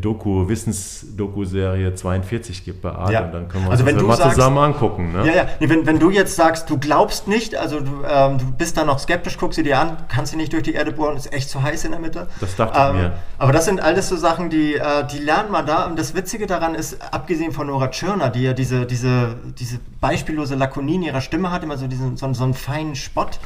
Doku, 0.00 0.48
Wissensdoku-Serie 0.48 1.94
42 1.94 2.64
gibt 2.64 2.80
bei 2.82 2.90
Arte. 2.90 3.12
Ja. 3.12 3.22
Dann 3.22 3.48
können 3.48 3.64
wir 3.64 3.70
also 3.70 3.84
uns 3.84 3.92
das 3.92 4.02
mal 4.02 4.16
sagst, 4.16 4.34
zusammen 4.36 4.58
angucken. 4.58 5.12
Ne? 5.12 5.26
Ja, 5.26 5.34
ja. 5.34 5.46
Nee, 5.60 5.68
wenn, 5.68 5.86
wenn 5.86 5.98
du 5.98 6.10
jetzt 6.10 6.36
sagst, 6.36 6.70
du 6.70 6.78
glaubst 6.78 7.28
nicht, 7.28 7.54
also 7.54 7.80
du, 7.80 8.02
ähm, 8.08 8.38
du 8.38 8.50
bist 8.52 8.76
da 8.76 8.84
noch 8.84 8.98
skeptisch, 8.98 9.36
guckst 9.36 9.56
sie 9.56 9.62
dir 9.62 9.78
an, 9.78 9.96
kannst 10.08 10.32
sie 10.32 10.38
nicht 10.38 10.52
durch 10.52 10.62
die 10.62 10.72
Erde 10.72 10.92
bohren, 10.92 11.16
ist 11.16 11.32
echt 11.32 11.50
zu 11.50 11.62
heiß 11.62 11.84
in 11.84 11.90
der 11.90 12.00
Mitte. 12.00 12.28
Das 12.40 12.56
dachte 12.56 12.78
ich 12.78 12.84
ähm, 12.88 12.96
mir. 12.96 13.12
Aber 13.38 13.52
das 13.52 13.66
sind 13.66 13.80
alles 13.80 14.08
so 14.08 14.16
Sachen, 14.16 14.48
die, 14.48 14.74
äh, 14.74 15.06
die 15.06 15.18
lernt 15.18 15.50
man 15.50 15.66
da. 15.66 15.84
Und 15.84 15.98
das 15.98 16.14
Witzige 16.14 16.46
daran 16.46 16.74
ist, 16.74 16.98
abgesehen 17.12 17.52
von 17.52 17.66
Nora 17.66 17.88
Tschirner, 17.88 18.30
die 18.30 18.42
ja 18.42 18.54
diese, 18.54 18.86
diese, 18.86 19.36
diese 19.58 19.80
beispiellose 20.00 20.54
Lakonie 20.54 20.94
in 20.94 21.02
ihrer 21.02 21.20
Stimme 21.20 21.50
hat, 21.50 21.62
immer 21.62 21.76
so, 21.76 21.86
diesen, 21.86 22.16
so, 22.16 22.32
so 22.32 22.44
einen 22.44 22.54
feinen 22.54 22.94
Spott, 22.94 23.38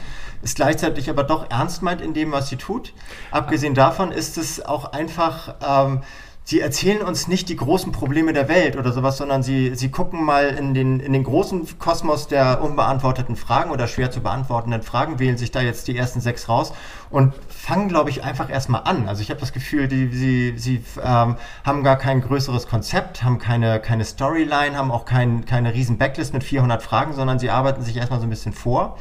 ist 0.43 0.55
gleichzeitig 0.55 1.11
aber 1.11 1.25
doch 1.25 1.51
ernst 1.51 1.83
meint 1.83 2.01
in 2.01 2.15
dem, 2.15 2.31
was 2.31 2.49
sie 2.49 2.57
tut. 2.57 2.93
Abgesehen 3.33 3.75
davon 3.75 4.13
ist 4.13 4.39
es 4.39 4.65
auch 4.65 4.93
einfach... 4.93 5.55
Ähm, 5.67 6.03
sie 6.49 6.61
erzählen 6.61 7.03
uns 7.03 7.29
nicht 7.29 7.51
die 7.51 7.57
großen 7.57 7.93
Probleme 7.93 8.33
der 8.33 8.49
Welt 8.49 8.79
oder 8.79 8.91
sowas, 8.91 9.19
sondern 9.19 9.43
sie, 9.43 9.75
sie 9.75 9.91
gucken 9.91 10.25
mal 10.25 10.47
in 10.47 10.73
den, 10.73 10.99
in 10.99 11.13
den 11.13 11.23
großen 11.23 11.79
Kosmos 11.79 12.27
der 12.27 12.63
unbeantworteten 12.63 13.37
Fragen 13.37 13.71
oder 13.71 13.87
schwer 13.87 14.11
zu 14.11 14.21
beantwortenden 14.21 14.81
Fragen, 14.81 15.19
wählen 15.19 15.37
sich 15.37 15.51
da 15.51 15.61
jetzt 15.61 15.89
die 15.89 15.97
ersten 15.99 16.23
sechs 16.23 16.49
raus 16.49 16.73
und 17.11 17.35
fangen, 17.51 17.89
glaube 17.89 18.09
ich, 18.09 18.25
einfach 18.25 18.49
erstmal 18.49 18.85
an. 18.85 19.09
Also 19.11 19.21
ich 19.21 19.29
habe 19.29 19.41
das 19.41 19.53
Gefühl, 19.53 19.89
die, 19.89 20.09
sie, 20.09 20.55
sie 20.57 20.83
ähm, 21.05 21.37
haben 21.65 21.85
gar 21.85 21.97
kein 21.97 22.23
größeres 22.23 22.67
Konzept, 22.67 23.23
haben 23.23 23.39
keine, 23.39 23.79
keine 23.79 24.07
Storyline, 24.07 24.75
haben 24.75 24.91
auch 24.91 25.05
kein, 25.05 25.45
keine 25.45 25.75
riesen 25.75 25.99
Backlist 25.99 26.33
mit 26.33 26.45
400 26.45 26.83
Fragen, 26.83 27.13
sondern 27.13 27.39
sie 27.39 27.51
arbeiten 27.51 27.83
sich 27.83 27.99
erstmal 27.99 28.21
so 28.21 28.27
ein 28.27 28.31
bisschen 28.31 28.55
vor 28.55 28.97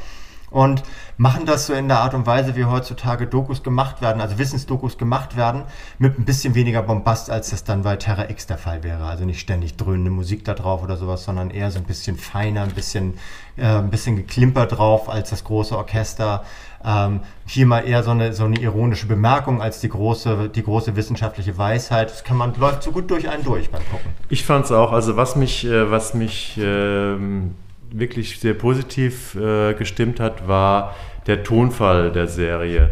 und 0.50 0.82
machen 1.16 1.46
das 1.46 1.66
so 1.66 1.74
in 1.74 1.88
der 1.88 2.00
Art 2.00 2.14
und 2.14 2.26
Weise, 2.26 2.56
wie 2.56 2.64
heutzutage 2.64 3.26
Dokus 3.26 3.62
gemacht 3.62 4.00
werden, 4.00 4.20
also 4.20 4.38
Wissensdokus 4.38 4.98
gemacht 4.98 5.36
werden, 5.36 5.64
mit 5.98 6.18
ein 6.18 6.24
bisschen 6.24 6.54
weniger 6.54 6.82
Bombast, 6.82 7.30
als 7.30 7.50
das 7.50 7.64
dann 7.64 7.82
bei 7.82 7.96
Terra 7.96 8.30
X 8.30 8.46
der 8.46 8.58
Fall 8.58 8.82
wäre. 8.82 9.04
Also 9.04 9.24
nicht 9.24 9.40
ständig 9.40 9.76
dröhnende 9.76 10.10
Musik 10.10 10.44
da 10.44 10.54
drauf 10.54 10.82
oder 10.82 10.96
sowas, 10.96 11.24
sondern 11.24 11.50
eher 11.50 11.70
so 11.70 11.78
ein 11.78 11.84
bisschen 11.84 12.16
feiner, 12.16 12.62
ein 12.62 12.70
bisschen, 12.70 13.18
äh, 13.56 13.64
ein 13.64 13.90
bisschen 13.90 14.16
geklimper 14.16 14.66
drauf 14.66 15.08
als 15.08 15.30
das 15.30 15.44
große 15.44 15.76
Orchester. 15.76 16.44
Ähm, 16.84 17.20
hier 17.46 17.66
mal 17.66 17.80
eher 17.80 18.04
so 18.04 18.12
eine, 18.12 18.32
so 18.32 18.44
eine 18.44 18.60
ironische 18.60 19.06
Bemerkung 19.06 19.60
als 19.60 19.80
die 19.80 19.88
große, 19.88 20.48
die 20.54 20.62
große 20.62 20.94
wissenschaftliche 20.94 21.58
Weisheit. 21.58 22.10
Das 22.10 22.22
kann 22.22 22.36
man, 22.36 22.54
läuft 22.54 22.84
so 22.84 22.92
gut 22.92 23.10
durch 23.10 23.28
einen 23.28 23.42
durch 23.42 23.70
beim 23.70 23.82
Gucken. 23.90 24.10
Ich 24.28 24.44
fand 24.44 24.66
es 24.66 24.72
auch, 24.72 24.92
also 24.92 25.16
was 25.16 25.34
mich, 25.34 25.64
äh, 25.64 25.90
was 25.90 26.14
mich 26.14 26.58
ähm 26.62 27.54
wirklich 27.90 28.38
sehr 28.38 28.54
positiv 28.54 29.34
äh, 29.34 29.74
gestimmt 29.74 30.20
hat, 30.20 30.48
war 30.48 30.94
der 31.26 31.42
Tonfall 31.42 32.12
der 32.12 32.26
Serie. 32.26 32.90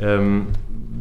Ähm, 0.00 0.48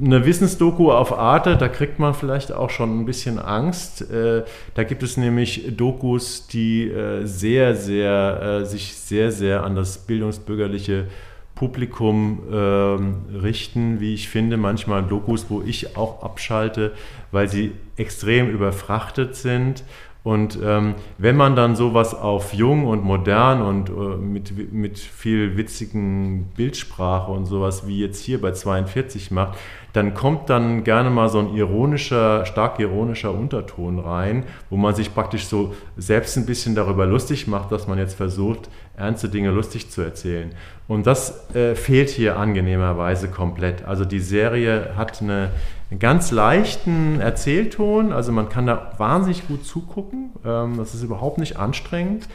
eine 0.03 0.25
Wissensdoku 0.25 0.91
auf 0.91 1.17
Arte, 1.17 1.55
da 1.55 1.67
kriegt 1.67 1.99
man 1.99 2.13
vielleicht 2.13 2.51
auch 2.51 2.69
schon 2.69 2.99
ein 2.99 3.05
bisschen 3.05 3.39
Angst. 3.39 4.09
Äh, 4.11 4.43
da 4.73 4.83
gibt 4.83 5.03
es 5.03 5.17
nämlich 5.17 5.75
Dokus, 5.77 6.47
die 6.47 6.89
äh, 6.89 7.25
sehr, 7.25 7.75
sehr, 7.75 8.61
äh, 8.61 8.65
sich 8.65 8.95
sehr, 8.95 9.31
sehr 9.31 9.63
an 9.63 9.75
das 9.75 9.99
bildungsbürgerliche 9.99 11.07
Publikum 11.55 12.41
ähm, 12.51 13.21
richten, 13.41 13.99
wie 13.99 14.15
ich 14.15 14.27
finde, 14.27 14.57
manchmal 14.57 15.03
Dokus, 15.03 15.45
wo 15.49 15.61
ich 15.61 15.95
auch 15.95 16.23
abschalte, 16.23 16.93
weil 17.31 17.47
sie 17.47 17.71
extrem 17.95 18.49
überfrachtet 18.49 19.35
sind 19.35 19.83
und 20.23 20.57
ähm, 20.63 20.95
wenn 21.17 21.35
man 21.35 21.57
dann 21.57 21.75
sowas 21.75 22.15
auf 22.15 22.53
jung 22.53 22.85
und 22.85 23.03
modern 23.03 23.61
und 23.61 23.89
äh, 23.89 24.15
mit, 24.17 24.71
mit 24.71 24.97
viel 24.97 25.57
witzigen 25.57 26.45
Bildsprache 26.55 27.29
und 27.29 27.45
sowas 27.45 27.87
wie 27.87 27.99
jetzt 27.99 28.23
hier 28.23 28.39
bei 28.39 28.53
42 28.53 29.31
macht, 29.31 29.57
dann 29.91 30.13
kommt 30.13 30.49
dann 30.49 30.85
gerne 30.85 31.09
mal 31.09 31.27
so 31.27 31.39
ein 31.39 31.53
ironischer, 31.53 32.45
stark 32.45 32.79
ironischer 32.79 33.33
Unterton 33.33 33.99
rein, 33.99 34.45
wo 34.69 34.77
man 34.77 34.95
sich 34.95 35.13
praktisch 35.13 35.45
so 35.45 35.75
selbst 35.97 36.37
ein 36.37 36.45
bisschen 36.45 36.73
darüber 36.73 37.05
lustig 37.05 37.47
macht, 37.47 37.73
dass 37.73 37.87
man 37.87 37.97
jetzt 37.97 38.15
versucht, 38.15 38.69
ernste 38.95 39.29
Dinge 39.29 39.51
lustig 39.51 39.89
zu 39.89 40.01
erzählen. 40.01 40.51
Und 40.87 41.07
das 41.07 41.49
äh, 41.55 41.75
fehlt 41.75 42.09
hier 42.09 42.37
angenehmerweise 42.37 43.27
komplett. 43.27 43.85
Also 43.85 44.05
die 44.05 44.19
Serie 44.19 44.95
hat 44.95 45.21
eine, 45.21 45.49
einen 45.89 45.99
ganz 45.99 46.31
leichten 46.31 47.19
Erzählton, 47.19 48.13
also 48.13 48.31
man 48.31 48.49
kann 48.49 48.67
da 48.67 48.93
wahnsinnig 48.97 49.47
gut 49.47 49.65
zugucken. 49.65 50.31
Ähm, 50.45 50.77
das 50.77 50.93
ist 50.93 51.03
überhaupt 51.03 51.37
nicht 51.37 51.57
anstrengend. 51.57 52.27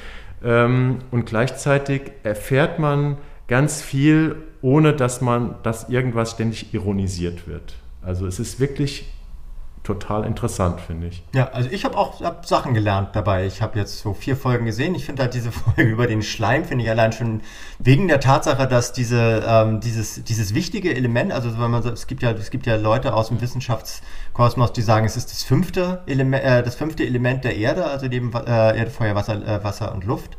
Ähm, 0.42 0.98
und 1.10 1.26
gleichzeitig 1.26 2.12
erfährt 2.22 2.78
man 2.78 3.18
ganz 3.46 3.82
viel, 3.82 4.36
ohne 4.62 4.92
dass 4.92 5.20
man, 5.20 5.56
dass 5.62 5.88
irgendwas 5.88 6.32
ständig 6.32 6.74
ironisiert 6.74 7.46
wird. 7.46 7.74
Also 8.02 8.26
es 8.26 8.40
ist 8.40 8.60
wirklich 8.60 9.06
total 9.88 10.24
interessant, 10.24 10.82
finde 10.82 11.06
ich. 11.06 11.22
Ja, 11.34 11.48
also 11.48 11.70
ich 11.70 11.86
habe 11.86 11.96
auch 11.96 12.20
hab 12.20 12.44
Sachen 12.44 12.74
gelernt 12.74 13.08
dabei. 13.14 13.46
Ich 13.46 13.62
habe 13.62 13.78
jetzt 13.78 14.00
so 14.00 14.12
vier 14.12 14.36
Folgen 14.36 14.66
gesehen. 14.66 14.94
Ich 14.94 15.06
finde 15.06 15.22
halt 15.22 15.32
diese 15.32 15.50
Folge 15.64 15.90
über 15.90 16.06
den 16.06 16.20
Schleim, 16.20 16.66
finde 16.66 16.84
ich 16.84 16.90
allein 16.90 17.12
schon 17.12 17.40
wegen 17.78 18.06
der 18.06 18.20
Tatsache, 18.20 18.68
dass 18.68 18.92
diese, 18.92 19.42
ähm, 19.48 19.80
dieses, 19.80 20.22
dieses 20.24 20.52
wichtige 20.52 20.94
Element, 20.94 21.32
also 21.32 21.58
wenn 21.58 21.70
man 21.70 21.82
es 21.86 22.06
gibt 22.06 22.22
ja, 22.22 22.32
es 22.32 22.50
gibt 22.50 22.66
ja 22.66 22.76
Leute 22.76 23.14
aus 23.14 23.28
dem 23.28 23.40
Wissenschaftskosmos, 23.40 24.74
die 24.74 24.82
sagen, 24.82 25.06
es 25.06 25.16
ist 25.16 25.30
das 25.30 25.42
fünfte 25.42 26.02
Element, 26.04 26.44
äh, 26.44 26.62
das 26.62 26.74
fünfte 26.74 27.06
Element 27.06 27.44
der 27.44 27.56
Erde, 27.56 27.86
also 27.86 28.08
neben 28.08 28.30
äh, 28.34 28.78
Erde, 28.78 28.90
Feuer, 28.90 29.14
Wasser, 29.14 29.36
äh, 29.36 29.64
Wasser 29.64 29.94
und 29.94 30.04
Luft. 30.04 30.36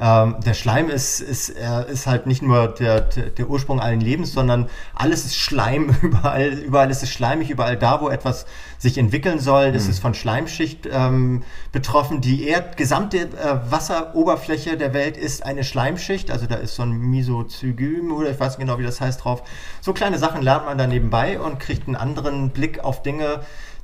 Ähm, 0.00 0.36
der 0.44 0.54
Schleim 0.54 0.88
ist, 0.90 1.20
ist, 1.20 1.50
äh, 1.50 1.90
ist 1.90 2.06
halt 2.06 2.26
nicht 2.26 2.40
nur 2.40 2.68
der, 2.68 3.00
der, 3.00 3.30
der, 3.30 3.50
Ursprung 3.50 3.80
allen 3.80 4.00
Lebens, 4.00 4.32
sondern 4.32 4.68
alles 4.94 5.24
ist 5.24 5.36
Schleim, 5.36 5.96
überall, 6.02 6.50
überall 6.50 6.90
ist 6.90 7.02
es 7.02 7.10
schleimig, 7.10 7.50
überall 7.50 7.76
da, 7.76 8.00
wo 8.00 8.08
etwas 8.08 8.46
sich 8.78 8.96
entwickeln 8.96 9.40
soll, 9.40 9.70
mhm. 9.70 9.74
ist 9.74 9.88
es 9.88 9.98
von 9.98 10.14
Schleimschicht 10.14 10.88
ähm, 10.90 11.42
betroffen. 11.72 12.20
Die 12.20 12.46
Erd 12.46 12.76
gesamte 12.76 13.18
äh, 13.18 13.70
Wasseroberfläche 13.70 14.76
der 14.76 14.94
Welt 14.94 15.16
ist 15.16 15.44
eine 15.44 15.64
Schleimschicht, 15.64 16.30
also 16.30 16.46
da 16.46 16.54
ist 16.56 16.76
so 16.76 16.84
ein 16.84 16.92
Misozygym 16.92 18.12
oder 18.12 18.30
ich 18.30 18.38
weiß 18.38 18.58
nicht 18.58 18.66
genau, 18.66 18.78
wie 18.78 18.84
das 18.84 19.00
heißt 19.00 19.24
drauf. 19.24 19.42
So 19.80 19.92
kleine 19.92 20.18
Sachen 20.18 20.42
lernt 20.42 20.64
man 20.64 20.78
dann 20.78 20.90
nebenbei 20.90 21.40
und 21.40 21.58
kriegt 21.58 21.88
einen 21.88 21.96
anderen 21.96 22.50
Blick 22.50 22.84
auf 22.84 23.02
Dinge, 23.02 23.40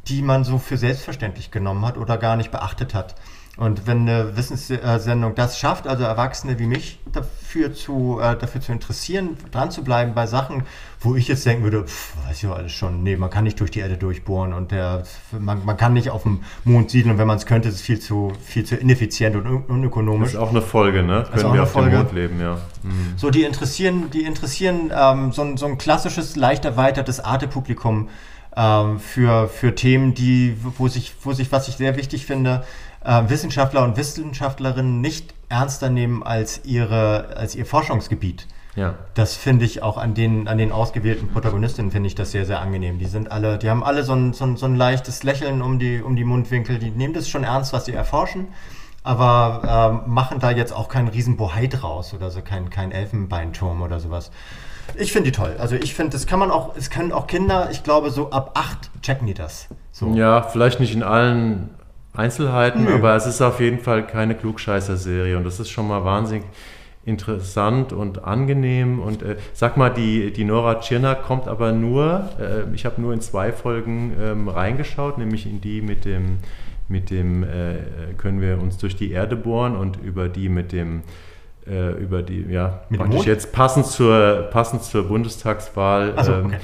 die 0.07 0.23
man 0.23 0.45
so 0.45 0.59
für 0.59 0.77
selbstverständlich 0.77 1.51
genommen 1.51 1.85
hat 1.85 1.99
oder 1.99 2.19
gar 2.19 2.37
nicht 2.37 2.53
beachtet 2.53 2.95
hat. 2.95 3.17
Und 3.57 3.87
wenn 3.87 4.01
eine 4.01 4.37
Wissenssendung 4.37 5.37
das 5.37 5.59
schafft, 5.61 5.87
also 5.87 6.03
Erwachsene 6.03 6.59
wie 6.59 6.67
mich 6.67 6.99
dafür 7.13 7.73
zu, 7.73 8.19
äh, 8.21 8.37
dafür 8.37 8.61
zu 8.61 8.73
interessieren, 8.73 9.37
dran 9.53 9.71
zu 9.71 9.85
bleiben 9.85 10.13
bei 10.13 10.27
Sachen, 10.27 10.65
wo 10.99 11.15
ich 11.15 11.29
jetzt 11.29 11.47
denken 11.47 11.63
würde, 11.63 11.85
pff, 11.85 12.17
weiß 12.27 12.43
ich 12.43 12.49
alles 12.51 12.73
schon, 12.73 13.05
nee, 13.05 13.17
man 13.17 13.31
kann 13.31 13.45
nicht 13.45 13.61
durch 13.61 13.71
die 13.71 13.79
Erde 13.79 13.97
durchbohren 13.97 14.55
und 14.55 14.73
der, 14.73 15.05
man, 15.39 15.65
man 15.65 15.77
kann 15.77 15.93
nicht 15.93 16.11
auf 16.11 16.25
dem 16.25 16.41
Mond 16.65 16.91
siedeln 16.91 17.13
und 17.13 17.19
wenn 17.19 17.29
man 17.29 17.37
es 17.37 17.47
könnte, 17.47 17.69
ist 17.69 17.77
es 17.77 17.81
viel 17.81 18.01
zu, 18.01 18.33
viel 18.43 18.65
zu 18.65 18.75
ineffizient 18.75 19.37
und 19.37 19.47
unökonomisch. 19.69 20.33
Das 20.33 20.35
ist 20.35 20.41
auch 20.41 20.51
eine 20.51 20.63
Folge, 20.63 21.05
ne? 21.05 21.25
Können 21.33 21.55
wir 21.55 21.63
auf 21.63 21.71
Folge. 21.71 21.91
dem 21.91 21.99
Mond 21.99 22.13
leben, 22.13 22.41
ja. 22.41 22.55
Mhm. 22.83 23.15
So, 23.17 23.31
die 23.31 23.45
interessieren, 23.45 24.11
die 24.13 24.25
interessieren 24.25 24.91
ähm, 24.93 25.31
so, 25.31 25.43
ein, 25.43 25.57
so 25.59 25.67
ein 25.67 25.79
klassisches, 25.79 26.35
leicht 26.35 26.65
erweitertes 26.65 27.21
Arte-Publikum 27.21 28.09
ähm, 28.57 28.99
für, 28.99 29.49
für 29.49 29.77
Themen, 29.77 30.15
die, 30.15 30.57
wo 30.77 30.89
sich, 30.89 31.15
wo 31.23 31.33
sich, 31.33 31.53
was 31.53 31.69
ich 31.69 31.77
sehr 31.77 31.97
wichtig 31.97 32.27
finde, 32.27 32.65
äh, 33.05 33.23
Wissenschaftler 33.29 33.85
und 33.85 33.97
Wissenschaftlerinnen 33.97 35.01
nicht 35.01 35.35
ernster 35.49 35.91
nehmen 35.91 36.23
als, 36.23 36.65
ihre, 36.65 37.37
als 37.37 37.55
ihr 37.55 37.67
Forschungsgebiet. 37.67 38.49
Ja. 38.77 38.95
Das 39.15 39.37
finde 39.37 39.65
ich 39.65 39.83
auch 39.83 39.99
an 39.99 40.15
den, 40.15 40.49
an 40.49 40.59
den 40.59 40.73
ausgewählten 40.73 41.29
Protagonistinnen 41.29 41.93
finde 41.93 42.09
ich 42.09 42.17
das 42.17 42.33
sehr, 42.33 42.45
sehr 42.45 42.61
angenehm. 42.61 42.99
Die 42.99 43.07
sind 43.07 43.31
alle, 43.31 43.57
die 43.57 43.71
haben 43.71 43.85
alle 43.85 44.03
so 44.03 44.15
ein, 44.15 44.33
so 44.33 44.45
ein, 44.45 44.57
so 44.57 44.67
ein 44.67 44.75
leichtes 44.75 45.23
Lächeln 45.23 45.63
um 45.63 45.79
die, 45.79 46.03
um 46.03 46.17
die 46.17 46.25
Mundwinkel. 46.25 46.79
Die 46.79 46.91
nehmen 46.91 47.15
das 47.15 47.29
schon 47.29 47.45
ernst, 47.45 47.73
was 47.73 47.85
sie 47.85 47.93
erforschen, 47.93 48.49
aber 49.05 50.03
ähm, 50.05 50.13
machen 50.13 50.41
da 50.41 50.51
jetzt 50.51 50.73
auch 50.73 50.89
keinen 50.89 51.09
riesen 51.09 51.37
Bohai 51.37 51.69
draus 51.69 52.15
oder 52.15 52.31
so, 52.31 52.41
kein, 52.41 52.69
kein 52.71 52.91
Elfenbeinturm 52.91 53.81
oder 53.83 54.01
sowas. 54.01 54.33
Ich 54.97 55.13
finde 55.13 55.31
die 55.31 55.37
toll. 55.37 55.57
Also 55.59 55.77
ich 55.77 55.95
finde, 55.95 56.13
das 56.13 56.27
kann 56.27 56.41
man 56.41 56.51
auch, 56.51 56.77
es 56.77 56.91
können 56.91 57.13
auch 57.13 57.27
Kinder, 57.29 57.69
ich 57.71 57.85
glaube, 57.85 58.11
so 58.11 58.31
ab 58.31 58.53
acht 58.55 58.91
checken 59.03 59.27
die 59.27 59.35
das. 59.35 59.69
So. 59.93 60.09
Ja, 60.15 60.43
vielleicht 60.43 60.81
nicht 60.81 60.95
in 60.95 61.05
allen 61.05 61.71
Einzelheiten, 62.15 62.85
Nö. 62.85 62.95
aber 62.95 63.17
es 63.17 63.27
ist 63.27 63.43
auf 63.43 63.61
jeden 63.61 63.79
Fall 63.79 64.07
keine 64.07 64.35
Klugscheißer-Serie 64.35 65.37
und 65.37 65.45
das 65.45 65.61
ist 65.61 65.71
schon 65.71 65.89
mal 65.89 66.05
wahnsinnig 66.05 66.45
interessant 67.05 67.93
und 67.93 68.25
angenehm. 68.25 69.01
Und 69.01 69.23
äh, 69.23 69.37
sag 69.53 69.77
mal, 69.77 69.91
die, 69.91 70.33
die 70.33 70.45
Nora 70.45 70.81
Tschirner 70.81 71.15
kommt 71.15 71.49
aber 71.49 71.73
nur, 71.73 72.31
äh, 72.41 72.75
ich 72.75 72.87
habe 72.87 73.01
nur 73.01 73.13
in 73.13 73.21
zwei 73.21 73.53
Folgen 73.53 74.13
ähm, 74.21 74.49
reingeschaut, 74.49 75.19
nämlich 75.19 75.47
in 75.47 75.61
die 75.61 75.83
mit 75.83 76.05
dem, 76.05 76.39
mit 76.89 77.11
dem 77.11 77.43
äh, 77.43 77.77
können 78.17 78.41
wir 78.41 78.61
uns 78.61 78.79
durch 78.79 78.97
die 78.97 79.11
Erde 79.11 79.37
bohren 79.37 79.77
und 79.77 79.99
über 80.03 80.29
die 80.29 80.49
mit 80.49 80.73
dem 80.73 81.03
äh, 81.67 81.93
über 81.93 82.23
die, 82.23 82.45
ja, 82.51 82.83
mit 82.91 83.01
praktisch 83.01 83.25
jetzt 83.27 83.53
passend 83.53 83.87
zur, 83.87 84.49
passend 84.51 84.83
zur 84.83 85.09
Bundestagswahl. 85.09 86.15
So, 86.23 86.33
ähm, 86.33 86.47
okay 86.47 86.57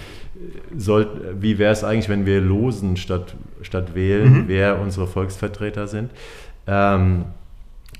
soll, 0.76 1.08
wie 1.38 1.58
wäre 1.58 1.72
es 1.72 1.84
eigentlich, 1.84 2.08
wenn 2.08 2.26
wir 2.26 2.40
losen 2.40 2.96
statt, 2.96 3.34
statt 3.62 3.94
wählen, 3.94 4.32
mhm. 4.42 4.48
wer 4.48 4.80
unsere 4.80 5.06
Volksvertreter 5.06 5.86
sind. 5.86 6.10
Ähm, 6.66 7.24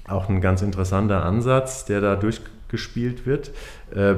auch 0.09 0.29
ein 0.29 0.41
ganz 0.41 0.63
interessanter 0.63 1.25
Ansatz, 1.25 1.85
der 1.85 2.01
da 2.01 2.17
durchgespielt 2.17 3.27
wird. 3.27 3.51
Äh, 3.95 4.15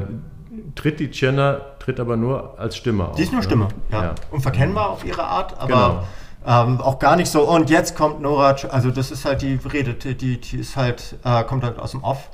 tritt 0.74 1.00
die 1.00 1.10
Chenna, 1.10 1.60
tritt 1.78 1.98
aber 2.00 2.16
nur 2.16 2.58
als 2.58 2.76
Stimme 2.76 3.08
auf. 3.08 3.16
Die 3.16 3.22
ist 3.22 3.32
nur 3.32 3.42
Stimme, 3.42 3.64
ne? 3.66 3.70
ja. 3.90 4.02
ja. 4.04 4.14
Unverkennbar 4.30 4.90
auf 4.90 5.04
ihre 5.04 5.24
Art, 5.24 5.58
aber 5.58 6.06
Genau. 6.46 6.70
ähm, 6.72 6.80
auch 6.80 6.98
gar 6.98 7.16
nicht 7.16 7.30
so. 7.30 7.42
Und 7.48 7.70
jetzt 7.70 7.96
kommt 7.96 8.20
Nora, 8.20 8.56
also 8.70 8.90
das 8.90 9.10
ist 9.10 9.24
halt 9.24 9.42
die 9.42 9.58
redet, 9.72 10.04
die, 10.20 10.38
die 10.40 10.56
ist 10.58 10.76
halt, 10.76 11.16
äh, 11.24 11.42
kommt 11.44 11.64
halt 11.64 11.78
aus 11.78 11.92
dem 11.92 12.02
Off 12.04 12.28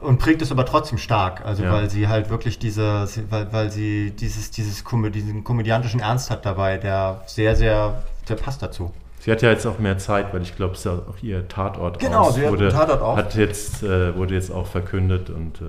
und 0.00 0.18
prägt 0.18 0.42
es 0.42 0.52
aber 0.52 0.64
trotzdem 0.66 0.98
stark. 0.98 1.44
Also 1.44 1.64
Ja. 1.64 1.72
weil 1.72 1.88
sie 1.90 2.06
halt 2.08 2.28
wirklich 2.30 2.58
diese, 2.58 3.06
sie- 3.06 3.30
weil, 3.30 3.52
weil 3.52 3.70
sie 3.70 4.10
dieses, 4.12 4.50
dieses 4.50 4.84
Komö 4.84 5.10
diesen 5.10 5.42
komödiantischen 5.42 6.00
Ernst 6.00 6.30
hat 6.30 6.44
dabei, 6.46 6.76
der 6.76 7.22
sehr, 7.26 7.56
sehr, 7.56 8.02
der 8.28 8.36
passt 8.36 8.62
dazu. 8.62 8.92
Sie 9.20 9.32
hat 9.32 9.42
ja 9.42 9.50
jetzt 9.50 9.66
auch 9.66 9.78
mehr 9.78 9.98
Zeit, 9.98 10.32
weil 10.32 10.42
ich 10.42 10.54
glaube, 10.56 10.74
es 10.74 10.80
ist 10.80 10.84
ja 10.84 10.92
auch 10.92 11.22
ihr 11.22 11.48
Tatort 11.48 11.98
Genau, 11.98 12.20
aus. 12.20 12.34
sie 12.36 12.46
hat 12.46 12.58
Tatort 12.70 13.02
auch. 13.02 13.16
Hat 13.16 13.34
jetzt, 13.34 13.82
äh, 13.82 14.14
wurde 14.16 14.34
jetzt 14.34 14.50
auch 14.52 14.66
verkündet 14.66 15.28
und 15.30 15.60
äh, 15.60 15.64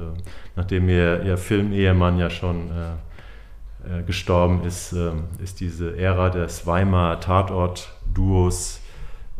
nachdem 0.55 0.87
ihr, 0.87 1.23
ihr 1.23 1.37
Filmehemann 1.37 2.19
ja 2.19 2.29
schon 2.29 2.69
äh, 2.69 3.99
äh, 3.99 4.03
gestorben 4.03 4.63
ist, 4.65 4.93
ähm, 4.93 5.25
ist 5.43 5.59
diese 5.61 5.97
Ära 5.97 6.29
des 6.29 6.67
Weimar 6.67 7.19
Tatort-Duos 7.21 8.81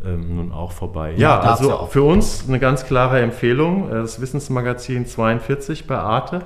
ähm, 0.04 0.36
nun 0.38 0.52
auch 0.52 0.72
vorbei. 0.72 1.12
Ja, 1.12 1.18
Ja, 1.18 1.40
also 1.42 1.70
ja 1.70 1.86
für 1.86 2.04
uns 2.04 2.46
eine 2.48 2.60
ganz 2.60 2.86
klare 2.86 3.22
Empfehlung, 3.22 3.90
äh, 3.90 3.96
das 3.96 4.20
Wissensmagazin 4.22 5.06
42 5.06 5.88
bei 5.88 5.98
Arte 5.98 6.42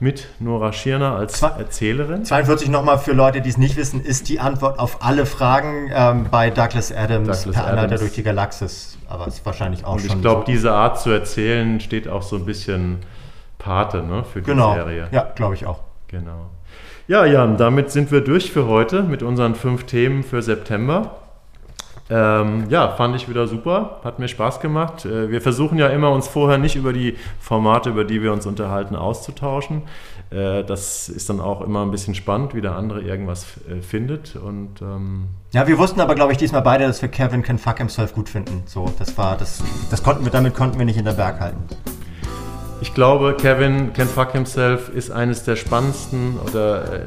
mit 0.00 0.26
Nora 0.40 0.72
Schirner 0.72 1.14
als 1.16 1.34
Zwei- 1.34 1.48
Erzählerin. 1.58 2.24
42 2.24 2.68
nochmal 2.68 2.98
für 2.98 3.12
Leute, 3.12 3.40
die 3.40 3.48
es 3.48 3.56
nicht 3.58 3.76
wissen, 3.76 4.02
ist 4.04 4.28
die 4.28 4.40
Antwort 4.40 4.78
auf 4.78 5.04
alle 5.04 5.24
Fragen 5.24 5.90
ähm, 5.94 6.26
bei 6.30 6.50
Douglas 6.50 6.92
Adams 6.92 7.42
Douglas 7.44 7.54
per 7.64 7.66
Adams. 7.78 8.00
durch 8.00 8.12
die 8.12 8.22
Galaxis. 8.22 8.98
Aber 9.08 9.26
ist 9.28 9.44
wahrscheinlich 9.46 9.84
auch 9.84 9.94
Und 9.94 10.00
schon. 10.02 10.16
ich 10.16 10.20
glaube, 10.22 10.40
so. 10.40 10.46
diese 10.52 10.72
Art 10.72 11.00
zu 11.00 11.10
erzählen 11.10 11.78
steht 11.80 12.08
auch 12.08 12.22
so 12.22 12.36
ein 12.36 12.44
bisschen 12.44 12.98
Pate 13.58 14.02
ne, 14.02 14.24
für 14.24 14.40
die 14.40 14.46
Genau. 14.50 14.74
Serie. 14.74 15.08
Ja, 15.12 15.30
glaube 15.34 15.54
ich 15.54 15.64
auch. 15.66 15.80
Genau. 16.08 16.46
Ja, 17.06 17.24
Jan, 17.26 17.56
damit 17.56 17.90
sind 17.90 18.10
wir 18.10 18.20
durch 18.22 18.50
für 18.50 18.66
heute 18.66 19.02
mit 19.02 19.22
unseren 19.22 19.54
fünf 19.54 19.84
Themen 19.84 20.22
für 20.22 20.42
September. 20.42 21.16
Ähm, 22.10 22.66
ja, 22.68 22.88
fand 22.88 23.16
ich 23.16 23.30
wieder 23.30 23.46
super, 23.46 24.00
hat 24.04 24.18
mir 24.18 24.28
Spaß 24.28 24.60
gemacht. 24.60 25.06
Äh, 25.06 25.30
wir 25.30 25.40
versuchen 25.40 25.78
ja 25.78 25.88
immer, 25.88 26.10
uns 26.10 26.28
vorher 26.28 26.58
nicht 26.58 26.76
über 26.76 26.92
die 26.92 27.16
Formate, 27.40 27.90
über 27.90 28.04
die 28.04 28.22
wir 28.22 28.32
uns 28.32 28.44
unterhalten, 28.44 28.94
auszutauschen. 28.94 29.82
Äh, 30.30 30.64
das 30.64 31.08
ist 31.08 31.30
dann 31.30 31.40
auch 31.40 31.62
immer 31.62 31.82
ein 31.82 31.90
bisschen 31.90 32.14
spannend, 32.14 32.54
wie 32.54 32.60
der 32.60 32.76
andere 32.76 33.00
irgendwas 33.00 33.46
äh, 33.70 33.80
findet. 33.80 34.36
Und 34.36 34.82
ähm, 34.82 35.28
Ja, 35.52 35.66
wir 35.66 35.78
wussten 35.78 36.00
aber, 36.00 36.14
glaube 36.14 36.32
ich, 36.32 36.38
diesmal 36.38 36.60
beide, 36.60 36.86
dass 36.86 37.00
wir 37.00 37.08
Kevin 37.08 37.42
Can 37.42 37.56
Fuck 37.56 37.78
Himself 37.78 38.14
gut 38.14 38.28
finden. 38.28 38.62
So, 38.66 38.92
das 38.98 39.16
war, 39.16 39.38
das, 39.38 39.62
das 39.90 40.02
konnten 40.02 40.24
wir, 40.24 40.32
damit 40.32 40.54
konnten 40.54 40.78
wir 40.78 40.84
nicht 40.84 40.98
in 40.98 41.06
der 41.06 41.12
Berg 41.12 41.40
halten. 41.40 41.62
Ich 42.82 42.92
glaube, 42.92 43.34
Kevin 43.40 43.94
Can 43.94 44.08
Fuck 44.08 44.32
Himself 44.32 44.90
ist 44.90 45.10
eines 45.10 45.44
der 45.44 45.56
spannendsten 45.56 46.38
oder 46.38 46.92
äh, 46.92 47.00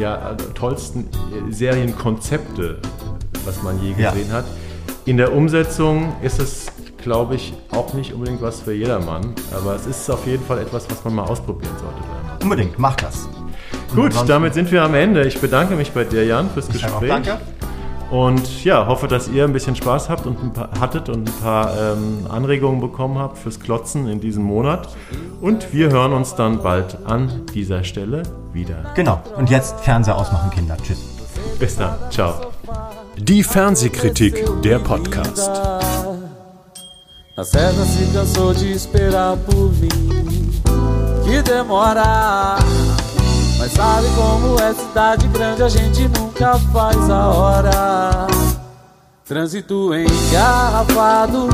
ja, 0.00 0.34
tollsten 0.54 1.04
äh, 1.04 1.52
Serienkonzepte, 1.52 2.78
was 3.44 3.62
man 3.62 3.80
je 3.82 3.94
Ja. 3.96 4.10
gesehen 4.10 4.32
hat. 4.32 4.44
In 5.04 5.16
der 5.16 5.32
Umsetzung 5.34 6.12
ist 6.22 6.38
es, 6.40 6.66
glaube 6.98 7.34
ich, 7.34 7.52
auch 7.72 7.92
nicht 7.94 8.12
unbedingt 8.12 8.40
was 8.42 8.60
für 8.60 8.72
jedermann, 8.72 9.34
aber 9.56 9.74
es 9.74 9.86
ist 9.86 10.08
auf 10.10 10.26
jeden 10.26 10.44
Fall 10.44 10.58
etwas, 10.60 10.86
was 10.90 11.02
man 11.04 11.14
mal 11.16 11.24
ausprobieren 11.24 11.72
sollte. 11.80 12.44
Unbedingt, 12.44 12.78
macht 12.78 13.02
das. 13.02 13.28
Gut, 13.94 14.12
damit 14.26 14.54
sind 14.54 14.70
wir 14.70 14.82
am 14.84 14.94
Ende. 14.94 15.24
Ich 15.26 15.40
bedanke 15.40 15.74
mich 15.74 15.92
bei 15.92 16.04
dir, 16.04 16.24
Jan, 16.24 16.48
fürs 16.50 16.68
Ich 16.68 16.74
Gespräch. 16.82 17.08
danke. 17.08 17.38
Und 18.10 18.62
ja, 18.64 18.86
hoffe, 18.86 19.08
dass 19.08 19.28
ihr 19.28 19.44
ein 19.44 19.54
bisschen 19.54 19.74
Spaß 19.74 20.10
habt 20.10 20.26
und 20.26 20.42
ein 20.42 20.52
paar, 20.52 20.68
hattet 20.78 21.08
und 21.08 21.28
ein 21.28 21.34
paar 21.42 21.72
ähm, 21.78 22.26
Anregungen 22.28 22.80
bekommen 22.80 23.18
habt 23.18 23.38
fürs 23.38 23.58
Klotzen 23.58 24.06
in 24.06 24.20
diesem 24.20 24.44
Monat. 24.44 24.88
Und 25.40 25.72
wir 25.72 25.90
hören 25.90 26.12
uns 26.12 26.34
dann 26.34 26.62
bald 26.62 26.98
an 27.06 27.46
dieser 27.54 27.84
Stelle 27.84 28.22
wieder. 28.52 28.92
Genau. 28.94 29.20
Und 29.36 29.48
jetzt 29.50 29.80
Fernseher 29.80 30.16
ausmachen, 30.16 30.50
Kinder. 30.50 30.76
Tschüss. 30.82 31.11
Bis 31.58 31.76
dann. 31.76 31.96
Ciao. 32.10 32.52
Die 33.16 33.42
Fernsehkritik, 33.42 34.44
der 34.62 34.78
Podcast. 34.78 35.50
A 37.36 37.44
César 37.44 37.84
se 37.86 38.06
cansou 38.12 38.52
de 38.52 38.72
esperar 38.72 39.36
por 39.38 39.72
mim. 39.72 40.62
Que 41.24 41.42
demora. 41.42 42.58
Mas 43.58 43.72
sabe 43.72 44.06
como 44.16 44.60
é 44.60 44.74
cidade 44.74 45.28
grande, 45.28 45.62
a 45.62 45.68
gente 45.68 46.08
nunca 46.08 46.58
faz 46.72 47.08
a 47.08 47.28
hora. 47.28 48.26
Trânsito 49.24 49.94
engarrafado, 49.94 51.48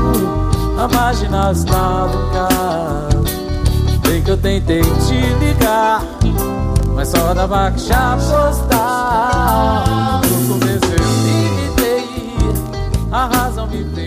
a 0.77 0.87
marginal 0.87 1.51
está 1.51 2.07
no 2.07 2.31
carro. 2.31 3.23
Bem 4.01 4.23
que 4.23 4.31
eu 4.31 4.37
tentei 4.37 4.81
te 4.81 5.21
ligar, 5.39 6.01
mas 6.99 7.07
só 7.07 7.33
da 7.33 7.47
baixa 7.47 8.17
postal. 8.17 9.85
No 10.29 10.47
começo 10.49 10.85
eu 10.85 11.07
me 11.23 11.75
dei, 11.77 12.03
a 13.09 13.25
razão 13.25 13.67
me 13.67 13.85
deu. 13.85 13.98